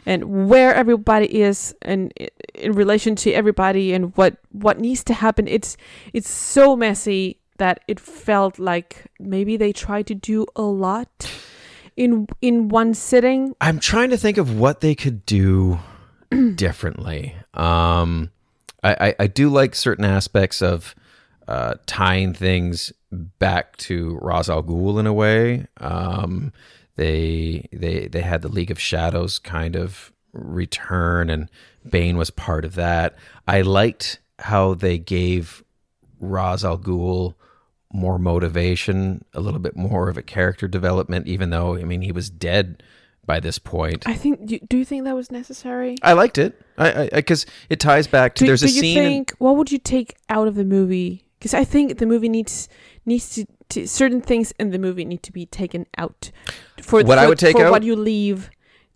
and 0.07 0.49
where 0.49 0.73
everybody 0.75 1.27
is 1.43 1.75
and 1.83 2.13
in 2.55 2.73
relation 2.73 3.17
to 3.17 3.33
everybody 3.33 3.95
and 3.95 4.15
what 4.17 4.37
what 4.53 4.79
needs 4.79 5.03
to 5.05 5.15
happen. 5.15 5.49
It's 5.49 5.77
it's 6.13 6.31
so 6.31 6.77
messy 6.77 7.39
that 7.63 7.79
it 7.87 8.01
felt 8.01 8.59
like 8.59 9.07
maybe 9.21 9.57
they 9.57 9.73
tried 9.73 10.05
to 10.09 10.17
do 10.17 10.45
a 10.57 10.63
lot 10.63 11.33
in 11.97 12.27
in 12.41 12.69
one 12.69 12.93
sitting. 12.93 13.55
I'm 13.61 13.79
trying 13.79 14.11
to 14.11 14.17
think 14.17 14.37
of 14.37 14.59
what 14.59 14.81
they 14.81 14.97
could 14.97 15.25
do 15.25 15.79
differently. 16.57 17.37
Um, 17.55 18.33
I, 18.83 18.97
I, 19.09 19.15
I 19.21 19.27
do 19.29 19.49
like 19.49 19.77
certain 19.77 20.05
aspects 20.05 20.61
of 20.61 20.97
uh, 21.47 21.75
tying 21.87 22.35
things 22.35 22.93
back 23.13 23.77
to 23.77 24.19
Ra's 24.21 24.51
al 24.51 24.65
Ghul 24.65 24.99
in 24.99 25.07
a 25.07 25.13
way. 25.13 25.69
Um, 25.77 26.53
they 26.97 27.69
they 27.73 28.09
they 28.09 28.23
had 28.23 28.43
the 28.43 28.49
League 28.49 28.73
of 28.73 28.81
Shadows 28.81 29.39
kind 29.39 29.77
of 29.77 30.13
return, 30.33 31.31
and 31.31 31.49
Bane 31.89 32.17
was 32.17 32.31
part 32.31 32.65
of 32.65 32.75
that. 32.75 33.15
I 33.47 33.61
liked 33.61 34.19
how 34.41 34.75
they 34.75 34.99
gave 34.99 35.63
Ra's 36.19 36.65
al 36.65 36.77
Ghul 36.77 37.37
more 37.93 38.19
motivation, 38.19 39.25
a 39.35 39.41
little 39.41 39.61
bit 39.61 39.77
more 39.77 40.09
of 40.09 40.17
a 40.17 40.23
character 40.23 40.69
development, 40.69 41.27
even 41.27 41.51
though 41.51 41.77
I 41.77 41.85
mean 41.85 42.03
he 42.03 42.13
was 42.13 42.31
dead 42.31 42.83
by 43.25 43.39
this 43.41 43.59
point. 43.59 44.07
I 44.07 44.15
think. 44.15 44.47
Do, 44.47 44.59
do 44.59 44.77
you 44.79 44.85
think 44.85 45.05
that 45.05 45.15
was 45.15 45.31
necessary? 45.31 45.97
I 46.03 46.13
liked 46.15 46.39
it. 46.39 46.61
I 46.79 47.09
because 47.13 47.47
it 47.71 47.79
ties 47.81 48.07
back 48.07 48.35
to 48.37 48.41
do, 48.45 48.47
there's 48.47 48.61
do 48.63 48.67
a 48.67 48.71
you 48.71 48.81
scene. 48.81 48.99
in- 48.99 49.05
think 49.05 49.33
what 49.39 49.57
would 49.57 49.71
you 49.71 49.79
take 49.79 50.17
out 50.29 50.49
of 50.49 50.55
the 50.55 50.65
movie? 50.65 51.25
Because 51.39 51.55
I 51.55 51.65
think 51.65 51.99
the 51.99 52.07
movie 52.07 52.29
needs 52.29 52.69
needs 53.05 53.35
to, 53.35 53.47
to 53.71 53.87
certain 53.89 54.21
things 54.21 54.53
in 54.59 54.71
the 54.71 54.79
movie 54.79 55.05
need 55.05 55.23
to 55.25 55.33
be 55.33 55.45
taken 55.47 55.87
out 55.99 56.31
for 56.81 57.03
What 57.03 57.19
for, 57.19 57.25
I 57.25 57.27
would 57.27 57.39
take 57.39 57.57
for 57.57 57.67
out- 57.67 57.71
what 57.73 57.83
you 57.83 57.97
leave 57.97 58.51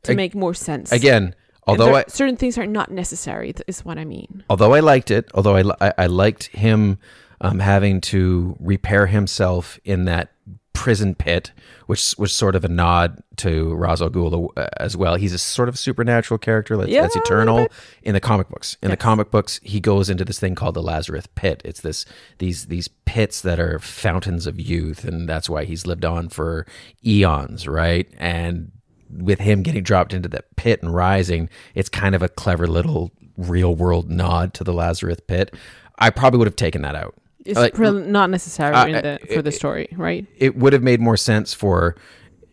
to 0.05 0.13
Ag- 0.13 0.17
make 0.17 0.35
more 0.35 0.55
sense. 0.55 0.93
again, 0.93 1.35
although 1.67 1.87
there- 1.87 1.95
I 1.97 2.05
certain 2.09 2.37
things 2.37 2.57
are 2.59 2.67
not 2.67 2.91
necessary. 2.91 3.53
Is 3.67 3.85
what 3.85 3.99
I 3.99 4.05
mean. 4.05 4.45
although 4.49 4.75
I 4.75 4.81
liked 4.81 5.11
it, 5.11 5.29
although 5.35 5.57
I 5.57 5.63
I, 5.89 5.93
I 5.99 6.07
liked 6.07 6.47
him 6.47 6.99
um, 7.41 7.59
having 7.59 8.01
to 8.03 8.57
repair 8.61 9.07
himself 9.07 9.79
in 9.85 10.05
that 10.05 10.33
prison 10.73 11.15
pit, 11.15 11.53
which 11.87 12.15
was 12.19 12.33
sort 12.33 12.55
of 12.55 12.65
a 12.65 12.69
nod 12.69 13.23
to 13.37 13.75
Ra's 13.75 14.03
al 14.03 14.11
Ghul 14.11 14.51
as 14.77 14.97
well. 14.97 15.17
He's 15.17 15.33
a 15.33 15.39
sort 15.39 15.71
of 15.71 15.79
supernatural 15.79 16.39
character 16.39 16.77
that's, 16.77 16.91
Yeah, 16.91 17.03
that's 17.03 17.17
eternal 17.17 17.67
in 18.03 18.13
the 18.13 18.21
comic 18.21 18.49
books. 18.51 18.77
In 18.83 18.91
the 18.91 18.97
comic 18.97 19.31
books, 19.31 19.59
he 19.63 19.81
goes 19.81 20.11
into 20.11 20.25
this 20.25 20.39
thing 20.39 20.55
called 20.55 20.75
the 20.75 20.83
Lazarus 20.83 21.27
Pit. 21.35 21.63
It's 21.65 21.81
this 21.81 22.05
these 22.39 22.67
these 22.67 22.89
pits 22.89 23.41
that 23.41 23.59
are 23.59 23.79
fountains 23.79 24.47
of 24.47 24.61
youth, 24.61 25.05
and 25.05 25.29
that's 25.29 25.49
why 25.49 25.65
he's 25.65 25.87
lived 25.87 26.05
on 26.05 26.29
for 26.29 26.67
eons, 27.05 27.67
right? 27.67 28.07
And 28.19 28.71
with 29.11 29.41
him 29.41 29.63
getting 29.63 29.83
dropped 29.83 30.13
into 30.13 30.29
that 30.29 30.55
pit 30.57 30.83
and 30.83 30.95
rising, 30.95 31.49
it's 31.75 31.89
kind 31.89 32.15
of 32.15 32.23
a 32.23 32.29
clever 32.29 32.67
little 32.67 33.13
real 33.39 33.75
world 33.75 34.11
nod 34.11 34.53
to 34.55 34.65
the 34.65 34.73
Lazarus 34.75 35.21
Pit. 35.27 35.55
I 35.99 36.11
probably 36.11 36.39
would 36.39 36.49
have 36.49 36.57
taken 36.57 36.83
that 36.83 36.95
out. 36.95 37.15
It's 37.47 37.59
Like, 37.59 37.75
probably 37.75 38.03
not 38.11 38.31
necessary 38.31 38.75
uh, 38.75 38.87
in 38.87 38.93
the, 38.93 39.21
for 39.35 39.43
the 39.43 39.53
story, 39.53 39.89
right? 39.97 40.27
it 40.37 40.57
would 40.57 40.73
have 40.73 40.83
made 40.83 41.01
more 41.01 41.17
sense 41.17 41.55
for 41.55 41.97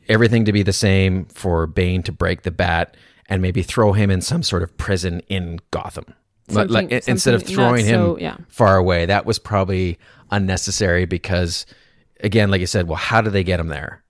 everything 0.09 0.45
to 0.45 0.51
be 0.53 0.63
the 0.63 0.73
same 0.73 1.25
for 1.25 1.65
Bane 1.67 2.03
to 2.03 2.11
break 2.11 2.43
the 2.43 2.51
bat 2.51 2.95
and 3.29 3.41
maybe 3.41 3.63
throw 3.63 3.93
him 3.93 4.11
in 4.11 4.21
some 4.21 4.43
sort 4.43 4.61
of 4.63 4.75
prison 4.77 5.21
in 5.29 5.59
Gotham. 5.71 6.05
Like- 6.49 6.69
like, 6.69 6.89
Something- 6.91 7.01
instead 7.07 7.33
of 7.35 7.43
throwing 7.43 7.85
him 7.85 8.01
so- 8.01 8.17
yeah. 8.19 8.35
far 8.49 8.75
away, 8.77 9.05
that 9.05 9.25
was 9.25 9.39
probably 9.39 9.97
unnecessary 10.29 11.05
because, 11.05 11.65
again, 12.19 12.51
like 12.51 12.59
you 12.59 12.67
said, 12.67 12.87
well, 12.87 12.97
how 12.97 13.21
did 13.21 13.31
they 13.33 13.43
get 13.45 13.59
him 13.59 13.67
there? 13.69 14.03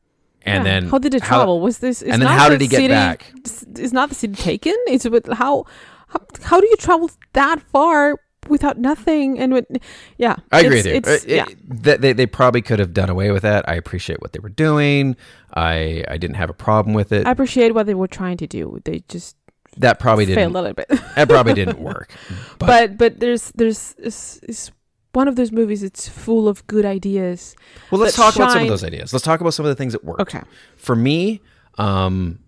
And 0.46 0.66
Yeah. 0.66 0.72
then 0.82 0.90
how 0.90 0.98
did 0.98 1.14
it 1.14 1.24
travel? 1.24 1.62
Was 1.62 1.78
this? 1.78 2.02
Is 2.02 2.12
and 2.12 2.22
then 2.22 2.28
not 2.28 2.38
how 2.40 2.50
the 2.50 2.56
did 2.58 2.62
he 2.62 2.68
get 2.68 2.78
city- 2.78 2.88
back? 2.90 3.32
Is 3.78 3.94
not 3.94 4.10
the 4.10 4.16
city 4.16 4.34
taken? 4.36 4.74
It's 4.88 5.06
it 5.06 5.26
how, 5.34 5.66
how? 6.10 6.20
How 6.42 6.60
do 6.60 6.68
you 6.68 6.76
travel 6.76 7.10
that 7.34 7.62
far 7.72 8.16
without 8.50 8.78
nothing? 8.78 9.40
And 9.40 9.54
with, 9.54 9.66
yeah, 10.18 10.36
I 10.52 10.62
agree 10.62 10.78
with 10.78 10.86
you. 10.86 10.94
it's- 10.94 11.24
Uh, 11.24 11.26
it- 11.28 11.36
yeah, 11.36 11.46
that 11.68 12.02
they, 12.02 12.14
they 12.14 12.26
probably 12.26 12.62
could 12.62 12.80
have 12.80 12.94
done 12.94 13.10
away 13.10 13.32
with 13.32 13.44
that. 13.44 13.68
I 13.68 13.76
appreciate 13.76 14.22
what 14.22 14.34
they 14.34 14.40
were 14.40 14.50
doing. 14.50 15.16
I 15.54 16.04
I 16.08 16.18
didn't 16.18 16.36
have 16.38 16.50
a 16.50 16.54
problem 16.54 16.94
with 16.96 17.12
it. 17.12 17.28
I 17.28 17.32
appreciate 17.32 17.74
what 17.74 17.86
they 17.86 17.94
were 17.94 18.08
trying 18.08 18.38
to 18.38 18.48
do. 18.48 18.80
They 18.86 19.04
just 19.08 19.36
that 19.78 20.00
probably 20.00 20.26
didn't. 20.26 20.50
a 20.50 20.54
little 20.54 20.74
bit. 20.74 20.88
that 21.16 21.28
probably 21.28 21.54
didn't 21.54 21.80
work. 21.80 22.12
But, 22.60 22.68
but 22.68 22.98
but 22.98 23.20
there's 23.20 23.52
there's 23.56 23.96
it's, 23.98 24.40
it's 24.44 24.72
one 25.14 25.28
of 25.28 25.36
those 25.36 25.52
movies. 25.52 25.84
It's 25.84 26.08
full 26.08 26.48
of 26.48 26.66
good 26.68 26.86
ideas. 26.86 27.56
well, 27.92 28.02
let's 28.02 28.16
talk 28.16 28.36
about 28.36 28.52
some 28.52 28.64
of 28.64 28.68
those 28.68 28.84
ideas. 28.84 29.14
Let's 29.14 29.26
talk 29.26 29.42
about 29.42 29.54
some 29.54 29.66
of 29.66 29.70
the 29.70 29.76
things 29.76 29.94
that 29.94 30.04
worked. 30.04 30.22
Okay. 30.22 30.42
For 30.78 30.96
me, 30.96 31.42
um, 31.78 32.40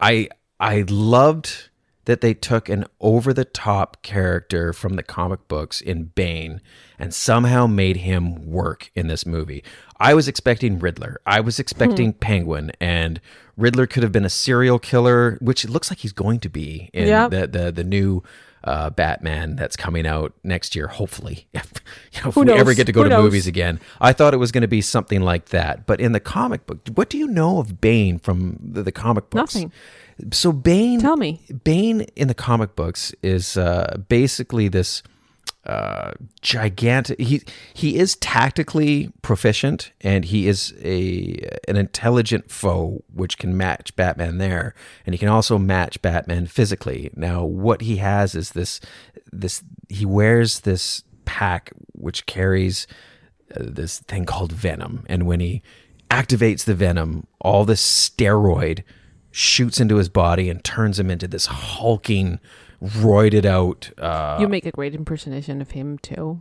I 0.00 0.28
I 0.60 0.84
loved 0.88 1.70
that 2.06 2.20
they 2.20 2.34
took 2.34 2.68
an 2.68 2.84
over 3.00 3.32
the 3.32 3.44
top 3.44 4.02
character 4.02 4.72
from 4.72 4.94
the 4.94 5.02
comic 5.02 5.46
books 5.48 5.80
in 5.80 6.04
Bane 6.14 6.60
and 6.98 7.14
somehow 7.14 7.66
made 7.66 7.98
him 7.98 8.46
work 8.46 8.90
in 8.94 9.06
this 9.08 9.24
movie. 9.24 9.64
I 9.98 10.14
was 10.14 10.28
expecting 10.28 10.78
Riddler. 10.78 11.20
I 11.26 11.40
was 11.40 11.58
expecting 11.58 12.12
Hmm. 12.12 12.18
Penguin 12.18 12.72
and 12.80 13.20
Riddler 13.56 13.86
could 13.86 14.02
have 14.02 14.12
been 14.12 14.24
a 14.24 14.30
serial 14.30 14.78
killer, 14.78 15.38
which 15.40 15.64
it 15.64 15.70
looks 15.70 15.90
like 15.90 16.00
he's 16.00 16.12
going 16.12 16.40
to 16.40 16.48
be 16.48 16.90
in 16.92 17.08
Yeah. 17.08 17.28
the, 17.28 17.46
the 17.46 17.72
the 17.72 17.84
new 17.84 18.22
uh, 18.64 18.88
Batman 18.88 19.56
that's 19.56 19.76
coming 19.76 20.06
out 20.06 20.32
next 20.42 20.74
year, 20.74 20.86
hopefully. 20.88 21.46
you 21.52 21.60
know, 22.22 22.30
if 22.30 22.36
we 22.36 22.50
ever 22.50 22.72
get 22.72 22.86
to 22.86 22.92
go 22.92 23.02
Who 23.02 23.10
to 23.10 23.14
knows? 23.16 23.24
movies 23.24 23.46
again. 23.46 23.78
I 24.00 24.14
thought 24.14 24.32
it 24.32 24.38
was 24.38 24.52
going 24.52 24.62
to 24.62 24.68
be 24.68 24.80
something 24.80 25.20
like 25.20 25.50
that. 25.50 25.84
But 25.86 26.00
in 26.00 26.12
the 26.12 26.20
comic 26.20 26.66
book, 26.66 26.78
what 26.94 27.10
do 27.10 27.18
you 27.18 27.26
know 27.28 27.58
of 27.58 27.82
Bane 27.82 28.18
from 28.18 28.58
the, 28.62 28.82
the 28.82 28.90
comic 28.92 29.28
books? 29.28 29.54
Nothing. 29.54 29.70
So 30.32 30.52
Bane, 30.52 31.00
Tell 31.00 31.16
me. 31.16 31.40
Bane 31.64 32.02
in 32.16 32.28
the 32.28 32.34
comic 32.34 32.76
books 32.76 33.14
is 33.22 33.56
uh, 33.56 33.98
basically 34.08 34.68
this 34.68 35.02
uh, 35.66 36.12
gigantic. 36.42 37.18
He 37.18 37.42
he 37.72 37.96
is 37.96 38.16
tactically 38.16 39.10
proficient, 39.22 39.92
and 40.02 40.24
he 40.26 40.46
is 40.46 40.74
a 40.82 41.36
an 41.66 41.76
intelligent 41.76 42.50
foe, 42.50 43.02
which 43.12 43.38
can 43.38 43.56
match 43.56 43.96
Batman 43.96 44.38
there, 44.38 44.74
and 45.06 45.14
he 45.14 45.18
can 45.18 45.28
also 45.28 45.58
match 45.58 46.02
Batman 46.02 46.46
physically. 46.46 47.10
Now, 47.16 47.44
what 47.44 47.80
he 47.80 47.96
has 47.96 48.34
is 48.34 48.50
this 48.50 48.80
this 49.32 49.62
he 49.88 50.04
wears 50.04 50.60
this 50.60 51.02
pack 51.24 51.72
which 51.92 52.26
carries 52.26 52.86
uh, 53.56 53.60
this 53.62 54.00
thing 54.00 54.26
called 54.26 54.52
venom, 54.52 55.04
and 55.08 55.26
when 55.26 55.40
he 55.40 55.62
activates 56.10 56.64
the 56.64 56.74
venom, 56.74 57.26
all 57.40 57.64
this 57.64 57.82
steroid 57.82 58.84
shoots 59.34 59.80
into 59.80 59.96
his 59.96 60.08
body 60.08 60.48
and 60.48 60.62
turns 60.62 61.00
him 61.00 61.10
into 61.10 61.26
this 61.26 61.46
hulking, 61.46 62.38
roided 62.80 63.44
out 63.44 63.90
uh, 63.98 64.38
you 64.40 64.46
make 64.46 64.64
a 64.64 64.70
great 64.70 64.94
impersonation 64.94 65.60
of 65.60 65.72
him 65.72 65.98
too. 65.98 66.40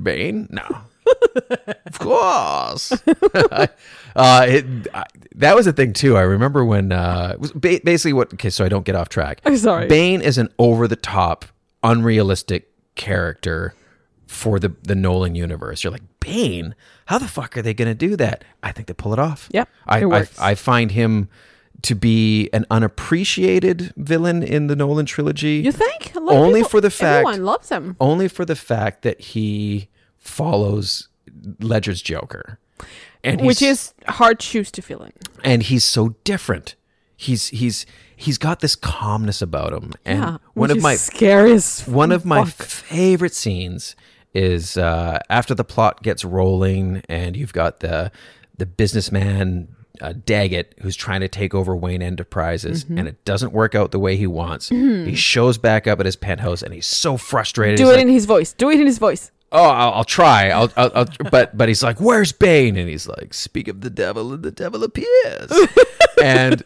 Bane? 0.00 0.46
No. 0.48 0.62
of 1.86 1.98
course. 1.98 2.92
uh, 3.34 3.66
it, 4.48 4.64
I, 4.94 5.04
that 5.34 5.56
was 5.56 5.66
a 5.66 5.72
thing 5.72 5.92
too. 5.92 6.16
I 6.16 6.20
remember 6.20 6.64
when 6.64 6.92
uh, 6.92 7.32
it 7.34 7.40
was 7.40 7.50
ba- 7.50 7.80
basically 7.82 8.12
what. 8.12 8.32
Okay, 8.34 8.50
so 8.50 8.64
I 8.64 8.68
don't 8.68 8.84
get 8.84 8.94
off 8.94 9.08
track. 9.08 9.40
I'm 9.44 9.56
sorry. 9.56 9.88
Bane 9.88 10.22
is 10.22 10.38
an 10.38 10.50
over 10.60 10.86
the 10.86 10.96
top, 10.96 11.46
unrealistic 11.82 12.70
character 12.94 13.74
for 14.28 14.60
the 14.60 14.72
the 14.82 14.94
Nolan 14.94 15.34
universe. 15.34 15.82
You're 15.82 15.92
like 15.92 16.20
Bane. 16.20 16.76
How 17.06 17.18
the 17.18 17.26
fuck 17.26 17.56
are 17.56 17.62
they 17.62 17.74
going 17.74 17.88
to 17.88 17.94
do 17.94 18.14
that? 18.14 18.44
I 18.62 18.70
think 18.70 18.86
they 18.86 18.94
pull 18.94 19.12
it 19.12 19.18
off. 19.18 19.48
Yep, 19.50 19.68
I, 19.88 20.04
I. 20.04 20.28
I 20.38 20.54
find 20.54 20.92
him 20.92 21.28
to 21.82 21.94
be 21.94 22.48
an 22.52 22.66
unappreciated 22.70 23.92
villain 23.96 24.42
in 24.42 24.66
the 24.66 24.76
Nolan 24.76 25.06
trilogy. 25.06 25.56
You 25.64 25.72
think? 25.72 26.12
Only 26.16 26.60
people- 26.60 26.68
for 26.70 26.80
the 26.80 26.90
fact 26.90 27.26
everyone 27.26 27.44
loves 27.44 27.68
him. 27.70 27.96
only 28.00 28.28
for 28.28 28.44
the 28.44 28.56
fact 28.56 29.02
that 29.02 29.20
he 29.20 29.88
follows 30.18 31.08
Ledger's 31.60 32.02
Joker, 32.02 32.58
and 33.24 33.40
which 33.40 33.62
is 33.62 33.94
hard 34.08 34.42
shoes 34.42 34.70
to 34.72 34.82
fill 34.82 35.02
in. 35.02 35.12
and 35.44 35.62
he's 35.62 35.84
so 35.84 36.16
different. 36.24 36.74
He's 37.16 37.48
he's 37.48 37.86
he's 38.16 38.38
got 38.38 38.60
this 38.60 38.74
calmness 38.76 39.40
about 39.42 39.72
him, 39.72 39.92
and 40.04 40.20
yeah, 40.20 40.36
one 40.54 40.70
of 40.70 40.78
is 40.78 40.82
my 40.82 40.96
scary 40.96 41.52
as 41.52 41.86
one 41.86 42.12
of 42.12 42.24
my 42.24 42.44
fuck. 42.44 42.66
favorite 42.66 43.34
scenes 43.34 43.94
is 44.34 44.76
uh, 44.76 45.18
after 45.28 45.54
the 45.54 45.64
plot 45.64 46.02
gets 46.02 46.24
rolling, 46.24 47.02
and 47.08 47.36
you've 47.36 47.52
got 47.52 47.80
the 47.80 48.10
the 48.56 48.66
businessman 48.66 49.68
uh, 50.00 50.14
Daggett 50.26 50.74
who's 50.80 50.96
trying 50.96 51.20
to 51.20 51.28
take 51.28 51.54
over 51.54 51.74
Wayne 51.76 52.02
Enterprises, 52.02 52.84
Mhm. 52.84 52.98
and 52.98 53.08
it 53.08 53.24
doesn't 53.24 53.52
work 53.52 53.74
out 53.74 53.90
the 53.92 53.98
way 53.98 54.16
he 54.16 54.26
wants. 54.26 54.70
Mhm. 54.70 55.06
He 55.06 55.14
shows 55.14 55.58
back 55.58 55.86
up 55.86 56.00
at 56.00 56.06
his 56.06 56.16
penthouse, 56.16 56.62
and 56.62 56.72
he's 56.74 56.86
so 56.86 57.16
frustrated. 57.16 57.76
Do 57.76 57.84
He's 57.84 57.90
it 57.92 57.96
like, 57.96 58.02
in 58.02 58.08
his 58.08 58.24
voice. 58.26 58.52
Do 58.52 58.70
it 58.70 58.80
in 58.80 58.86
his 58.86 58.98
voice. 58.98 59.30
oh, 59.52 59.62
I'll, 59.64 59.92
I'll 59.94 60.04
try. 60.04 60.48
I'll, 60.50 60.70
I'll, 60.76 60.92
I'll, 60.94 61.06
but 61.30 61.56
but 61.58 61.66
he's 61.68 61.82
like, 61.82 62.00
where's 62.00 62.30
Bane? 62.32 62.76
And 62.76 62.88
he's 62.88 63.08
like, 63.08 63.34
speak 63.34 63.66
of 63.68 63.80
the 63.80 63.90
devil, 63.90 64.32
and 64.32 64.42
the 64.44 64.52
devil 64.52 64.84
appears. 64.84 65.50
and 66.22 66.62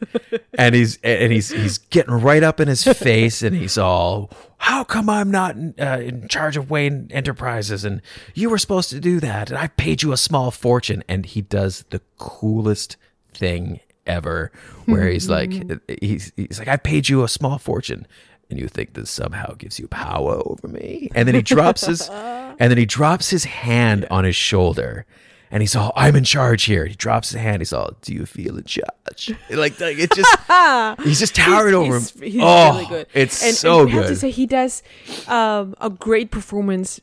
and 0.59 0.75
he's 0.75 0.99
and 1.03 1.33
he's 1.33 1.49
he's 1.51 1.79
getting 1.79 2.13
right 2.15 2.43
up 2.43 2.61
in 2.61 2.69
his 2.69 2.85
face, 2.85 3.41
and 3.43 3.57
he's 3.57 3.79
all, 3.79 4.31
how 4.59 4.85
come 4.85 5.09
I'm 5.09 5.31
not 5.31 5.57
in, 5.57 5.75
uh, 5.81 5.99
in 6.03 6.29
charge 6.29 6.57
of 6.59 6.71
Wayne 6.71 7.09
Enterprises? 7.11 7.85
And 7.87 8.03
you 8.35 8.51
were 8.51 8.59
supposed 8.59 8.91
to 8.91 9.01
do 9.01 9.19
that, 9.21 9.49
and 9.51 9.59
I 9.59 9.69
paid 9.69 10.03
you 10.03 10.13
a 10.13 10.17
small 10.19 10.51
fortune. 10.51 11.03
And 11.09 11.25
he 11.25 11.41
does 11.41 11.85
the 11.91 12.03
coolest 12.19 12.97
thing 13.35 13.81
ever, 14.07 14.53
where 14.87 15.09
he's 15.09 15.29
like, 15.29 15.53
he's 16.01 16.33
he's 16.37 16.59
like, 16.59 16.69
I 16.69 16.77
paid 16.77 17.09
you 17.09 17.23
a 17.25 17.29
small 17.29 17.59
fortune. 17.59 18.07
And 18.51 18.59
you 18.59 18.69
think 18.69 18.93
this 18.93 19.11
somehow 19.11 19.55
gives 19.55 19.81
you 19.81 19.89
power 19.89 20.43
over 20.45 20.69
me? 20.69 21.11
And 21.15 21.27
then 21.27 21.35
he 21.35 21.43
drops 21.43 21.87
his, 21.87 22.09
and 22.11 22.59
then 22.59 22.77
he 22.77 22.85
drops 22.85 23.31
his 23.31 23.45
hand 23.45 24.07
on 24.11 24.25
his 24.25 24.37
shoulder, 24.37 25.07
and 25.51 25.63
he's 25.63 25.75
all, 25.75 25.93
"I'm 25.97 26.15
in 26.15 26.25
charge 26.25 26.65
here." 26.65 26.85
He 26.87 26.95
drops 26.95 27.31
his 27.31 27.41
hand. 27.41 27.61
He's 27.61 27.73
all, 27.73 27.93
"Do 28.03 28.13
you 28.13 28.27
feel 28.27 28.57
in 28.57 28.65
charge?" 28.65 29.35
Like, 29.51 29.81
like 29.81 29.99
it 29.99 30.11
just, 30.13 30.39
he's 31.05 31.21
just 31.21 31.35
towering 31.35 31.75
over 31.75 31.95
he's, 31.95 32.11
him. 32.11 32.23
He's 32.23 32.43
oh, 32.43 32.73
really 32.73 32.87
good. 32.87 33.07
It's 33.15 33.43
and, 33.43 33.55
so 33.55 33.81
and 33.81 33.91
I 33.91 33.93
have 33.93 34.07
to 34.07 34.17
say, 34.17 34.31
he 34.31 34.47
does 34.47 34.83
um, 35.29 35.75
a 35.81 35.89
great 35.89 36.31
performance, 36.31 37.01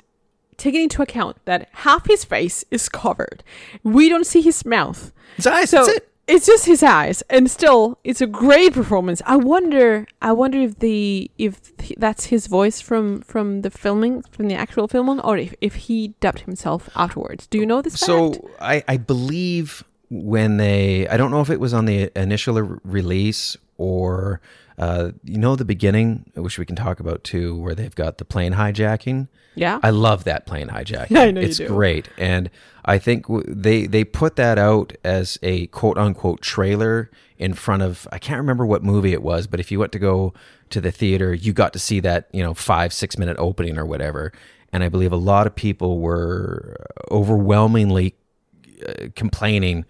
taking 0.58 0.84
into 0.84 1.02
account 1.02 1.38
that 1.46 1.70
half 1.72 2.06
his 2.08 2.24
face 2.24 2.64
is 2.70 2.88
covered. 2.88 3.44
We 3.84 4.10
don't 4.10 4.28
see 4.28 4.42
his 4.42 4.66
mouth. 4.66 5.12
His 5.38 5.48
eyes. 5.48 5.70
So 5.70 5.86
that's 5.86 5.98
it. 5.98 6.11
It's 6.28 6.46
just 6.46 6.66
his 6.66 6.84
eyes, 6.84 7.24
and 7.30 7.50
still, 7.50 8.00
it's 8.04 8.22
a 8.22 8.28
great 8.28 8.74
performance. 8.74 9.22
I 9.26 9.36
wonder, 9.36 10.08
I 10.22 10.32
wonder 10.32 10.60
if 10.60 10.80
the 10.80 11.30
if 11.38 11.76
that's 11.98 12.26
his 12.26 12.48
voice 12.48 12.80
from 12.80 13.22
from 13.22 13.62
the 13.62 13.70
filming, 13.70 14.22
from 14.32 14.48
the 14.48 14.56
actual 14.56 14.88
filming, 14.88 15.20
or 15.22 15.38
if, 15.38 15.54
if 15.62 15.76
he 15.76 16.10
dubbed 16.20 16.42
himself 16.42 16.90
afterwards. 16.96 17.48
Do 17.48 17.58
you 17.58 17.66
know 17.66 17.82
this? 17.82 18.00
So 18.00 18.34
fact? 18.34 18.46
I, 18.60 18.84
I 18.88 18.98
believe 18.98 19.84
when 20.10 20.58
they, 20.58 21.08
I 21.08 21.16
don't 21.16 21.32
know 21.32 21.42
if 21.42 21.50
it 21.50 21.60
was 21.60 21.74
on 21.74 21.86
the 21.86 22.12
initial 22.16 22.62
re- 22.62 22.80
release 22.84 23.56
or, 23.82 24.42
uh, 24.78 25.12
you 25.24 25.38
know, 25.38 25.56
the 25.56 25.66
beginning, 25.66 26.32
which 26.36 26.60
we 26.60 26.66
can 26.66 26.76
talk 26.76 27.00
about 27.00 27.24
too, 27.24 27.60
where 27.60 27.74
they've 27.74 27.96
got 27.96 28.20
the 28.20 28.26
plane 28.26 28.54
hijacking. 28.54 29.28
Yeah. 29.56 29.80
I 29.82 29.90
love 29.90 30.24
that 30.26 30.46
plane 30.46 30.68
hijacking. 30.68 31.18
I 31.18 31.32
know 31.32 31.42
you 31.42 31.48
it's 31.48 31.60
great, 31.60 32.08
and 32.18 32.50
I 32.86 32.98
think 32.98 33.28
w- 33.28 33.44
they 33.48 33.86
they 33.88 34.04
put 34.04 34.36
that 34.38 34.58
out 34.58 34.94
as 35.04 35.38
a 35.44 35.68
quote 35.68 35.98
unquote 35.98 36.42
trailer 36.42 37.10
in 37.38 37.54
front 37.54 37.82
of 37.82 38.08
I 38.12 38.20
can't 38.20 38.38
remember 38.38 38.66
what 38.66 38.84
movie 38.84 39.14
it 39.14 39.24
was, 39.24 39.48
but 39.48 39.60
if 39.60 39.72
you 39.72 39.80
went 39.80 39.92
to 39.94 40.00
go 40.00 40.34
to 40.70 40.80
the 40.80 40.92
theater, 40.92 41.34
you 41.34 41.54
got 41.54 41.74
to 41.74 41.80
see 41.80 42.00
that 42.02 42.30
you 42.32 42.44
know 42.44 42.54
five 42.54 42.94
six 42.94 43.18
minute 43.18 43.36
opening 43.40 43.78
or 43.78 43.86
whatever. 43.86 44.32
And 44.74 44.84
I 44.84 44.90
believe 44.90 45.12
a 45.12 45.18
lot 45.18 45.48
of 45.48 45.56
people 45.56 46.00
were 46.00 46.78
overwhelmingly 47.12 48.16
uh, 48.88 49.08
complaining. 49.16 49.86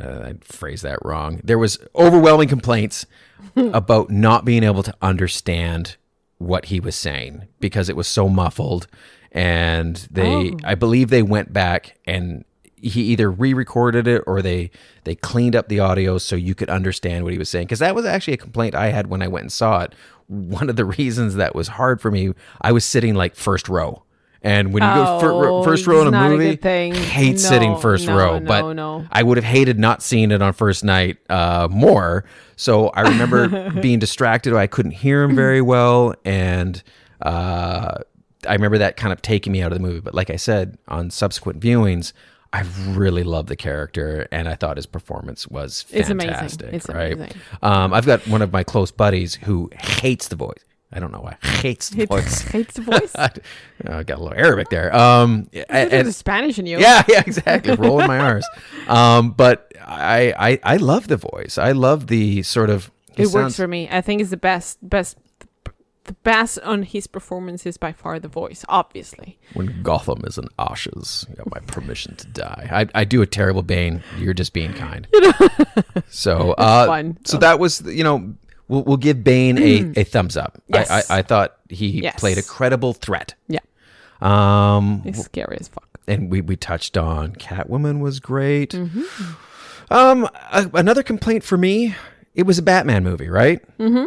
Uh, 0.00 0.20
I 0.24 0.34
phrased 0.40 0.82
that 0.84 0.98
wrong. 1.04 1.40
There 1.44 1.58
was 1.58 1.78
overwhelming 1.94 2.48
complaints 2.48 3.06
about 3.56 4.10
not 4.10 4.44
being 4.44 4.62
able 4.64 4.82
to 4.82 4.94
understand 5.02 5.96
what 6.38 6.66
he 6.66 6.80
was 6.80 6.96
saying 6.96 7.46
because 7.60 7.88
it 7.88 7.96
was 7.96 8.08
so 8.08 8.28
muffled. 8.28 8.86
And 9.30 9.96
they, 10.10 10.50
Oh. 10.52 10.56
I 10.64 10.74
believe, 10.74 11.08
they 11.10 11.22
went 11.22 11.52
back 11.52 11.98
and 12.06 12.44
he 12.76 13.02
either 13.02 13.30
re-recorded 13.30 14.08
it 14.08 14.22
or 14.26 14.42
they 14.42 14.70
they 15.04 15.14
cleaned 15.14 15.54
up 15.54 15.68
the 15.68 15.78
audio 15.78 16.18
so 16.18 16.34
you 16.34 16.54
could 16.54 16.68
understand 16.68 17.22
what 17.24 17.32
he 17.32 17.38
was 17.38 17.48
saying. 17.48 17.66
Because 17.66 17.78
that 17.78 17.94
was 17.94 18.04
actually 18.04 18.34
a 18.34 18.38
complaint 18.38 18.74
I 18.74 18.88
had 18.90 19.06
when 19.06 19.22
I 19.22 19.28
went 19.28 19.42
and 19.44 19.52
saw 19.52 19.82
it. 19.82 19.94
One 20.26 20.68
of 20.68 20.76
the 20.76 20.84
reasons 20.98 21.34
that 21.36 21.54
was 21.54 21.68
hard 21.68 22.00
for 22.00 22.10
me, 22.10 22.32
I 22.60 22.72
was 22.72 22.84
sitting 22.84 23.14
like 23.14 23.36
first 23.36 23.68
row. 23.68 24.02
And 24.44 24.72
when 24.72 24.82
you 24.82 24.88
go 24.88 25.20
fir- 25.20 25.32
Oh, 25.32 25.62
first 25.62 25.86
row 25.86 26.00
in 26.06 26.12
a 26.12 26.16
a 26.18 26.28
movie, 26.28 26.56
thing. 26.56 26.94
hate 26.94 27.38
sitting 27.38 27.76
first 27.78 28.06
no, 28.08 28.16
row. 28.16 28.38
no, 28.40 28.46
but 28.46 28.72
no. 28.74 29.06
I 29.12 29.22
would 29.22 29.36
have 29.36 29.44
hated 29.44 29.78
not 29.78 30.02
seeing 30.02 30.30
it 30.32 30.42
on 30.42 30.52
first 30.52 30.82
night 30.82 31.18
uh, 31.30 31.68
more. 31.70 32.24
So 32.56 32.88
I 32.88 33.02
remember 33.02 33.70
being 33.80 33.98
distracted. 34.00 34.52
I 34.54 34.66
couldn't 34.66 34.92
hear 34.92 35.22
him 35.22 35.36
very 35.36 35.60
well, 35.60 36.14
and 36.24 36.82
uh, 37.20 37.98
I 38.48 38.52
remember 38.52 38.78
that 38.78 38.96
kind 38.96 39.12
of 39.12 39.22
taking 39.22 39.52
me 39.52 39.62
out 39.62 39.70
of 39.72 39.78
the 39.78 39.82
movie. 39.82 40.00
But 40.00 40.14
like 40.14 40.30
I 40.30 40.36
said, 40.36 40.76
on 40.88 41.10
subsequent 41.10 41.60
viewings, 41.60 42.12
I 42.52 42.64
really 42.88 43.22
love 43.22 43.46
the 43.46 43.56
character, 43.56 44.26
and 44.32 44.48
I 44.48 44.56
thought 44.56 44.76
his 44.76 44.86
performance 44.86 45.46
was 45.48 45.86
It's 45.90 46.10
amazing. 46.10 46.68
It's 46.72 46.88
right? 46.88 47.12
amazing. 47.12 47.36
Um, 47.62 47.94
I've 47.94 48.06
got 48.06 48.26
one 48.26 48.42
of 48.42 48.52
my 48.52 48.62
close 48.64 48.90
buddies 48.90 49.36
who 49.36 49.70
hates 49.78 50.28
the 50.28 50.36
voice. 50.36 50.64
I 50.92 51.00
don't 51.00 51.10
know 51.12 51.20
why. 51.20 51.36
Hates 51.60 51.90
the 51.90 52.06
voice. 52.06 52.42
hates 52.42 52.74
the 52.74 52.82
voice. 52.82 53.12
I 53.16 54.02
got 54.02 54.18
a 54.18 54.22
little 54.22 54.34
Arabic 54.34 54.68
there. 54.68 54.94
Um, 54.94 55.48
and- 55.68 56.14
Spanish 56.14 56.58
in 56.58 56.66
you. 56.66 56.78
yeah, 56.78 57.02
yeah, 57.08 57.22
exactly. 57.26 57.74
Rolling 57.76 58.06
my 58.06 58.18
R's. 58.18 58.46
Um, 58.88 59.30
but 59.30 59.72
I, 59.80 60.34
I, 60.38 60.60
I 60.74 60.76
love 60.76 61.08
the 61.08 61.16
voice. 61.16 61.56
I 61.58 61.72
love 61.72 62.06
the 62.08 62.42
sort 62.42 62.70
of. 62.70 62.90
it 63.16 63.28
works 63.28 63.56
for 63.56 63.66
me. 63.68 63.88
I 63.90 64.00
think 64.00 64.20
it's 64.20 64.30
the 64.30 64.36
best, 64.36 64.78
best, 64.82 65.16
the 66.04 66.12
best 66.24 66.58
on 66.60 66.82
his 66.82 67.06
performance 67.06 67.64
is 67.64 67.76
by 67.76 67.92
far 67.92 68.18
the 68.18 68.28
voice. 68.28 68.64
Obviously, 68.68 69.38
When 69.54 69.82
Gotham 69.82 70.22
is 70.26 70.36
in 70.36 70.48
ashes, 70.58 71.26
you 71.30 71.36
got 71.36 71.50
my 71.50 71.60
permission 71.60 72.16
to 72.16 72.26
die. 72.26 72.68
I, 72.94 73.00
I 73.00 73.04
do 73.04 73.22
a 73.22 73.26
terrible 73.26 73.62
Bane. 73.62 74.02
You're 74.18 74.34
just 74.34 74.52
being 74.52 74.72
kind. 74.74 75.06
so, 76.08 76.52
uh, 76.52 77.12
so 77.24 77.38
that 77.38 77.58
was, 77.58 77.80
you 77.82 78.04
know, 78.04 78.34
we'll, 78.72 78.82
we'll 78.84 78.96
give 78.96 79.22
Bane 79.22 79.58
a, 79.58 80.00
a 80.00 80.04
thumbs 80.04 80.36
up. 80.36 80.60
Yes. 80.68 80.90
I, 80.90 81.16
I, 81.16 81.18
I 81.18 81.22
thought 81.22 81.56
he 81.68 82.02
Yes. 82.02 82.18
played 82.18 82.38
a 82.38 82.42
credible 82.42 82.92
threat. 82.94 83.34
yeah, 83.48 83.60
Um, 84.20 85.02
it's 85.04 85.22
scary 85.24 85.58
as 85.60 85.68
fuck. 85.68 85.88
and 86.06 86.30
we, 86.30 86.40
we 86.40 86.56
touched 86.56 86.96
on 86.96 87.34
Catwoman 87.36 88.00
was 88.00 88.20
great. 88.20 88.70
Mm-hmm. 88.70 89.02
Um, 89.92 90.24
a, 90.52 90.70
another 90.74 91.02
complaint 91.02 91.44
for 91.44 91.58
me, 91.58 91.94
it 92.34 92.44
was 92.44 92.58
a 92.58 92.62
Batman 92.62 93.04
movie, 93.04 93.28
right? 93.28 93.60
Mm-hmm. 93.78 94.04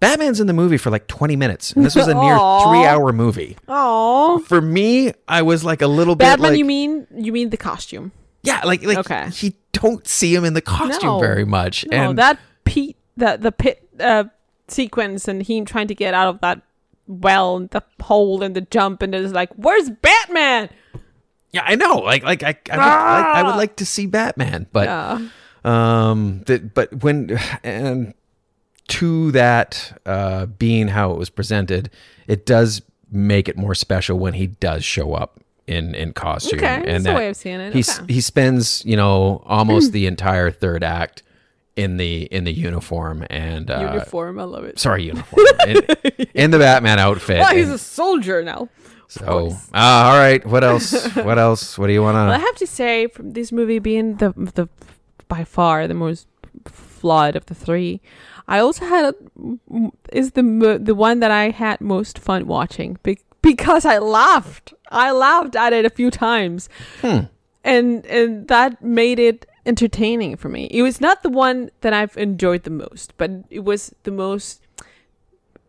Batman's 0.00 0.40
in 0.40 0.48
the 0.48 0.52
movie 0.52 0.78
for 0.78 0.90
like 0.90 1.06
20 1.06 1.36
minutes, 1.36 1.72
and 1.72 1.84
this 1.86 1.94
was 1.94 2.08
a 2.08 2.14
near 2.14 2.36
three-hour 2.64 3.12
movie. 3.12 3.56
Oh, 3.68 4.40
For 4.48 4.60
me, 4.60 5.12
I 5.28 5.42
was 5.42 5.62
like 5.64 5.80
a 5.80 5.86
little 5.86 6.16
bit 6.16 6.24
Batman. 6.24 6.50
like, 6.50 6.58
you 6.58 6.64
mean 6.64 7.06
you 7.14 7.30
mean 7.32 7.50
the 7.50 7.56
costume? 7.56 8.10
yeah, 8.42 8.62
like 8.64 8.82
like 8.84 8.98
Okay. 8.98 9.28
you 9.36 9.52
don't 9.70 10.04
see 10.08 10.34
him 10.34 10.44
in 10.44 10.54
the 10.54 10.60
costume 10.60 11.06
No. 11.08 11.20
very 11.20 11.44
much, 11.44 11.86
No, 11.88 11.96
and 12.10 12.18
that 12.18 12.40
Pete, 12.64 12.96
that 13.16 13.42
the 13.42 13.52
pit 13.52 13.81
uh, 14.00 14.24
sequence, 14.68 15.28
and 15.28 15.42
him 15.46 15.64
trying 15.64 15.88
to 15.88 15.94
get 15.94 16.14
out 16.14 16.28
of 16.28 16.40
that 16.40 16.62
well, 17.06 17.56
and 17.56 17.70
the 17.70 17.82
hole, 18.00 18.42
and 18.42 18.54
the 18.56 18.60
jump, 18.62 19.02
and 19.02 19.14
it's 19.14 19.32
like, 19.32 19.50
where's 19.56 19.90
Batman? 19.90 20.68
yeah, 21.52 21.62
I 21.66 21.74
know, 21.74 21.96
like 21.98 22.22
like 22.24 22.42
I 22.42 22.56
I 22.70 22.76
would, 22.76 22.84
like, 22.84 23.34
I 23.36 23.42
would 23.42 23.56
like 23.56 23.76
to 23.76 23.86
see 23.86 24.06
Batman, 24.06 24.66
but 24.72 24.84
Yeah. 24.86 25.28
um 25.64 26.42
that 26.46 26.72
but 26.74 27.02
when 27.04 27.38
and 27.62 28.14
to 28.88 29.30
that 29.32 30.00
uh 30.06 30.46
being 30.46 30.88
how 30.88 31.12
it 31.12 31.18
was 31.18 31.30
presented 31.30 31.88
it 32.26 32.44
does 32.46 32.82
make 33.10 33.48
it 33.48 33.56
more 33.56 33.74
special 33.74 34.18
when 34.18 34.34
he 34.34 34.48
does 34.48 34.82
show 34.84 35.14
up 35.14 35.38
in 35.68 35.94
in 35.94 36.12
costume 36.12 36.58
Okay, 36.58 36.76
that's 36.78 36.88
and 36.88 37.00
a 37.06 37.10
that 37.10 37.16
way 37.16 37.28
of 37.28 37.36
seeing 37.36 37.60
it. 37.60 37.72
he's 37.72 38.00
Okay. 38.00 38.12
he 38.14 38.20
spends 38.20 38.84
you 38.84 38.96
know 38.96 39.42
almost 39.46 39.92
the 39.98 40.06
entire 40.06 40.50
third 40.50 40.82
act 40.82 41.22
in 41.76 41.96
the 41.96 42.24
in 42.24 42.44
the 42.44 42.52
uniform 42.52 43.24
and 43.30 43.70
uh 43.70 43.80
Uniform, 43.92 44.38
I 44.38 44.44
love 44.44 44.64
it. 44.64 44.78
sorry 44.78 45.04
uniform 45.04 45.46
in, 45.66 45.76
in 46.34 46.50
the 46.50 46.58
batman 46.58 46.98
outfit 46.98 47.38
Well, 47.40 47.54
he's 47.54 47.66
And 47.66 47.74
a 47.74 47.78
soldier 47.78 48.42
now. 48.42 48.68
so 49.08 49.48
uh, 49.74 50.02
all 50.08 50.18
right 50.18 50.44
what 50.46 50.64
else 50.64 51.06
what 51.28 51.38
else 51.38 51.78
what 51.78 51.86
do 51.86 51.92
you 51.94 52.02
want 52.02 52.16
Well, 52.16 52.30
I 52.30 52.38
have 52.38 52.56
to 52.56 52.66
say, 52.66 53.06
from 53.08 53.32
this 53.32 53.52
movie 53.52 53.78
being 53.78 54.16
the 54.16 54.32
the 54.36 54.68
by 55.28 55.44
far 55.44 55.88
the 55.88 55.94
most 55.94 56.26
flawed 56.66 57.36
of 57.36 57.46
the 57.46 57.54
three, 57.54 58.00
I 58.46 58.58
also 58.58 58.84
had 58.84 59.04
a, 59.14 59.14
is 60.12 60.32
the 60.32 60.78
the 60.82 60.94
one 60.94 61.20
that 61.20 61.30
I 61.30 61.50
had 61.50 61.80
most 61.80 62.18
fun 62.18 62.46
watching 62.46 62.98
be- 63.02 63.18
because 63.40 63.84
I 63.84 63.98
laughed. 63.98 64.74
I 64.90 65.10
laughed 65.10 65.56
at 65.56 65.72
it 65.72 65.84
a 65.86 65.90
few 65.90 66.10
times, 66.10 66.68
Hmm. 67.00 67.20
and 67.64 68.04
and 68.06 68.46
that 68.48 68.82
made 68.82 69.18
it 69.18 69.46
entertaining 69.66 70.36
for 70.36 70.48
me. 70.48 70.68
It 70.70 70.82
was 70.82 71.00
not 71.00 71.22
the 71.22 71.28
one 71.30 71.70
that 71.82 71.92
I've 71.92 72.16
enjoyed 72.16 72.64
the 72.64 72.70
most, 72.70 73.14
but 73.16 73.30
it 73.50 73.60
was 73.60 73.94
the 74.02 74.10
most. 74.10 74.60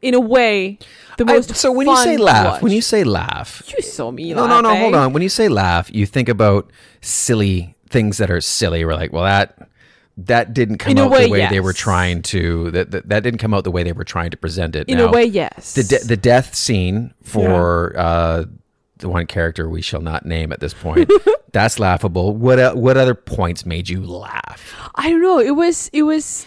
In 0.02 0.14
a 0.14 0.20
way, 0.20 0.80
the 1.18 1.24
I- 1.26 1.34
most. 1.36 1.56
so 1.56 1.72
when 1.72 1.88
you 1.88 1.96
say 1.96 2.18
laugh 2.18 2.62
when 2.62 2.74
you 2.74 2.82
say 2.82 3.06
laugh 3.06 3.64
you 3.74 3.82
saw 3.82 4.12
me 4.12 4.34
No, 4.34 4.48
no, 4.48 4.60
no. 4.60 4.76
Hold 4.76 4.96
on. 4.96 5.14
When 5.14 5.24
you 5.24 5.30
say 5.30 5.48
laugh, 5.48 5.90
you 5.94 6.06
think 6.06 6.28
about 6.28 6.70
silly 7.00 7.76
things 7.90 8.18
that 8.18 8.30
are 8.30 8.42
silly. 8.42 8.84
We're 8.84 8.96
like, 8.96 9.14
well, 9.14 9.24
that 9.24 9.70
that 10.18 10.54
didn't 10.54 10.80
come 10.80 10.92
In 10.92 11.00
out 11.00 11.10
way, 11.12 11.26
the 11.26 11.32
way 11.32 11.48
they 11.48 11.62
were 11.62 11.72
trying 11.72 12.22
to. 12.24 12.70
That, 12.72 12.92
that 12.92 13.08
that 13.08 13.24
didn't 13.24 13.40
come 13.40 13.54
out 13.54 13.64
the 13.64 13.72
way 13.72 13.84
they 13.84 13.94
were 13.94 14.04
trying 14.04 14.32
to 14.32 14.38
present 14.38 14.76
it. 14.76 14.90
In 14.90 14.98
Now, 14.98 15.08
a 15.08 15.12
way, 15.12 15.24
yes. 15.24 15.74
the 15.74 15.84
de- 15.84 16.04
the 16.06 16.18
death 16.18 16.54
scene 16.54 17.14
for 17.24 17.98
uh, 17.98 18.44
the 18.98 19.10
one 19.10 19.26
character 19.26 19.70
we 19.70 19.82
shall 19.82 20.02
not 20.02 20.26
name 20.26 20.52
at 20.52 20.60
this 20.60 20.74
point. 20.74 21.10
that's 21.52 21.80
laughable. 21.80 22.36
What 22.36 22.60
el- 22.60 22.78
what 22.78 22.98
other 22.98 23.16
points 23.16 23.66
made 23.66 23.90
you 23.90 24.04
laugh? 24.06 24.74
I 24.96 25.10
don't 25.10 25.22
know. 25.22 25.40
It 25.40 25.56
was 25.56 25.90
it 25.94 26.04
was 26.04 26.46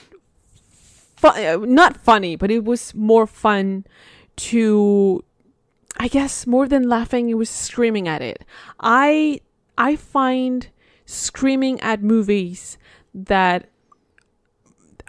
fun, 1.16 1.74
not 1.74 1.96
funny, 1.96 2.36
but 2.36 2.50
it 2.50 2.64
was 2.64 2.94
more 2.94 3.26
fun 3.26 3.84
to 4.36 5.24
I 5.98 6.08
guess 6.08 6.46
more 6.46 6.68
than 6.68 6.88
laughing, 6.88 7.30
it 7.30 7.34
was 7.34 7.48
screaming 7.50 8.06
at 8.08 8.22
it. 8.22 8.44
I 8.80 9.40
I 9.78 9.96
find 9.96 10.68
screaming 11.06 11.80
at 11.80 12.02
movies 12.02 12.78
that 13.14 13.70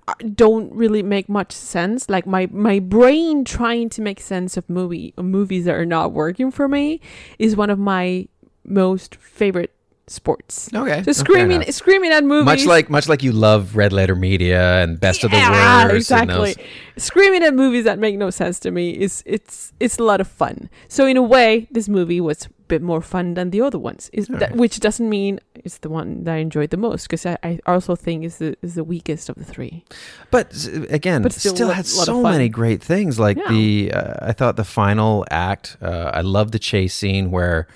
Uh, 0.07 0.13
don't 0.33 0.71
really 0.73 1.03
make 1.03 1.27
much 1.27 1.51
sense. 1.51 2.09
Like 2.09 2.25
my 2.25 2.47
my 2.51 2.79
brain 2.79 3.43
trying 3.43 3.89
to 3.89 4.01
make 4.01 4.21
sense 4.21 4.55
of 4.55 4.69
movie 4.69 5.13
movies 5.17 5.65
that 5.65 5.75
are 5.75 5.85
not 5.85 6.13
working 6.13 6.49
for 6.49 6.67
me 6.67 7.01
is 7.37 7.57
one 7.57 7.69
of 7.69 7.77
my 7.77 8.27
most 8.63 9.15
favorite 9.15 9.76
sports. 10.09 10.69
Okay, 10.73 11.03
So 11.03 11.11
screaming, 11.11 11.61
enough. 11.61 11.73
screaming 11.75 12.11
at 12.11 12.23
movies. 12.23 12.45
Much 12.45 12.65
like 12.65 12.89
much 12.89 13.07
like 13.09 13.23
you 13.23 13.31
love 13.31 13.75
Red 13.75 13.91
Letter 13.93 14.15
Media 14.15 14.81
and 14.83 14.99
Best 14.99 15.23
of 15.23 15.31
the 15.31 15.37
yeah, 15.37 15.85
Worst. 15.85 15.95
exactly. 15.95 16.55
Screaming 16.97 17.43
at 17.43 17.53
movies 17.53 17.83
that 17.83 17.99
make 17.99 18.17
no 18.17 18.29
sense 18.29 18.59
to 18.61 18.71
me 18.71 18.91
is 18.91 19.21
it's 19.25 19.73
it's 19.79 19.97
a 19.97 20.03
lot 20.03 20.21
of 20.21 20.27
fun. 20.27 20.69
So 20.87 21.05
in 21.05 21.17
a 21.17 21.21
way, 21.23 21.67
this 21.71 21.87
movie 21.89 22.21
was 22.21 22.45
a 22.45 22.49
bit 22.67 22.81
more 22.81 23.01
fun 23.01 23.33
than 23.35 23.51
the 23.51 23.61
other 23.61 23.77
ones. 23.79 24.09
Is 24.13 24.27
that, 24.27 24.55
which 24.55 24.79
doesn't 24.79 25.09
mean 25.09 25.39
it's 25.55 25.77
the 25.79 25.89
one 25.89 26.23
that 26.23 26.33
I 26.35 26.37
enjoyed 26.37 26.69
the 26.69 26.77
most 26.77 27.03
because 27.03 27.25
I, 27.25 27.37
I 27.43 27.59
also 27.67 27.95
think 27.95 28.23
is 28.23 28.37
the 28.37 28.55
is 28.61 28.75
the 28.75 28.83
weakest 28.83 29.29
of 29.29 29.35
the 29.35 29.43
three. 29.45 29.83
But 30.31 30.47
again, 30.89 31.21
But 31.21 31.33
still 31.33 31.53
still, 31.55 31.69
had 31.69 31.85
so 31.85 32.21
many 32.23 32.49
great 32.49 32.81
things. 32.81 33.19
Like 33.19 33.37
Yeah. 33.37 33.49
the, 33.49 33.91
uh, 33.93 34.29
I 34.29 34.33
thought 34.33 34.55
the 34.55 34.63
final 34.65 35.25
act. 35.29 35.77
Uh, 35.81 36.11
I 36.13 36.21
love 36.21 36.51
the 36.51 36.59
chase 36.59 36.93
scene 36.93 37.29
where 37.31 37.67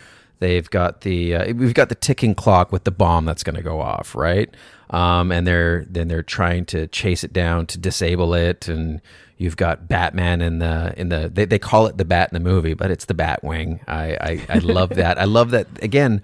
they've 0.42 0.70
got 0.70 1.02
the, 1.02 1.36
uh, 1.36 1.54
we've 1.54 1.74
got 1.74 1.88
the 1.88 1.96
ticking 1.96 2.36
clock 2.36 2.74
with 2.74 2.84
the 2.84 2.92
bomb 2.92 3.24
that's 3.24 3.44
going 3.44 3.56
to 3.56 3.62
go 3.62 3.80
off, 3.80 4.14
right? 4.14 4.54
Um, 4.90 5.32
and 5.32 5.48
they're 5.48 5.86
then 5.90 6.10
they're 6.10 6.22
trying 6.22 6.66
to 6.66 6.86
chase 6.88 7.24
it 7.24 7.32
down 7.32 7.66
to 7.68 7.78
disable 7.78 8.34
it, 8.34 8.68
and 8.68 9.00
you've 9.38 9.56
got 9.56 9.88
Batman 9.88 10.42
in 10.42 10.60
the 10.60 10.94
in 10.98 11.08
the 11.08 11.32
they, 11.34 11.46
they 11.46 11.60
call 11.60 11.88
it 11.88 11.98
the 11.98 12.04
Bat 12.04 12.34
in 12.34 12.44
the 12.44 12.50
movie, 12.50 12.74
but 12.74 12.92
it's 12.92 13.06
the 13.06 13.14
Batwing. 13.14 13.80
I 13.88 14.18
I, 14.20 14.46
I 14.50 14.58
love 14.60 14.90
that. 14.90 15.18
I 15.18 15.24
love 15.24 15.52
that 15.52 15.68
again. 15.82 16.22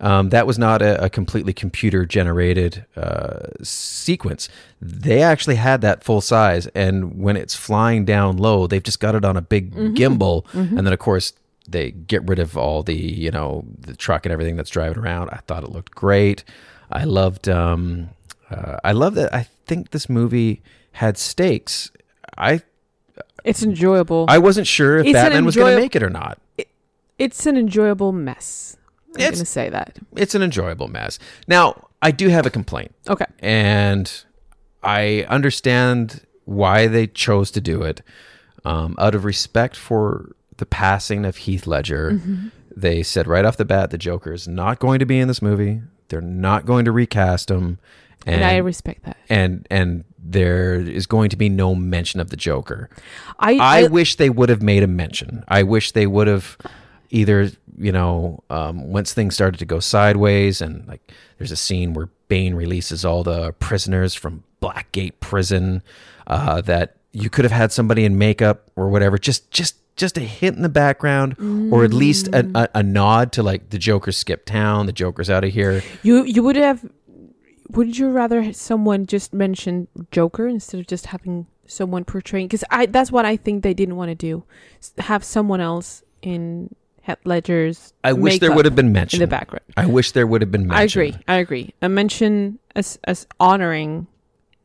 Um, 0.00 0.30
that 0.30 0.48
was 0.48 0.58
not 0.58 0.82
a, 0.82 1.04
a 1.04 1.08
completely 1.10 1.52
computer 1.52 2.06
generated 2.06 2.84
uh, 2.96 3.46
sequence. 3.62 4.48
They 4.80 5.22
actually 5.22 5.56
had 5.56 5.80
that 5.82 6.02
full 6.02 6.20
size, 6.20 6.66
and 6.68 7.20
when 7.20 7.36
it's 7.36 7.54
flying 7.54 8.04
down 8.04 8.36
low, 8.36 8.66
they've 8.66 8.82
just 8.82 8.98
got 8.98 9.14
it 9.14 9.24
on 9.24 9.36
a 9.36 9.42
big 9.42 9.72
gimbal, 9.94 10.44
and 10.54 10.78
then 10.86 10.92
of 10.92 10.98
course 10.98 11.34
they 11.68 11.90
get 11.90 12.26
rid 12.26 12.38
of 12.38 12.56
all 12.56 12.82
the 12.82 12.94
you 12.96 13.30
know 13.30 13.64
the 13.78 13.94
truck 13.94 14.24
and 14.26 14.32
everything 14.32 14.56
that's 14.56 14.70
driving 14.70 14.98
around. 14.98 15.30
I 15.30 15.40
thought 15.46 15.62
it 15.64 15.70
looked 15.70 15.94
great. 15.94 16.44
I 16.90 17.04
loved. 17.04 17.48
Um, 17.48 18.10
uh, 18.50 18.78
I 18.82 18.92
love 18.92 19.14
that. 19.16 19.32
I 19.34 19.46
think 19.66 19.90
this 19.90 20.08
movie 20.08 20.62
had 20.92 21.18
stakes. 21.18 21.90
I 22.36 22.62
It's 23.44 23.62
enjoyable. 23.62 24.24
I 24.28 24.38
wasn't 24.38 24.66
sure 24.66 24.98
if 24.98 25.06
It's 25.06 25.16
an 25.16 25.24
Batman 25.24 25.44
was 25.44 25.56
going 25.56 25.74
to 25.76 25.80
make 25.80 25.94
it 25.94 26.02
or 26.02 26.10
not. 26.10 26.38
it's 27.18 27.46
an 27.46 27.56
enjoyable 27.56 28.12
mess. 28.12 28.76
I'm 29.16 29.32
gonna 29.32 29.44
say 29.44 29.68
that. 29.70 29.98
It's 30.16 30.34
an 30.34 30.42
enjoyable 30.42 30.88
mess. 30.88 31.18
Now, 31.48 31.88
I 32.00 32.10
do 32.10 32.28
have 32.28 32.46
a 32.46 32.50
complaint. 32.50 32.94
Okay. 33.08 33.26
and 33.40 34.24
I 34.82 35.26
understand 35.28 36.24
why 36.44 36.86
they 36.86 37.06
chose 37.06 37.50
to 37.52 37.60
do 37.60 37.82
it. 37.82 38.00
Um, 38.64 38.94
out 38.98 39.14
of 39.14 39.24
respect 39.24 39.76
for 39.76 40.32
the 40.58 40.66
passing 40.66 41.24
of 41.24 41.38
Heath 41.38 41.66
Ledger, 41.66 42.12
Mm-hmm. 42.12 42.48
they 42.76 43.02
said 43.02 43.26
right 43.26 43.44
off 43.44 43.56
the 43.56 43.64
bat 43.64 43.90
the 43.90 43.98
Joker 43.98 44.32
is 44.32 44.46
not 44.46 44.78
going 44.78 44.98
to 45.00 45.06
be 45.06 45.18
in 45.18 45.26
this 45.28 45.42
movie. 45.42 45.80
They're 46.08 46.20
not 46.20 46.64
going 46.66 46.84
to 46.84 46.92
recast 46.92 47.50
him, 47.50 47.78
And, 48.26 48.44
I 48.44 48.56
respect 48.58 49.04
that. 49.04 49.16
and 49.28 49.66
and 49.70 50.04
there 50.18 50.74
is 50.74 51.06
going 51.06 51.30
to 51.30 51.36
be 51.36 51.48
no 51.48 51.74
mention 51.74 52.20
of 52.20 52.30
the 52.30 52.36
Joker. 52.36 52.88
I 53.38 53.52
I, 53.56 53.84
I, 53.84 53.88
wish 53.88 54.16
they 54.16 54.30
would 54.30 54.48
have 54.48 54.62
made 54.62 54.82
a 54.82 54.86
mention. 54.86 55.44
I 55.48 55.62
wish 55.62 55.92
they 55.92 56.06
would 56.06 56.26
have 56.26 56.56
either, 57.10 57.50
you 57.78 57.92
know, 57.92 58.42
um, 58.50 58.88
once 58.92 59.12
things 59.14 59.34
started 59.34 59.58
to 59.58 59.64
go 59.64 59.80
sideways, 59.80 60.60
and 60.60 60.86
like 60.88 61.00
there's 61.38 61.52
a 61.52 61.56
scene 61.56 61.94
where 61.94 62.08
Bane 62.28 62.54
releases 62.54 63.04
all 63.04 63.22
the 63.22 63.52
prisoners 63.54 64.14
from 64.14 64.42
Blackgate 64.60 65.20
Prison, 65.20 65.82
uh, 66.26 66.60
that 66.62 66.96
you 67.12 67.30
could 67.30 67.44
have 67.44 67.52
had 67.52 67.72
somebody 67.72 68.04
in 68.04 68.18
makeup 68.18 68.70
or 68.76 68.88
whatever, 68.88 69.16
just 69.18 69.50
just 69.50 69.76
just 69.98 70.16
a 70.16 70.22
hint 70.22 70.56
in 70.56 70.62
the 70.62 70.68
background, 70.68 71.36
or 71.72 71.84
at 71.84 71.92
least 71.92 72.28
a, 72.28 72.44
mm. 72.44 72.56
a, 72.56 72.78
a 72.78 72.82
nod 72.82 73.32
to 73.32 73.42
like 73.42 73.70
the 73.70 73.78
Joker 73.78 74.12
skipped 74.12 74.46
town, 74.46 74.86
the 74.86 74.92
Joker's 74.92 75.28
out 75.28 75.44
of 75.44 75.52
here. 75.52 75.82
you 76.02 76.24
you 76.24 76.42
would 76.42 76.56
have. 76.56 76.88
Would 77.72 77.98
you 77.98 78.08
rather 78.08 78.50
someone 78.54 79.04
just 79.04 79.34
mention 79.34 79.88
Joker 80.10 80.48
instead 80.48 80.80
of 80.80 80.86
just 80.86 81.06
having 81.06 81.46
someone 81.66 82.04
portraying? 82.04 82.46
Because 82.46 82.64
I 82.70 82.86
that's 82.86 83.12
what 83.12 83.26
I 83.26 83.36
think 83.36 83.62
they 83.62 83.74
didn't 83.74 83.96
want 83.96 84.10
to 84.10 84.14
do. 84.14 84.44
Have 84.98 85.22
someone 85.22 85.60
else 85.60 86.02
in 86.22 86.74
Heath 87.02 87.18
Ledger's. 87.24 87.92
I 88.04 88.12
wish 88.12 88.38
there 88.38 88.52
would 88.52 88.64
have 88.64 88.76
been 88.76 88.92
mention 88.92 89.22
in 89.22 89.28
the 89.28 89.30
background. 89.30 89.64
I 89.76 89.86
wish 89.86 90.12
there 90.12 90.26
would 90.26 90.42
have 90.42 90.52
been 90.52 90.66
mention. 90.66 90.80
I 90.80 90.84
agree. 90.84 91.20
I 91.26 91.34
agree. 91.36 91.74
A 91.82 91.88
mention 91.88 92.58
as 92.74 92.98
as 93.04 93.26
honoring 93.40 94.06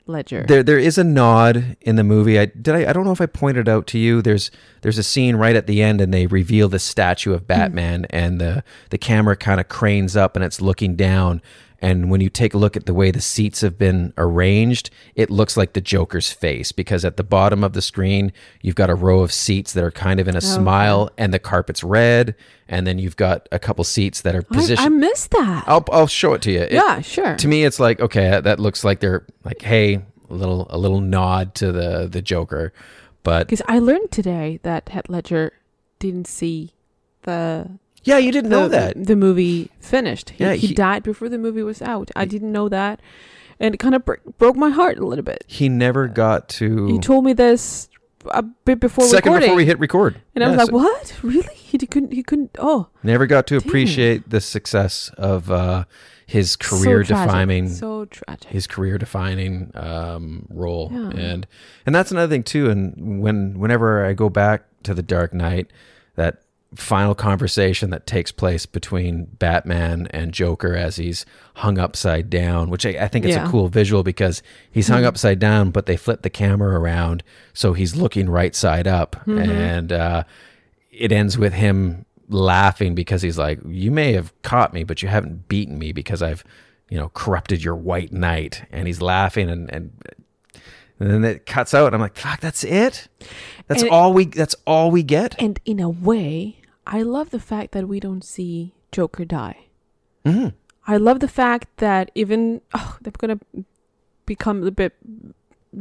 Ledger. 0.05 0.45
There, 0.47 0.63
there 0.63 0.77
is 0.77 0.97
a 0.97 1.03
nod 1.03 1.77
in 1.81 1.95
the 1.95 2.03
movie. 2.03 2.37
I 2.37 2.45
did. 2.45 2.75
I, 2.75 2.89
I 2.89 2.93
don't 2.93 3.05
know 3.05 3.13
if 3.13 3.21
I 3.21 3.25
pointed 3.25 3.69
out 3.69 3.87
to 3.87 3.99
you. 3.99 4.21
There's, 4.21 4.51
there's 4.81 4.97
a 4.97 5.03
scene 5.03 5.37
right 5.37 5.55
at 5.55 5.65
the 5.65 5.81
end, 5.81 6.01
and 6.01 6.13
they 6.13 6.27
reveal 6.27 6.67
the 6.67 6.79
statue 6.79 7.31
of 7.31 7.41
mm-hmm. 7.41 7.47
Batman, 7.47 8.05
and 8.09 8.41
the 8.41 8.63
the 8.89 8.97
camera 8.97 9.37
kind 9.37 9.61
of 9.61 9.69
cranes 9.69 10.17
up, 10.17 10.35
and 10.35 10.43
it's 10.43 10.61
looking 10.61 10.95
down. 10.95 11.41
And 11.83 12.09
when 12.09 12.21
you 12.21 12.29
take 12.29 12.53
a 12.53 12.57
look 12.57 12.77
at 12.77 12.85
the 12.85 12.93
way 12.93 13.11
the 13.11 13.19
seats 13.19 13.59
have 13.59 13.77
been 13.77 14.13
arranged, 14.17 14.89
it 15.15 15.29
looks 15.29 15.57
like 15.57 15.73
the 15.73 15.81
Joker's 15.81 16.31
face 16.31 16.71
because 16.71 17.03
at 17.03 17.17
the 17.17 17.23
bottom 17.25 17.61
of 17.61 17.73
the 17.73 17.81
screen, 17.81 18.31
you've 18.61 18.75
got 18.75 18.89
a 18.89 18.95
row 18.95 19.19
of 19.19 19.33
seats 19.33 19.73
that 19.73 19.83
are 19.83 19.91
kind 19.91 20.21
of 20.21 20.27
in 20.29 20.35
a 20.37 20.41
smile, 20.41 21.09
and 21.17 21.33
the 21.33 21.39
carpet's 21.39 21.83
red, 21.83 22.35
and 22.69 22.87
then 22.87 22.99
you've 22.99 23.17
got 23.17 23.49
a 23.51 23.59
couple 23.59 23.83
seats 23.83 24.21
that 24.21 24.33
are 24.33 24.43
positioned. 24.43 24.85
I 24.85 24.89
missed 24.89 25.31
that. 25.31 25.65
I'll 25.67 25.83
I'll 25.91 26.07
show 26.07 26.33
it 26.33 26.41
to 26.43 26.51
you. 26.51 26.61
It- 26.61 26.71
yeah, 26.71 27.01
sure. 27.01 27.35
to 27.35 27.47
me 27.49 27.65
it's 27.65 27.79
like 27.81 27.99
okay 27.99 28.39
that 28.39 28.59
looks 28.61 28.85
like 28.85 29.01
they're 29.01 29.25
like 29.43 29.61
hey 29.61 29.95
a 30.29 30.33
little 30.33 30.67
a 30.69 30.77
little 30.77 31.01
nod 31.01 31.53
to 31.55 31.71
the 31.73 32.07
the 32.09 32.21
joker 32.21 32.71
but 33.23 33.47
Because 33.47 33.61
I 33.67 33.79
learned 33.79 34.09
today 34.11 34.59
that 34.63 34.89
Heath 34.89 35.09
Ledger 35.09 35.51
didn't 35.99 36.27
see 36.27 36.71
the 37.23 37.77
yeah 38.03 38.17
you 38.17 38.31
didn't 38.31 38.49
know 38.49 38.67
that 38.67 39.05
the 39.05 39.15
movie 39.15 39.69
finished. 39.79 40.31
He, 40.31 40.43
Yeah, 40.43 40.53
he, 40.53 40.67
he- 40.67 40.73
died 40.73 41.03
before 41.03 41.29
the 41.29 41.37
movie 41.37 41.63
was 41.63 41.81
out. 41.81 42.09
I 42.15 42.25
didn't 42.25 42.51
know 42.51 42.69
that, 42.69 42.99
and 43.59 43.73
it 43.75 43.77
kind 43.77 43.95
of 43.95 44.03
bro- 44.05 44.17
broke 44.37 44.55
my 44.55 44.69
heart 44.69 44.97
a 44.99 45.05
little 45.05 45.23
bit. 45.23 45.43
he 45.47 45.69
never 45.69 46.07
got 46.07 46.49
to 46.49 46.87
He 46.87 46.99
told 46.99 47.23
me 47.25 47.33
this 47.33 47.89
a 48.31 48.41
bit 48.41 48.79
before 48.79 49.05
second 49.05 49.31
recording, 49.33 49.47
before 49.47 49.57
we 49.57 49.65
hit 49.65 49.79
record 49.79 50.21
and 50.33 50.43
I 50.45 50.47
was 50.47 50.57
like, 50.57 50.67
so 50.67 50.73
"What? 50.77 51.19
Really? 51.23 51.53
He 51.55 51.77
couldn't? 51.79 52.13
He 52.13 52.23
couldn't? 52.23 52.55
Oh, 52.59 52.87
never 53.03 53.25
got 53.25 53.47
to 53.47 53.59
Damn. 53.59 53.67
appreciate 53.67 54.29
the 54.29 54.39
success 54.39 55.09
of 55.17 55.51
uh 55.51 55.83
his 56.25 56.55
career 56.55 57.03
tragic, 57.03 57.25
defining 57.27 57.67
so 57.69 58.05
tragic." 58.05 58.49
his 58.49 58.65
career 58.65 58.97
defining 58.97 59.71
um, 59.75 60.47
role 60.49 60.89
Yeah. 60.93 61.09
and 61.09 61.47
and 61.85 61.93
that's 61.93 62.11
another 62.11 62.29
thing 62.33 62.43
too 62.43 62.69
and 62.69 63.21
when 63.21 63.59
whenever 63.59 64.05
i 64.05 64.13
go 64.13 64.29
back 64.29 64.63
to 64.83 64.93
the 64.93 65.03
dark 65.03 65.33
knight 65.33 65.67
that 66.15 66.41
final 66.75 67.13
conversation 67.15 67.89
that 67.89 68.05
takes 68.07 68.31
place 68.31 68.65
between 68.65 69.25
batman 69.39 70.07
and 70.11 70.33
joker 70.33 70.75
as 70.75 70.95
he's 70.97 71.25
hung 71.55 71.77
upside 71.77 72.29
down 72.29 72.69
which 72.69 72.85
i, 72.85 72.89
I 72.91 73.07
think 73.07 73.25
it's 73.25 73.35
Yeah. 73.35 73.47
a 73.47 73.49
cool 73.51 73.67
visual 73.69 74.03
because 74.03 74.41
he's 74.71 74.87
hung 74.87 75.05
upside 75.05 75.39
down 75.39 75.71
but 75.71 75.85
they 75.85 75.97
flip 75.97 76.21
the 76.21 76.29
camera 76.29 76.79
around 76.79 77.23
so 77.53 77.73
he's 77.73 77.95
looking 77.95 78.29
right 78.29 78.55
side 78.55 78.87
up 78.87 79.15
and 79.27 79.91
uh, 79.91 80.23
it 80.91 81.11
ends 81.11 81.37
with 81.37 81.53
him 81.53 82.05
laughing 82.29 82.95
because 82.95 83.21
he's 83.21 83.37
like, 83.37 83.59
"You 83.65 83.91
may 83.91 84.13
have 84.13 84.31
caught 84.43 84.73
me, 84.73 84.83
but 84.83 85.01
you 85.01 85.09
haven't 85.09 85.47
beaten 85.47 85.77
me 85.79 85.91
because 85.91 86.21
I've, 86.21 86.43
you 86.89 86.97
know, 86.97 87.09
corrupted 87.09 87.63
your 87.63 87.75
white 87.75 88.13
knight." 88.13 88.63
And 88.71 88.85
he's 88.87 89.01
laughing, 89.01 89.49
and 89.49 89.69
and, 89.73 89.91
and 90.99 91.09
then 91.09 91.23
it 91.25 91.45
cuts 91.45 91.73
out, 91.73 91.87
and 91.87 91.95
I'm 91.95 92.01
like, 92.01 92.15
"Fuck, 92.15 92.39
that's 92.41 92.63
it. 92.63 93.07
That's 93.67 93.81
And- 93.81 93.91
all 93.91 94.13
we. 94.13 94.25
That's 94.25 94.55
all 94.65 94.91
we 94.91 95.01
get." 95.03 95.35
And 95.39 95.59
in 95.65 95.79
a 95.79 95.89
way, 95.89 96.57
I 96.85 97.01
love 97.01 97.29
the 97.29 97.39
fact 97.39 97.71
that 97.71 97.87
we 97.87 97.99
don't 97.99 98.23
see 98.23 98.73
Joker 98.91 99.25
die. 99.25 99.67
hmm 100.25 100.49
I 100.85 100.97
love 100.97 101.21
the 101.21 101.29
fact 101.29 101.77
that 101.77 102.11
even 102.13 102.61
oh, 102.73 102.97
they're 103.01 103.13
gonna 103.17 103.39
become 104.25 104.63
a 104.63 104.71
bit 104.71 104.93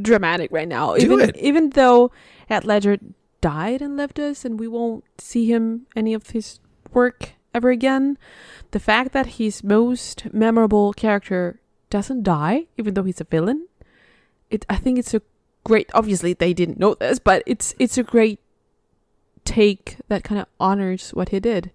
dramatic 0.00 0.50
right 0.52 0.68
now. 0.68 0.94
Do 0.94 1.04
even 1.12 1.30
it. 1.30 1.36
even 1.36 1.70
though 1.70 2.10
Heath 2.48 2.64
Ledger 2.64 2.98
died 3.40 3.82
and 3.82 3.96
left 3.96 4.18
us, 4.18 4.44
and 4.44 4.58
we 4.58 4.68
won't 4.68 5.04
see 5.18 5.46
him 5.52 5.86
any 5.96 6.14
of 6.14 6.30
his 6.30 6.60
work 6.92 7.32
ever 7.54 7.70
again. 7.70 8.16
The 8.70 8.80
fact 8.80 9.12
that 9.12 9.38
his 9.38 9.62
most 9.62 10.32
memorable 10.32 10.92
character 10.92 11.60
doesn't 11.90 12.22
die, 12.22 12.66
even 12.78 12.94
though 12.94 13.02
he's 13.02 13.20
a 13.20 13.24
villain, 13.24 13.68
it 14.50 14.64
I 14.68 14.76
think 14.76 14.98
it's 14.98 15.14
a 15.14 15.22
great. 15.64 15.90
Obviously, 15.94 16.32
they 16.32 16.54
didn't 16.54 16.78
know 16.78 16.94
this, 16.94 17.18
but 17.18 17.42
it's 17.46 17.74
it's 17.78 17.98
a 17.98 18.02
great 18.02 18.40
take 19.44 19.96
that 20.08 20.24
kind 20.24 20.40
of 20.40 20.46
honors 20.58 21.10
what 21.10 21.30
he 21.30 21.40
did. 21.40 21.70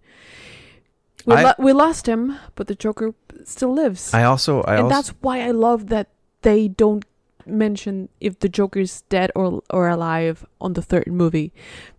We, 1.25 1.33
I- 1.35 1.43
lo- 1.43 1.53
we 1.59 1.73
lost 1.73 2.07
him, 2.07 2.37
but 2.55 2.67
the 2.67 2.75
Joker 2.75 3.13
still 3.43 3.73
lives. 3.73 4.13
I 4.13 4.23
also, 4.23 4.61
I 4.61 4.75
and 4.75 4.83
also, 4.83 4.95
that's 4.95 5.09
why 5.21 5.41
I 5.41 5.51
love 5.51 5.87
that 5.87 6.07
they 6.41 6.67
don't 6.67 7.05
mention 7.45 8.09
if 8.19 8.39
the 8.39 8.49
Joker 8.49 8.79
is 8.79 9.01
dead 9.09 9.31
or 9.35 9.61
or 9.69 9.87
alive 9.89 10.45
on 10.59 10.73
the 10.73 10.81
third 10.81 11.07
movie, 11.07 11.51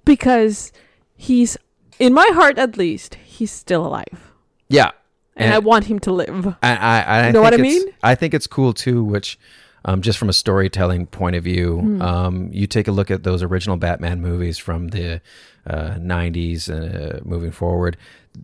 because 0.05 0.73
he's 1.17 1.57
in 1.99 2.13
my 2.15 2.29
heart 2.33 2.59
at 2.59 2.77
least 2.77 3.17
he's 3.17 3.51
still 3.51 3.85
alive, 3.87 4.33
yeah, 4.69 4.91
and, 5.37 5.53
I 5.55 5.59
want 5.59 5.87
him 5.87 5.99
to 6.01 6.13
live. 6.13 6.47
I, 6.63 6.77
I, 6.77 7.01
I 7.01 7.27
You 7.27 7.33
know 7.33 7.43
what 7.43 7.55
I 7.55 7.59
mean? 7.59 7.83
I 8.03 8.15
think 8.15 8.35
it's 8.35 8.47
cool 8.47 8.73
too, 8.73 9.03
which, 9.03 9.39
um, 9.85 10.03
just 10.03 10.19
from 10.19 10.29
a 10.29 10.33
storytelling 10.33 11.07
point 11.07 11.37
of 11.37 11.45
view, 11.45 11.79
Hmm. 11.81 12.03
um, 12.03 12.49
you 12.53 12.67
take 12.67 12.89
a 12.89 12.93
look 12.93 13.11
at 13.11 13.23
those 13.23 13.43
original 13.43 13.77
Batman 13.77 14.21
movies 14.21 14.59
from 14.59 14.89
the 14.89 15.21
uh, 15.67 15.95
'90s 15.99 16.69
uh, 16.69 17.21
moving 17.25 17.51
forward. 17.53 17.97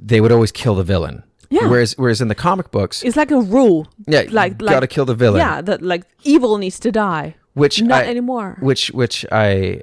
They 0.07 0.21
would 0.21 0.33
always 0.33 0.53
kill 0.53 0.75
the 0.75 0.85
villain, 0.85 1.23
Yeah. 1.51 1.69
Whereas 1.69 1.95
whereas 1.99 2.21
in 2.21 2.29
the 2.29 2.35
comic 2.35 2.71
books, 2.71 3.03
It's 3.03 3.17
like 3.17 3.31
a 3.31 3.41
rule. 3.41 3.87
yeah, 4.07 4.25
like 4.31 4.61
you 4.61 4.69
gotta 4.69 4.87
kill 4.87 5.05
the 5.07 5.15
villain. 5.15 5.41
Yeah, 5.41 5.61
that 5.63 5.81
like 5.83 6.05
evil 6.25 6.59
needs 6.59 6.79
to 6.81 6.91
die. 6.91 7.35
which 7.55 7.81
not 7.83 8.05
I- 8.05 8.09
anymore. 8.11 8.57
Which 8.61 8.91
which 8.93 9.25
I, 9.31 9.81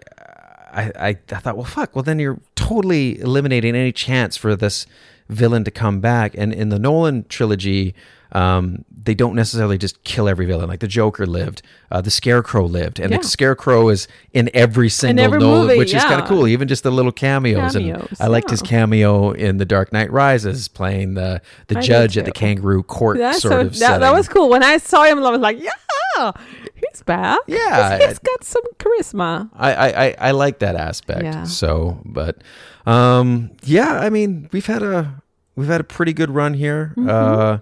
I 0.74 0.84
I 1.10 1.10
I 1.10 1.40
thought, 1.40 1.56
well, 1.56 1.66
fuck. 1.66 1.96
Well, 1.96 2.04
then 2.04 2.20
you're 2.20 2.40
totally 2.56 3.20
eliminating 3.20 3.76
any 3.76 3.92
chance 3.94 4.36
for 4.38 4.56
this 4.56 4.86
villain 5.30 5.64
to 5.64 5.72
come 5.72 6.00
back. 6.02 6.36
And 6.38 6.54
in 6.54 6.70
the 6.70 6.80
Nolan 6.80 7.26
trilogy, 7.30 7.94
um, 8.34 8.86
they 9.04 9.14
don't 9.14 9.36
necessarily 9.36 9.78
just 9.78 10.04
kill 10.04 10.30
every 10.30 10.46
villain. 10.46 10.70
Like 10.70 10.80
the 10.80 10.88
Joker 10.88 11.26
lived, 11.26 11.62
uh, 11.92 12.02
the 12.02 12.12
Scarecrow 12.12 12.66
lived, 12.66 13.00
and 13.00 13.12
Yeah. 13.12 13.18
the 13.18 13.24
Scarecrow 13.28 13.90
is 13.90 14.08
in 14.32 14.50
every 14.54 14.90
single 14.90 15.26
every 15.26 15.40
Nolan, 15.40 15.68
movie, 15.68 15.78
which 15.80 15.94
is 15.94 16.04
kind 16.04 16.22
of 16.22 16.28
cool. 16.28 16.48
Even 16.48 16.68
just 16.68 16.84
the 16.84 16.92
little 16.92 17.12
cameos. 17.12 17.74
Cameos, 17.74 18.08
and 18.10 18.18
I 18.20 18.28
liked 18.28 18.50
his 18.50 18.62
cameo 18.62 19.32
in 19.32 19.58
The 19.58 19.66
Dark 19.66 19.92
Knight 19.92 20.12
Rises, 20.12 20.68
playing 20.68 21.16
the 21.16 21.42
the 21.68 21.80
I 21.80 21.82
judge 21.82 22.18
at 22.18 22.26
the 22.26 22.32
kangaroo 22.32 22.84
court 22.84 23.18
That's 23.18 23.42
sort 23.42 23.52
so, 23.54 23.60
of 23.62 23.70
that, 23.74 23.76
setting. 23.76 24.00
that 24.02 24.14
was 24.14 24.30
cool. 24.30 24.50
When 24.50 24.64
I 24.64 24.78
saw 24.78 25.04
him, 25.04 25.18
I 25.24 25.30
was 25.32 25.40
like, 25.42 25.58
yeah, 25.60 26.32
he's 26.76 27.02
back. 27.04 27.40
Yeah. 27.48 27.98
he's, 27.98 28.08
he's 28.08 28.20
got 28.20 28.44
some 28.44 28.64
charisma. 28.80 29.50
I, 29.54 29.74
I, 29.74 30.06
I, 30.06 30.16
I 30.20 30.32
like 30.32 30.60
that 30.60 30.76
aspect. 30.76 31.24
Yeah. 31.24 31.44
So, 31.46 32.02
but 32.06 32.38
um, 32.86 33.52
yeah, 33.64 34.00
I 34.00 34.10
mean, 34.10 34.48
we've 34.52 34.66
had 34.68 34.84
a 34.84 35.22
we've 35.56 35.68
had 35.68 35.82
a 35.82 35.86
pretty 35.86 36.14
good 36.14 36.30
run 36.30 36.54
here. 36.54 36.94
Mm-hmm. 36.96 37.10
Uh, 37.10 37.58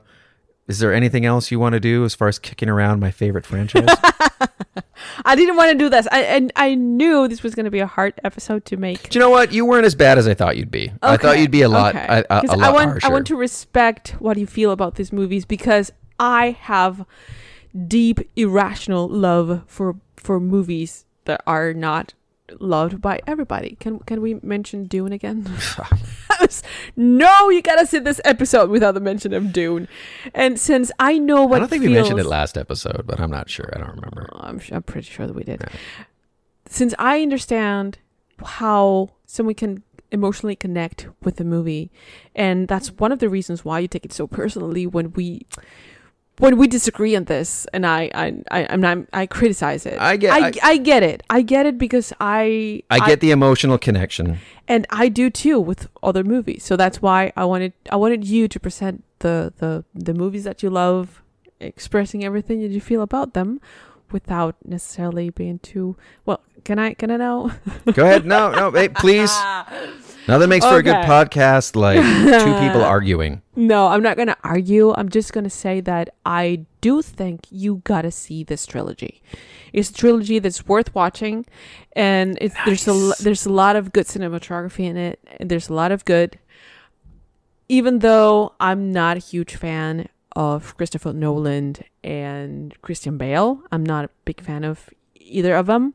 is 0.70 0.80
there 0.80 0.94
anything 0.94 1.26
else 1.26 1.52
you 1.52 1.60
want 1.60 1.74
to 1.74 1.80
do 1.80 2.06
as 2.06 2.14
far 2.16 2.28
as 2.28 2.38
kicking 2.40 2.70
around 2.70 3.00
my 3.00 3.12
favorite 3.12 3.46
franchise? 3.46 3.88
I 5.26 5.36
didn't 5.36 5.56
want 5.58 5.72
to 5.72 5.78
do 5.78 5.90
this. 5.90 6.08
I 6.12 6.22
and 6.22 6.52
I 6.56 6.76
knew 6.76 7.28
this 7.28 7.42
was 7.44 7.56
going 7.56 7.66
to 7.66 7.72
be 7.72 7.80
a 7.80 7.88
hard 7.88 8.14
episode 8.24 8.66
to 8.66 8.78
make. 8.78 9.10
do 9.10 9.18
you 9.18 9.20
know 9.20 9.30
what? 9.32 9.52
You 9.52 9.66
weren't 9.66 9.86
as 9.86 9.96
bad 9.96 10.18
as 10.18 10.28
I 10.28 10.34
thought 10.36 10.58
you'd 10.58 10.72
be. 10.72 10.92
I 11.02 11.18
thought 11.18 11.40
you'd 11.40 11.52
be 11.52 11.64
a 11.64 11.70
lot 11.70 11.96
okay. 11.96 12.06
a, 12.08 12.20
a, 12.30 12.42
'Cause 12.42 12.52
a 12.52 12.58
lot 12.58 12.70
I 12.70 12.72
want 12.72 12.90
harsher. 12.92 13.08
I 13.08 13.10
want 13.12 13.28
to 13.28 13.36
respect 13.36 14.10
what 14.20 14.38
you 14.38 14.46
feel 14.46 14.72
about 14.72 14.96
these 14.96 15.12
movies 15.12 15.44
because 15.44 15.92
I 16.20 16.52
have 16.62 17.06
deep 17.88 18.20
irrational 18.36 19.08
love 19.10 19.64
for 19.66 19.96
for 20.16 20.40
movies 20.40 21.06
that 21.26 21.42
are 21.48 21.74
not 21.74 22.14
loved 22.60 23.02
by 23.02 23.22
everybody. 23.28 23.78
Can 23.80 24.00
can 24.00 24.22
we 24.22 24.40
mention 24.42 24.86
Dune 24.86 25.14
again? 25.14 25.50
No, 26.96 27.50
you 27.50 27.62
gotta 27.62 27.86
see 27.86 28.00
this 28.00 28.22
episode 28.26 28.70
without 28.70 28.94
the 28.94 29.00
mention 29.00 29.34
of 29.34 29.52
Dune. 29.54 29.88
And 30.34 30.60
since 30.60 30.92
I 31.00 31.18
know 31.18 31.44
what 31.46 31.58
I 31.58 31.60
don't 31.60 31.70
think 31.70 31.84
we 31.84 31.90
mentioned 31.90 32.20
it 32.20 32.26
last 32.26 32.58
episode, 32.58 33.04
but 33.06 33.20
I'm 33.20 33.32
not 33.32 33.50
sure. 33.50 33.70
I 33.74 33.80
don't 33.80 33.96
remember. 33.96 34.30
Oh, 34.34 34.40
I'm, 34.42 34.62
I'm 34.72 34.84
pretty 34.84 35.10
sure 35.10 35.28
that 35.28 35.34
we 35.34 35.44
did. 35.44 35.64
Since 36.68 36.94
I 37.00 37.22
understand 37.22 38.00
how 38.44 39.12
someone 39.26 39.56
can 39.56 39.84
emotionally 40.12 40.56
connect 40.56 41.08
with 41.24 41.36
the 41.38 41.44
movie, 41.44 41.92
and 42.36 42.68
that's 42.68 42.92
one 42.94 43.12
of 43.12 43.20
the 43.20 43.30
reasons 43.30 43.64
why 43.64 43.80
you 43.80 43.88
take 43.88 44.06
it 44.06 44.14
so 44.14 44.28
personally 44.28 44.88
when 44.88 45.12
we 45.14 45.46
when 46.40 46.58
we 46.58 46.68
disagree 46.68 47.16
on 47.16 47.26
this, 47.26 47.68
and 47.74 47.86
I 47.86 48.10
I 48.14 48.26
I 48.52 48.68
I'm 48.72 48.82
not, 48.82 48.98
I 49.14 49.26
criticize 49.28 49.86
it. 49.86 49.98
I 50.00 50.18
get- 50.18 50.34
I, 50.34 50.48
I- 50.48 50.54
I 50.74 50.78
get 50.78 51.04
it. 51.04 51.22
I 51.30 51.42
get 51.44 51.66
it 51.66 51.78
because 51.78 52.12
I 52.20 52.82
I 52.90 53.00
get 53.08 53.20
the 53.20 53.32
emotional 53.32 53.78
connection. 53.78 54.38
and 54.68 54.86
I 54.90 55.10
do 55.10 55.30
too 55.30 55.60
with 55.60 55.88
other 56.02 56.24
movies. 56.24 56.64
So 56.64 56.76
that's 56.76 57.02
why 57.02 57.32
I 57.36 57.46
wanted 57.46 57.74
I 57.92 57.96
wanted 57.98 58.24
you 58.26 58.48
to 58.48 58.60
present 58.60 59.04
the 59.20 59.54
the 59.62 59.84
the 59.94 60.14
movies 60.14 60.44
that 60.44 60.64
you 60.64 60.70
love, 60.70 61.22
expressing 61.60 62.24
everything 62.24 62.62
that 62.62 62.72
you 62.72 62.82
feel 62.82 63.02
about 63.02 63.34
them, 63.34 63.60
without 64.12 64.56
necessarily 64.66 65.30
being 65.30 65.60
too 65.60 65.96
well. 66.26 66.40
Can 66.64 66.78
I 66.80 66.94
can 66.94 67.10
I 67.12 67.18
now? 67.18 67.52
Go 67.94 68.04
ahead. 68.04 68.26
No, 68.26 68.52
no, 68.52 68.72
hey, 68.72 68.90
please. 69.04 69.32
Nothing 70.30 70.50
makes 70.50 70.66
for 70.66 70.78
a 70.78 70.84
good 70.84 70.96
podcast 70.96 71.76
like 71.76 71.98
two 72.00 72.54
people 72.68 72.84
arguing. 72.96 73.42
no, 73.56 73.88
I'm 73.88 74.02
not 74.04 74.16
gonna 74.18 74.38
argue. 74.44 74.94
I'm 74.94 75.10
just 75.10 75.34
gonna 75.34 75.50
say 75.50 75.82
that 75.82 76.10
I 76.26 76.66
do 76.82 77.02
think 77.02 77.48
you 77.50 77.82
gotta 77.84 78.12
see 78.12 78.44
this 78.44 78.66
trilogy. 78.66 79.22
It's 79.74 79.90
a 79.90 79.94
trilogy 79.94 80.40
that's 80.40 80.66
worth 80.68 80.94
watching, 80.96 81.46
and 81.94 82.38
it's 82.42 82.56
there's 82.66 82.88
a 82.88 83.14
there's 83.22 83.46
a 83.46 83.52
lot 83.52 83.76
of 83.76 83.92
good 83.92 84.06
cinematography 84.08 84.86
in 84.86 84.98
it, 84.98 85.20
and 85.40 85.50
there's 85.50 85.70
a 85.70 85.74
lot 85.74 85.92
of 85.92 86.06
good. 86.06 86.38
Even 87.68 88.00
though 88.00 88.54
I'm 88.60 88.92
not 88.92 89.18
a 89.18 89.20
huge 89.20 89.56
fan 89.56 90.10
of 90.36 90.76
Christopher 90.78 91.14
Nolan 91.14 91.76
and 92.04 92.76
Christian 92.82 93.18
Bale, 93.18 93.62
I'm 93.72 93.86
not 93.86 94.06
a 94.06 94.10
big 94.26 94.42
fan 94.42 94.64
of 94.64 94.90
either 95.16 95.56
of 95.56 95.68
them, 95.68 95.94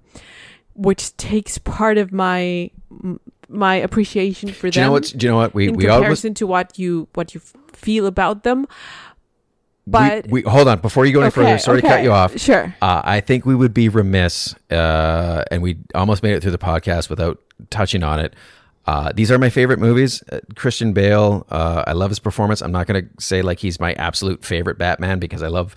which 0.75 1.17
takes 1.17 1.59
part 1.59 1.99
of 1.99 2.13
my 2.13 2.71
m- 2.93 3.19
my 3.55 3.77
appreciation 3.77 4.51
for 4.51 4.69
Do 4.71 4.79
you 4.79 4.83
them 4.83 4.89
know 4.89 4.93
what? 4.93 5.15
Do 5.17 5.27
you 5.27 5.31
know 5.33 5.37
what? 5.39 5.55
We 5.55 5.69
in 5.69 5.75
we 5.77 5.89
always 5.89 6.03
comparison 6.03 6.35
to 6.35 6.47
what 6.47 6.79
you 6.79 7.09
what 7.15 7.35
you 7.35 7.41
feel 7.73 8.07
about 8.07 8.43
them. 8.43 8.67
But 9.87 10.27
we, 10.29 10.43
we 10.43 10.51
hold 10.51 10.67
on 10.69 10.81
before 10.81 11.05
you 11.05 11.13
go 11.13 11.21
any 11.21 11.31
further. 11.31 11.49
Okay, 11.51 11.59
Sorry 11.59 11.83
to 11.83 11.87
cut 11.87 12.03
you 12.03 12.13
off. 12.13 12.39
sure. 12.39 12.75
Uh, 12.81 13.03
I 13.05 13.21
think 13.21 13.45
we 13.45 13.55
would 13.55 13.75
be 13.75 13.91
remiss, 13.91 14.55
uh, 14.71 15.45
and 15.51 15.63
we 15.63 15.77
almost 15.95 16.23
made 16.23 16.33
it 16.33 16.41
through 16.41 16.53
the 16.53 16.59
podcast 16.59 17.11
without 17.11 17.39
touching 17.69 18.03
on 18.03 18.19
it. 18.19 18.35
Uh, 18.87 19.13
these 19.15 19.31
are 19.31 19.39
my 19.39 19.51
favorite 19.51 19.79
movies. 19.79 20.23
Uh, 20.31 20.41
Christian 20.57 20.93
Bale, 20.93 21.47
uh, 21.51 21.85
I 21.87 21.93
love 21.93 22.11
his 22.11 22.19
performance. 22.19 22.63
I'm 22.63 22.73
not 22.73 22.87
going 22.87 23.05
to 23.05 23.11
say 23.23 23.43
like 23.43 23.59
he's 23.59 23.79
my 23.81 23.93
absolute 23.95 24.45
favorite 24.45 24.79
Batman 24.79 25.19
because 25.19 25.43
I 25.43 25.49
love 25.49 25.75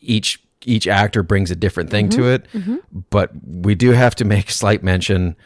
each 0.00 0.42
each 0.64 0.88
actor 0.88 1.22
brings 1.22 1.50
a 1.52 1.56
different 1.56 1.90
thing 1.90 2.08
to 2.10 2.28
it. 2.28 2.46
But 3.10 3.30
we 3.44 3.76
do 3.76 3.92
have 3.92 4.16
to 4.16 4.24
make 4.24 4.50
slight 4.50 4.82
mention. 4.82 5.36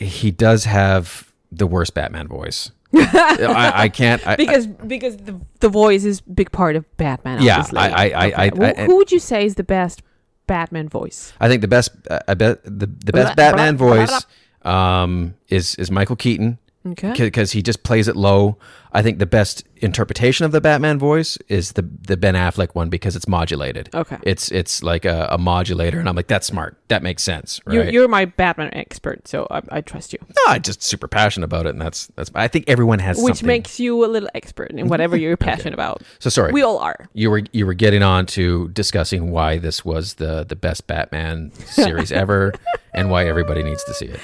He 0.00 0.30
does 0.30 0.64
have 0.64 1.32
the 1.52 1.66
worst 1.66 1.94
Batman 1.94 2.26
voice. 2.26 2.70
I, 2.92 3.72
I 3.84 3.88
can't. 3.88 4.26
I, 4.26 4.34
because 4.36 4.66
because 4.66 5.16
the 5.18 5.40
the 5.60 5.68
voice 5.68 6.04
is 6.04 6.20
big 6.20 6.50
part 6.50 6.74
of 6.76 6.84
Batman. 6.96 7.42
Yeah, 7.42 7.58
obviously. 7.58 7.78
I- 7.78 7.88
I- 7.88 7.92
I- 7.92 8.26
Okay. 8.26 8.34
I- 8.34 8.48
Who- 8.50 8.64
I- 8.82 8.86
who 8.86 8.96
would 8.96 9.12
you 9.12 9.18
say 9.20 9.44
is 9.46 9.54
the 9.54 9.62
best 9.64 10.02
Batman 10.46 10.88
voice? 10.88 11.32
I 11.40 11.48
think 11.48 11.60
the 11.62 11.68
best, 11.68 11.90
uh, 12.10 12.18
I 12.26 12.34
bet 12.34 12.64
the, 12.64 12.86
the 12.86 13.12
best 13.12 13.36
Batman 13.36 13.76
voice 13.76 14.26
um, 14.62 15.34
is 15.48 15.74
is 15.76 15.90
Michael 15.90 16.16
Keaton. 16.16 16.58
Okay. 16.86 17.12
Because 17.16 17.52
he 17.52 17.62
just 17.62 17.82
plays 17.82 18.08
it 18.08 18.16
low. 18.16 18.56
I 18.92 19.02
think 19.02 19.18
the 19.18 19.26
best 19.26 19.64
interpretation 19.76 20.44
of 20.44 20.52
the 20.52 20.60
Batman 20.60 20.98
voice 20.98 21.38
is 21.48 21.72
the 21.72 21.82
the 21.82 22.16
Ben 22.16 22.34
Affleck 22.34 22.74
one 22.74 22.88
because 22.88 23.16
it's 23.16 23.28
modulated. 23.28 23.88
Okay. 23.94 24.18
It's 24.22 24.50
it's 24.50 24.82
like 24.82 25.04
a, 25.04 25.28
a 25.30 25.38
modulator, 25.38 25.98
and 25.98 26.08
I'm 26.08 26.16
like, 26.16 26.26
that's 26.26 26.46
smart. 26.46 26.76
That 26.88 27.02
makes 27.02 27.22
sense, 27.22 27.60
right? 27.64 27.74
You're, 27.74 27.90
you're 27.90 28.08
my 28.08 28.24
Batman 28.24 28.70
expert, 28.74 29.26
so 29.28 29.46
I, 29.50 29.62
I 29.70 29.80
trust 29.80 30.12
you. 30.12 30.18
no, 30.28 30.52
I'm 30.52 30.62
just 30.62 30.82
super 30.82 31.08
passionate 31.08 31.44
about 31.44 31.66
it, 31.66 31.70
and 31.70 31.80
that's 31.80 32.08
that's. 32.16 32.30
I 32.34 32.48
think 32.48 32.64
everyone 32.68 32.98
has 32.98 33.16
Which 33.18 33.36
something. 33.36 33.46
makes 33.46 33.78
you 33.80 34.04
a 34.04 34.08
little 34.08 34.28
expert 34.34 34.70
in 34.72 34.88
whatever 34.88 35.16
you're 35.16 35.36
passionate 35.50 35.74
about. 35.74 36.02
So 36.18 36.30
sorry. 36.30 36.52
We 36.52 36.62
all 36.62 36.78
are. 36.78 37.08
You 37.14 37.30
were 37.30 37.42
you 37.52 37.66
were 37.66 37.74
getting 37.74 38.02
on 38.02 38.26
to 38.26 38.68
discussing 38.70 39.30
why 39.30 39.58
this 39.58 39.84
was 39.84 40.14
the 40.14 40.44
the 40.44 40.56
best 40.56 40.86
Batman 40.86 41.52
series 41.66 42.12
ever, 42.12 42.52
and 42.94 43.10
why 43.10 43.26
everybody 43.26 43.62
needs 43.62 43.84
to 43.84 43.94
see 43.94 44.06
it. 44.06 44.20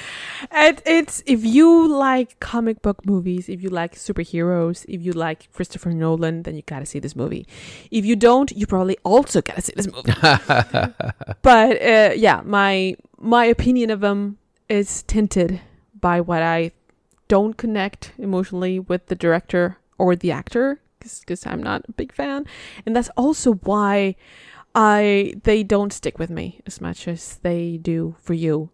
And 0.51 0.81
it's 0.85 1.23
if 1.25 1.43
you 1.43 1.87
like 1.87 2.39
comic 2.39 2.81
book 2.81 3.05
movies, 3.05 3.49
if 3.49 3.63
you 3.63 3.69
like 3.69 3.95
if 4.87 5.01
you 5.01 5.13
like 5.13 5.51
Christopher 5.53 5.91
Nolan, 5.91 6.43
then 6.43 6.55
you 6.55 6.63
gotta 6.65 6.85
see 6.85 6.99
this 6.99 7.15
movie. 7.15 7.47
If 7.91 8.05
you 8.05 8.15
don't, 8.15 8.51
you 8.51 8.67
probably 8.67 8.97
also 9.03 9.41
gotta 9.41 9.61
see 9.61 9.73
this 9.75 9.87
movie. 9.87 10.13
but 11.41 11.81
uh, 11.81 12.13
yeah, 12.15 12.41
my 12.43 12.95
my 13.17 13.45
opinion 13.45 13.89
of 13.89 14.01
them 14.01 14.37
is 14.69 15.03
tinted 15.03 15.61
by 15.99 16.21
what 16.21 16.41
I 16.41 16.71
don't 17.27 17.57
connect 17.57 18.13
emotionally 18.17 18.79
with 18.79 19.07
the 19.07 19.15
director 19.15 19.77
or 19.97 20.15
the 20.15 20.31
actor 20.31 20.81
because 20.99 21.45
I'm 21.45 21.63
not 21.63 21.83
a 21.87 21.91
big 21.93 22.11
fan, 22.13 22.45
and 22.85 22.95
that's 22.95 23.09
also 23.17 23.53
why 23.53 24.15
I 24.75 25.33
they 25.43 25.63
don't 25.63 25.93
stick 25.93 26.19
with 26.19 26.29
me 26.29 26.61
as 26.65 26.81
much 26.81 27.07
as 27.07 27.37
they 27.37 27.77
do 27.77 28.15
for 28.19 28.33
you. 28.33 28.69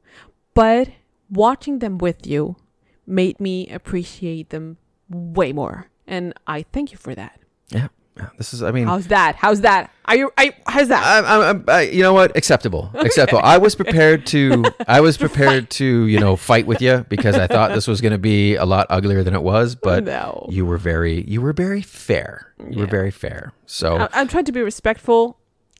But 0.53 0.89
watching 1.29 1.79
them 1.79 1.97
with 1.97 2.27
you 2.27 2.57
made 3.05 3.39
me 3.39 3.69
appreciate 3.69 4.49
them 4.49 4.77
way 5.13 5.53
more, 5.53 5.87
and 6.07 6.33
I 6.47 6.63
thank 6.71 6.91
you 6.91 6.97
for 6.97 7.13
that. 7.15 7.39
Yeah, 7.69 7.87
yeah, 8.17 8.29
this 8.37 8.53
is. 8.53 8.61
I 8.61 8.71
mean, 8.71 8.85
How's 8.87 9.07
that? 9.07 9.35
How's 9.35 9.61
that? 9.61 9.89
Are 10.05 10.15
you? 10.15 10.31
I, 10.37 10.53
how's 10.67 10.89
that? 10.89 11.03
I'm, 11.03 11.25
I'm, 11.25 11.41
I'm, 11.57 11.65
I, 11.67 11.81
you 11.83 12.01
know 12.03 12.13
what? 12.13 12.35
Acceptable. 12.37 12.91
Acceptable. 12.93 13.41
I 13.43 13.57
was 13.57 13.73
prepared 13.75 14.25
to. 14.27 14.63
I 14.87 15.01
was 15.01 15.17
prepared 15.17 15.69
to, 15.71 16.05
you 16.07 16.19
know, 16.19 16.35
fight 16.35 16.67
with 16.67 16.81
you 16.81 17.05
because 17.09 17.35
I 17.35 17.47
thought 17.47 17.73
this 17.73 17.87
was 17.87 18.01
going 18.01 18.11
to 18.11 18.17
be 18.17 18.55
a 18.55 18.65
lot 18.65 18.87
uglier 18.89 19.23
than 19.23 19.33
it 19.33 19.41
was. 19.41 19.75
But 19.75 20.03
No. 20.03 20.45
you 20.51 20.65
were 20.65 20.77
very, 20.77 21.23
you 21.27 21.41
were 21.41 21.53
very 21.53 21.81
fair. 21.81 22.53
You 22.69 22.79
were 22.79 22.85
very 22.85 23.11
fair. 23.11 23.53
So 23.65 23.97
I, 23.97 24.09
I'm 24.13 24.27
trying 24.27 24.45
to 24.45 24.51
be 24.51 24.61
respectful 24.61 25.37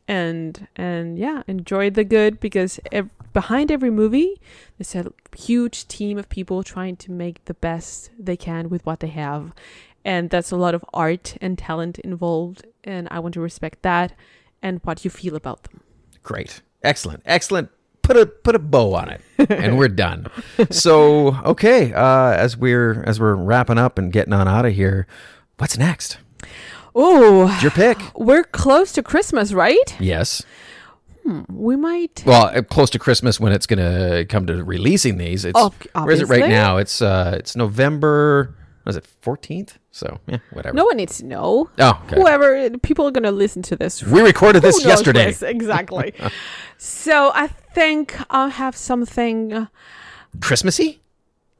and 0.07 0.67
and 0.75 1.17
yeah, 1.19 1.43
enjoy 1.47 1.89
the 1.89 2.03
good 2.03 2.39
because 2.39 2.79
ev- 2.91 3.09
behind 3.33 3.71
every 3.71 3.89
movie 3.89 4.39
there's 4.77 4.95
a 4.95 5.11
huge 5.35 5.87
team 5.87 6.17
of 6.17 6.29
people 6.29 6.63
trying 6.63 6.95
to 6.97 7.11
make 7.11 7.43
the 7.45 7.53
best 7.55 8.11
they 8.17 8.37
can 8.37 8.69
with 8.69 8.85
what 8.85 8.99
they 8.99 9.07
have, 9.07 9.51
and 10.05 10.29
that's 10.29 10.51
a 10.51 10.55
lot 10.57 10.73
of 10.75 10.83
art 10.93 11.35
and 11.41 11.57
talent 11.57 11.99
involved, 11.99 12.65
and 12.83 13.07
I 13.11 13.19
want 13.19 13.33
to 13.35 13.41
respect 13.41 13.81
that 13.83 14.13
and 14.61 14.79
what 14.83 15.03
you 15.03 15.09
feel 15.11 15.35
about 15.35 15.63
them. 15.63 15.81
great, 16.23 16.61
excellent, 16.83 17.21
excellent. 17.25 17.69
Put 18.03 18.17
a 18.17 18.25
put 18.25 18.53
a 18.55 18.59
bow 18.59 18.93
on 18.95 19.07
it, 19.09 19.21
and 19.49 19.77
we're 19.77 19.87
done. 20.05 20.27
So 20.71 21.35
okay, 21.45 21.93
uh, 21.93 22.31
as 22.33 22.57
we're 22.57 23.01
as 23.03 23.19
we're 23.19 23.35
wrapping 23.35 23.77
up 23.77 23.97
and 23.97 24.11
getting 24.11 24.33
on 24.33 24.45
out 24.47 24.65
of 24.65 24.73
here, 24.73 25.07
what's 25.57 25.77
next? 25.77 26.17
Oh, 26.95 27.57
Your 27.61 27.71
pick. 27.71 27.97
we're 28.15 28.43
close 28.43 28.91
to 28.93 29.01
Christmas, 29.03 29.53
right? 29.53 29.95
Yes. 29.99 30.43
We 31.49 31.75
might. 31.75 32.23
Well, 32.25 32.45
uh, 32.47 32.61
close 32.63 32.89
to 32.91 32.99
Christmas 32.99 33.39
when 33.39 33.53
it's 33.53 33.65
gonna 33.65 34.25
come 34.25 34.45
to 34.47 34.63
releasing 34.63 35.17
these. 35.17 35.45
It's 35.45 35.57
Oh, 35.57 35.73
where 35.93 36.11
is 36.11 36.21
it 36.21 36.27
right 36.29 36.49
now? 36.49 36.77
It's 36.77 37.01
uh, 37.01 37.35
it's 37.39 37.55
November. 37.55 38.55
Was 38.85 38.97
it 38.97 39.05
fourteenth? 39.21 39.77
So 39.91 40.19
yeah, 40.27 40.39
whatever. 40.51 40.75
No 40.75 40.85
one 40.85 40.97
needs 40.97 41.19
to 41.19 41.25
know. 41.25 41.69
Oh, 41.79 42.01
okay. 42.05 42.15
Whoever 42.19 42.69
people 42.79 43.07
are 43.07 43.11
gonna 43.11 43.31
listen 43.31 43.61
to 43.63 43.75
this. 43.77 44.03
We 44.03 44.21
recorded 44.21 44.63
Who 44.63 44.67
this 44.71 44.83
yesterday. 44.83 45.27
this? 45.27 45.41
Exactly. 45.41 46.13
so 46.77 47.31
I 47.33 47.47
think 47.47 48.15
I'll 48.29 48.49
have 48.49 48.75
something 48.75 49.67
Christmassy. 50.41 51.01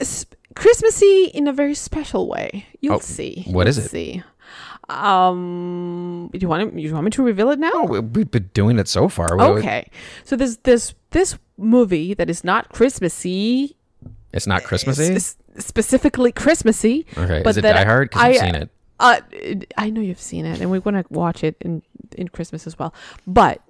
s- 0.02 0.26
Christmassy 0.56 1.26
in 1.34 1.48
a 1.48 1.53
very 1.53 1.73
special 1.76 2.27
way. 2.27 2.65
You'll 2.81 2.95
Oh, 2.95 2.99
see. 2.99 3.45
what 3.48 3.68
is 3.68 3.77
You'll 3.77 3.85
it? 3.85 3.90
See. 3.91 4.23
Um, 4.94 6.30
you 6.34 6.48
want 6.48 6.74
to, 6.74 6.82
you 6.82 6.94
want 6.94 7.06
me 7.06 7.11
to 7.11 7.24
reveal 7.24 7.49
it 7.52 7.60
now? 7.60 7.72
Oh, 7.74 7.86
we- 7.86 7.99
we've 7.99 8.32
been 8.32 8.49
doing 8.53 8.80
it 8.80 8.88
so 8.88 9.07
far. 9.10 9.36
We- 9.38 9.44
Okay. 9.44 9.90
So 10.24 10.36
there's 10.36 10.57
this 10.57 10.94
this 11.11 11.38
movie 11.57 12.14
that 12.14 12.30
is 12.30 12.44
not 12.44 12.70
Christmassy, 12.70 13.76
It's 14.34 14.48
not 14.48 14.64
Christmassy. 14.64 15.15
s- 15.15 15.38
specifically 15.57 16.32
Christmassy. 16.32 17.06
Okay. 17.18 17.41
but 17.44 17.52
is 17.52 17.57
it 17.57 17.61
Die 17.61 17.84
Hard? 17.86 18.10
Because 18.10 18.24
I've 18.24 18.38
seen 18.38 18.56
it. 18.56 18.70
Uh, 18.99 19.20
I 19.78 19.90
know 19.90 20.02
you've 20.02 20.20
seen 20.20 20.45
it, 20.45 20.61
and 20.61 20.72
we're 20.72 20.80
gonna 20.80 21.03
watch 21.10 21.44
it 21.44 21.56
in 21.61 21.82
in 22.18 22.28
Christmas 22.30 22.65
as 22.68 22.78
well. 22.80 22.94
But 23.28 23.61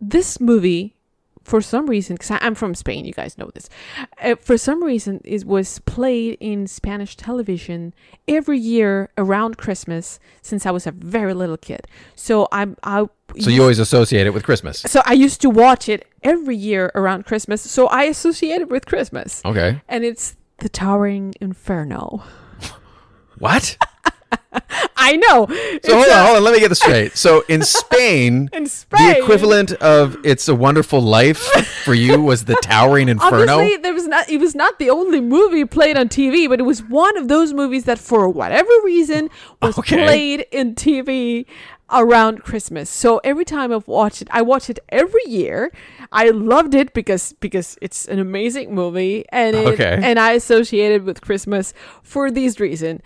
this 0.00 0.40
movie, 0.40 0.94
for 1.44 1.60
some 1.60 1.86
reason, 1.86 2.16
because 2.16 2.38
I'm 2.40 2.54
from 2.54 2.74
Spain, 2.74 3.04
you 3.04 3.12
guys 3.12 3.36
know 3.38 3.50
this. 3.54 3.68
Uh, 4.20 4.36
for 4.36 4.56
some 4.56 4.82
reason, 4.82 5.20
it 5.24 5.44
was 5.44 5.78
played 5.80 6.38
in 6.40 6.66
Spanish 6.66 7.16
television 7.16 7.94
every 8.26 8.58
year 8.58 9.10
around 9.18 9.58
Christmas 9.58 10.18
since 10.40 10.66
I 10.66 10.70
was 10.70 10.86
a 10.86 10.92
very 10.92 11.34
little 11.34 11.56
kid. 11.56 11.86
So 12.14 12.48
I'm 12.52 12.76
I. 12.82 13.06
So 13.40 13.50
you 13.50 13.62
always 13.62 13.78
associate 13.78 14.26
it 14.26 14.34
with 14.34 14.44
Christmas. 14.44 14.80
So 14.80 15.02
I 15.06 15.14
used 15.14 15.40
to 15.40 15.50
watch 15.50 15.88
it 15.88 16.06
every 16.22 16.56
year 16.56 16.92
around 16.94 17.24
Christmas. 17.24 17.62
So 17.62 17.86
I 17.86 18.04
associate 18.04 18.60
it 18.60 18.68
with 18.68 18.86
Christmas. 18.86 19.42
Okay. 19.44 19.80
And 19.88 20.04
it's 20.04 20.36
The 20.58 20.68
Towering 20.68 21.34
Inferno. 21.40 22.22
What? 23.38 23.76
I 24.96 25.16
know. 25.16 25.46
So 25.84 25.94
hold 25.96 26.08
on, 26.08 26.24
hold 26.26 26.36
on. 26.38 26.44
Let 26.44 26.54
me 26.54 26.60
get 26.60 26.68
this 26.68 26.78
straight. 26.78 27.16
So 27.16 27.44
in 27.48 27.62
Spain, 27.80 28.48
In 28.52 28.66
Spain, 28.66 29.12
the 29.14 29.18
equivalent 29.20 29.72
of 29.72 30.16
"It's 30.24 30.48
a 30.48 30.54
Wonderful 30.54 31.00
Life" 31.00 31.38
for 31.84 31.94
you 31.94 32.20
was 32.22 32.44
the 32.44 32.54
Towering 32.56 33.08
Inferno. 33.14 33.54
Obviously, 33.58 33.82
there 33.82 33.94
was 33.94 34.06
not. 34.06 34.28
It 34.28 34.38
was 34.38 34.54
not 34.54 34.78
the 34.78 34.90
only 34.90 35.20
movie 35.20 35.64
played 35.64 35.96
on 35.96 36.08
TV, 36.08 36.48
but 36.48 36.60
it 36.60 36.64
was 36.64 36.82
one 36.82 37.16
of 37.16 37.28
those 37.28 37.52
movies 37.52 37.84
that, 37.84 37.98
for 37.98 38.28
whatever 38.28 38.70
reason, 38.84 39.28
was 39.60 39.78
Okay. 39.78 40.04
played 40.04 40.46
in 40.52 40.74
TV 40.74 41.46
around 41.92 42.42
Christmas. 42.42 42.88
So 42.90 43.18
every 43.24 43.44
time 43.44 43.72
I've 43.72 43.86
watched 43.88 44.22
it, 44.22 44.28
I 44.30 44.42
watch 44.42 44.70
it 44.70 44.78
every 44.88 45.22
year. 45.26 45.70
I 46.10 46.30
loved 46.30 46.74
it 46.74 46.92
because 46.94 47.34
because 47.40 47.76
it's 47.82 48.06
an 48.08 48.18
amazing 48.18 48.74
movie, 48.74 49.24
and 49.30 49.56
it, 49.56 49.66
Okay. 49.74 50.00
and 50.02 50.18
I 50.18 50.32
associated 50.32 51.04
with 51.04 51.20
Christmas 51.20 51.72
for 52.02 52.30
these 52.30 52.58
reasons. 52.60 53.00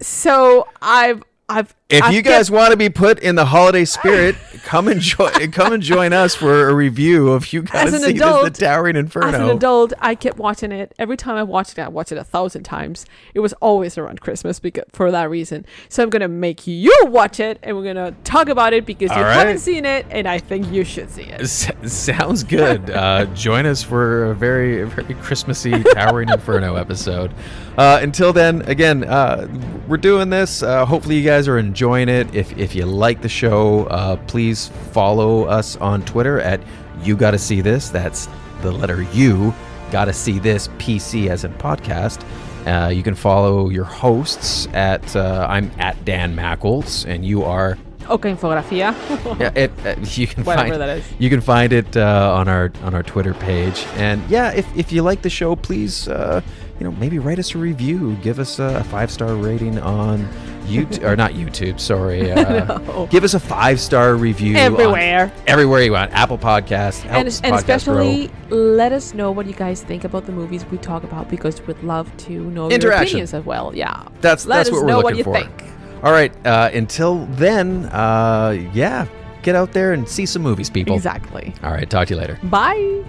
So 0.00 0.66
I've 0.82 1.22
I've 1.48 1.74
If 1.88 2.02
I've 2.02 2.12
you 2.12 2.20
guys 2.20 2.50
want 2.50 2.72
to 2.72 2.76
be 2.76 2.90
put 2.90 3.18
in 3.20 3.34
the 3.34 3.46
holiday 3.46 3.86
spirit, 3.86 4.36
come 4.62 4.88
and 4.88 5.00
join. 5.00 5.32
come 5.52 5.72
and 5.72 5.82
join 5.82 6.12
us 6.12 6.34
for 6.34 6.68
a 6.68 6.74
review 6.74 7.28
of 7.32 7.50
you 7.50 7.62
an 7.94 8.10
see 8.10 8.10
adult- 8.10 8.44
this, 8.44 8.58
the 8.58 8.66
Towering 8.66 8.94
Inferno. 8.94 9.28
As 9.28 9.34
an 9.36 9.48
adult, 9.48 9.94
I 9.98 10.14
kept 10.14 10.36
watching 10.36 10.70
it. 10.70 10.94
Every 10.98 11.16
time 11.16 11.36
I 11.36 11.44
watched 11.44 11.78
it, 11.78 11.80
I 11.80 11.88
watched 11.88 12.12
it 12.12 12.18
a 12.18 12.24
thousand 12.24 12.64
times. 12.64 13.06
It 13.32 13.40
was 13.40 13.54
always 13.54 13.96
around 13.96 14.20
Christmas 14.20 14.60
because 14.60 14.84
for 14.92 15.10
that 15.10 15.30
reason. 15.30 15.64
So 15.88 16.02
I'm 16.02 16.10
gonna 16.10 16.28
make 16.28 16.66
you 16.66 16.94
watch 17.04 17.40
it, 17.40 17.58
and 17.62 17.74
we're 17.74 17.84
gonna 17.84 18.14
talk 18.22 18.50
about 18.50 18.74
it 18.74 18.84
because 18.84 19.10
you 19.10 19.16
All 19.16 19.22
right. 19.22 19.32
haven't 19.38 19.60
seen 19.60 19.86
it, 19.86 20.04
and 20.10 20.28
I 20.28 20.40
think 20.40 20.70
you 20.70 20.84
should 20.84 21.08
see 21.08 21.22
it. 21.22 21.40
S- 21.40 21.70
sounds 21.86 22.44
good. 22.44 22.90
Uh, 22.98 23.26
join 23.26 23.64
us 23.64 23.80
for 23.82 24.32
a 24.32 24.34
very, 24.34 24.82
very 24.82 25.14
Christmassy 25.14 25.84
Towering 25.94 26.28
Inferno 26.28 26.74
episode. 26.74 27.32
Uh, 27.76 28.00
until 28.02 28.32
then, 28.32 28.60
again, 28.62 29.04
uh, 29.04 29.46
we're 29.86 29.96
doing 29.96 30.28
this. 30.30 30.64
Uh, 30.64 30.84
hopefully, 30.84 31.16
you 31.16 31.24
guys 31.24 31.46
are 31.46 31.58
enjoying 31.58 31.77
it. 31.82 32.34
If 32.34 32.56
if 32.58 32.74
you 32.74 32.86
like 32.86 33.22
the 33.22 33.28
show, 33.28 33.84
uh, 33.86 34.16
please 34.26 34.68
follow 34.92 35.44
us 35.44 35.76
on 35.76 36.02
Twitter 36.02 36.40
at 36.40 36.60
You 37.02 37.16
Gotta 37.16 37.38
See 37.38 37.60
This. 37.60 37.88
That's 37.88 38.28
the 38.62 38.72
letter 38.72 39.02
U. 39.02 39.54
Gotta 39.90 40.12
See 40.12 40.38
This 40.38 40.68
PC 40.78 41.28
as 41.28 41.44
in 41.44 41.52
podcast. 41.54 42.24
Uh, 42.66 42.88
you 42.88 43.02
can 43.02 43.14
follow 43.14 43.68
your 43.70 43.84
hosts 43.84 44.66
at 44.74 45.14
uh, 45.16 45.46
I'm 45.48 45.70
at 45.78 46.04
Dan 46.04 46.34
Mackles, 46.34 47.06
and 47.06 47.24
you 47.24 47.44
are 47.44 47.78
Okay, 48.10 48.32
infografía. 48.32 48.94
yeah, 49.38 49.52
it, 49.54 49.70
uh, 49.84 49.94
you 50.00 50.26
can 50.26 50.42
Whatever 50.42 50.70
find 50.70 50.80
that 50.80 50.98
is. 50.98 51.04
you 51.18 51.28
can 51.28 51.40
find 51.42 51.72
it 51.72 51.96
uh, 51.96 52.32
on 52.34 52.48
our 52.48 52.72
on 52.82 52.94
our 52.94 53.02
Twitter 53.02 53.34
page. 53.34 53.86
And 53.96 54.22
yeah, 54.30 54.52
if, 54.52 54.66
if 54.76 54.90
you 54.92 55.02
like 55.02 55.22
the 55.22 55.30
show, 55.30 55.54
please 55.54 56.08
uh, 56.08 56.40
you 56.80 56.84
know 56.84 56.92
maybe 56.92 57.18
write 57.18 57.38
us 57.38 57.54
a 57.54 57.58
review, 57.58 58.16
give 58.22 58.38
us 58.38 58.58
a 58.58 58.82
five 58.84 59.10
star 59.10 59.34
rating 59.34 59.78
on 59.78 60.26
YouTube 60.68 61.02
or 61.02 61.16
not 61.16 61.32
YouTube, 61.32 61.80
sorry. 61.80 62.30
Uh, 62.38 62.78
No. 62.78 63.06
Give 63.10 63.24
us 63.24 63.34
a 63.34 63.40
five 63.40 63.80
star 63.80 64.14
review 64.14 64.56
Everywhere. 64.56 65.32
everywhere 65.46 65.82
you 65.82 65.92
want. 65.92 66.12
Apple 66.12 66.38
Podcasts, 66.38 67.04
and, 67.06 67.26
and 67.26 67.28
podcast 67.28 67.54
especially 67.58 68.30
grow. 68.48 68.56
let 68.58 68.92
us 68.92 69.14
know 69.14 69.30
what 69.32 69.46
you 69.46 69.54
guys 69.54 69.82
think 69.82 70.04
about 70.04 70.26
the 70.26 70.32
movies 70.32 70.64
we 70.66 70.78
talk 70.78 71.02
about 71.04 71.28
because 71.28 71.60
we'd 71.66 71.82
love 71.82 72.14
to 72.18 72.32
know 72.50 72.70
your 72.70 72.92
opinions 72.92 73.34
as 73.34 73.44
well. 73.44 73.74
Yeah. 73.74 74.06
That's 74.20 74.46
let 74.46 74.56
that's 74.58 74.70
what 74.70 74.84
we're 74.84 74.96
looking 74.96 75.24
what 75.24 75.24
for. 75.24 75.34
think. 75.34 76.04
All 76.04 76.12
right. 76.12 76.32
Uh, 76.46 76.70
until 76.72 77.26
then, 77.32 77.86
uh, 77.86 78.56
yeah, 78.72 79.06
get 79.42 79.54
out 79.56 79.72
there 79.72 79.92
and 79.92 80.08
see 80.08 80.26
some 80.26 80.42
movies, 80.42 80.70
people. 80.70 80.94
Exactly. 80.94 81.52
All 81.62 81.72
right. 81.72 81.88
Talk 81.88 82.08
to 82.08 82.14
you 82.14 82.20
later. 82.20 82.38
Bye. 82.44 83.04